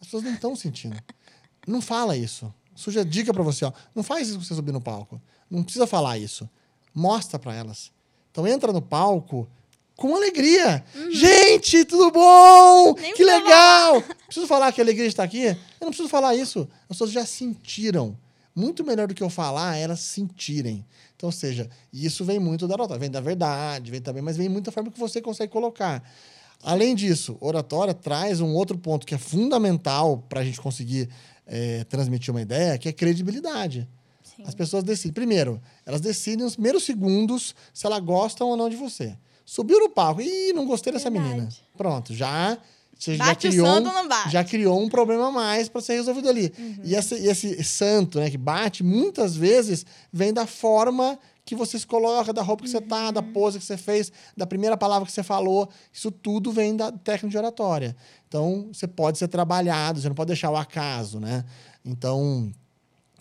As 0.00 0.06
pessoas 0.06 0.22
não 0.22 0.34
estão 0.34 0.54
sentindo. 0.54 0.96
Não 1.66 1.80
fala 1.80 2.16
isso. 2.16 2.52
Suja 2.74 3.04
dica 3.04 3.32
para 3.32 3.42
você, 3.42 3.64
ó. 3.64 3.72
Não 3.94 4.02
faz 4.02 4.28
isso 4.28 4.36
quando 4.36 4.46
você 4.46 4.54
subir 4.54 4.72
no 4.72 4.80
palco. 4.80 5.20
Não 5.50 5.62
precisa 5.62 5.86
falar 5.86 6.18
isso. 6.18 6.48
Mostra 6.94 7.38
para 7.38 7.54
elas. 7.54 7.90
Então 8.30 8.46
entra 8.46 8.72
no 8.72 8.82
palco 8.82 9.48
com 9.96 10.14
alegria. 10.14 10.84
Gente, 11.12 11.84
tudo 11.84 12.10
bom? 12.10 12.88
Uhum. 12.88 12.94
Nem 12.94 13.14
que 13.14 13.24
legal! 13.24 14.02
Preciso 14.26 14.46
falar 14.46 14.72
que 14.72 14.80
a 14.80 14.84
alegria 14.84 15.04
de 15.04 15.12
estar 15.12 15.22
aqui? 15.22 15.44
Eu 15.44 15.56
não 15.80 15.88
preciso 15.88 16.08
falar 16.08 16.34
isso. 16.34 16.68
As 16.82 16.88
pessoas 16.88 17.12
já 17.12 17.24
sentiram. 17.24 18.16
Muito 18.54 18.84
melhor 18.84 19.08
do 19.08 19.14
que 19.14 19.22
eu 19.22 19.30
falar, 19.30 19.76
é 19.76 19.82
elas 19.82 20.00
sentirem. 20.00 20.86
Então, 21.16 21.28
ou 21.28 21.32
seja, 21.32 21.68
isso 21.92 22.24
vem 22.24 22.38
muito 22.38 22.68
da 22.68 22.74
oratória. 22.74 23.00
Vem 23.00 23.10
da 23.10 23.20
verdade, 23.20 23.90
vem 23.90 24.00
também, 24.00 24.22
mas 24.22 24.36
vem 24.36 24.48
muito 24.48 24.66
da 24.66 24.72
forma 24.72 24.90
que 24.90 24.98
você 24.98 25.20
consegue 25.20 25.52
colocar. 25.52 26.02
Além 26.62 26.94
disso, 26.94 27.36
oratória 27.40 27.92
traz 27.92 28.40
um 28.40 28.54
outro 28.54 28.78
ponto 28.78 29.06
que 29.06 29.14
é 29.14 29.18
fundamental 29.18 30.24
para 30.28 30.40
a 30.40 30.44
gente 30.44 30.60
conseguir 30.60 31.08
eh, 31.46 31.84
transmitir 31.88 32.30
uma 32.32 32.40
ideia, 32.40 32.78
que 32.78 32.88
é 32.88 32.92
credibilidade. 32.92 33.88
Sim. 34.22 34.44
As 34.46 34.54
pessoas 34.54 34.82
decidem. 34.82 35.12
Primeiro, 35.12 35.60
elas 35.84 36.00
decidem 36.00 36.44
nos 36.44 36.54
primeiros 36.54 36.84
segundos 36.84 37.54
se 37.72 37.86
elas 37.86 38.00
gostam 38.00 38.48
ou 38.48 38.56
não 38.56 38.68
de 38.68 38.76
você. 38.76 39.16
Subiu 39.44 39.78
no 39.78 39.90
palco. 39.90 40.22
Ih, 40.22 40.52
não 40.52 40.66
gostei 40.66 40.92
dessa 40.92 41.10
Verdade. 41.10 41.34
menina. 41.34 41.48
Pronto, 41.76 42.14
já. 42.14 42.56
Você 42.98 43.16
já 43.16 43.24
Bate 43.26 43.48
criou, 43.48 43.66
santo 43.66 43.86
um- 43.86 43.88
ou 43.88 43.94
não 43.94 44.08
bate? 44.08 44.30
já 44.32 44.44
criou 44.44 44.80
um 44.80 44.88
problema 44.88 45.28
a 45.28 45.30
mais 45.32 45.68
para 45.68 45.80
ser 45.80 45.94
resolvido 45.94 46.28
ali. 46.28 46.52
Uhum. 46.58 46.76
E 46.84 46.94
esse, 46.94 47.14
e 47.16 47.26
esse 47.28 47.62
santo, 47.64 48.18
né, 48.20 48.30
que 48.30 48.38
bate, 48.38 48.82
muitas 48.82 49.36
vezes 49.36 49.84
vem 50.12 50.32
da 50.32 50.46
forma 50.46 51.18
que 51.44 51.54
você 51.54 51.78
se 51.78 51.86
coloca, 51.86 52.32
da 52.32 52.40
roupa 52.40 52.62
que 52.64 52.70
você 52.70 52.80
tá, 52.80 53.10
da 53.10 53.20
Uhum. 53.20 53.32
pose 53.32 53.58
que 53.58 53.64
você 53.64 53.76
fez, 53.76 54.10
da 54.36 54.46
primeira 54.46 54.76
palavra 54.78 55.04
que 55.04 55.12
você 55.12 55.22
falou. 55.22 55.68
Isso 55.92 56.10
tudo 56.10 56.50
vem 56.50 56.74
da 56.74 56.90
técnica 56.90 57.28
de 57.28 57.36
oratória. 57.36 57.94
Então, 58.26 58.68
você 58.72 58.86
pode 58.86 59.18
ser 59.18 59.28
trabalhado, 59.28 60.00
você 60.00 60.08
não 60.08 60.14
pode 60.14 60.28
deixar 60.28 60.50
o 60.50 60.56
acaso, 60.56 61.20
né? 61.20 61.44
Então, 61.84 62.50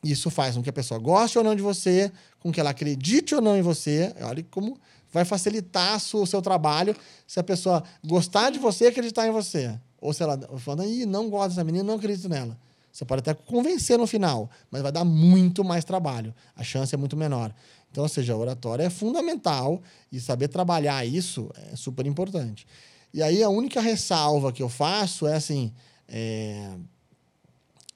isso 0.04 0.30
faz 0.30 0.56
com 0.56 0.64
que 0.64 0.70
a 0.70 0.74
pessoa 0.74 1.00
goste 1.00 1.38
ou 1.38 1.44
não 1.44 1.54
de 1.56 1.62
você, 1.62 2.12
com 2.40 2.52
que 2.52 2.60
ela 2.60 2.70
acredite 2.70 3.36
ou 3.36 3.42
não 3.42 3.58
em 3.58 3.62
você. 3.62 4.14
Olha 4.22 4.46
como 4.50 4.78
vai 5.14 5.24
facilitar 5.24 6.02
o 6.14 6.26
seu 6.26 6.42
trabalho 6.42 6.96
se 7.28 7.40
a 7.40 7.44
pessoa 7.44 7.84
gostar 8.04 8.50
de 8.50 8.60
você 8.60 8.86
e 8.86 8.88
acreditar 8.88 9.28
em 9.28 9.32
você. 9.32 9.80
Ou 10.02 10.12
se 10.12 10.24
ela 10.24 10.38
falando, 10.58 10.86
Ih, 10.86 11.06
não 11.06 11.30
gosto 11.30 11.50
dessa 11.50 11.64
menina, 11.64 11.84
não 11.84 11.96
acredito 11.96 12.28
nela. 12.28 12.58
Você 12.92 13.06
pode 13.06 13.20
até 13.20 13.34
convencer 13.34 13.98
no 13.98 14.06
final, 14.06 14.50
mas 14.70 14.82
vai 14.82 14.92
dar 14.92 15.06
muito 15.06 15.64
mais 15.64 15.86
trabalho. 15.86 16.34
A 16.56 16.64
chance 16.64 16.94
é 16.94 16.98
muito 16.98 17.16
menor. 17.16 17.54
Então, 17.92 18.04
ou 18.04 18.10
seja, 18.10 18.34
a 18.34 18.38
oratória 18.38 18.84
é 18.84 18.90
fundamental 18.90 19.82
e 20.12 20.20
saber 20.20 20.48
trabalhar 20.48 21.06
isso 21.06 21.50
é 21.72 21.76
super 21.76 22.06
importante. 22.06 22.68
E 23.14 23.22
aí, 23.22 23.44
a 23.44 23.50
única 23.50 23.80
ressalva 23.80 24.52
que 24.52 24.62
eu 24.62 24.70
faço 24.70 25.28
é 25.28 25.36
assim: 25.36 25.72
é, 26.08 26.72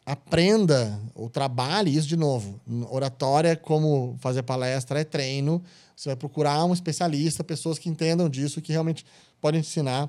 aprenda 0.05 0.99
ou 1.13 1.29
trabalhe 1.29 1.95
isso 1.95 2.07
de 2.07 2.15
novo. 2.15 2.61
Oratória, 2.89 3.55
como 3.55 4.15
fazer 4.19 4.41
palestra, 4.43 5.01
é 5.01 5.03
treino. 5.03 5.61
Você 5.97 6.09
vai 6.09 6.15
procurar 6.15 6.63
um 6.63 6.73
especialista, 6.73 7.43
pessoas 7.43 7.79
que 7.79 7.89
entendam 7.89 8.29
disso, 8.29 8.61
que 8.61 8.71
realmente 8.71 9.03
podem 9.41 9.61
ensinar. 9.61 10.07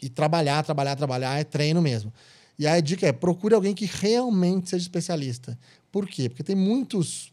E 0.00 0.08
trabalhar, 0.08 0.62
trabalhar, 0.62 0.96
trabalhar 0.96 1.38
é 1.38 1.44
treino 1.44 1.82
mesmo. 1.82 2.10
E 2.58 2.66
aí 2.66 2.78
a 2.78 2.80
dica 2.80 3.06
é: 3.06 3.12
procure 3.12 3.54
alguém 3.54 3.74
que 3.74 3.84
realmente 3.84 4.70
seja 4.70 4.82
especialista. 4.82 5.58
Por 5.92 6.08
quê? 6.08 6.30
Porque 6.30 6.42
tem 6.42 6.56
muitos 6.56 7.30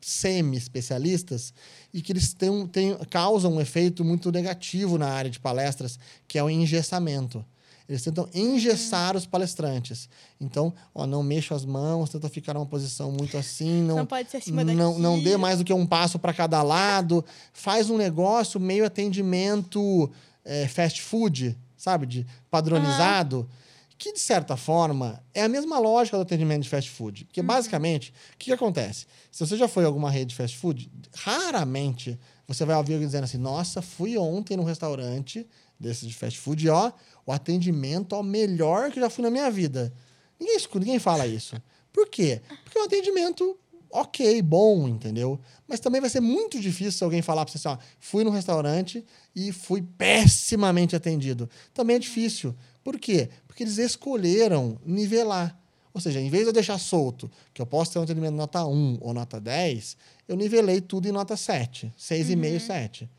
semi-especialistas 0.00 1.52
e 1.92 2.00
que 2.00 2.12
eles 2.12 2.32
têm, 2.32 2.66
têm, 2.68 2.96
causam 3.10 3.54
um 3.54 3.60
efeito 3.60 4.04
muito 4.04 4.30
negativo 4.30 4.96
na 4.96 5.08
área 5.08 5.30
de 5.30 5.40
palestras, 5.40 5.98
que 6.28 6.38
é 6.38 6.42
o 6.42 6.48
engessamento. 6.48 7.44
Eles 7.88 8.02
tentam 8.02 8.28
engessar 8.34 9.16
os 9.16 9.24
palestrantes. 9.24 10.10
Então, 10.38 10.74
ó, 10.94 11.06
não 11.06 11.22
mexa 11.22 11.54
as 11.54 11.64
mãos, 11.64 12.10
tenta 12.10 12.28
ficar 12.28 12.52
numa 12.52 12.66
posição 12.66 13.10
muito 13.10 13.38
assim, 13.38 13.82
não, 13.82 13.96
Não 13.96 14.06
pode 14.06 14.30
ser 14.30 14.36
acima 14.36 14.62
não, 14.62 14.90
daqui. 14.90 15.00
não 15.00 15.22
dê 15.22 15.36
mais 15.38 15.58
do 15.58 15.64
que 15.64 15.72
um 15.72 15.86
passo 15.86 16.18
para 16.18 16.34
cada 16.34 16.62
lado. 16.62 17.24
Faz 17.52 17.88
um 17.88 17.96
negócio 17.96 18.60
meio 18.60 18.84
atendimento 18.84 20.10
é, 20.44 20.68
fast 20.68 21.00
food, 21.00 21.56
sabe? 21.78 22.04
De 22.06 22.26
padronizado. 22.50 23.48
Que, 23.96 24.12
de 24.12 24.20
certa 24.20 24.56
forma, 24.56 25.20
é 25.34 25.42
a 25.42 25.48
mesma 25.48 25.76
lógica 25.78 26.16
do 26.16 26.22
atendimento 26.22 26.62
de 26.62 26.68
fast 26.68 26.88
food. 26.88 27.24
Porque, 27.24 27.42
basicamente, 27.42 28.10
o 28.34 28.38
que, 28.38 28.44
que 28.44 28.52
acontece? 28.52 29.06
Se 29.32 29.44
você 29.44 29.56
já 29.56 29.66
foi 29.66 29.82
em 29.82 29.86
alguma 29.86 30.08
rede 30.08 30.26
de 30.26 30.34
fast 30.36 30.56
food, 30.56 30.88
raramente 31.16 32.16
você 32.46 32.64
vai 32.64 32.76
ouvir 32.76 32.92
alguém 32.92 33.08
dizendo 33.08 33.24
assim: 33.24 33.38
Nossa, 33.38 33.82
fui 33.82 34.16
ontem 34.16 34.56
num 34.56 34.62
restaurante 34.62 35.44
desses 35.78 36.08
de 36.08 36.14
fast 36.14 36.38
food 36.38 36.66
e, 36.66 36.68
ó, 36.68 36.92
o 37.24 37.32
atendimento 37.32 38.14
é 38.14 38.18
o 38.18 38.22
melhor 38.22 38.90
que 38.90 38.98
eu 38.98 39.02
já 39.02 39.10
fui 39.10 39.22
na 39.22 39.30
minha 39.30 39.50
vida. 39.50 39.92
Ninguém 40.38 40.56
escuta, 40.56 40.84
ninguém 40.84 40.98
fala 40.98 41.26
isso. 41.26 41.60
Por 41.92 42.08
quê? 42.08 42.40
Porque 42.64 42.78
é 42.78 42.80
um 42.80 42.84
atendimento 42.84 43.58
ok, 43.90 44.42
bom, 44.42 44.86
entendeu? 44.88 45.40
Mas 45.66 45.80
também 45.80 46.00
vai 46.00 46.10
ser 46.10 46.20
muito 46.20 46.60
difícil 46.60 46.92
se 46.92 47.04
alguém 47.04 47.22
falar 47.22 47.44
pra 47.44 47.52
você 47.52 47.58
assim, 47.68 47.76
ó, 47.76 47.78
fui 47.98 48.24
no 48.24 48.30
restaurante 48.30 49.04
e 49.34 49.52
fui 49.52 49.82
pessimamente 49.82 50.94
atendido. 50.94 51.48
Também 51.72 51.96
é 51.96 51.98
difícil. 51.98 52.54
Por 52.84 52.98
quê? 52.98 53.30
Porque 53.46 53.62
eles 53.62 53.78
escolheram 53.78 54.78
nivelar. 54.84 55.58
Ou 55.92 56.00
seja, 56.00 56.20
em 56.20 56.30
vez 56.30 56.44
de 56.44 56.50
eu 56.50 56.52
deixar 56.52 56.78
solto, 56.78 57.30
que 57.52 57.60
eu 57.60 57.66
posso 57.66 57.92
ter 57.92 57.98
um 57.98 58.02
atendimento 58.02 58.34
nota 58.34 58.64
1 58.64 58.98
ou 59.00 59.12
nota 59.12 59.40
10, 59.40 59.96
eu 60.28 60.36
nivelei 60.36 60.80
tudo 60.80 61.08
em 61.08 61.12
nota 61.12 61.36
7, 61.36 61.92
6,5, 61.98 62.60
7. 62.60 63.10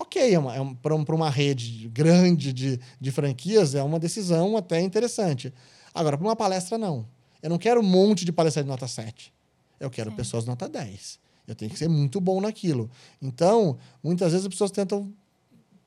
Ok, 0.00 0.32
é 0.32 0.38
uma, 0.38 0.54
é 0.54 0.60
um, 0.60 0.74
para 0.76 0.94
uma 0.94 1.28
rede 1.28 1.88
grande 1.88 2.52
de, 2.52 2.78
de 3.00 3.10
franquias, 3.10 3.74
é 3.74 3.82
uma 3.82 3.98
decisão 3.98 4.56
até 4.56 4.80
interessante. 4.80 5.52
Agora, 5.92 6.16
para 6.16 6.24
uma 6.24 6.36
palestra, 6.36 6.78
não. 6.78 7.04
Eu 7.42 7.50
não 7.50 7.58
quero 7.58 7.80
um 7.80 7.84
monte 7.84 8.24
de 8.24 8.30
palestra 8.30 8.62
de 8.62 8.68
nota 8.68 8.86
7. 8.86 9.34
Eu 9.80 9.90
quero 9.90 10.12
pessoas 10.12 10.44
nota 10.44 10.68
10. 10.68 11.18
Eu 11.48 11.54
tenho 11.56 11.68
que 11.68 11.76
ser 11.76 11.88
muito 11.88 12.20
bom 12.20 12.40
naquilo. 12.40 12.88
Então, 13.20 13.76
muitas 14.00 14.30
vezes 14.30 14.46
as 14.46 14.52
pessoas 14.52 14.70
tentam 14.70 15.12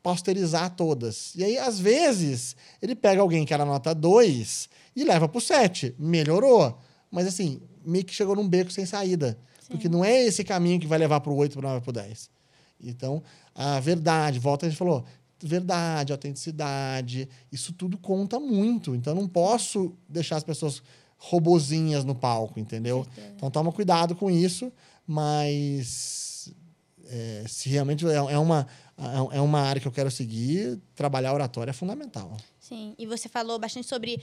posterizar 0.03 0.76
todas. 0.76 1.34
E 1.34 1.45
aí, 1.45 1.57
às 1.57 1.80
vezes, 1.80 2.57
ele 2.82 2.95
pega 2.95 3.22
alguém 3.22 3.45
que 3.45 3.53
era 3.53 3.64
nota 3.64 3.95
2 3.95 4.68
e 4.93 5.05
leva 5.05 5.30
para 5.30 5.38
o 5.38 5.41
7. 5.41 5.95
Melhorou. 5.97 6.78
Mas, 7.09 7.28
assim, 7.28 7.62
meio 7.86 8.03
que 8.03 8.14
chegou 8.14 8.36
num 8.36 8.47
beco 8.47 8.74
sem 8.74 8.86
saída. 8.86 9.38
Porque 9.70 9.88
não 9.88 10.03
é 10.03 10.22
esse 10.22 10.43
caminho 10.43 10.82
que 10.82 10.88
vai 10.88 10.99
levar 10.99 11.22
para 11.22 11.32
o 11.32 11.36
8, 11.38 11.53
para 11.53 11.66
o 11.66 11.70
9, 11.70 11.82
para 11.82 11.89
o 11.89 11.93
10. 11.93 12.40
Então, 12.84 13.21
a 13.53 13.79
verdade, 13.79 14.39
volta 14.39 14.65
a 14.65 14.69
gente 14.69 14.77
falou, 14.77 15.05
verdade, 15.41 16.11
autenticidade, 16.11 17.27
isso 17.51 17.73
tudo 17.73 17.97
conta 17.97 18.39
muito. 18.39 18.95
Então, 18.95 19.15
não 19.15 19.27
posso 19.27 19.93
deixar 20.07 20.38
as 20.38 20.43
pessoas 20.43 20.82
robozinhas 21.17 22.03
no 22.03 22.15
palco, 22.15 22.59
entendeu? 22.59 23.03
certeza. 23.03 23.34
Então, 23.36 23.51
toma 23.51 23.71
cuidado 23.71 24.15
com 24.15 24.29
isso, 24.29 24.71
mas 25.05 26.53
é, 27.05 27.43
se 27.47 27.69
realmente 27.69 28.07
é, 28.07 28.15
é 28.15 28.38
uma, 28.38 28.65
é 29.32 29.41
uma 29.41 29.59
área 29.59 29.82
que 29.82 29.88
eu 29.88 29.91
quero 29.91 30.09
seguir, 30.09 30.79
trabalhar 30.95 31.34
oratória 31.34 31.71
é 31.71 31.73
fundamental. 31.73 32.38
Sim, 32.59 32.95
e 32.97 33.05
você 33.05 33.27
falou 33.27 33.59
bastante 33.59 33.86
sobre 33.86 34.21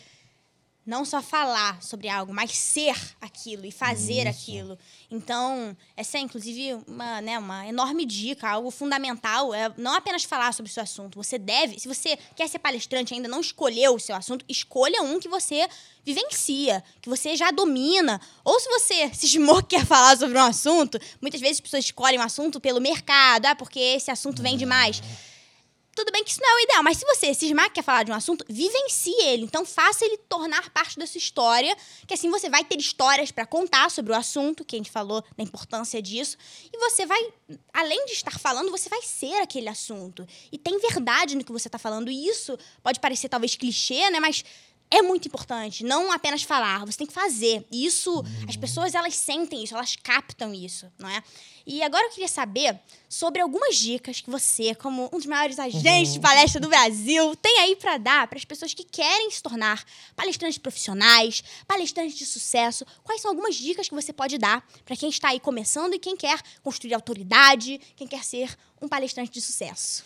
não 0.89 1.05
só 1.05 1.21
falar 1.21 1.83
sobre 1.83 2.09
algo, 2.09 2.33
mas 2.33 2.57
ser 2.57 2.97
aquilo 3.21 3.67
e 3.67 3.71
fazer 3.71 4.27
Isso. 4.27 4.29
aquilo. 4.29 4.79
Então, 5.11 5.77
essa 5.95 6.17
é 6.17 6.21
inclusive 6.23 6.83
uma, 6.89 7.21
né, 7.21 7.39
uma 7.39 7.67
enorme 7.67 8.07
dica, 8.07 8.49
algo 8.49 8.71
fundamental, 8.71 9.53
é 9.53 9.71
não 9.77 9.93
apenas 9.93 10.25
falar 10.25 10.51
sobre 10.55 10.71
o 10.71 10.73
seu 10.73 10.83
assunto. 10.83 11.23
Você 11.23 11.39
deve, 11.39 11.79
se 11.79 11.87
você 11.87 12.19
quer 12.35 12.49
ser 12.49 12.59
palestrante 12.59 13.13
e 13.13 13.17
ainda 13.17 13.29
não 13.29 13.43
escolheu 13.43 13.97
o 13.97 14.01
seu 14.01 14.17
assunto, 14.17 14.47
escolha 14.49 15.03
um 15.03 15.21
que 15.21 15.29
você 15.29 15.69
vivencia, 16.03 16.83
que 17.03 17.09
você 17.11 17.37
já 17.37 17.51
domina. 17.51 18.19
Ou 18.43 18.59
se 18.59 18.71
você 18.71 19.13
cismou 19.13 19.63
que 19.63 19.69
quer 19.77 19.85
falar 19.85 20.17
sobre 20.17 20.39
um 20.39 20.43
assunto, 20.43 20.99
muitas 21.21 21.39
vezes 21.39 21.59
as 21.59 21.61
pessoas 21.61 21.85
escolhem 21.85 22.19
um 22.19 22.23
assunto 22.23 22.59
pelo 22.59 22.81
mercado, 22.81 23.45
ah, 23.45 23.55
porque 23.55 23.79
esse 23.79 24.11
assunto 24.11 24.41
vende 24.41 24.65
mais. 24.65 25.03
Tudo 25.99 26.13
bem 26.13 26.23
que 26.23 26.31
isso 26.31 26.41
não 26.41 26.49
é 26.49 26.55
o 26.55 26.61
ideal, 26.61 26.83
mas 26.85 26.99
se 26.99 27.05
você 27.05 27.35
cismar 27.35 27.65
que 27.65 27.73
quer 27.73 27.83
falar 27.83 28.05
de 28.05 28.13
um 28.13 28.15
assunto, 28.15 28.45
vivencie 28.49 29.21
ele. 29.25 29.43
Então, 29.43 29.67
faça 29.67 30.05
ele 30.05 30.17
tornar 30.17 30.71
parte 30.71 30.97
da 30.97 31.05
sua 31.09 31.19
história, 31.19 31.77
que 32.07 32.15
assim 32.15 32.31
você 32.31 32.49
vai 32.49 32.63
ter 32.63 32.79
histórias 32.79 33.33
para 33.33 33.45
contar 33.45 33.91
sobre 33.91 34.13
o 34.13 34.15
assunto, 34.15 34.65
que 34.65 34.77
a 34.77 34.79
gente 34.79 34.93
falou 34.93 35.25
da 35.37 35.43
importância 35.43 36.01
disso, 36.01 36.37
e 36.73 36.79
você 36.79 37.05
vai, 37.05 37.21
além 37.75 38.07
de 38.07 38.13
estar 38.13 38.39
falando, 38.39 38.71
você 38.71 38.89
vai 38.89 39.03
ser 39.03 39.43
aquele 39.43 39.69
assunto. 39.69 40.25
E 40.53 40.57
tem 40.57 40.79
verdade 40.79 41.37
no 41.37 41.43
que 41.43 41.51
você 41.51 41.67
está 41.67 41.81
falando, 41.81 42.13
e 42.13 42.29
isso 42.29 42.57
pode 42.81 43.01
parecer 43.01 43.29
talvez 43.29 43.57
clichê, 43.57 44.09
né, 44.09 44.21
mas 44.21 44.45
é 44.91 45.03
muito 45.03 45.29
importante, 45.29 45.85
não 45.85 46.11
apenas 46.11 46.43
falar, 46.43 46.85
você 46.87 46.99
tem 46.99 47.07
que 47.07 47.13
fazer. 47.13 47.67
E 47.71 47.85
isso, 47.85 48.25
as 48.49 48.57
pessoas 48.57 48.95
elas 48.95 49.15
sentem 49.15 49.63
isso, 49.63 49.75
elas 49.75 49.97
captam 49.97 50.55
isso, 50.55 50.91
não 50.99 51.09
é? 51.09 51.23
E 51.67 51.83
agora 51.83 52.07
eu 52.07 52.11
queria 52.11 52.29
saber 52.29 52.81
sobre 53.11 53.43
algumas 53.43 53.77
dicas 53.77 54.23
que 54.23 54.31
você, 54.31 54.75
como 54.75 55.11
um 55.13 55.19
dos 55.19 55.27
maiores 55.27 55.59
agentes 55.59 56.15
de 56.15 56.21
palestra 56.21 56.59
do 56.59 56.69
Brasil, 56.69 57.37
tem 57.37 57.59
aí 57.61 57.77
para 57.77 57.99
dar 57.99 58.27
para 58.27 58.39
as 58.39 58.45
pessoas 58.47 58.73
que 58.73 58.83
querem 58.83 59.31
se 59.31 59.43
tornar 59.43 59.85
palestrantes 60.17 60.57
profissionais, 60.57 61.45
palestrantes 61.67 62.17
de 62.17 62.25
sucesso. 62.25 62.87
Quais 63.05 63.21
são 63.21 63.31
algumas 63.31 63.55
dicas 63.55 63.87
que 63.87 63.95
você 63.95 64.15
pode 64.15 64.39
dar 64.39 64.67
para 64.87 64.97
quem 64.97 65.11
está 65.11 65.29
aí 65.29 65.41
começando 65.41 65.93
e 65.93 65.99
quem 65.99 66.17
quer 66.17 66.41
construir 66.63 66.95
autoridade, 66.95 67.79
quem 67.95 68.07
quer 68.07 68.25
ser 68.25 68.57
um 68.81 68.89
palestrante 68.89 69.31
de 69.31 69.43
sucesso? 69.43 70.03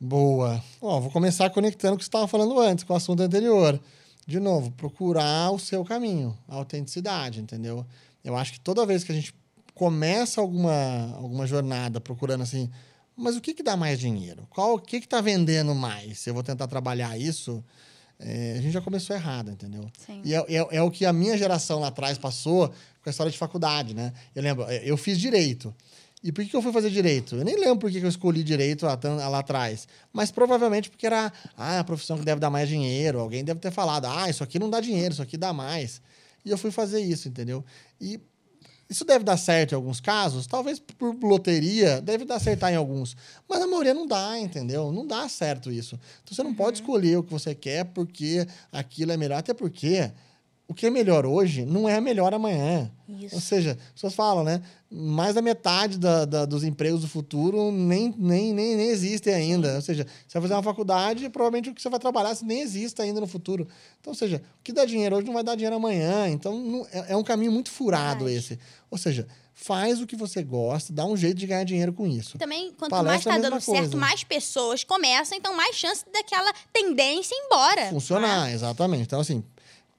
Boa. 0.00 0.64
Ó, 0.80 0.98
vou 0.98 1.10
começar 1.10 1.50
conectando 1.50 1.94
o 1.94 1.98
que 1.98 2.04
você 2.04 2.08
estava 2.08 2.26
falando 2.26 2.58
antes, 2.58 2.84
com 2.84 2.94
o 2.94 2.96
assunto 2.96 3.22
anterior. 3.22 3.78
De 4.26 4.38
novo, 4.38 4.70
procurar 4.72 5.50
o 5.50 5.58
seu 5.58 5.84
caminho, 5.84 6.36
a 6.48 6.54
autenticidade, 6.54 7.40
entendeu? 7.40 7.84
Eu 8.24 8.36
acho 8.36 8.52
que 8.52 8.60
toda 8.60 8.86
vez 8.86 9.02
que 9.02 9.12
a 9.12 9.14
gente 9.14 9.34
começa 9.74 10.40
alguma, 10.40 11.14
alguma 11.16 11.46
jornada 11.46 12.00
procurando 12.00 12.42
assim, 12.42 12.70
mas 13.16 13.36
o 13.36 13.40
que, 13.40 13.52
que 13.52 13.62
dá 13.62 13.76
mais 13.76 13.98
dinheiro? 13.98 14.46
Qual, 14.50 14.74
o 14.74 14.78
que 14.78 14.96
está 14.96 15.20
vendendo 15.20 15.74
mais? 15.74 16.20
Se 16.20 16.30
eu 16.30 16.34
vou 16.34 16.42
tentar 16.42 16.66
trabalhar 16.66 17.18
isso, 17.18 17.62
é, 18.18 18.54
a 18.58 18.62
gente 18.62 18.72
já 18.72 18.80
começou 18.80 19.14
errado, 19.14 19.50
entendeu? 19.50 19.90
Sim. 20.06 20.22
E 20.24 20.34
é, 20.34 20.38
é, 20.38 20.76
é 20.76 20.82
o 20.82 20.90
que 20.90 21.04
a 21.04 21.12
minha 21.12 21.36
geração 21.36 21.80
lá 21.80 21.88
atrás 21.88 22.16
passou 22.16 22.68
com 22.68 23.08
a 23.08 23.10
história 23.10 23.32
de 23.32 23.38
faculdade, 23.38 23.94
né? 23.94 24.12
Eu 24.34 24.42
lembro, 24.42 24.64
é, 24.68 24.82
eu 24.84 24.96
fiz 24.96 25.18
direito. 25.18 25.74
E 26.22 26.30
por 26.30 26.44
que 26.44 26.54
eu 26.54 26.62
fui 26.62 26.72
fazer 26.72 26.90
direito? 26.90 27.34
Eu 27.34 27.44
nem 27.44 27.56
lembro 27.56 27.78
por 27.78 27.90
que 27.90 27.98
eu 27.98 28.08
escolhi 28.08 28.44
direito 28.44 28.86
lá, 28.86 28.96
atrás. 29.38 29.88
Mas 30.12 30.30
provavelmente 30.30 30.88
porque 30.88 31.06
era 31.06 31.32
ah, 31.56 31.80
a 31.80 31.84
profissão 31.84 32.16
que 32.16 32.24
deve 32.24 32.40
dar 32.40 32.50
mais 32.50 32.68
dinheiro. 32.68 33.18
Alguém 33.18 33.44
deve 33.44 33.58
ter 33.58 33.72
falado, 33.72 34.06
ah, 34.06 34.30
isso 34.30 34.44
aqui 34.44 34.58
não 34.58 34.70
dá 34.70 34.80
dinheiro, 34.80 35.12
isso 35.12 35.22
aqui 35.22 35.36
dá 35.36 35.52
mais. 35.52 36.00
E 36.44 36.50
eu 36.50 36.58
fui 36.58 36.70
fazer 36.70 37.00
isso, 37.00 37.28
entendeu? 37.28 37.64
E 38.00 38.20
Isso 38.90 39.04
deve 39.04 39.24
dar 39.24 39.38
certo 39.38 39.72
em 39.72 39.74
alguns 39.74 40.00
casos, 40.00 40.46
talvez 40.46 40.78
por 40.78 41.16
loteria, 41.22 42.00
deve 42.02 42.24
dar 42.26 42.38
certo 42.38 42.66
em 42.66 42.76
alguns. 42.76 43.16
Mas 43.48 43.58
na 43.58 43.66
maioria 43.66 43.94
não 43.94 44.06
dá, 44.06 44.38
entendeu? 44.38 44.92
Não 44.92 45.06
dá 45.06 45.28
certo 45.28 45.70
isso. 45.72 45.98
Então 46.22 46.36
você 46.36 46.42
não 46.42 46.54
pode 46.54 46.78
escolher 46.78 47.16
o 47.16 47.22
que 47.22 47.32
você 47.32 47.54
quer 47.54 47.86
porque 47.86 48.46
aquilo 48.70 49.12
é 49.12 49.16
melhor, 49.16 49.38
até 49.38 49.54
porque 49.54 50.12
o 50.68 50.74
que 50.74 50.86
é 50.86 50.90
melhor 50.90 51.26
hoje 51.26 51.64
não 51.66 51.88
é 51.88 52.00
melhor 52.00 52.32
amanhã. 52.32 52.90
Isso. 53.08 53.34
Ou 53.34 53.40
seja, 53.40 53.72
as 53.72 53.92
pessoas 53.92 54.14
falam, 54.14 54.42
né? 54.42 54.62
Mais 54.90 55.34
da 55.34 55.42
metade 55.42 55.98
da, 55.98 56.24
da- 56.24 56.44
dos 56.46 56.64
empregos 56.64 57.02
do 57.02 57.08
futuro 57.08 57.70
nem, 57.70 58.14
nem, 58.16 58.52
nem, 58.54 58.76
nem 58.76 58.88
existem 58.88 59.34
ainda. 59.34 59.74
Ou 59.76 59.82
seja, 59.82 60.06
você 60.26 60.38
vai 60.38 60.42
fazer 60.42 60.54
uma 60.54 60.62
faculdade, 60.62 61.28
provavelmente 61.28 61.68
o 61.70 61.74
que 61.74 61.82
você 61.82 61.90
vai 61.90 62.00
trabalhar 62.00 62.34
nem 62.42 62.60
existe 62.60 63.00
ainda 63.02 63.20
no 63.20 63.26
futuro. 63.26 63.68
Então, 64.00 64.12
ou 64.12 64.14
seja, 64.14 64.42
o 64.60 64.62
que 64.62 64.72
dá 64.72 64.84
dinheiro 64.86 65.16
hoje 65.16 65.26
não 65.26 65.34
vai 65.34 65.44
dar 65.44 65.54
dinheiro 65.54 65.76
amanhã. 65.76 66.28
Então, 66.28 66.58
não- 66.58 66.86
é, 66.92 67.12
é 67.12 67.16
um 67.16 67.22
caminho 67.22 67.52
muito 67.52 67.70
furado 67.70 68.28
esse. 68.28 68.58
Ou 68.90 68.96
seja, 68.96 69.26
faz 69.54 70.00
o 70.00 70.06
que 70.06 70.16
você 70.16 70.42
gosta, 70.42 70.90
dá 70.92 71.04
um 71.04 71.16
jeito 71.16 71.36
de 71.38 71.46
ganhar 71.46 71.64
dinheiro 71.64 71.92
com 71.92 72.06
isso. 72.06 72.38
Também, 72.38 72.72
quanto 72.72 72.90
Palestra 72.90 73.10
mais 73.12 73.24
tá 73.24 73.32
mesma 73.32 73.50
dando 73.50 73.60
certo, 73.60 73.78
coisa. 73.90 73.96
mais 73.96 74.24
pessoas 74.24 74.84
começam, 74.84 75.36
então 75.36 75.54
mais 75.54 75.76
chance 75.76 76.02
daquela 76.10 76.50
tendência 76.72 77.34
ir 77.34 77.38
embora. 77.46 77.86
funcionar, 77.90 78.50
exatamente. 78.52 79.02
Então, 79.02 79.20
assim, 79.20 79.44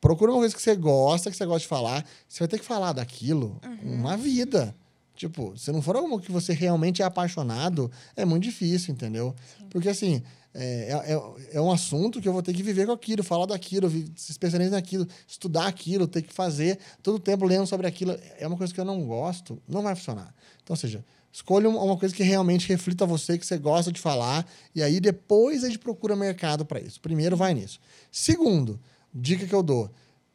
procura 0.03 0.31
uma 0.33 0.39
coisa 0.39 0.53
que 0.53 0.61
você 0.61 0.75
gosta, 0.75 1.31
que 1.31 1.37
você 1.37 1.45
gosta 1.45 1.61
de 1.61 1.67
falar. 1.67 2.05
Você 2.27 2.39
vai 2.39 2.47
ter 2.49 2.59
que 2.59 2.65
falar 2.65 2.91
daquilo 2.91 3.57
Uhum. 3.65 3.93
uma 3.93 4.17
vida. 4.17 4.75
Tipo, 5.15 5.57
se 5.57 5.71
não 5.71 5.81
for 5.81 5.95
algo 5.95 6.19
que 6.19 6.29
você 6.29 6.51
realmente 6.51 7.01
é 7.01 7.05
apaixonado, 7.05 7.89
é 8.13 8.25
muito 8.25 8.43
difícil, 8.43 8.93
entendeu? 8.93 9.33
Porque, 9.69 9.87
assim, 9.87 10.21
é, 10.53 10.91
é, 11.05 11.57
é 11.57 11.61
um 11.61 11.71
assunto 11.71 12.19
que 12.19 12.27
eu 12.27 12.33
vou 12.33 12.43
ter 12.43 12.53
que 12.53 12.61
viver 12.61 12.85
com 12.85 12.91
aquilo, 12.91 13.23
falar 13.23 13.45
daquilo, 13.45 13.89
se 13.89 14.31
especializar 14.31 14.73
naquilo, 14.73 15.07
estudar 15.25 15.67
aquilo, 15.67 16.05
ter 16.05 16.21
que 16.21 16.33
fazer 16.33 16.77
todo 17.01 17.15
o 17.15 17.19
tempo 17.19 17.45
lendo 17.45 17.65
sobre 17.65 17.87
aquilo. 17.87 18.13
É 18.37 18.45
uma 18.45 18.57
coisa 18.57 18.73
que 18.73 18.79
eu 18.81 18.85
não 18.85 19.05
gosto, 19.05 19.57
não 19.65 19.83
vai 19.83 19.95
funcionar. 19.95 20.35
Então, 20.61 20.73
ou 20.73 20.77
seja, 20.77 21.05
escolha 21.31 21.69
uma 21.69 21.81
uma 21.81 21.95
coisa 21.97 22.13
que 22.13 22.23
realmente 22.23 22.67
reflita 22.67 23.05
você, 23.05 23.37
que 23.37 23.45
você 23.45 23.57
gosta 23.57 23.89
de 23.89 24.01
falar, 24.01 24.45
e 24.75 24.83
aí 24.83 24.99
depois 24.99 25.63
a 25.63 25.67
gente 25.67 25.79
procura 25.79 26.13
mercado 26.13 26.65
para 26.65 26.81
isso. 26.81 26.99
Primeiro, 26.99 27.37
vai 27.37 27.53
nisso. 27.53 27.79
Segundo, 28.11 28.79
dica 29.13 29.45
que 29.45 29.53
eu 29.53 29.63
dou: 29.63 29.91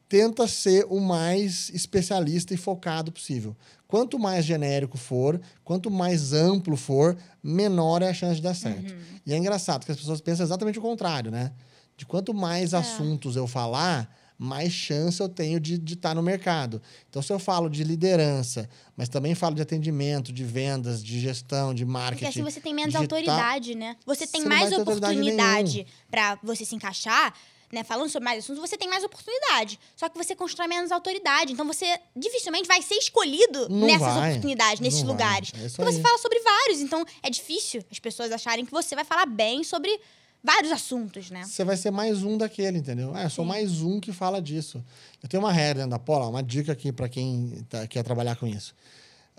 tenta 0.09 0.47
ser 0.49 0.87
o 0.89 1.01
mais 1.01 1.71
especialista 1.71 2.55
e 2.55 2.57
focado 2.57 3.13
possível. 3.13 3.57
Quanto 3.87 4.19
mais 4.19 4.45
genérico 4.45 4.99
for, 4.99 5.41
quanto 5.65 5.91
mais 5.91 6.33
amplo 6.33 6.77
for, 6.77 7.17
menor 7.43 8.03
é 8.03 8.09
a 8.09 8.15
chance 8.15 8.37
de 8.37 8.43
dar 8.43 8.55
certo. 8.55 8.95
E 9.25 9.33
é 9.33 9.37
engraçado 9.37 9.85
que 9.85 9.93
as 9.93 9.99
pessoas 9.99 10.21
pensam 10.21 10.45
exatamente 10.45 10.79
o 10.79 10.83
contrário, 10.83 11.31
né? 11.31 11.53
De 11.97 12.05
quanto 12.07 12.33
mais 12.35 12.75
assuntos 12.75 13.35
eu 13.35 13.47
falar, 13.47 14.15
mais 14.39 14.73
chance 14.73 15.21
eu 15.21 15.29
tenho 15.29 15.59
de 15.59 15.75
estar 15.95 16.15
no 16.15 16.23
mercado. 16.23 16.81
Então, 17.11 17.21
se 17.21 17.33
eu 17.33 17.39
falo 17.41 17.69
de 17.69 17.83
liderança, 17.83 18.69
mas 18.97 19.09
também 19.09 19.35
falo 19.35 19.55
de 19.57 19.63
atendimento, 19.63 20.33
de 20.33 20.45
vendas, 20.45 21.03
de 21.03 21.19
gestão, 21.19 21.75
de 21.75 21.85
marketing. 21.85 22.25
Porque 22.27 22.41
assim 22.41 22.43
você 22.43 22.61
tem 22.61 22.73
menos 22.75 22.95
digital- 22.95 23.19
autoridade, 23.19 23.75
né? 23.75 23.97
Você 24.07 24.27
tem 24.27 24.43
Você 24.43 24.49
mais 24.49 24.73
oportunidade 24.73 25.87
pra 26.11 26.39
você 26.43 26.65
se 26.65 26.75
encaixar, 26.75 27.35
né? 27.73 27.85
Falando 27.85 28.09
sobre 28.11 28.25
mais 28.25 28.43
assuntos, 28.45 28.61
você 28.61 28.77
tem 28.77 28.89
mais 28.89 29.05
oportunidade. 29.05 29.79
Só 29.97 30.09
que 30.09 30.17
você 30.17 30.35
constrói 30.35 30.67
menos 30.69 30.91
autoridade. 30.93 31.53
Então 31.53 31.67
você 31.67 31.99
dificilmente 32.17 32.67
vai 32.67 32.81
ser 32.83 32.95
escolhido 32.95 33.69
Não 33.69 33.87
nessas 33.87 34.15
vai, 34.15 34.31
oportunidades, 34.31 34.81
nesses 34.81 35.03
lugares. 35.03 35.53
É 35.55 35.67
isso 35.67 35.77
Porque 35.77 35.91
você 35.93 35.99
aí. 35.99 36.03
fala 36.03 36.19
sobre 36.19 36.41
vários. 36.41 36.81
Então 36.81 37.05
é 37.23 37.31
difícil 37.31 37.85
as 37.91 37.99
pessoas 37.99 38.33
acharem 38.33 38.65
que 38.65 38.73
você 38.73 38.95
vai 38.95 39.05
falar 39.05 39.27
bem 39.27 39.63
sobre 39.65 40.01
vários 40.43 40.71
assuntos, 40.73 41.31
né? 41.31 41.45
Você 41.45 41.65
vai 41.65 41.77
ser 41.77 41.91
mais 41.91 42.23
um 42.23 42.39
daquele, 42.39 42.79
entendeu? 42.79 43.13
Ah, 43.15 43.25
eu 43.25 43.31
sou 43.31 43.45
Sim. 43.45 43.49
mais 43.49 43.83
um 43.83 43.99
que 44.01 44.13
fala 44.13 44.41
disso. 44.41 44.83
Eu 45.23 45.29
tenho 45.29 45.43
uma 45.43 45.53
regra 45.53 45.75
dentro 45.83 45.91
da 45.91 45.99
Pola, 45.99 46.29
uma 46.29 46.43
dica 46.43 46.73
aqui 46.73 46.93
para 46.93 47.09
quem 47.09 47.67
tá- 47.69 47.87
quer 47.87 48.03
trabalhar 48.05 48.37
com 48.37 48.47
isso. 48.47 48.75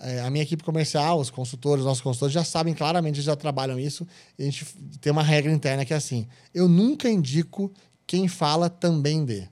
É, 0.02 0.22
a 0.22 0.30
minha 0.30 0.44
equipe 0.44 0.64
comercial, 0.64 1.20
os 1.20 1.30
consultores, 1.30 1.82
os 1.82 1.86
nossos 1.86 2.02
consultores 2.02 2.34
já 2.34 2.44
sabem 2.46 2.74
claramente, 2.74 3.22
já 3.22 3.36
trabalham 3.36 3.78
isso. 3.78 4.08
E 4.38 4.44
a 4.44 4.46
gente 4.46 4.66
tem 5.02 5.12
uma 5.12 5.24
regra 5.24 5.52
interna 5.52 5.84
que 5.84 5.94
é 5.94 5.98
assim: 5.98 6.26
eu 6.54 6.70
nunca 6.70 7.10
indico 7.10 7.70
quem 8.10 8.28
fala 8.28 8.72
também 8.72 9.24
de. 9.24 9.48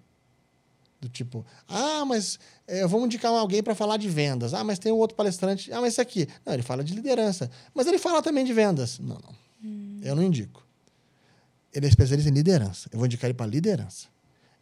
Do 1.00 1.08
tipo, 1.08 1.46
ah, 1.68 2.04
mas 2.06 2.40
é, 2.66 2.88
vamos 2.88 3.06
indicar 3.06 3.32
alguém 3.32 3.62
para 3.62 3.76
falar 3.76 3.98
de 3.98 4.10
vendas. 4.10 4.52
Ah, 4.52 4.64
mas 4.64 4.80
tem 4.80 4.92
um 4.92 4.96
outro 4.96 5.16
palestrante. 5.16 5.72
Ah, 5.72 5.80
mas 5.80 5.94
esse 5.94 6.02
aqui. 6.02 6.28
Não, 6.44 6.54
ele 6.54 6.64
fala 6.64 6.84
de 6.84 6.96
liderança. 6.96 7.52
Mas 7.72 7.86
ele 7.86 8.00
fala 8.00 8.20
também 8.20 8.44
de 8.44 8.52
vendas. 8.52 8.98
Não, 8.98 9.20
não. 9.20 9.36
Eu 10.02 10.16
não 10.16 10.24
indico. 10.24 10.66
Ele 11.72 11.86
é 11.86 11.90
especialista 11.90 12.32
em 12.32 12.34
liderança. 12.34 12.90
Eu 12.92 12.98
vou 12.98 13.06
indicar 13.06 13.30
ele 13.30 13.38
para 13.38 13.46
liderança. 13.46 14.08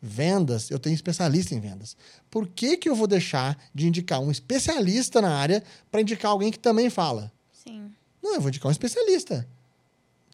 Vendas, 0.02 0.70
eu 0.70 0.78
tenho 0.78 0.94
especialista 0.94 1.56
em 1.56 1.62
vendas. 1.62 1.96
Por 2.30 2.50
que, 2.50 2.76
que 2.76 2.90
eu 2.90 2.96
vou 2.96 3.08
deixar 3.08 3.58
de 3.74 3.88
indicar 3.88 4.20
um 4.20 4.30
especialista 4.30 5.22
na 5.22 5.34
área 5.34 5.64
para 5.90 6.02
indicar 6.02 6.32
alguém 6.32 6.52
que 6.52 6.60
também 6.60 6.90
fala? 6.90 7.32
Sim. 7.54 7.94
Não, 8.22 8.36
eu 8.36 8.42
vou 8.42 8.50
indicar 8.50 8.68
um 8.68 8.74
especialista. 8.74 9.48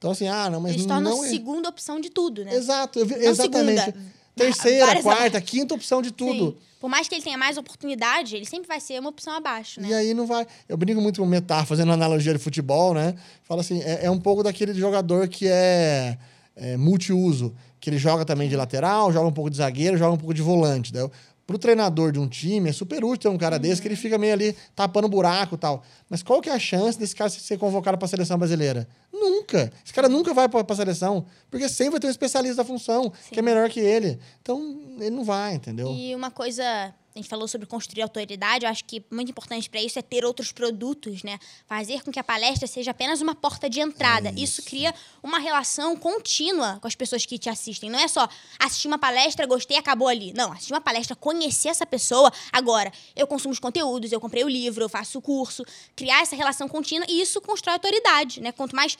Então, 0.02 0.10
assim, 0.10 0.28
ah, 0.28 0.49
não, 0.49 0.60
mas 0.60 0.72
Eles 0.74 0.88
tornam 0.88 1.16
não 1.16 1.24
é... 1.24 1.30
segunda 1.30 1.70
opção 1.70 1.99
de 1.99 2.10
tudo, 2.10 2.43
né? 2.43 2.56
Exato, 2.56 2.97
eu 2.97 3.06
exatamente. 3.06 3.84
segunda, 3.84 4.12
Terceira, 4.36 4.86
várias- 4.88 5.04
quarta, 5.04 5.39
quinta 5.39 5.76
opção 5.76 6.02
de 6.02 6.10
tudo. 6.10 6.58
Sim. 6.58 6.58
Por 6.80 6.89
mais 6.89 7.08
que 7.08 7.14
ele 7.14 7.22
tenha 7.22 7.38
mais 7.38 7.56
oportunidade, 7.56 8.36
ele 8.36 8.45
sempre 8.45 8.68
vai 8.68 8.80
ser 8.80 8.99
uma 8.99 9.10
opção 9.10 9.32
abaixo, 9.32 9.80
né? 9.80 9.89
E 9.89 9.93
aí 9.93 10.14
não 10.16 10.26
vai. 10.26 10.47
Eu 10.68 10.76
brinco 10.76 10.99
muito 10.99 11.22
com 11.22 11.28
metáfora, 11.28 11.68
fazendo 11.68 11.91
analogia 11.91 12.34
de 12.34 12.39
futebol, 12.39 12.95
né? 12.95 13.14
Fala 13.43 13.62
assim: 13.62 13.80
é, 13.84 14.06
é 14.06 14.10
um 14.10 14.20
pouco 14.20 14.41
daquele 14.41 14.74
jogador 14.74 15.28
que 15.28 15.47
é, 15.47 16.18
é 16.56 16.78
multiuso, 16.78 17.54
que 17.80 17.88
ele 17.88 17.99
joga 17.99 18.26
também 18.26 18.49
de 18.49 18.56
lateral, 18.56 19.14
joga 19.14 19.28
um 19.28 19.32
pouco 19.32 19.52
de 19.52 19.58
zagueiro, 19.58 19.97
joga 19.97 20.16
um 20.16 20.18
pouco 20.18 20.34
de 20.34 20.41
volante. 20.41 20.91
Né? 20.91 21.08
Pro 21.52 21.60
treinador 21.60 22.14
de 22.14 22.20
um 22.20 22.30
time, 22.30 22.70
é 22.70 22.72
super 22.72 23.04
útil 23.04 23.18
ter 23.18 23.28
um 23.28 23.38
cara 23.38 23.60
desse 23.60 23.82
que 23.82 23.88
ele 23.89 23.97
fica 23.97 24.18
meio 24.18 24.32
ali 24.32 24.56
tapando 24.74 25.10
buraco 25.10 25.56
e 25.56 25.58
tal. 25.58 25.84
Mas 26.10 26.24
qual 26.24 26.39
que 26.41 26.49
é 26.49 26.54
a 26.54 26.60
chance 26.60 26.97
desse 26.97 27.14
cara 27.14 27.30
ser 27.30 27.58
convocado 27.58 27.97
para 27.97 28.06
a 28.06 28.10
seleção 28.10 28.38
brasileira? 28.38 28.88
Nunca. 29.12 29.70
Esse 29.84 29.93
cara 29.93 30.08
nunca 30.08 30.34
vai 30.34 30.47
para 30.47 30.66
a 30.66 30.76
seleção, 30.76 31.26
porque 31.49 31.68
sempre 31.68 31.91
vai 31.91 31.99
ter 31.99 32.08
um 32.08 32.10
especialista 32.10 32.56
da 32.56 32.64
função 32.64 33.12
que 33.30 33.39
é 33.39 33.41
melhor 33.41 33.70
que 33.70 33.82
ele. 33.82 34.18
Então, 34.41 34.80
ele 34.97 35.10
não 35.10 35.26
vai, 35.26 35.56
entendeu? 35.56 35.91
E 35.91 36.16
uma 36.16 36.32
coisa, 36.32 36.93
a 37.14 37.20
gente 37.20 37.28
falou 37.28 37.45
sobre 37.45 37.68
construir 37.68 38.01
autoridade, 38.03 38.66
eu 38.66 38.72
acho 38.72 38.86
que 38.86 39.03
muito 39.12 39.32
importante 39.32 39.70
para 39.70 39.82
isso 39.82 39.99
é 39.99 40.01
ter 40.01 40.24
outros 40.24 40.53
produtos, 40.53 41.24
né? 41.24 41.38
Fazer 41.68 42.01
com 42.03 42.12
que 42.12 42.20
a 42.20 42.24
palestra 42.24 42.66
seja 42.68 42.91
apenas 42.91 43.20
uma 43.20 43.36
porta 43.36 43.70
de 43.70 43.82
entrada. 43.82 44.30
É 44.30 44.34
isso. 44.34 44.64
cria 44.64 44.95
uma 45.22 45.38
relação 45.38 45.95
contínua 45.97 46.80
com 46.80 46.88
as 46.88 46.95
pessoas 46.95 47.26
que 47.26 47.38
te 47.38 47.49
assistem. 47.49 47.89
Não 47.89 47.99
é 47.99 48.07
só 48.07 48.30
assistir 48.57 48.88
uma 48.88 48.97
palestra, 48.97 49.45
gostei, 49.45 49.78
acabou 49.78 50.07
ali. 50.07 50.32
Não, 50.34 50.53
assistir 50.53 50.72
uma 50.72 50.80
palestra, 50.80 51.14
conhecer 51.14 51.68
essa 51.68 51.86
pessoa. 51.86 52.32
Agora, 52.51 52.91
eu 53.14 53.28
consumo 53.28 53.51
os 53.51 53.59
conteúdos, 53.59 54.12
eu 54.14 54.22
comprei 54.22 54.45
o 54.45 54.49
livro, 54.49 54.86
eu 54.86 54.89
faço 54.89 55.20
o 55.20 55.22
curso. 55.22 55.66
Criar 55.95 56.22
essa 56.22 56.36
relação 56.36 56.70
contínua 56.70 57.05
e 57.09 57.22
isso 57.22 57.41
constrói 57.41 57.74
autoridade, 57.74 58.39
né? 58.39 58.53
Quanto 58.53 58.74
mais 58.74 58.97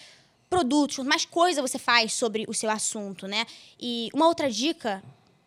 produtos, 0.50 0.98
quanto 0.98 1.08
mais 1.08 1.24
coisa 1.24 1.62
você 1.62 1.80
faz 1.80 2.14
sobre 2.14 2.44
o 2.46 2.54
seu 2.54 2.70
assunto, 2.70 3.26
né? 3.26 3.46
E 3.80 4.10
uma 4.14 4.28
outra 4.28 4.52
dica 4.52 5.02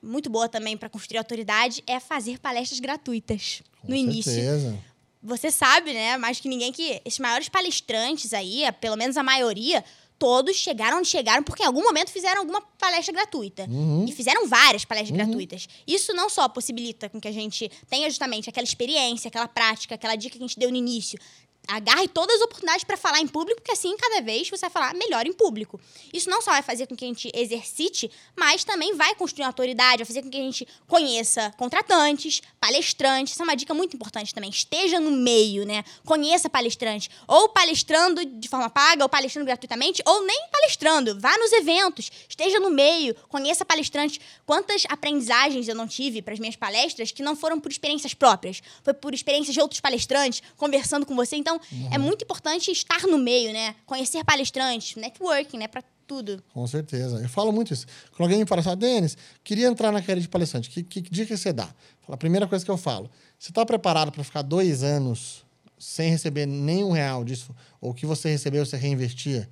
muito 0.05 0.29
boa 0.31 0.49
também 0.49 0.77
para 0.77 0.89
construir 0.89 1.19
autoridade 1.19 1.83
é 1.87 1.99
fazer 1.99 2.39
palestras 2.39 2.79
gratuitas 2.81 3.63
Com 3.81 3.89
no 3.89 3.97
início. 3.97 4.33
certeza. 4.33 4.79
Você 5.23 5.51
sabe, 5.51 5.95
né, 5.95 6.19
mais 6.19 6.39
que 6.39 6.49
ninguém 6.49 6.71
que 6.71 7.01
esses 7.05 7.19
maiores 7.19 7.49
palestrantes 7.49 8.35
aí, 8.35 8.63
pelo 8.81 8.95
menos 8.95 9.17
a 9.17 9.23
maioria, 9.23 9.83
todos 10.19 10.57
chegaram 10.57 10.99
onde 10.99 11.09
chegaram 11.09 11.43
porque 11.43 11.63
em 11.63 11.67
algum 11.67 11.83
momento 11.83 12.11
fizeram 12.11 12.41
alguma 12.41 12.61
palestra 12.61 13.13
gratuita. 13.13 13.67
Uhum. 13.69 14.05
E 14.07 14.13
fizeram 14.13 14.47
várias 14.47 14.85
palestras 14.85 15.17
gratuitas. 15.17 15.67
Isso 15.87 16.13
não 16.13 16.29
só 16.29 16.49
possibilita 16.49 17.09
com 17.09 17.21
que 17.21 17.29
a 17.29 17.33
gente 17.33 17.71
tenha 17.89 18.09
justamente 18.09 18.49
aquela 18.49 18.65
experiência, 18.65 19.29
aquela 19.29 19.49
prática, 19.49 19.95
aquela 19.95 20.15
dica 20.15 20.37
que 20.37 20.45
a 20.45 20.47
gente 20.47 20.59
deu 20.59 20.71
no 20.71 20.77
início. 20.77 21.19
Agarre 21.67 22.09
todas 22.09 22.37
as 22.37 22.43
oportunidades 22.43 22.85
para 22.85 22.97
falar 22.97 23.21
em 23.21 23.27
público, 23.27 23.61
porque 23.61 23.73
assim, 23.73 23.97
cada 23.97 24.21
vez 24.21 24.49
você 24.49 24.61
vai 24.61 24.71
falar 24.71 24.95
melhor 24.95 25.27
em 25.27 25.33
público. 25.33 25.81
Isso 26.12 26.29
não 26.29 26.43
só 26.43 26.51
vai 26.51 26.62
fazer 26.62 26.87
com 26.87 26.95
que 26.95 27.05
a 27.05 27.09
gente 27.09 27.31
exercite, 27.35 28.11
mas 28.37 28.65
também 28.65 28.95
vai 28.95 29.15
construir 29.15 29.45
uma 29.45 29.49
autoridade, 29.49 29.99
vai 29.99 30.07
fazer 30.07 30.23
com 30.23 30.31
que 30.31 30.37
a 30.37 30.43
gente 30.43 30.69
conheça 30.87 31.53
contratantes, 31.57 32.43
palestrantes. 32.61 33.35
Essa 33.35 33.43
é 33.43 33.45
uma 33.45 33.57
dica 33.57 33.73
muito 33.73 33.97
importante 33.97 34.35
também. 34.35 34.51
Esteja 34.51 35.01
no 35.01 35.11
meio, 35.11 35.65
né? 35.65 35.85
Conheça 36.05 36.51
palestrantes. 36.51 37.09
Ou 37.27 37.49
palestrando 37.49 38.25
de 38.25 38.49
forma 38.49 38.68
paga, 38.68 39.03
ou 39.03 39.09
palestrando 39.09 39.47
gratuitamente, 39.47 40.03
ou 40.05 40.25
nem 40.25 40.49
palestrando. 40.53 41.18
Vá 41.18 41.37
nos 41.38 41.53
eventos, 41.53 42.11
esteja 42.29 42.61
no 42.61 42.71
meio, 42.71 43.14
conheça 43.29 43.64
palestrantes. 43.64 44.21
Quantas 44.45 44.84
aprendizagens 44.88 45.67
eu 45.67 45.75
não 45.75 45.88
tive 45.88 46.21
para 46.21 46.34
as 46.34 46.41
minhas 46.41 46.57
palestras 46.57 47.11
que 47.11 47.22
não 47.22 47.34
foram 47.34 47.59
por 47.59 47.71
experiências 47.71 48.13
próprias, 48.13 48.63
foi 48.83 48.93
por 48.93 49.14
experiências 49.14 49.55
de 49.55 49.61
outros 49.61 49.80
palestrantes, 49.80 50.43
conversando 50.57 51.07
com 51.07 51.14
você. 51.14 51.37
Então, 51.37 51.54
é 51.91 51.99
muito 51.99 52.25
importante 52.25 52.71
estar 52.71 53.03
no 53.07 53.18
meio, 53.18 53.53
né? 53.53 53.75
Conhecer 53.87 54.25
palestrantes, 54.25 54.97
networking, 54.97 55.59
né? 55.59 55.68
Para 55.68 55.83
tudo. 56.07 56.43
Com 56.53 56.67
certeza. 56.67 57.21
Eu 57.21 57.29
falo 57.29 57.53
muito 57.53 57.72
isso. 57.72 57.87
Quando 58.13 58.22
alguém 58.22 58.39
me 58.39 58.47
fala 58.47 58.61
assim, 58.61 58.76
Denis, 58.76 59.17
queria 59.43 59.67
entrar 59.67 59.91
na 59.91 60.01
carreira 60.01 60.21
de 60.21 60.29
palestrante, 60.29 60.71
que, 60.71 60.83
que, 60.83 61.03
que 61.03 61.11
dica 61.11 61.37
você 61.37 61.53
dá? 61.53 61.68
A 62.09 62.17
primeira 62.17 62.47
coisa 62.47 62.64
que 62.64 62.71
eu 62.71 62.76
falo, 62.76 63.11
você 63.39 63.51
está 63.51 63.64
preparado 63.64 64.13
para 64.13 64.22
ficar 64.22 64.43
dois 64.43 64.83
anos 64.83 65.45
sem 65.79 66.11
receber 66.11 66.47
nenhum 66.47 66.93
real 66.93 67.25
disso? 67.25 67.55
Ou 67.81 67.91
o 67.91 67.95
que 67.95 68.07
você 68.07 68.31
recebeu, 68.31 68.64
você 68.64 68.76
reinvestia? 68.76 69.49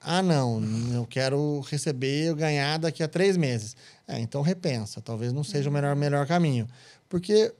Ah, 0.00 0.22
não, 0.22 0.62
eu 0.94 1.04
quero 1.06 1.60
receber, 1.68 2.28
eu 2.28 2.36
ganhar 2.36 2.78
daqui 2.78 3.02
a 3.02 3.08
três 3.08 3.36
meses. 3.36 3.76
É, 4.06 4.18
então 4.20 4.42
repensa, 4.42 5.00
talvez 5.00 5.32
não 5.32 5.42
seja 5.42 5.68
o 5.68 5.72
melhor, 5.72 5.96
melhor 5.96 6.26
caminho. 6.26 6.68
Porque 7.08 7.52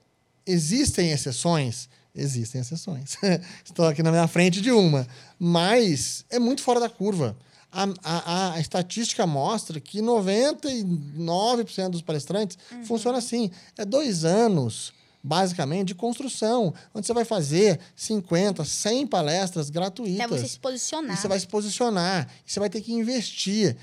existem 0.46 1.10
exceções, 1.10 1.88
Existem 2.18 2.60
exceções. 2.60 3.16
Estou 3.64 3.86
aqui 3.86 4.02
na 4.02 4.10
minha 4.10 4.26
frente 4.26 4.60
de 4.60 4.72
uma. 4.72 5.06
Mas 5.38 6.24
é 6.28 6.40
muito 6.40 6.62
fora 6.62 6.80
da 6.80 6.88
curva. 6.88 7.36
A, 7.70 7.86
a, 8.02 8.54
a 8.54 8.60
estatística 8.60 9.24
mostra 9.26 9.78
que 9.78 10.00
99% 10.00 11.90
dos 11.90 12.02
palestrantes 12.02 12.58
uhum. 12.72 12.84
funciona 12.84 13.18
assim. 13.18 13.52
É 13.76 13.84
dois 13.84 14.24
anos, 14.24 14.92
basicamente, 15.22 15.88
de 15.88 15.94
construção, 15.94 16.74
onde 16.92 17.06
você 17.06 17.12
vai 17.12 17.24
fazer 17.24 17.78
50, 17.94 18.64
100 18.64 19.06
palestras 19.06 19.70
gratuitas. 19.70 20.20
Até 20.20 20.38
você 20.38 20.48
se 20.48 20.58
posicionar. 20.58 21.16
Você 21.16 21.28
vai 21.28 21.38
se 21.38 21.46
posicionar. 21.46 22.28
Você 22.44 22.58
vai 22.58 22.68
ter 22.68 22.80
que 22.80 22.92
investir 22.92 23.76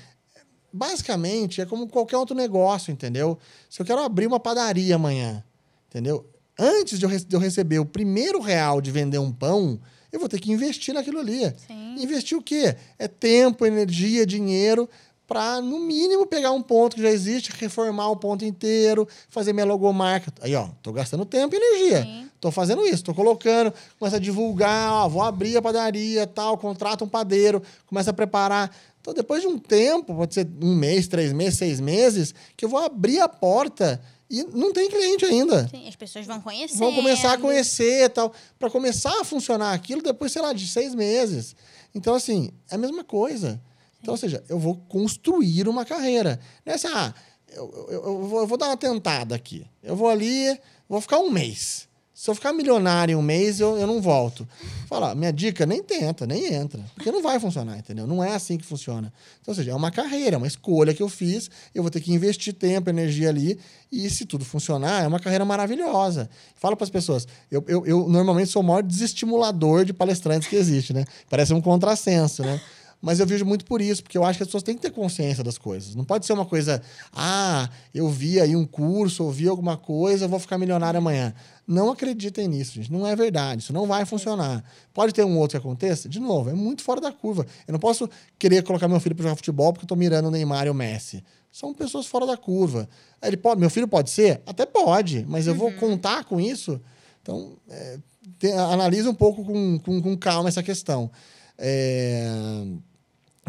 basicamente 0.72 1.62
é 1.62 1.64
como 1.64 1.88
qualquer 1.88 2.18
outro 2.18 2.36
negócio, 2.36 2.92
entendeu? 2.92 3.38
Se 3.70 3.80
eu 3.80 3.86
quero 3.86 4.02
abrir 4.02 4.26
uma 4.26 4.38
padaria 4.38 4.96
amanhã, 4.96 5.42
entendeu? 5.88 6.28
Antes 6.58 6.98
de 6.98 7.04
eu, 7.04 7.10
de 7.10 7.36
eu 7.36 7.40
receber 7.40 7.78
o 7.78 7.84
primeiro 7.84 8.40
real 8.40 8.80
de 8.80 8.90
vender 8.90 9.18
um 9.18 9.32
pão, 9.32 9.78
eu 10.10 10.18
vou 10.18 10.28
ter 10.28 10.40
que 10.40 10.50
investir 10.50 10.94
naquilo 10.94 11.18
ali. 11.18 11.52
Sim. 11.66 11.96
Investir 11.98 12.36
o 12.36 12.42
quê? 12.42 12.76
É 12.98 13.06
tempo, 13.06 13.66
energia, 13.66 14.24
dinheiro 14.24 14.88
para, 15.26 15.60
no 15.60 15.80
mínimo, 15.80 16.24
pegar 16.26 16.52
um 16.52 16.62
ponto 16.62 16.96
que 16.96 17.02
já 17.02 17.10
existe, 17.10 17.50
reformar 17.58 18.08
o 18.10 18.16
ponto 18.16 18.44
inteiro, 18.44 19.08
fazer 19.28 19.52
minha 19.52 19.66
logomarca. 19.66 20.32
Aí, 20.40 20.54
ó, 20.54 20.68
tô 20.80 20.92
gastando 20.92 21.24
tempo 21.24 21.54
e 21.54 21.58
energia. 21.58 22.02
Sim. 22.02 22.30
Tô 22.40 22.50
fazendo 22.50 22.86
isso, 22.86 23.02
tô 23.02 23.12
colocando, 23.12 23.72
começa 23.98 24.16
a 24.16 24.20
divulgar, 24.20 24.92
ó, 24.92 25.08
vou 25.08 25.22
abrir 25.22 25.56
a 25.56 25.62
padaria, 25.62 26.26
tal, 26.26 26.56
contrata 26.56 27.02
um 27.02 27.08
padeiro, 27.08 27.62
começa 27.86 28.10
a 28.10 28.12
preparar. 28.12 28.70
Então, 29.00 29.12
depois 29.14 29.42
de 29.42 29.48
um 29.48 29.58
tempo, 29.58 30.14
pode 30.14 30.34
ser 30.34 30.46
um 30.62 30.74
mês, 30.74 31.08
três 31.08 31.32
meses, 31.32 31.58
seis 31.58 31.80
meses, 31.80 32.34
que 32.56 32.64
eu 32.64 32.68
vou 32.68 32.78
abrir 32.78 33.20
a 33.20 33.28
porta 33.28 34.00
e 34.28 34.42
não 34.44 34.72
tem 34.72 34.88
cliente 34.90 35.24
ainda. 35.24 35.68
Sim, 35.68 35.86
as 35.88 35.96
pessoas 35.96 36.26
vão 36.26 36.40
conhecer. 36.40 36.76
Vão 36.76 36.94
começar 36.94 37.32
a 37.34 37.38
conhecer 37.38 38.10
tal. 38.10 38.32
Para 38.58 38.70
começar 38.70 39.20
a 39.20 39.24
funcionar 39.24 39.72
aquilo 39.72 40.02
depois, 40.02 40.32
sei 40.32 40.42
lá, 40.42 40.52
de 40.52 40.66
seis 40.66 40.94
meses. 40.94 41.54
Então, 41.94 42.14
assim, 42.14 42.50
é 42.70 42.74
a 42.74 42.78
mesma 42.78 43.04
coisa. 43.04 43.52
Sim. 43.52 43.60
Então, 44.00 44.14
ou 44.14 44.18
seja, 44.18 44.44
eu 44.48 44.58
vou 44.58 44.76
construir 44.88 45.68
uma 45.68 45.84
carreira. 45.84 46.40
Não 46.64 46.72
é 46.72 46.76
assim, 46.76 46.88
ah, 46.88 47.14
eu, 47.52 47.88
eu, 47.88 48.04
eu, 48.04 48.26
vou, 48.26 48.40
eu 48.40 48.46
vou 48.46 48.58
dar 48.58 48.66
uma 48.66 48.76
tentada 48.76 49.34
aqui. 49.34 49.66
Eu 49.82 49.94
vou 49.94 50.08
ali, 50.08 50.58
vou 50.88 51.00
ficar 51.00 51.18
um 51.18 51.30
mês. 51.30 51.88
Se 52.18 52.30
eu 52.30 52.34
ficar 52.34 52.54
milionário 52.54 53.12
em 53.12 53.14
um 53.14 53.20
mês, 53.20 53.60
eu, 53.60 53.76
eu 53.76 53.86
não 53.86 54.00
volto. 54.00 54.48
Falar, 54.88 55.14
minha 55.14 55.30
dica, 55.30 55.66
nem 55.66 55.82
tenta, 55.82 56.26
nem 56.26 56.46
entra. 56.46 56.80
Porque 56.94 57.12
não 57.12 57.22
vai 57.22 57.38
funcionar, 57.38 57.76
entendeu? 57.76 58.06
Não 58.06 58.24
é 58.24 58.34
assim 58.34 58.56
que 58.56 58.64
funciona. 58.64 59.12
Então, 59.42 59.52
ou 59.52 59.54
seja, 59.54 59.72
é 59.72 59.74
uma 59.74 59.90
carreira, 59.90 60.34
é 60.34 60.38
uma 60.38 60.46
escolha 60.46 60.94
que 60.94 61.02
eu 61.02 61.10
fiz, 61.10 61.50
eu 61.74 61.82
vou 61.82 61.90
ter 61.90 62.00
que 62.00 62.10
investir 62.10 62.54
tempo, 62.54 62.88
energia 62.88 63.28
ali, 63.28 63.58
e 63.92 64.08
se 64.08 64.24
tudo 64.24 64.46
funcionar, 64.46 65.04
é 65.04 65.06
uma 65.06 65.20
carreira 65.20 65.44
maravilhosa. 65.44 66.30
Falo 66.54 66.74
para 66.74 66.84
as 66.84 66.90
pessoas, 66.90 67.28
eu, 67.50 67.62
eu, 67.68 67.84
eu 67.84 68.08
normalmente 68.08 68.50
sou 68.50 68.62
o 68.62 68.64
maior 68.64 68.82
desestimulador 68.82 69.84
de 69.84 69.92
palestrantes 69.92 70.48
que 70.48 70.56
existe, 70.56 70.94
né? 70.94 71.04
Parece 71.28 71.52
um 71.52 71.60
contrassenso, 71.60 72.42
né? 72.42 72.58
Mas 73.06 73.20
eu 73.20 73.26
vejo 73.26 73.44
muito 73.44 73.64
por 73.64 73.80
isso, 73.80 74.02
porque 74.02 74.18
eu 74.18 74.24
acho 74.24 74.36
que 74.36 74.42
as 74.42 74.48
pessoas 74.48 74.64
têm 74.64 74.74
que 74.74 74.82
ter 74.82 74.90
consciência 74.90 75.44
das 75.44 75.56
coisas. 75.56 75.94
Não 75.94 76.04
pode 76.04 76.26
ser 76.26 76.32
uma 76.32 76.44
coisa, 76.44 76.82
ah, 77.12 77.70
eu 77.94 78.08
vi 78.08 78.40
aí 78.40 78.56
um 78.56 78.66
curso, 78.66 79.22
ouvi 79.22 79.46
alguma 79.46 79.76
coisa, 79.76 80.26
vou 80.26 80.40
ficar 80.40 80.58
milionário 80.58 80.98
amanhã. 80.98 81.32
Não 81.68 81.92
acreditem 81.92 82.48
nisso, 82.48 82.74
gente. 82.74 82.90
Não 82.90 83.06
é 83.06 83.14
verdade. 83.14 83.62
Isso 83.62 83.72
não 83.72 83.86
vai 83.86 84.04
funcionar. 84.04 84.64
Pode 84.92 85.14
ter 85.14 85.24
um 85.24 85.38
outro 85.38 85.52
que 85.52 85.64
aconteça? 85.64 86.08
De 86.08 86.18
novo, 86.18 86.50
é 86.50 86.52
muito 86.52 86.82
fora 86.82 87.00
da 87.00 87.12
curva. 87.12 87.46
Eu 87.68 87.70
não 87.70 87.78
posso 87.78 88.10
querer 88.40 88.64
colocar 88.64 88.88
meu 88.88 88.98
filho 88.98 89.14
para 89.14 89.22
jogar 89.22 89.36
futebol 89.36 89.72
porque 89.72 89.84
eu 89.84 89.86
estou 89.86 89.96
mirando 89.96 90.26
o 90.26 90.30
Neymar 90.32 90.66
e 90.66 90.70
o 90.70 90.74
Messi. 90.74 91.22
São 91.52 91.72
pessoas 91.72 92.06
fora 92.06 92.26
da 92.26 92.36
curva. 92.36 92.88
Ele 93.22 93.36
pode, 93.36 93.60
meu 93.60 93.70
filho 93.70 93.86
pode 93.86 94.10
ser? 94.10 94.42
Até 94.44 94.66
pode, 94.66 95.24
mas 95.28 95.46
eu 95.46 95.54
vou 95.54 95.68
uhum. 95.68 95.76
contar 95.76 96.24
com 96.24 96.40
isso? 96.40 96.80
Então, 97.22 97.56
é, 97.70 98.00
te, 98.36 98.50
analise 98.50 99.08
um 99.08 99.14
pouco 99.14 99.44
com, 99.44 99.78
com, 99.78 100.02
com 100.02 100.16
calma 100.16 100.48
essa 100.48 100.60
questão. 100.60 101.08
É... 101.56 102.28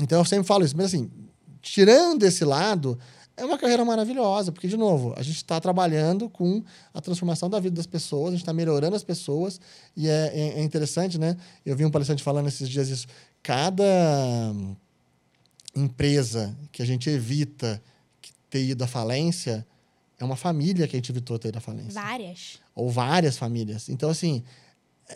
Então 0.02 0.20
eu 0.20 0.26
sempre 0.26 0.46
falo 0.46 0.64
isso, 0.64 0.76
mas 0.78 0.88
assim, 0.88 1.10
tirando 1.62 2.24
esse 2.24 2.46
lado, 2.46 2.98
é 3.38 3.46
uma 3.46 3.58
carreira 3.58 3.86
maravilhosa, 3.86 4.52
porque, 4.52 4.68
de 4.68 4.76
novo, 4.76 5.14
a 5.16 5.22
gente 5.22 5.36
está 5.36 5.60
trabalhando 5.62 6.28
com 6.28 6.64
a 6.92 7.00
transformação 7.00 7.48
da 7.48 7.60
vida 7.60 7.76
das 7.76 7.86
pessoas, 7.86 8.30
a 8.30 8.32
gente 8.32 8.42
está 8.42 8.52
melhorando 8.52 8.96
as 8.96 9.04
pessoas, 9.04 9.62
e 9.96 10.10
é, 10.10 10.32
é, 10.34 10.60
é, 10.60 10.64
interessante, 10.64 11.20
né? 11.20 11.38
Eu 11.64 11.76
vi 11.76 11.86
um 11.86 11.92
palestrante 11.92 12.24
falando 12.24 12.48
esses 12.48 12.68
dias 12.68 12.90
isso. 12.90 13.06
Cada 13.44 13.86
empresa 15.76 16.58
que 16.72 16.82
a 16.82 16.86
gente 16.86 17.10
evita 17.10 17.82
ter 18.50 18.64
ido 18.64 18.84
à 18.84 18.88
falência 18.88 19.66
é 20.20 20.26
uma 20.26 20.36
família 20.36 20.88
que 20.88 20.96
a 20.96 20.98
gente 20.98 21.12
evitou 21.12 21.38
ter 21.38 21.50
ido 21.50 21.60
à 21.60 21.62
falência. 21.62 22.02
Várias. 22.02 22.60
Ou 22.74 22.90
várias 22.90 23.38
famílias. 23.38 23.88
Então, 23.88 24.10
assim, 24.10 24.44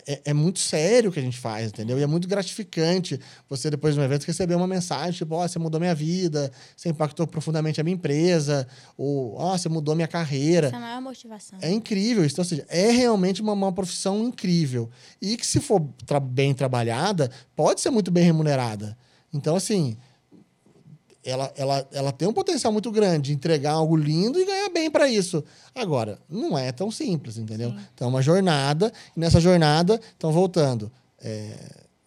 é, 0.06 0.22
é, 0.26 0.32
muito 0.32 0.58
sério 0.58 1.10
o 1.10 1.12
que 1.12 1.18
a 1.18 1.22
gente 1.22 1.38
faz, 1.38 1.68
entendeu? 1.68 1.98
E 1.98 2.02
é 2.02 2.06
muito 2.06 2.26
gratificante 2.26 3.20
você, 3.48 3.70
depois 3.70 3.94
de 3.94 4.00
um 4.00 4.02
evento, 4.02 4.24
receber 4.24 4.54
uma 4.54 4.66
mensagem, 4.66 5.12
tipo, 5.12 5.34
ó, 5.34 5.44
oh, 5.44 5.48
você 5.48 5.58
mudou 5.58 5.78
minha 5.78 5.94
vida, 5.94 6.50
você 6.74 6.88
impactou 6.88 7.26
profundamente 7.26 7.80
a 7.80 7.84
minha 7.84 7.94
empresa, 7.94 8.66
ou, 8.96 9.34
ó, 9.36 9.52
oh, 9.52 9.58
você 9.58 9.68
mudou 9.68 9.94
minha 9.94 10.08
carreira. 10.08 10.68
Essa 10.68 10.76
é 10.76 10.78
a 10.78 10.80
maior 10.80 11.02
motivação. 11.02 11.58
É 11.60 11.70
incrível 11.70 12.24
isso. 12.24 12.34
Então, 12.34 12.42
ou 12.42 12.48
seja, 12.48 12.64
é 12.68 12.90
realmente 12.90 13.42
uma, 13.42 13.52
uma 13.52 13.72
profissão 13.72 14.24
incrível. 14.24 14.88
E 15.20 15.36
que, 15.36 15.46
se 15.46 15.60
for 15.60 15.82
tra 16.06 16.18
bem 16.18 16.54
trabalhada, 16.54 17.30
pode 17.54 17.80
ser 17.80 17.90
muito 17.90 18.10
bem 18.10 18.24
remunerada. 18.24 18.96
Então, 19.32 19.56
assim, 19.56 19.96
ela, 21.24 21.52
ela, 21.56 21.88
ela 21.92 22.12
tem 22.12 22.26
um 22.26 22.32
potencial 22.32 22.72
muito 22.72 22.90
grande 22.90 23.30
de 23.30 23.32
entregar 23.32 23.72
algo 23.72 23.96
lindo 23.96 24.40
e 24.40 24.44
ganhar 24.44 24.68
bem 24.70 24.90
para 24.90 25.08
isso. 25.08 25.44
Agora, 25.74 26.18
não 26.28 26.58
é 26.58 26.72
tão 26.72 26.90
simples, 26.90 27.38
entendeu? 27.38 27.70
Sim. 27.70 27.78
Então, 27.94 28.08
é 28.08 28.10
uma 28.10 28.22
jornada, 28.22 28.92
e 29.16 29.20
nessa 29.20 29.40
jornada, 29.40 30.00
então, 30.16 30.32
voltando, 30.32 30.90
é, 31.20 31.56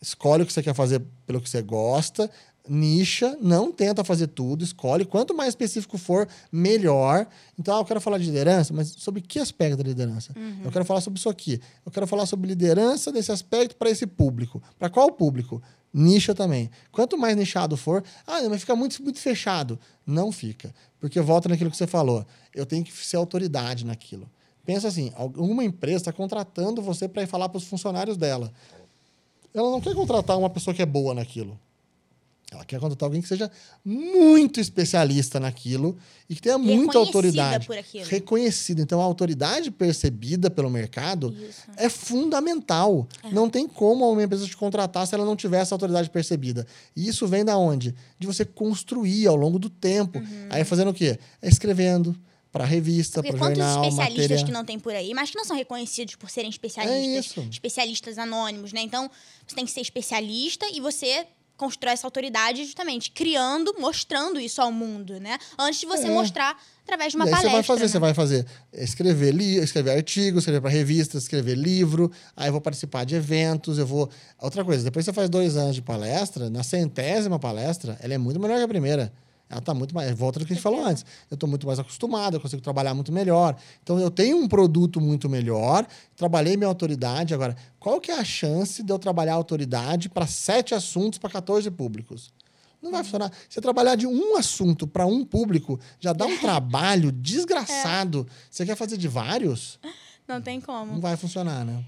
escolhe 0.02 0.44
o 0.44 0.46
que 0.46 0.54
você 0.54 0.62
quer 0.62 0.74
fazer 0.74 1.02
pelo 1.26 1.40
que 1.40 1.50
você 1.50 1.62
gosta, 1.62 2.30
nicha, 2.68 3.38
não 3.42 3.72
tenta 3.72 4.04
fazer 4.04 4.28
tudo, 4.28 4.64
escolhe. 4.64 5.06
Quanto 5.06 5.36
mais 5.36 5.50
específico 5.50 5.98
for, 5.98 6.28
melhor. 6.52 7.28
Então, 7.58 7.76
ah, 7.76 7.80
eu 7.80 7.86
quero 7.86 8.02
falar 8.02 8.18
de 8.18 8.26
liderança, 8.26 8.74
mas 8.74 8.90
sobre 8.90 9.22
que 9.22 9.40
aspecto 9.40 9.78
da 9.78 9.84
liderança? 9.84 10.34
Uhum. 10.36 10.62
Eu 10.66 10.72
quero 10.72 10.86
falar 10.86 11.02
sobre 11.02 11.20
isso 11.20 11.30
aqui. 11.30 11.62
Eu 11.86 11.92
quero 11.92 12.08
falar 12.08 12.26
sobre 12.26 12.48
liderança 12.48 13.12
desse 13.12 13.32
aspecto 13.32 13.76
para 13.76 13.90
esse 13.90 14.06
público. 14.06 14.62
Para 14.78 14.90
qual 14.90 15.12
público? 15.12 15.62
Nicha 15.98 16.36
também. 16.36 16.70
Quanto 16.92 17.18
mais 17.18 17.38
nichado 17.38 17.78
for, 17.78 18.04
ah, 18.28 18.42
mas 18.50 18.60
fica 18.60 18.76
muito, 18.76 19.02
muito 19.02 19.18
fechado. 19.18 19.80
Não 20.06 20.30
fica. 20.30 20.76
Porque 21.00 21.22
volta 21.22 21.48
naquilo 21.48 21.72
que 21.72 21.78
você 21.78 21.88
falou. 21.88 22.26
Eu 22.54 22.66
tenho 22.66 22.84
que 22.84 22.92
ser 22.92 23.16
autoridade 23.16 23.86
naquilo. 23.86 24.30
Pensa 24.66 24.90
assim: 24.90 25.14
alguma 25.16 25.64
empresa 25.64 25.98
está 25.98 26.12
contratando 26.12 26.82
você 26.82 27.08
para 27.08 27.24
ir 27.24 27.28
falar 27.28 27.48
para 27.48 27.60
os 27.60 27.64
funcionários 27.64 28.18
dela. 28.18 28.52
Ela 29.54 29.72
não 29.72 29.80
quer 29.80 29.96
contratar 29.96 30.38
uma 30.38 30.50
pessoa 30.50 30.74
que 30.74 30.82
é 30.82 30.86
boa 30.86 31.14
naquilo. 31.14 31.58
Ela 32.52 32.64
quer 32.64 32.80
contratar 32.80 33.08
alguém 33.08 33.22
que 33.22 33.28
seja 33.28 33.52
muito 33.84 34.60
especialista 34.60 35.40
naquilo 35.40 35.98
e 36.30 36.36
que 36.36 36.42
tenha 36.42 36.58
muita 36.58 36.98
autoridade. 36.98 37.66
Por 37.66 37.78
aquilo. 37.78 38.06
Reconhecida. 38.06 38.82
Então, 38.82 39.02
a 39.02 39.04
autoridade 39.04 39.72
percebida 39.72 40.50
pelo 40.50 40.70
mercado 40.70 41.36
Isso. 41.50 41.64
é 41.76 41.90
fundamental. 41.90 43.08
É. 43.24 43.32
Não 43.32 43.50
tem 43.50 43.68
como 43.68 44.10
uma 44.10 44.24
empresa 44.24 44.46
te 44.46 44.56
contratar 44.56 45.08
se 45.08 45.16
ela 45.16 45.26
não 45.26 45.36
tiver 45.36 45.60
essa 45.60 45.74
autoridade 45.74 46.10
percebida. 46.10 46.68
E 46.96 47.08
isso 47.08 47.28
vem 47.28 47.44
da 47.44 47.58
onde? 47.58 47.96
De 48.20 48.28
você 48.28 48.46
construir 48.46 49.26
ao 49.28 49.36
longo 49.36 49.58
do 49.58 49.70
tempo. 49.70 50.20
Uhum. 50.20 50.48
Aí 50.50 50.64
fazendo 50.64 50.92
o 50.92 50.94
quê? 50.94 51.20
É 51.42 51.50
escrevendo 51.50 52.16
para 52.52 52.64
revista, 52.64 53.22
para 53.22 53.32
jornal, 53.32 53.50
quantos 53.50 53.90
especialistas 53.90 54.22
matéria... 54.22 54.46
que 54.46 54.52
não 54.52 54.64
tem 54.64 54.80
por 54.80 54.94
aí, 54.94 55.14
mas 55.14 55.30
que 55.30 55.36
não 55.36 55.44
são 55.44 55.58
reconhecidos 55.58 56.16
por 56.16 56.30
serem 56.30 56.50
especialistas, 56.50 57.44
é 57.44 57.50
especialistas 57.50 58.18
anônimos, 58.18 58.72
né? 58.72 58.80
Então, 58.80 59.12
você 59.46 59.56
tem 59.56 59.66
que 59.66 59.72
ser 59.72 59.82
especialista 59.82 60.66
e 60.74 60.80
você 60.80 61.28
constrói 61.58 61.94
essa 61.94 62.06
autoridade 62.08 62.64
justamente 62.64 63.12
criando, 63.12 63.76
mostrando 63.80 64.40
isso 64.40 64.62
ao 64.62 64.72
mundo, 64.72 65.20
né? 65.20 65.38
Antes 65.58 65.80
de 65.80 65.86
você 65.86 66.08
é. 66.08 66.10
mostrar 66.10 66.58
através 66.84 67.12
de 67.12 67.18
uma 67.18 67.26
palestra. 67.26 67.50
Você 67.50 67.56
vai 67.56 67.64
fazer, 67.64 67.82
né? 67.82 67.88
você 67.88 68.00
vai 68.00 68.14
fazer 68.14 68.46
escrever 68.74 69.32
li, 69.34 69.58
escrever 69.58 69.92
artigos, 69.92 70.40
escrever 70.40 70.62
para 70.62 70.70
revistas, 70.70 71.24
escrever 71.24 71.56
livro, 71.56 72.12
aí 72.36 72.48
eu 72.48 72.52
vou 72.52 72.62
participar 72.62 73.06
de 73.06 73.16
eventos, 73.16 73.78
eu 73.78 73.86
vou 73.88 74.10
outra 74.40 74.64
coisa. 74.64 74.84
Depois 74.84 75.06
você 75.06 75.14
faz 75.14 75.30
dois 75.30 75.58
anos 75.58 75.76
de 75.76 75.82
palestra, 75.82 76.50
na 76.50 76.64
centésima 76.64 77.40
palestra, 77.40 77.98
ela 78.02 78.14
é 78.14 78.18
muito 78.18 78.40
melhor 78.40 78.58
que 78.58 78.64
a 78.64 78.68
primeira. 78.68 79.12
Ela 79.50 79.60
está 79.60 79.74
muito 79.74 79.94
mais. 79.94 80.12
Volta 80.18 80.40
do 80.40 80.46
que 80.46 80.54
a 80.54 80.56
gente 80.56 80.64
falou 80.64 80.84
antes. 80.84 81.06
Eu 81.30 81.36
estou 81.36 81.48
muito 81.48 81.68
mais 81.68 81.80
acostumado, 81.80 82.36
eu 82.36 82.42
consigo 82.42 82.62
trabalhar 82.62 82.94
muito 82.94 83.12
melhor. 83.12 83.56
Então, 83.84 84.00
eu 84.00 84.10
tenho 84.10 84.38
um 84.38 84.48
produto 84.48 85.00
muito 85.00 85.30
melhor, 85.30 85.86
trabalhei 86.16 86.58
minha 86.58 86.68
autoridade. 86.68 87.34
Agora, 87.34 87.56
qual 87.80 88.02
que 88.02 88.12
é 88.12 88.20
a 88.20 88.24
chance 88.24 88.82
de 88.82 88.92
eu 88.92 88.98
trabalhar 88.98 89.34
a 89.34 89.36
autoridade 89.36 90.10
para 90.10 90.26
sete 90.26 90.74
assuntos 90.74 91.20
para 91.20 91.30
14 91.30 91.70
públicos? 91.72 92.34
Não 92.82 92.92
vai 92.92 93.04
funcionar. 93.04 93.32
Você 93.50 93.60
trabalhar 93.60 93.96
de 93.96 94.06
um 94.06 94.38
assunto 94.38 94.86
para 94.86 95.06
um 95.06 95.26
público 95.26 95.80
já 96.00 96.14
dá 96.14 96.26
um 96.26 96.38
trabalho 96.40 97.12
desgraçado. 97.12 98.28
É. 98.30 98.34
Você 98.50 98.66
quer 98.66 98.76
fazer 98.76 98.98
de 98.98 99.08
vários? 99.08 99.80
Não 100.28 100.42
tem 100.42 100.60
como. 100.60 100.94
Não 100.94 101.02
vai 101.02 101.18
funcionar, 101.18 101.66
né? 101.66 101.84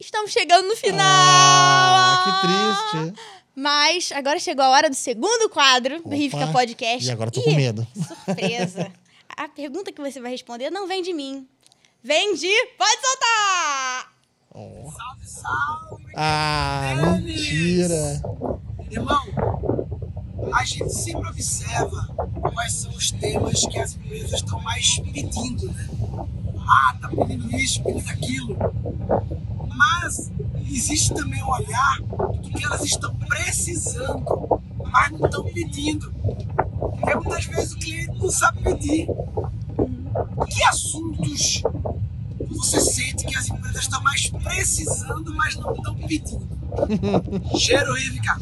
Estamos 0.00 0.32
chegando 0.32 0.66
no 0.66 0.74
final! 0.74 0.96
Ah, 1.06 2.24
que 2.24 2.96
triste. 2.96 3.22
Mas 3.54 4.10
agora 4.12 4.38
chegou 4.38 4.64
a 4.64 4.70
hora 4.70 4.88
do 4.88 4.96
segundo 4.96 5.50
quadro 5.50 5.96
Opa, 5.98 6.08
do 6.08 6.16
Rifica 6.16 6.46
Podcast. 6.46 7.06
E 7.06 7.10
agora 7.10 7.30
tô 7.30 7.42
com 7.42 7.54
medo. 7.54 7.86
Surpresa. 7.94 8.90
a 9.36 9.46
pergunta 9.46 9.92
que 9.92 10.00
você 10.00 10.18
vai 10.18 10.30
responder 10.30 10.70
não 10.70 10.88
vem 10.88 11.02
de 11.02 11.12
mim. 11.12 11.46
Vem 12.02 12.34
de. 12.34 12.48
Pode 12.78 12.98
soltar! 13.02 14.12
Oh. 14.54 14.90
Salve, 14.90 15.26
salve! 15.26 16.12
Ah, 16.16 16.94
Denis! 16.96 17.22
mentira. 17.22 18.22
Irmão, 18.90 19.22
a 20.54 20.64
gente 20.64 20.94
sempre 20.94 21.28
observa 21.28 22.08
quais 22.54 22.72
são 22.72 22.90
os 22.92 23.10
temas 23.10 23.66
que 23.66 23.78
as 23.78 23.96
empresas 23.96 24.32
estão 24.32 24.60
mais 24.62 24.98
pedindo, 24.98 25.70
né? 25.70 25.88
Ah, 26.66 26.96
tá 27.02 27.08
pedindo 27.08 27.54
isso, 27.54 27.82
pedindo 27.82 28.08
aquilo. 28.08 28.56
Mas 29.74 30.30
existe 30.68 31.14
também 31.14 31.42
o 31.42 31.48
olhar 31.48 32.00
do 32.00 32.50
que 32.50 32.64
elas 32.64 32.82
estão 32.82 33.14
precisando, 33.16 34.60
mas 34.92 35.10
não 35.12 35.26
estão 35.26 35.44
pedindo. 35.44 36.12
Porque 36.12 37.14
muitas 37.14 37.44
vezes 37.46 37.72
o 37.72 37.78
cliente 37.78 38.18
não 38.18 38.30
sabe 38.30 38.62
pedir. 38.62 39.06
Que 40.48 40.64
assuntos 40.64 41.62
você 42.48 42.80
sente 42.80 43.24
que 43.24 43.36
as 43.36 43.48
empresas 43.48 43.82
estão 43.82 44.02
mais 44.02 44.28
precisando, 44.28 45.34
mas 45.34 45.56
não 45.56 45.72
estão 45.72 45.94
pedindo? 45.94 46.48
Cheiro, 47.58 47.94
Rivica! 47.94 48.36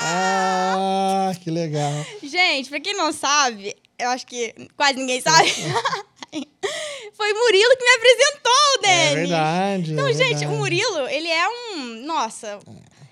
Ah, 0.00 1.32
que 1.40 1.50
legal. 1.50 1.92
Gente, 2.22 2.68
pra 2.68 2.80
quem 2.80 2.96
não 2.96 3.12
sabe, 3.12 3.74
eu 3.98 4.08
acho 4.10 4.26
que 4.26 4.54
quase 4.76 4.98
ninguém 4.98 5.20
sabe. 5.20 5.50
Foi 7.14 7.32
o 7.32 7.34
Murilo 7.38 7.76
que 7.76 7.84
me 7.84 7.90
apresentou 7.96 8.52
o 8.52 8.78
É 8.84 9.08
Denis. 9.08 9.14
verdade. 9.28 9.92
Então, 9.92 10.06
é 10.08 10.12
gente, 10.12 10.28
verdade. 10.38 10.46
o 10.46 10.50
Murilo, 10.58 11.08
ele 11.08 11.28
é 11.28 11.48
um. 11.48 12.06
Nossa. 12.06 12.58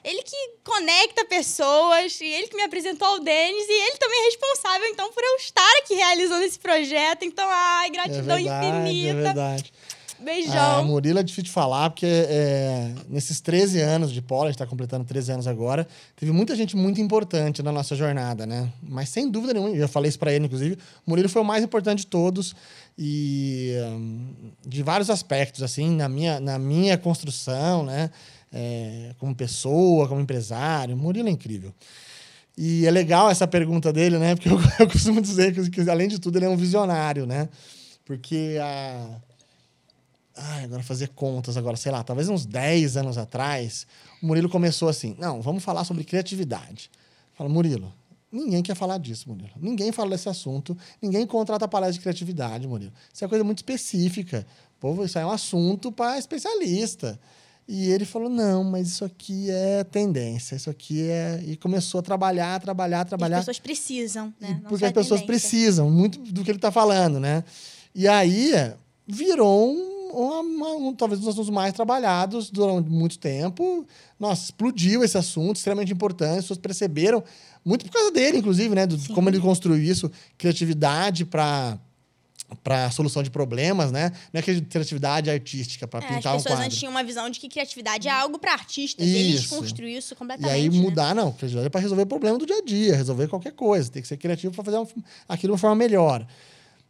Ele 0.04 0.22
que 0.22 0.36
conecta 0.62 1.24
pessoas, 1.24 2.20
e 2.20 2.26
ele 2.26 2.46
que 2.46 2.56
me 2.56 2.62
apresentou 2.62 3.08
ao 3.08 3.18
Denis, 3.18 3.66
e 3.68 3.72
ele 3.88 3.96
também 3.98 4.20
é 4.20 4.24
responsável, 4.26 4.86
então, 4.86 5.10
por 5.12 5.20
eu 5.24 5.34
estar 5.36 5.78
aqui 5.82 5.94
realizando 5.94 6.44
esse 6.44 6.58
projeto. 6.60 7.24
Então, 7.24 7.44
ai, 7.50 7.88
É 7.88 7.90
gratidão 7.90 8.36
verdade, 8.36 8.66
é 8.66 8.80
infinita. 8.82 9.14
verdade. 9.22 9.72
Ah, 10.18 10.22
Beijão. 10.22 10.84
Murilo 10.84 11.18
é 11.18 11.22
difícil 11.22 11.42
de 11.44 11.50
falar, 11.50 11.90
porque 11.90 12.06
é, 12.06 12.90
nesses 13.08 13.38
13 13.40 13.80
anos 13.82 14.12
de 14.12 14.22
polo, 14.22 14.44
a 14.44 14.46
gente 14.46 14.54
está 14.54 14.66
completando 14.66 15.04
13 15.04 15.32
anos 15.32 15.46
agora, 15.46 15.86
teve 16.14 16.30
muita 16.32 16.54
gente 16.56 16.74
muito 16.74 17.00
importante 17.00 17.62
na 17.62 17.70
nossa 17.70 17.94
jornada, 17.94 18.46
né? 18.46 18.72
Mas 18.82 19.08
sem 19.10 19.28
dúvida 19.28 19.52
nenhuma, 19.52 19.74
eu 19.74 19.80
já 19.80 19.88
falei 19.88 20.08
isso 20.08 20.18
para 20.18 20.32
ele, 20.32 20.46
inclusive, 20.46 20.76
o 21.06 21.10
Murilo 21.10 21.28
foi 21.28 21.42
o 21.42 21.44
mais 21.44 21.62
importante 21.64 21.98
de 22.00 22.06
todos 22.06 22.54
e 22.98 23.74
hum, 23.92 24.52
de 24.66 24.82
vários 24.82 25.10
aspectos, 25.10 25.62
assim, 25.62 25.90
na 25.90 26.08
minha, 26.08 26.40
na 26.40 26.58
minha 26.58 26.96
construção, 26.96 27.84
né? 27.84 28.10
É, 28.52 29.14
como 29.18 29.34
pessoa, 29.34 30.08
como 30.08 30.20
empresário, 30.20 30.94
o 30.94 30.98
Murilo 30.98 31.28
é 31.28 31.30
incrível. 31.30 31.74
E 32.56 32.86
é 32.86 32.90
legal 32.90 33.30
essa 33.30 33.46
pergunta 33.46 33.92
dele, 33.92 34.18
né? 34.18 34.34
Porque 34.36 34.48
eu, 34.48 34.58
eu 34.78 34.88
costumo 34.88 35.20
dizer 35.20 35.52
que, 35.52 35.70
que, 35.70 35.90
além 35.90 36.08
de 36.08 36.18
tudo, 36.18 36.38
ele 36.38 36.46
é 36.46 36.48
um 36.48 36.56
visionário, 36.56 37.26
né? 37.26 37.48
Porque 38.04 38.56
a. 38.60 39.20
Ai, 40.38 40.64
agora 40.64 40.82
fazer 40.82 41.08
contas 41.08 41.56
agora, 41.56 41.76
sei 41.78 41.90
lá, 41.90 42.02
talvez 42.04 42.28
uns 42.28 42.44
10 42.44 42.98
anos 42.98 43.16
atrás, 43.16 43.86
o 44.22 44.26
Murilo 44.26 44.48
começou 44.48 44.88
assim: 44.88 45.16
não, 45.18 45.42
vamos 45.42 45.64
falar 45.64 45.84
sobre 45.84 46.04
criatividade. 46.04 46.90
Fala, 47.34 47.50
Murilo, 47.50 47.92
ninguém 48.36 48.62
quer 48.62 48.74
falar 48.74 48.98
disso, 48.98 49.28
Murilo. 49.28 49.50
Ninguém 49.60 49.90
fala 49.92 50.10
desse 50.10 50.28
assunto, 50.28 50.76
ninguém 51.00 51.26
contrata 51.26 51.66
palestra 51.66 51.94
de 51.94 52.00
criatividade, 52.00 52.66
Murilo. 52.68 52.92
Isso 53.12 53.24
é 53.24 53.28
coisa 53.28 53.42
muito 53.42 53.58
específica. 53.58 54.46
Pô, 54.78 55.04
isso 55.04 55.18
aí 55.18 55.24
é 55.24 55.26
um 55.26 55.30
assunto 55.30 55.90
para 55.90 56.18
especialista. 56.18 57.18
E 57.68 57.90
ele 57.90 58.04
falou: 58.04 58.28
não, 58.28 58.62
mas 58.62 58.86
isso 58.88 59.04
aqui 59.04 59.50
é 59.50 59.82
tendência, 59.82 60.54
isso 60.54 60.70
aqui 60.70 61.08
é. 61.08 61.42
E 61.44 61.56
começou 61.56 61.98
a 61.98 62.02
trabalhar, 62.02 62.60
trabalhar, 62.60 63.04
E 63.04 63.08
trabalhar. 63.08 63.38
As 63.38 63.42
pessoas 63.42 63.58
precisam, 63.58 64.32
né? 64.40 64.60
Não 64.62 64.68
Porque 64.68 64.84
as 64.84 64.92
pessoas 64.92 65.20
tendência. 65.20 65.48
precisam 65.48 65.90
muito 65.90 66.18
do 66.20 66.44
que 66.44 66.50
ele 66.50 66.58
está 66.58 66.70
falando, 66.70 67.18
né? 67.18 67.42
E 67.94 68.06
aí 68.06 68.52
virou 69.06 69.72
um, 69.72 69.95
uma- 70.12 70.74
um- 70.76 70.94
talvez 70.94 71.20
um 71.20 71.24
dos 71.24 71.34
assuntos 71.34 71.50
mais 71.50 71.72
trabalhados 71.72 72.50
durante 72.50 72.88
muito 72.88 73.18
tempo. 73.18 73.86
Nossa, 74.18 74.44
explodiu 74.44 75.02
esse 75.04 75.16
assunto, 75.18 75.56
extremamente 75.56 75.92
importante. 75.92 76.38
As 76.38 76.44
pessoas 76.44 76.58
perceberam, 76.58 77.22
muito 77.64 77.84
por 77.84 77.92
causa 77.92 78.10
dele, 78.10 78.38
inclusive, 78.38 78.74
né? 78.74 78.86
Do, 78.86 78.96
como 79.14 79.28
ele 79.28 79.40
construiu 79.40 79.82
isso, 79.82 80.10
criatividade 80.38 81.24
para 81.24 81.78
para 82.62 82.88
solução 82.92 83.24
de 83.24 83.30
problemas, 83.30 83.90
né? 83.90 84.12
Não 84.32 84.38
é 84.38 84.42
que 84.42 84.60
criatividade 84.60 85.28
artística 85.28 85.84
para 85.88 85.98
É, 85.98 86.08
as 86.08 86.14
pintar 86.14 86.32
um 86.32 86.36
pessoas 86.36 86.52
quadro. 86.54 86.64
antes 86.66 86.78
tinham 86.78 86.92
uma 86.92 87.02
visão 87.02 87.28
de 87.28 87.40
que 87.40 87.48
criatividade 87.48 88.06
é 88.06 88.10
algo 88.12 88.38
para 88.38 88.52
artistas. 88.52 89.04
E 89.04 89.30
Isso. 89.32 89.40
desconstruiu 89.48 89.98
isso 89.98 90.14
E 90.14 90.16
completamente. 90.16 90.54
aí 90.54 90.68
né? 90.70 90.78
mudar, 90.78 91.12
não. 91.12 91.32
Criatividade 91.32 91.66
é 91.66 91.70
para 91.70 91.80
resolver 91.80 92.06
problema 92.06 92.38
do 92.38 92.46
dia 92.46 92.58
a 92.58 92.62
dia, 92.62 92.94
resolver 92.94 93.26
qualquer 93.26 93.50
coisa. 93.52 93.90
Tem 93.90 94.00
que 94.00 94.06
ser 94.06 94.16
criativo 94.16 94.54
para 94.54 94.62
fazer 94.62 94.76
uma- 94.76 94.86
aquilo 95.28 95.48
de 95.50 95.52
uma 95.54 95.58
forma 95.58 95.74
melhor. 95.74 96.24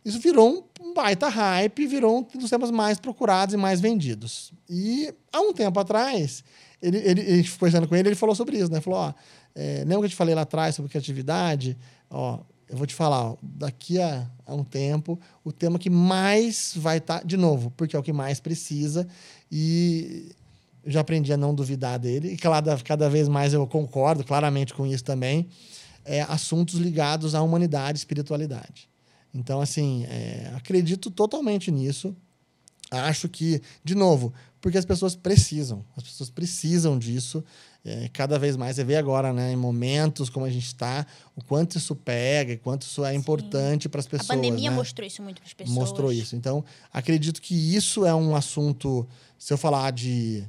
Isso 0.07 0.21
virou 0.21 0.71
um, 0.81 0.95
baita 0.95 1.27
hype, 1.27 1.85
virou 1.85 2.21
um 2.21 2.39
dos 2.39 2.49
temas 2.49 2.71
mais 2.71 2.97
procurados 2.97 3.53
e 3.55 3.57
mais 3.57 3.81
vendidos. 3.81 4.53
E 4.71 5.13
há 5.33 5.41
um 5.41 5.53
tempo 5.53 5.81
atrás, 5.81 6.45
ele, 6.81 6.99
ele, 6.99 7.43
foi 7.43 7.59
conversando 7.59 7.89
com 7.89 7.97
ele, 7.97 8.11
ele 8.11 8.15
falou 8.15 8.33
sobre 8.33 8.57
isso, 8.57 8.71
né? 8.71 8.81
Falou, 8.81 9.01
ó, 9.01 9.15
é, 9.53 9.79
lembra 9.79 9.99
que 9.99 10.05
eu 10.05 10.11
te 10.11 10.15
falei 10.15 10.33
lá 10.33 10.43
atrás 10.43 10.77
sobre 10.77 10.89
criatividade? 10.89 11.77
Ó, 12.09 12.39
eu 12.69 12.77
vou 12.77 12.87
te 12.87 12.95
falar, 12.95 13.33
ó, 13.33 13.37
daqui 13.43 14.01
a, 14.01 14.31
a 14.47 14.55
um 14.55 14.63
tempo, 14.63 15.19
o 15.43 15.51
tema 15.51 15.77
que 15.77 15.91
mais 15.91 16.73
vai 16.77 16.99
estar, 16.99 17.25
de 17.25 17.37
novo, 17.37 17.73
porque 17.77 17.97
é 17.97 17.99
o 17.99 18.03
que 18.03 18.13
mais 18.13 18.39
precisa, 18.39 19.09
e 19.51 20.31
eu 20.85 20.93
já 20.93 21.01
aprendi 21.01 21.33
a 21.33 21.37
não 21.37 21.53
duvidar 21.53 21.99
dele, 21.99 22.35
e 22.35 22.37
cada, 22.37 22.77
cada 22.79 23.11
vez 23.11 23.27
mais 23.27 23.53
eu 23.53 23.67
concordo 23.67 24.23
claramente 24.23 24.73
com 24.73 24.87
isso 24.87 25.03
também, 25.03 25.49
é 26.05 26.23
assuntos 26.23 26.77
ligados 26.77 27.35
à 27.35 27.43
humanidade 27.43 27.99
e 27.99 27.99
espiritualidade. 27.99 28.89
Então, 29.37 29.61
assim, 29.61 30.05
é, 30.05 30.53
acredito 30.57 31.11
totalmente 31.11 31.71
nisso. 31.71 32.17
Acho 32.91 33.29
que, 33.29 33.61
de 33.85 33.95
novo, 33.95 34.33
porque 34.61 34.79
as 34.79 34.85
pessoas 34.85 35.15
precisam, 35.15 35.85
as 35.97 36.03
pessoas 36.03 36.31
precisam 36.31 36.99
disso. 36.99 37.45
É, 37.85 38.09
cada 38.13 38.37
vez 38.39 38.57
mais, 38.57 38.75
você 38.75 38.83
vê 38.83 38.97
agora, 38.97 39.33
né, 39.33 39.53
em 39.53 39.57
momentos 39.57 40.29
como 40.29 40.45
a 40.45 40.51
gente 40.51 40.67
está, 40.67 41.07
o 41.37 41.45
quanto 41.45 41.79
isso 41.79 41.95
pega, 41.95 42.53
e 42.53 42.57
quanto 42.57 42.83
isso 42.83 43.05
é 43.05 43.15
importante 43.15 43.89
para 43.89 44.01
as 44.01 44.07
A 44.07 44.11
pessoas. 44.11 44.29
pandemia 44.29 44.71
né? 44.71 44.77
mostrou 44.77 45.07
isso 45.07 45.23
muito 45.23 45.41
para 45.41 45.47
as 45.47 45.55
pessoas. 45.55 45.77
mostrou 45.77 46.13
isso. 46.13 46.35
Então, 46.35 46.65
acredito 46.93 47.41
que 47.41 47.55
isso 47.55 48.05
é 48.05 48.13
um 48.13 48.35
assunto, 48.35 49.07
se 49.39 49.53
eu 49.53 49.59
falar 49.59 49.93
de, 49.93 50.45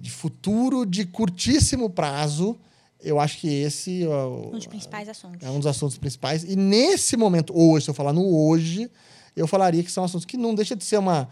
de 0.00 0.10
futuro 0.10 0.86
de 0.86 1.04
curtíssimo 1.04 1.90
prazo, 1.90 2.56
eu 3.04 3.20
acho 3.20 3.38
que 3.38 3.48
esse 3.48 4.02
é 4.02 4.08
Um 4.08 4.50
dos 4.50 4.66
principais 4.66 5.08
assuntos. 5.08 5.46
é 5.46 5.50
um 5.50 5.58
dos 5.58 5.66
assuntos 5.66 5.98
principais. 5.98 6.42
E 6.44 6.56
nesse 6.56 7.16
momento, 7.16 7.56
hoje, 7.56 7.84
se 7.84 7.90
eu 7.90 7.94
falar 7.94 8.12
no 8.12 8.26
hoje, 8.26 8.90
eu 9.36 9.46
falaria 9.46 9.82
que 9.82 9.92
são 9.92 10.04
assuntos 10.04 10.24
que 10.24 10.36
não 10.36 10.54
deixa 10.54 10.74
de 10.74 10.84
ser 10.84 10.98
uma, 10.98 11.28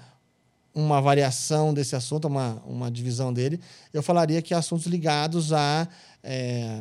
uma 0.74 1.00
variação 1.00 1.72
desse 1.72 1.96
assunto, 1.96 2.26
uma, 2.28 2.62
uma 2.66 2.90
divisão 2.90 3.32
dele. 3.32 3.58
Eu 3.92 4.02
falaria 4.02 4.42
que 4.42 4.52
assuntos 4.52 4.86
ligados 4.86 5.52
a 5.52 5.88
é, 6.22 6.80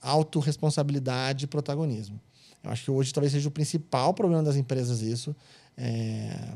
autorresponsabilidade 0.00 1.44
e 1.44 1.48
protagonismo. 1.48 2.20
Eu 2.62 2.70
acho 2.70 2.84
que 2.84 2.90
hoje 2.90 3.12
talvez 3.12 3.32
seja 3.32 3.48
o 3.48 3.52
principal 3.52 4.14
problema 4.14 4.42
das 4.42 4.56
empresas 4.56 5.02
isso. 5.02 5.34
É, 5.76 6.54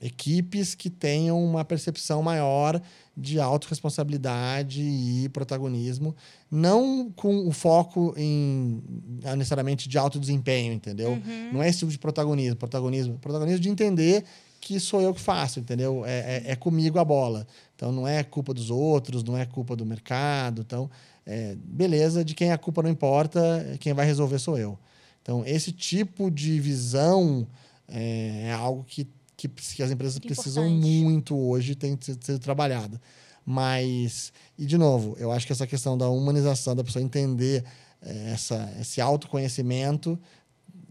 equipes 0.00 0.74
que 0.74 0.88
tenham 0.88 1.42
uma 1.44 1.64
percepção 1.64 2.22
maior 2.22 2.80
de 3.16 3.38
autorresponsabilidade 3.38 4.80
e 4.80 5.28
protagonismo, 5.28 6.16
não 6.50 7.10
com 7.10 7.46
o 7.46 7.52
foco 7.52 8.14
em 8.16 8.82
ah, 9.24 9.36
necessariamente 9.36 9.88
de 9.88 9.98
alto 9.98 10.18
desempenho, 10.18 10.72
entendeu? 10.72 11.20
Não 11.52 11.62
é 11.62 11.68
esse 11.68 11.80
tipo 11.80 11.92
de 11.92 11.98
protagonismo. 11.98 12.56
Protagonismo, 12.56 13.18
protagonismo 13.18 13.60
de 13.60 13.68
entender 13.68 14.24
que 14.60 14.80
sou 14.80 15.00
eu 15.00 15.12
que 15.12 15.20
faço, 15.20 15.60
entendeu? 15.60 16.04
É, 16.06 16.42
é, 16.46 16.52
é 16.52 16.56
comigo 16.56 16.98
a 16.98 17.04
bola. 17.04 17.46
Então 17.76 17.92
não 17.92 18.08
é 18.08 18.22
culpa 18.22 18.54
dos 18.54 18.70
outros, 18.70 19.22
não 19.22 19.36
é 19.36 19.44
culpa 19.44 19.76
do 19.76 19.84
mercado. 19.84 20.62
Então, 20.62 20.90
é, 21.26 21.56
beleza, 21.62 22.24
de 22.24 22.34
quem 22.34 22.52
a 22.52 22.58
culpa 22.58 22.82
não 22.82 22.90
importa, 22.90 23.76
quem 23.80 23.92
vai 23.92 24.06
resolver 24.06 24.38
sou 24.38 24.58
eu. 24.58 24.78
Então, 25.22 25.44
esse 25.44 25.70
tipo 25.72 26.30
de 26.30 26.58
visão 26.58 27.46
é, 27.90 28.46
é 28.48 28.52
algo 28.52 28.84
que, 28.84 29.06
que, 29.36 29.48
que 29.48 29.82
as 29.82 29.90
empresas 29.90 30.18
precisam 30.18 30.66
importante. 30.66 31.02
muito 31.02 31.36
hoje, 31.36 31.74
tem 31.74 31.96
que 31.96 32.06
ser, 32.06 32.18
ser 32.20 32.38
trabalhado. 32.38 33.00
Mas, 33.44 34.32
e 34.58 34.64
de 34.64 34.78
novo, 34.78 35.16
eu 35.18 35.32
acho 35.32 35.46
que 35.46 35.52
essa 35.52 35.66
questão 35.66 35.96
da 35.98 36.08
humanização, 36.08 36.76
da 36.76 36.84
pessoa 36.84 37.02
entender 37.02 37.64
é, 38.02 38.30
essa, 38.32 38.72
esse 38.80 39.00
autoconhecimento 39.00 40.18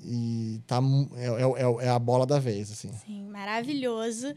e 0.02 0.60
tá, 0.66 0.82
mu- 0.82 1.10
é, 1.16 1.26
é, 1.26 1.86
é 1.86 1.90
a 1.90 2.00
bola 2.00 2.26
da 2.26 2.40
vez, 2.40 2.72
assim. 2.72 2.92
Sim, 3.06 3.24
maravilhoso. 3.30 4.34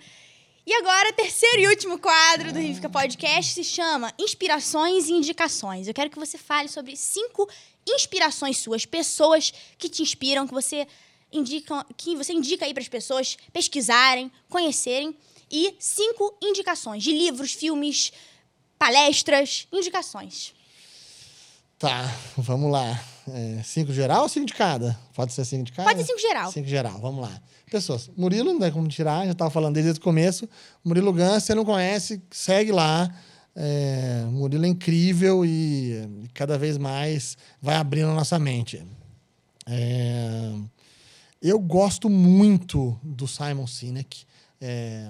E 0.64 0.72
agora, 0.74 1.12
terceiro 1.12 1.62
e 1.62 1.68
último 1.68 1.98
quadro 1.98 2.52
do 2.52 2.58
Rivica 2.58 2.88
Podcast 2.88 3.52
se 3.54 3.64
chama 3.64 4.12
Inspirações 4.18 5.08
e 5.08 5.12
Indicações. 5.12 5.88
Eu 5.88 5.94
quero 5.94 6.08
que 6.10 6.18
você 6.18 6.38
fale 6.38 6.68
sobre 6.68 6.96
cinco 6.96 7.48
inspirações 7.88 8.58
suas, 8.58 8.86
pessoas 8.86 9.52
que 9.76 9.88
te 9.88 10.02
inspiram, 10.02 10.46
que 10.46 10.54
você 10.54 10.86
indica, 11.32 11.84
que 11.96 12.16
você 12.16 12.32
indica 12.32 12.64
aí 12.64 12.74
para 12.74 12.82
as 12.82 12.88
pessoas 12.88 13.36
pesquisarem, 13.52 14.30
conhecerem 14.48 15.16
e 15.50 15.74
cinco 15.78 16.36
indicações 16.42 17.02
de 17.02 17.12
livros, 17.12 17.52
filmes, 17.52 18.12
palestras, 18.78 19.66
indicações. 19.72 20.54
Tá, 21.78 22.16
vamos 22.36 22.70
lá. 22.70 23.02
É, 23.28 23.62
cinco 23.64 23.92
geral 23.92 24.22
ou 24.22 24.28
cinco 24.28 24.46
de 24.46 24.54
cada? 24.54 24.98
Pode 25.14 25.32
ser 25.32 25.44
cinco 25.44 25.64
de 25.64 25.72
cada? 25.72 25.88
Pode 25.88 26.00
ser 26.00 26.06
cinco 26.06 26.20
geral. 26.20 26.50
Cinco 26.52 26.68
geral, 26.68 26.98
vamos 27.00 27.22
lá. 27.22 27.40
Pessoas, 27.70 28.10
Murilo, 28.16 28.52
não 28.52 28.60
tem 28.60 28.70
como 28.70 28.86
tirar, 28.88 29.24
já 29.24 29.32
estava 29.32 29.50
falando 29.50 29.74
desde 29.74 29.92
o 29.92 30.00
começo. 30.00 30.48
Murilo 30.84 31.12
Gans, 31.12 31.44
você 31.44 31.54
não 31.54 31.64
conhece, 31.64 32.22
segue 32.30 32.72
lá. 32.72 33.12
É, 33.54 34.24
Murilo 34.30 34.64
é 34.64 34.68
incrível 34.68 35.44
e, 35.44 35.92
e 36.22 36.28
cada 36.32 36.56
vez 36.56 36.78
mais 36.78 37.36
vai 37.60 37.76
abrindo 37.76 38.10
a 38.10 38.14
nossa 38.14 38.38
mente. 38.38 38.82
É, 39.66 40.52
eu 41.42 41.58
gosto 41.58 42.08
muito 42.08 42.98
do 43.02 43.26
Simon 43.26 43.66
Sinek. 43.66 44.24
É, 44.64 45.08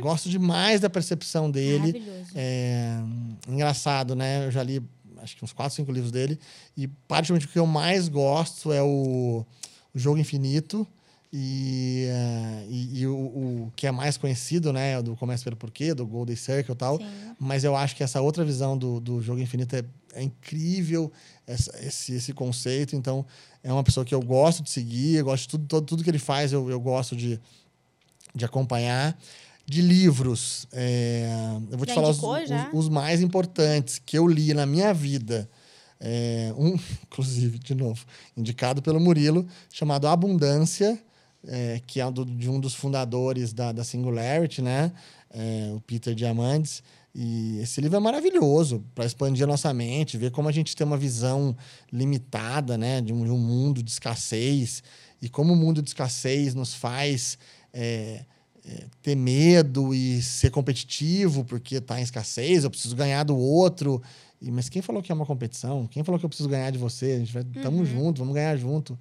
Gosto 0.00 0.30
demais 0.30 0.80
da 0.80 0.88
percepção 0.88 1.50
dele. 1.50 1.92
Maravilhoso. 1.92 2.30
É, 2.34 2.98
engraçado, 3.46 4.16
né? 4.16 4.46
Eu 4.46 4.50
já 4.50 4.62
li 4.62 4.82
acho 5.18 5.36
que 5.36 5.44
uns 5.44 5.52
4, 5.52 5.76
5 5.76 5.92
livros 5.92 6.10
dele. 6.10 6.38
E 6.76 6.86
praticamente 6.86 7.44
o 7.46 7.48
que 7.50 7.58
eu 7.58 7.66
mais 7.66 8.08
gosto 8.08 8.72
é 8.72 8.82
o, 8.82 9.44
o 9.94 9.98
Jogo 9.98 10.18
Infinito. 10.18 10.86
E, 11.30 12.06
eh, 12.08 12.66
e, 12.70 13.00
e 13.00 13.06
o, 13.06 13.14
o 13.14 13.72
que 13.76 13.86
é 13.86 13.90
mais 13.92 14.16
conhecido, 14.16 14.72
né? 14.72 14.92
é 14.92 15.02
Do 15.02 15.14
Começa 15.14 15.44
pelo 15.44 15.56
Porquê, 15.56 15.92
do 15.92 16.06
Golden 16.06 16.34
Circle 16.36 16.72
e 16.72 16.76
tal. 16.76 16.96
Sim. 16.96 17.04
Mas 17.38 17.64
eu 17.64 17.76
acho 17.76 17.94
que 17.94 18.02
essa 18.02 18.22
outra 18.22 18.42
visão 18.46 18.78
do, 18.78 18.98
do 18.98 19.20
Jogo 19.20 19.38
Infinito 19.38 19.76
é, 19.76 19.84
é 20.14 20.22
incrível, 20.22 21.12
essa- 21.46 21.78
esse, 21.84 22.14
esse 22.14 22.32
conceito. 22.32 22.96
Então, 22.96 23.26
é 23.68 23.72
uma 23.72 23.84
pessoa 23.84 24.04
que 24.04 24.14
eu 24.14 24.22
gosto 24.22 24.62
de 24.62 24.70
seguir, 24.70 25.16
eu 25.16 25.24
gosto 25.26 25.42
de 25.42 25.48
tudo, 25.50 25.66
todo, 25.66 25.86
tudo 25.86 26.04
que 26.04 26.10
ele 26.10 26.18
faz, 26.18 26.52
eu, 26.52 26.70
eu 26.70 26.80
gosto 26.80 27.14
de, 27.14 27.38
de 28.34 28.44
acompanhar. 28.44 29.16
De 29.66 29.82
livros, 29.82 30.66
é, 30.72 31.28
eu 31.70 31.76
vou 31.76 31.84
te 31.84 31.90
Já 31.90 31.94
falar 31.96 32.08
os, 32.08 32.16
os- 32.44 32.50
os 32.72 32.88
mais 32.88 33.20
importantes 33.20 33.98
que 33.98 34.16
eu 34.16 34.26
li 34.26 34.54
na 34.54 34.64
minha 34.64 34.94
vida. 34.94 35.46
É, 36.00 36.50
um, 36.56 36.74
inclusive, 37.04 37.58
de 37.58 37.74
novo, 37.74 38.02
indicado 38.34 38.80
pelo 38.80 38.98
Murilo, 38.98 39.46
chamado 39.70 40.06
Abundância, 40.08 40.98
é, 41.46 41.82
que 41.86 42.00
é 42.00 42.10
do- 42.10 42.24
de 42.24 42.48
um 42.48 42.58
dos 42.58 42.72
fundadores 42.74 43.52
da, 43.52 43.70
da 43.70 43.84
Singularity, 43.84 44.62
né? 44.62 44.90
É, 45.30 45.70
o 45.74 45.80
Peter 45.82 46.14
Diamandis. 46.14 46.82
E 47.14 47.58
esse 47.60 47.80
livro 47.80 47.96
é 47.96 48.00
maravilhoso 48.00 48.84
para 48.94 49.04
expandir 49.04 49.44
a 49.44 49.46
nossa 49.46 49.72
mente, 49.72 50.16
ver 50.16 50.30
como 50.30 50.48
a 50.48 50.52
gente 50.52 50.76
tem 50.76 50.86
uma 50.86 50.96
visão 50.96 51.56
limitada, 51.92 52.78
né? 52.78 53.00
De 53.00 53.12
um, 53.12 53.24
de 53.24 53.30
um 53.30 53.38
mundo 53.38 53.82
de 53.82 53.90
escassez 53.90 54.82
e 55.20 55.28
como 55.28 55.52
o 55.52 55.56
mundo 55.56 55.82
de 55.82 55.90
escassez 55.90 56.54
nos 56.54 56.74
faz 56.74 57.38
é, 57.72 58.24
é, 58.64 58.84
ter 59.02 59.16
medo 59.16 59.92
e 59.94 60.22
ser 60.22 60.50
competitivo 60.50 61.44
porque 61.44 61.76
está 61.76 61.98
em 61.98 62.02
escassez, 62.02 62.64
eu 62.64 62.70
preciso 62.70 62.94
ganhar 62.94 63.24
do 63.24 63.36
outro. 63.36 64.00
E, 64.40 64.50
mas 64.50 64.68
quem 64.68 64.80
falou 64.80 65.02
que 65.02 65.10
é 65.10 65.14
uma 65.14 65.26
competição? 65.26 65.86
Quem 65.86 66.04
falou 66.04 66.18
que 66.18 66.24
eu 66.24 66.28
preciso 66.28 66.48
ganhar 66.48 66.70
de 66.70 66.78
você? 66.78 67.12
A 67.12 67.18
gente 67.18 67.32
vai, 67.32 67.44
tamo 67.62 67.84
junto, 67.84 68.18
vamos 68.18 68.34
ganhar 68.34 68.56
junto. 68.56 68.98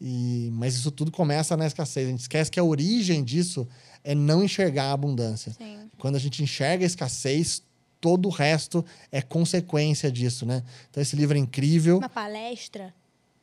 E, 0.00 0.48
mas 0.52 0.74
isso 0.74 0.90
tudo 0.90 1.12
começa 1.12 1.56
na 1.56 1.66
escassez. 1.66 2.08
A 2.08 2.10
gente 2.10 2.20
esquece 2.20 2.50
que 2.50 2.58
a 2.58 2.64
origem 2.64 3.22
disso 3.22 3.68
é 4.04 4.14
não 4.14 4.42
enxergar 4.42 4.84
a 4.84 4.92
abundância. 4.92 5.52
Sim. 5.52 5.78
Quando 5.98 6.16
a 6.16 6.18
gente 6.18 6.42
enxerga 6.42 6.84
a 6.84 6.86
escassez, 6.86 7.62
todo 8.00 8.26
o 8.26 8.30
resto 8.30 8.84
é 9.12 9.20
consequência 9.20 10.10
disso, 10.10 10.46
né? 10.46 10.62
Então 10.90 11.02
esse 11.02 11.14
livro 11.16 11.36
é 11.36 11.40
incrível. 11.40 11.98
Uma 11.98 12.08
palestra? 12.08 12.94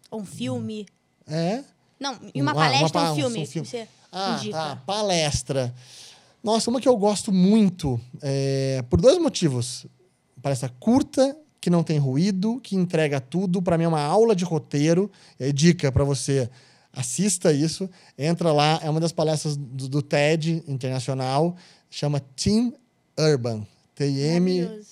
Ou 0.09 0.21
um 0.21 0.25
filme? 0.25 0.85
É. 1.27 1.63
Não, 1.99 2.17
e 2.33 2.41
uma 2.41 2.51
Ah, 2.51 2.55
palestra 2.55 2.89
pa- 2.89 3.07
ou 3.09 3.13
um 3.13 3.15
filme? 3.15 3.39
um 3.41 3.45
filme. 3.45 3.67
Você 3.67 3.87
Ah, 4.11 4.37
indica. 4.39 4.57
tá. 4.57 4.75
Palestra. 4.85 5.73
Nossa, 6.43 6.69
uma 6.69 6.79
que 6.79 6.87
eu 6.87 6.95
gosto 6.95 7.31
muito, 7.31 7.99
é, 8.21 8.83
por 8.89 9.01
dois 9.01 9.17
motivos. 9.19 9.85
Palestra 10.41 10.69
curta, 10.79 11.35
que 11.59 11.69
não 11.69 11.83
tem 11.83 11.97
ruído, 11.97 12.59
que 12.61 12.75
entrega 12.75 13.19
tudo. 13.19 13.61
Para 13.61 13.77
mim 13.77 13.83
é 13.83 13.87
uma 13.87 14.01
aula 14.01 14.35
de 14.35 14.45
roteiro. 14.45 15.11
É 15.39 15.51
dica 15.51 15.91
para 15.91 16.03
você. 16.03 16.49
Assista 16.97 17.53
isso. 17.53 17.87
Entra 18.17 18.51
lá. 18.51 18.79
É 18.81 18.89
uma 18.89 18.99
das 18.99 19.11
palestras 19.11 19.55
do, 19.55 19.87
do 19.87 20.01
TED 20.01 20.63
Internacional. 20.67 21.55
Chama 21.91 22.19
Team 22.35 22.73
Urban. 23.17 23.67
T-I-M-U-R-B-A-N. 23.93 24.89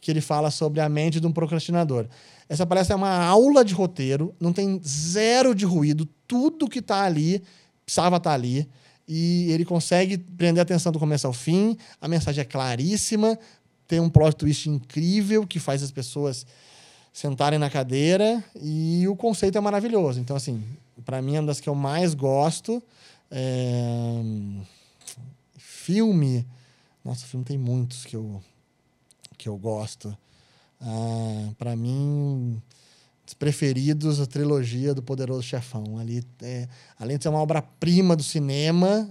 Que 0.00 0.10
ele 0.12 0.20
fala 0.20 0.52
sobre 0.52 0.80
a 0.80 0.88
mente 0.88 1.18
de 1.18 1.26
um 1.26 1.32
procrastinador. 1.32 2.06
Essa 2.48 2.64
palestra 2.64 2.94
é 2.94 2.96
uma 2.96 3.14
aula 3.26 3.64
de 3.64 3.74
roteiro, 3.74 4.34
não 4.40 4.54
tem 4.54 4.80
zero 4.82 5.54
de 5.54 5.66
ruído, 5.66 6.08
tudo 6.26 6.66
que 6.66 6.78
está 6.78 7.02
ali 7.02 7.42
precisava 7.84 8.16
estar 8.16 8.32
ali. 8.32 8.66
E 9.06 9.50
ele 9.50 9.64
consegue 9.64 10.16
prender 10.16 10.60
a 10.60 10.62
atenção 10.62 10.90
do 10.92 10.98
começo 10.98 11.26
ao 11.26 11.32
fim, 11.32 11.76
a 12.00 12.08
mensagem 12.08 12.40
é 12.40 12.44
claríssima, 12.44 13.38
tem 13.86 14.00
um 14.00 14.08
plot 14.08 14.36
twist 14.36 14.68
incrível 14.68 15.46
que 15.46 15.58
faz 15.58 15.82
as 15.82 15.90
pessoas 15.90 16.46
sentarem 17.12 17.58
na 17.58 17.70
cadeira 17.70 18.42
e 18.60 19.06
o 19.08 19.16
conceito 19.16 19.58
é 19.58 19.60
maravilhoso. 19.60 20.20
Então, 20.20 20.36
assim, 20.36 20.62
para 21.04 21.20
mim 21.20 21.36
é 21.36 21.40
uma 21.40 21.46
das 21.46 21.60
que 21.60 21.68
eu 21.68 21.74
mais 21.74 22.14
gosto. 22.14 22.82
É, 23.30 24.22
Filme. 25.56 26.46
Nossa, 27.04 27.24
filme 27.24 27.44
tem 27.46 27.56
muitos 27.56 28.04
que 28.04 28.14
eu, 28.14 28.42
que 29.38 29.48
eu 29.48 29.56
gosto. 29.56 30.14
Ah, 30.80 31.50
para 31.56 31.74
mim, 31.74 32.62
os 33.26 33.32
preferidos, 33.32 34.20
a 34.20 34.26
trilogia 34.26 34.94
do 34.94 35.02
Poderoso 35.02 35.42
Chefão. 35.42 35.98
Ali, 35.98 36.22
é, 36.42 36.68
além 36.98 37.16
de 37.16 37.22
ser 37.22 37.30
uma 37.30 37.40
obra-prima 37.40 38.14
do 38.14 38.22
cinema, 38.22 39.08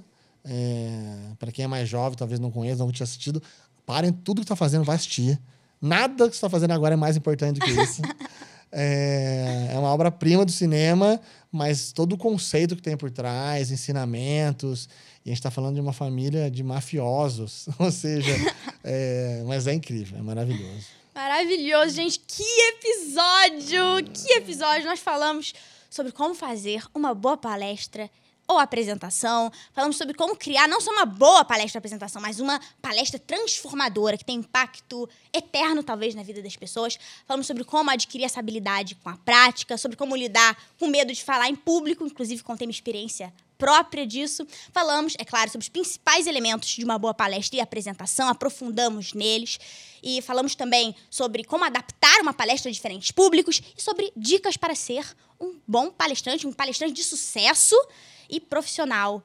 para 1.39 1.51
quem 1.51 1.65
é 1.65 1.67
mais 1.67 1.89
jovem, 1.89 2.17
talvez 2.17 2.39
não 2.39 2.51
conheça, 2.51 2.83
não 2.83 2.91
tinha 2.91 3.05
assistido, 3.05 3.41
parem 3.85 4.11
tudo 4.11 4.41
que 4.41 4.45
está 4.45 4.55
fazendo, 4.55 4.83
vai 4.83 4.95
assistir. 4.95 5.39
Nada 5.81 6.25
que 6.25 6.35
você 6.35 6.37
está 6.37 6.49
fazendo 6.49 6.71
agora 6.71 6.93
é 6.93 6.97
mais 6.97 7.15
importante 7.15 7.59
do 7.59 7.65
que 7.65 7.71
isso. 7.71 8.01
É, 8.69 9.69
é 9.71 9.79
uma 9.79 9.93
obra-prima 9.93 10.43
do 10.43 10.51
cinema, 10.51 11.21
mas 11.49 11.93
todo 11.93 12.13
o 12.13 12.17
conceito 12.17 12.75
que 12.75 12.81
tem 12.81 12.97
por 12.97 13.09
trás, 13.09 13.71
ensinamentos. 13.71 14.89
E 15.25 15.29
a 15.29 15.31
gente 15.31 15.39
está 15.39 15.49
falando 15.49 15.75
de 15.75 15.81
uma 15.81 15.93
família 15.93 16.51
de 16.51 16.63
mafiosos, 16.63 17.69
ou 17.79 17.89
seja, 17.89 18.35
é, 18.83 19.41
mas 19.47 19.67
é 19.67 19.73
incrível, 19.73 20.17
é 20.19 20.21
maravilhoso. 20.21 20.85
Maravilhoso, 21.15 21.95
gente. 21.95 22.19
Que 22.19 22.43
episódio! 22.43 24.11
Que 24.13 24.33
episódio! 24.33 24.85
Nós 24.85 24.99
falamos 24.99 25.53
sobre 25.89 26.11
como 26.11 26.35
fazer 26.35 26.83
uma 26.93 27.13
boa 27.15 27.37
palestra 27.37 28.09
ou 28.47 28.57
apresentação. 28.57 29.51
Falamos 29.73 29.97
sobre 29.97 30.13
como 30.13 30.35
criar 30.35 30.67
não 30.67 30.79
só 30.79 30.91
uma 30.91 31.05
boa 31.05 31.43
palestra 31.43 31.79
apresentação, 31.79 32.21
mas 32.21 32.39
uma 32.39 32.59
palestra 32.81 33.19
transformadora 33.19 34.17
que 34.17 34.23
tem 34.23 34.37
impacto 34.37 35.07
eterno, 35.33 35.83
talvez, 35.83 36.15
na 36.15 36.23
vida 36.23 36.41
das 36.41 36.55
pessoas. 36.55 36.97
Falamos 37.27 37.45
sobre 37.45 37.63
como 37.63 37.89
adquirir 37.91 38.23
essa 38.23 38.39
habilidade 38.39 38.95
com 38.95 39.09
a 39.09 39.17
prática, 39.17 39.77
sobre 39.77 39.97
como 39.97 40.15
lidar 40.15 40.57
com 40.79 40.87
medo 40.87 41.13
de 41.13 41.23
falar 41.23 41.49
em 41.49 41.55
público, 41.55 42.05
inclusive 42.05 42.41
contei 42.43 42.65
minha 42.65 42.75
experiência 42.75 43.33
própria 43.57 44.05
disso. 44.05 44.47
Falamos, 44.71 45.15
é 45.17 45.25
claro, 45.25 45.49
sobre 45.49 45.63
os 45.63 45.69
principais 45.69 46.27
elementos 46.27 46.69
de 46.69 46.85
uma 46.85 46.97
boa 46.97 47.13
palestra 47.13 47.57
e 47.57 47.61
apresentação, 47.61 48.29
aprofundamos 48.29 49.13
neles. 49.13 49.59
E 50.01 50.21
falamos 50.21 50.55
também 50.55 50.95
sobre 51.09 51.43
como 51.43 51.65
adaptar 51.65 52.21
uma 52.21 52.33
palestra 52.33 52.69
a 52.69 52.73
diferentes 52.73 53.11
públicos 53.11 53.61
e 53.77 53.81
sobre 53.81 54.11
dicas 54.15 54.55
para 54.55 54.75
ser 54.75 55.05
um 55.39 55.55
bom 55.67 55.89
palestrante, 55.89 56.47
um 56.47 56.53
palestrante 56.53 56.93
de 56.93 57.03
sucesso 57.03 57.75
e 58.29 58.39
profissional. 58.39 59.23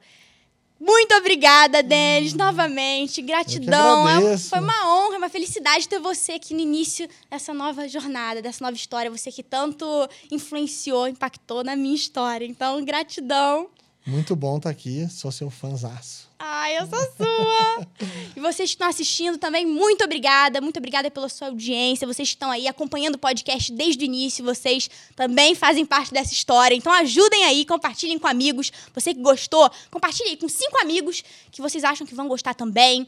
Muito 0.79 1.15
obrigada, 1.15 1.81
Denis, 1.81 2.33
novamente. 2.33 3.21
Gratidão. 3.21 4.09
É 4.09 4.37
foi 4.37 4.59
uma 4.59 4.93
honra, 4.93 5.17
uma 5.17 5.29
felicidade 5.29 5.87
ter 5.87 5.99
você 5.99 6.33
aqui 6.33 6.53
no 6.53 6.59
início 6.59 7.07
dessa 7.29 7.53
nova 7.53 7.87
jornada, 7.87 8.41
dessa 8.41 8.61
nova 8.63 8.75
história. 8.75 9.09
Você 9.09 9.31
que 9.31 9.41
tanto 9.41 9.85
influenciou, 10.29 11.07
impactou 11.07 11.63
na 11.63 11.75
minha 11.75 11.95
história. 11.95 12.45
Então, 12.45 12.83
gratidão. 12.83 13.69
Muito 14.05 14.35
bom 14.35 14.57
estar 14.57 14.69
aqui, 14.69 15.07
sou 15.09 15.31
seu 15.31 15.49
fãzaço. 15.49 16.29
Ai, 16.37 16.77
eu 16.77 16.85
sou 16.87 16.99
sua! 16.99 17.87
e 18.35 18.39
vocês 18.41 18.69
que 18.69 18.75
estão 18.75 18.89
assistindo 18.89 19.37
também, 19.37 19.65
muito 19.65 20.03
obrigada. 20.03 20.59
Muito 20.59 20.75
obrigada 20.75 21.09
pela 21.09 21.29
sua 21.29 21.47
audiência. 21.47 22.05
Vocês 22.05 22.27
que 22.27 22.35
estão 22.35 22.51
aí 22.51 22.67
acompanhando 22.67 23.15
o 23.15 23.17
podcast 23.17 23.71
desde 23.71 24.03
o 24.03 24.05
início. 24.05 24.43
Vocês 24.43 24.89
também 25.15 25.55
fazem 25.55 25.85
parte 25.85 26.13
dessa 26.13 26.33
história. 26.33 26.75
Então 26.75 26.91
ajudem 26.91 27.45
aí, 27.45 27.63
compartilhem 27.63 28.19
com 28.19 28.27
amigos. 28.27 28.73
Você 28.93 29.13
que 29.13 29.21
gostou, 29.21 29.71
compartilhe 29.89 30.31
aí 30.31 30.37
com 30.37 30.49
cinco 30.49 30.77
amigos 30.81 31.23
que 31.49 31.61
vocês 31.61 31.85
acham 31.85 32.05
que 32.05 32.13
vão 32.13 32.27
gostar 32.27 32.53
também. 32.53 33.07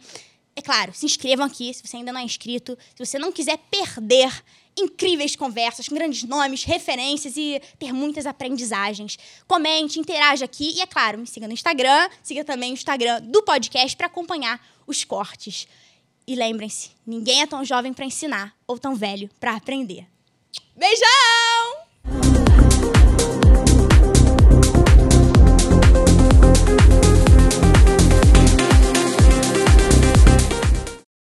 É 0.56 0.62
claro, 0.62 0.94
se 0.94 1.06
inscrevam 1.06 1.46
aqui 1.46 1.74
se 1.74 1.86
você 1.86 1.98
ainda 1.98 2.14
não 2.14 2.22
é 2.22 2.24
inscrito. 2.24 2.78
Se 2.96 3.06
você 3.06 3.20
não 3.20 3.34
quiser 3.34 3.58
perder 3.70 4.32
incríveis 4.78 5.36
conversas 5.36 5.88
com 5.88 5.96
grandes 5.96 6.24
nomes, 6.24 6.64
referências 6.64 7.38
e 7.38 7.62
ter 7.80 7.94
muitas 7.94 8.26
aprendizagens. 8.26 9.18
Comente, 9.48 10.00
interaja 10.00 10.46
aqui 10.46 10.74
e, 10.76 10.82
é 10.82 10.86
claro, 10.86 11.20
me 11.20 11.28
siga 11.28 11.48
no 11.48 11.54
Instagram, 11.54 12.10
siga 12.22 12.44
também 12.44 12.72
o 12.72 12.74
Instagram 12.74 13.22
do 13.22 13.42
podcast 13.44 13.96
para 13.96 14.08
acompanhar 14.08 14.60
os 14.86 15.04
cortes. 15.04 15.68
E 16.28 16.36
lembrem-se, 16.36 16.92
ninguém 17.06 17.42
é 17.42 17.48
tão 17.48 17.64
jovem 17.64 17.94
para 17.94 18.06
ensinar 18.06 18.56
ou 18.68 18.80
tão 18.80 18.96
velho 18.96 19.30
para 19.40 19.56
aprender. 19.56 20.08
Beijão! 20.76 21.06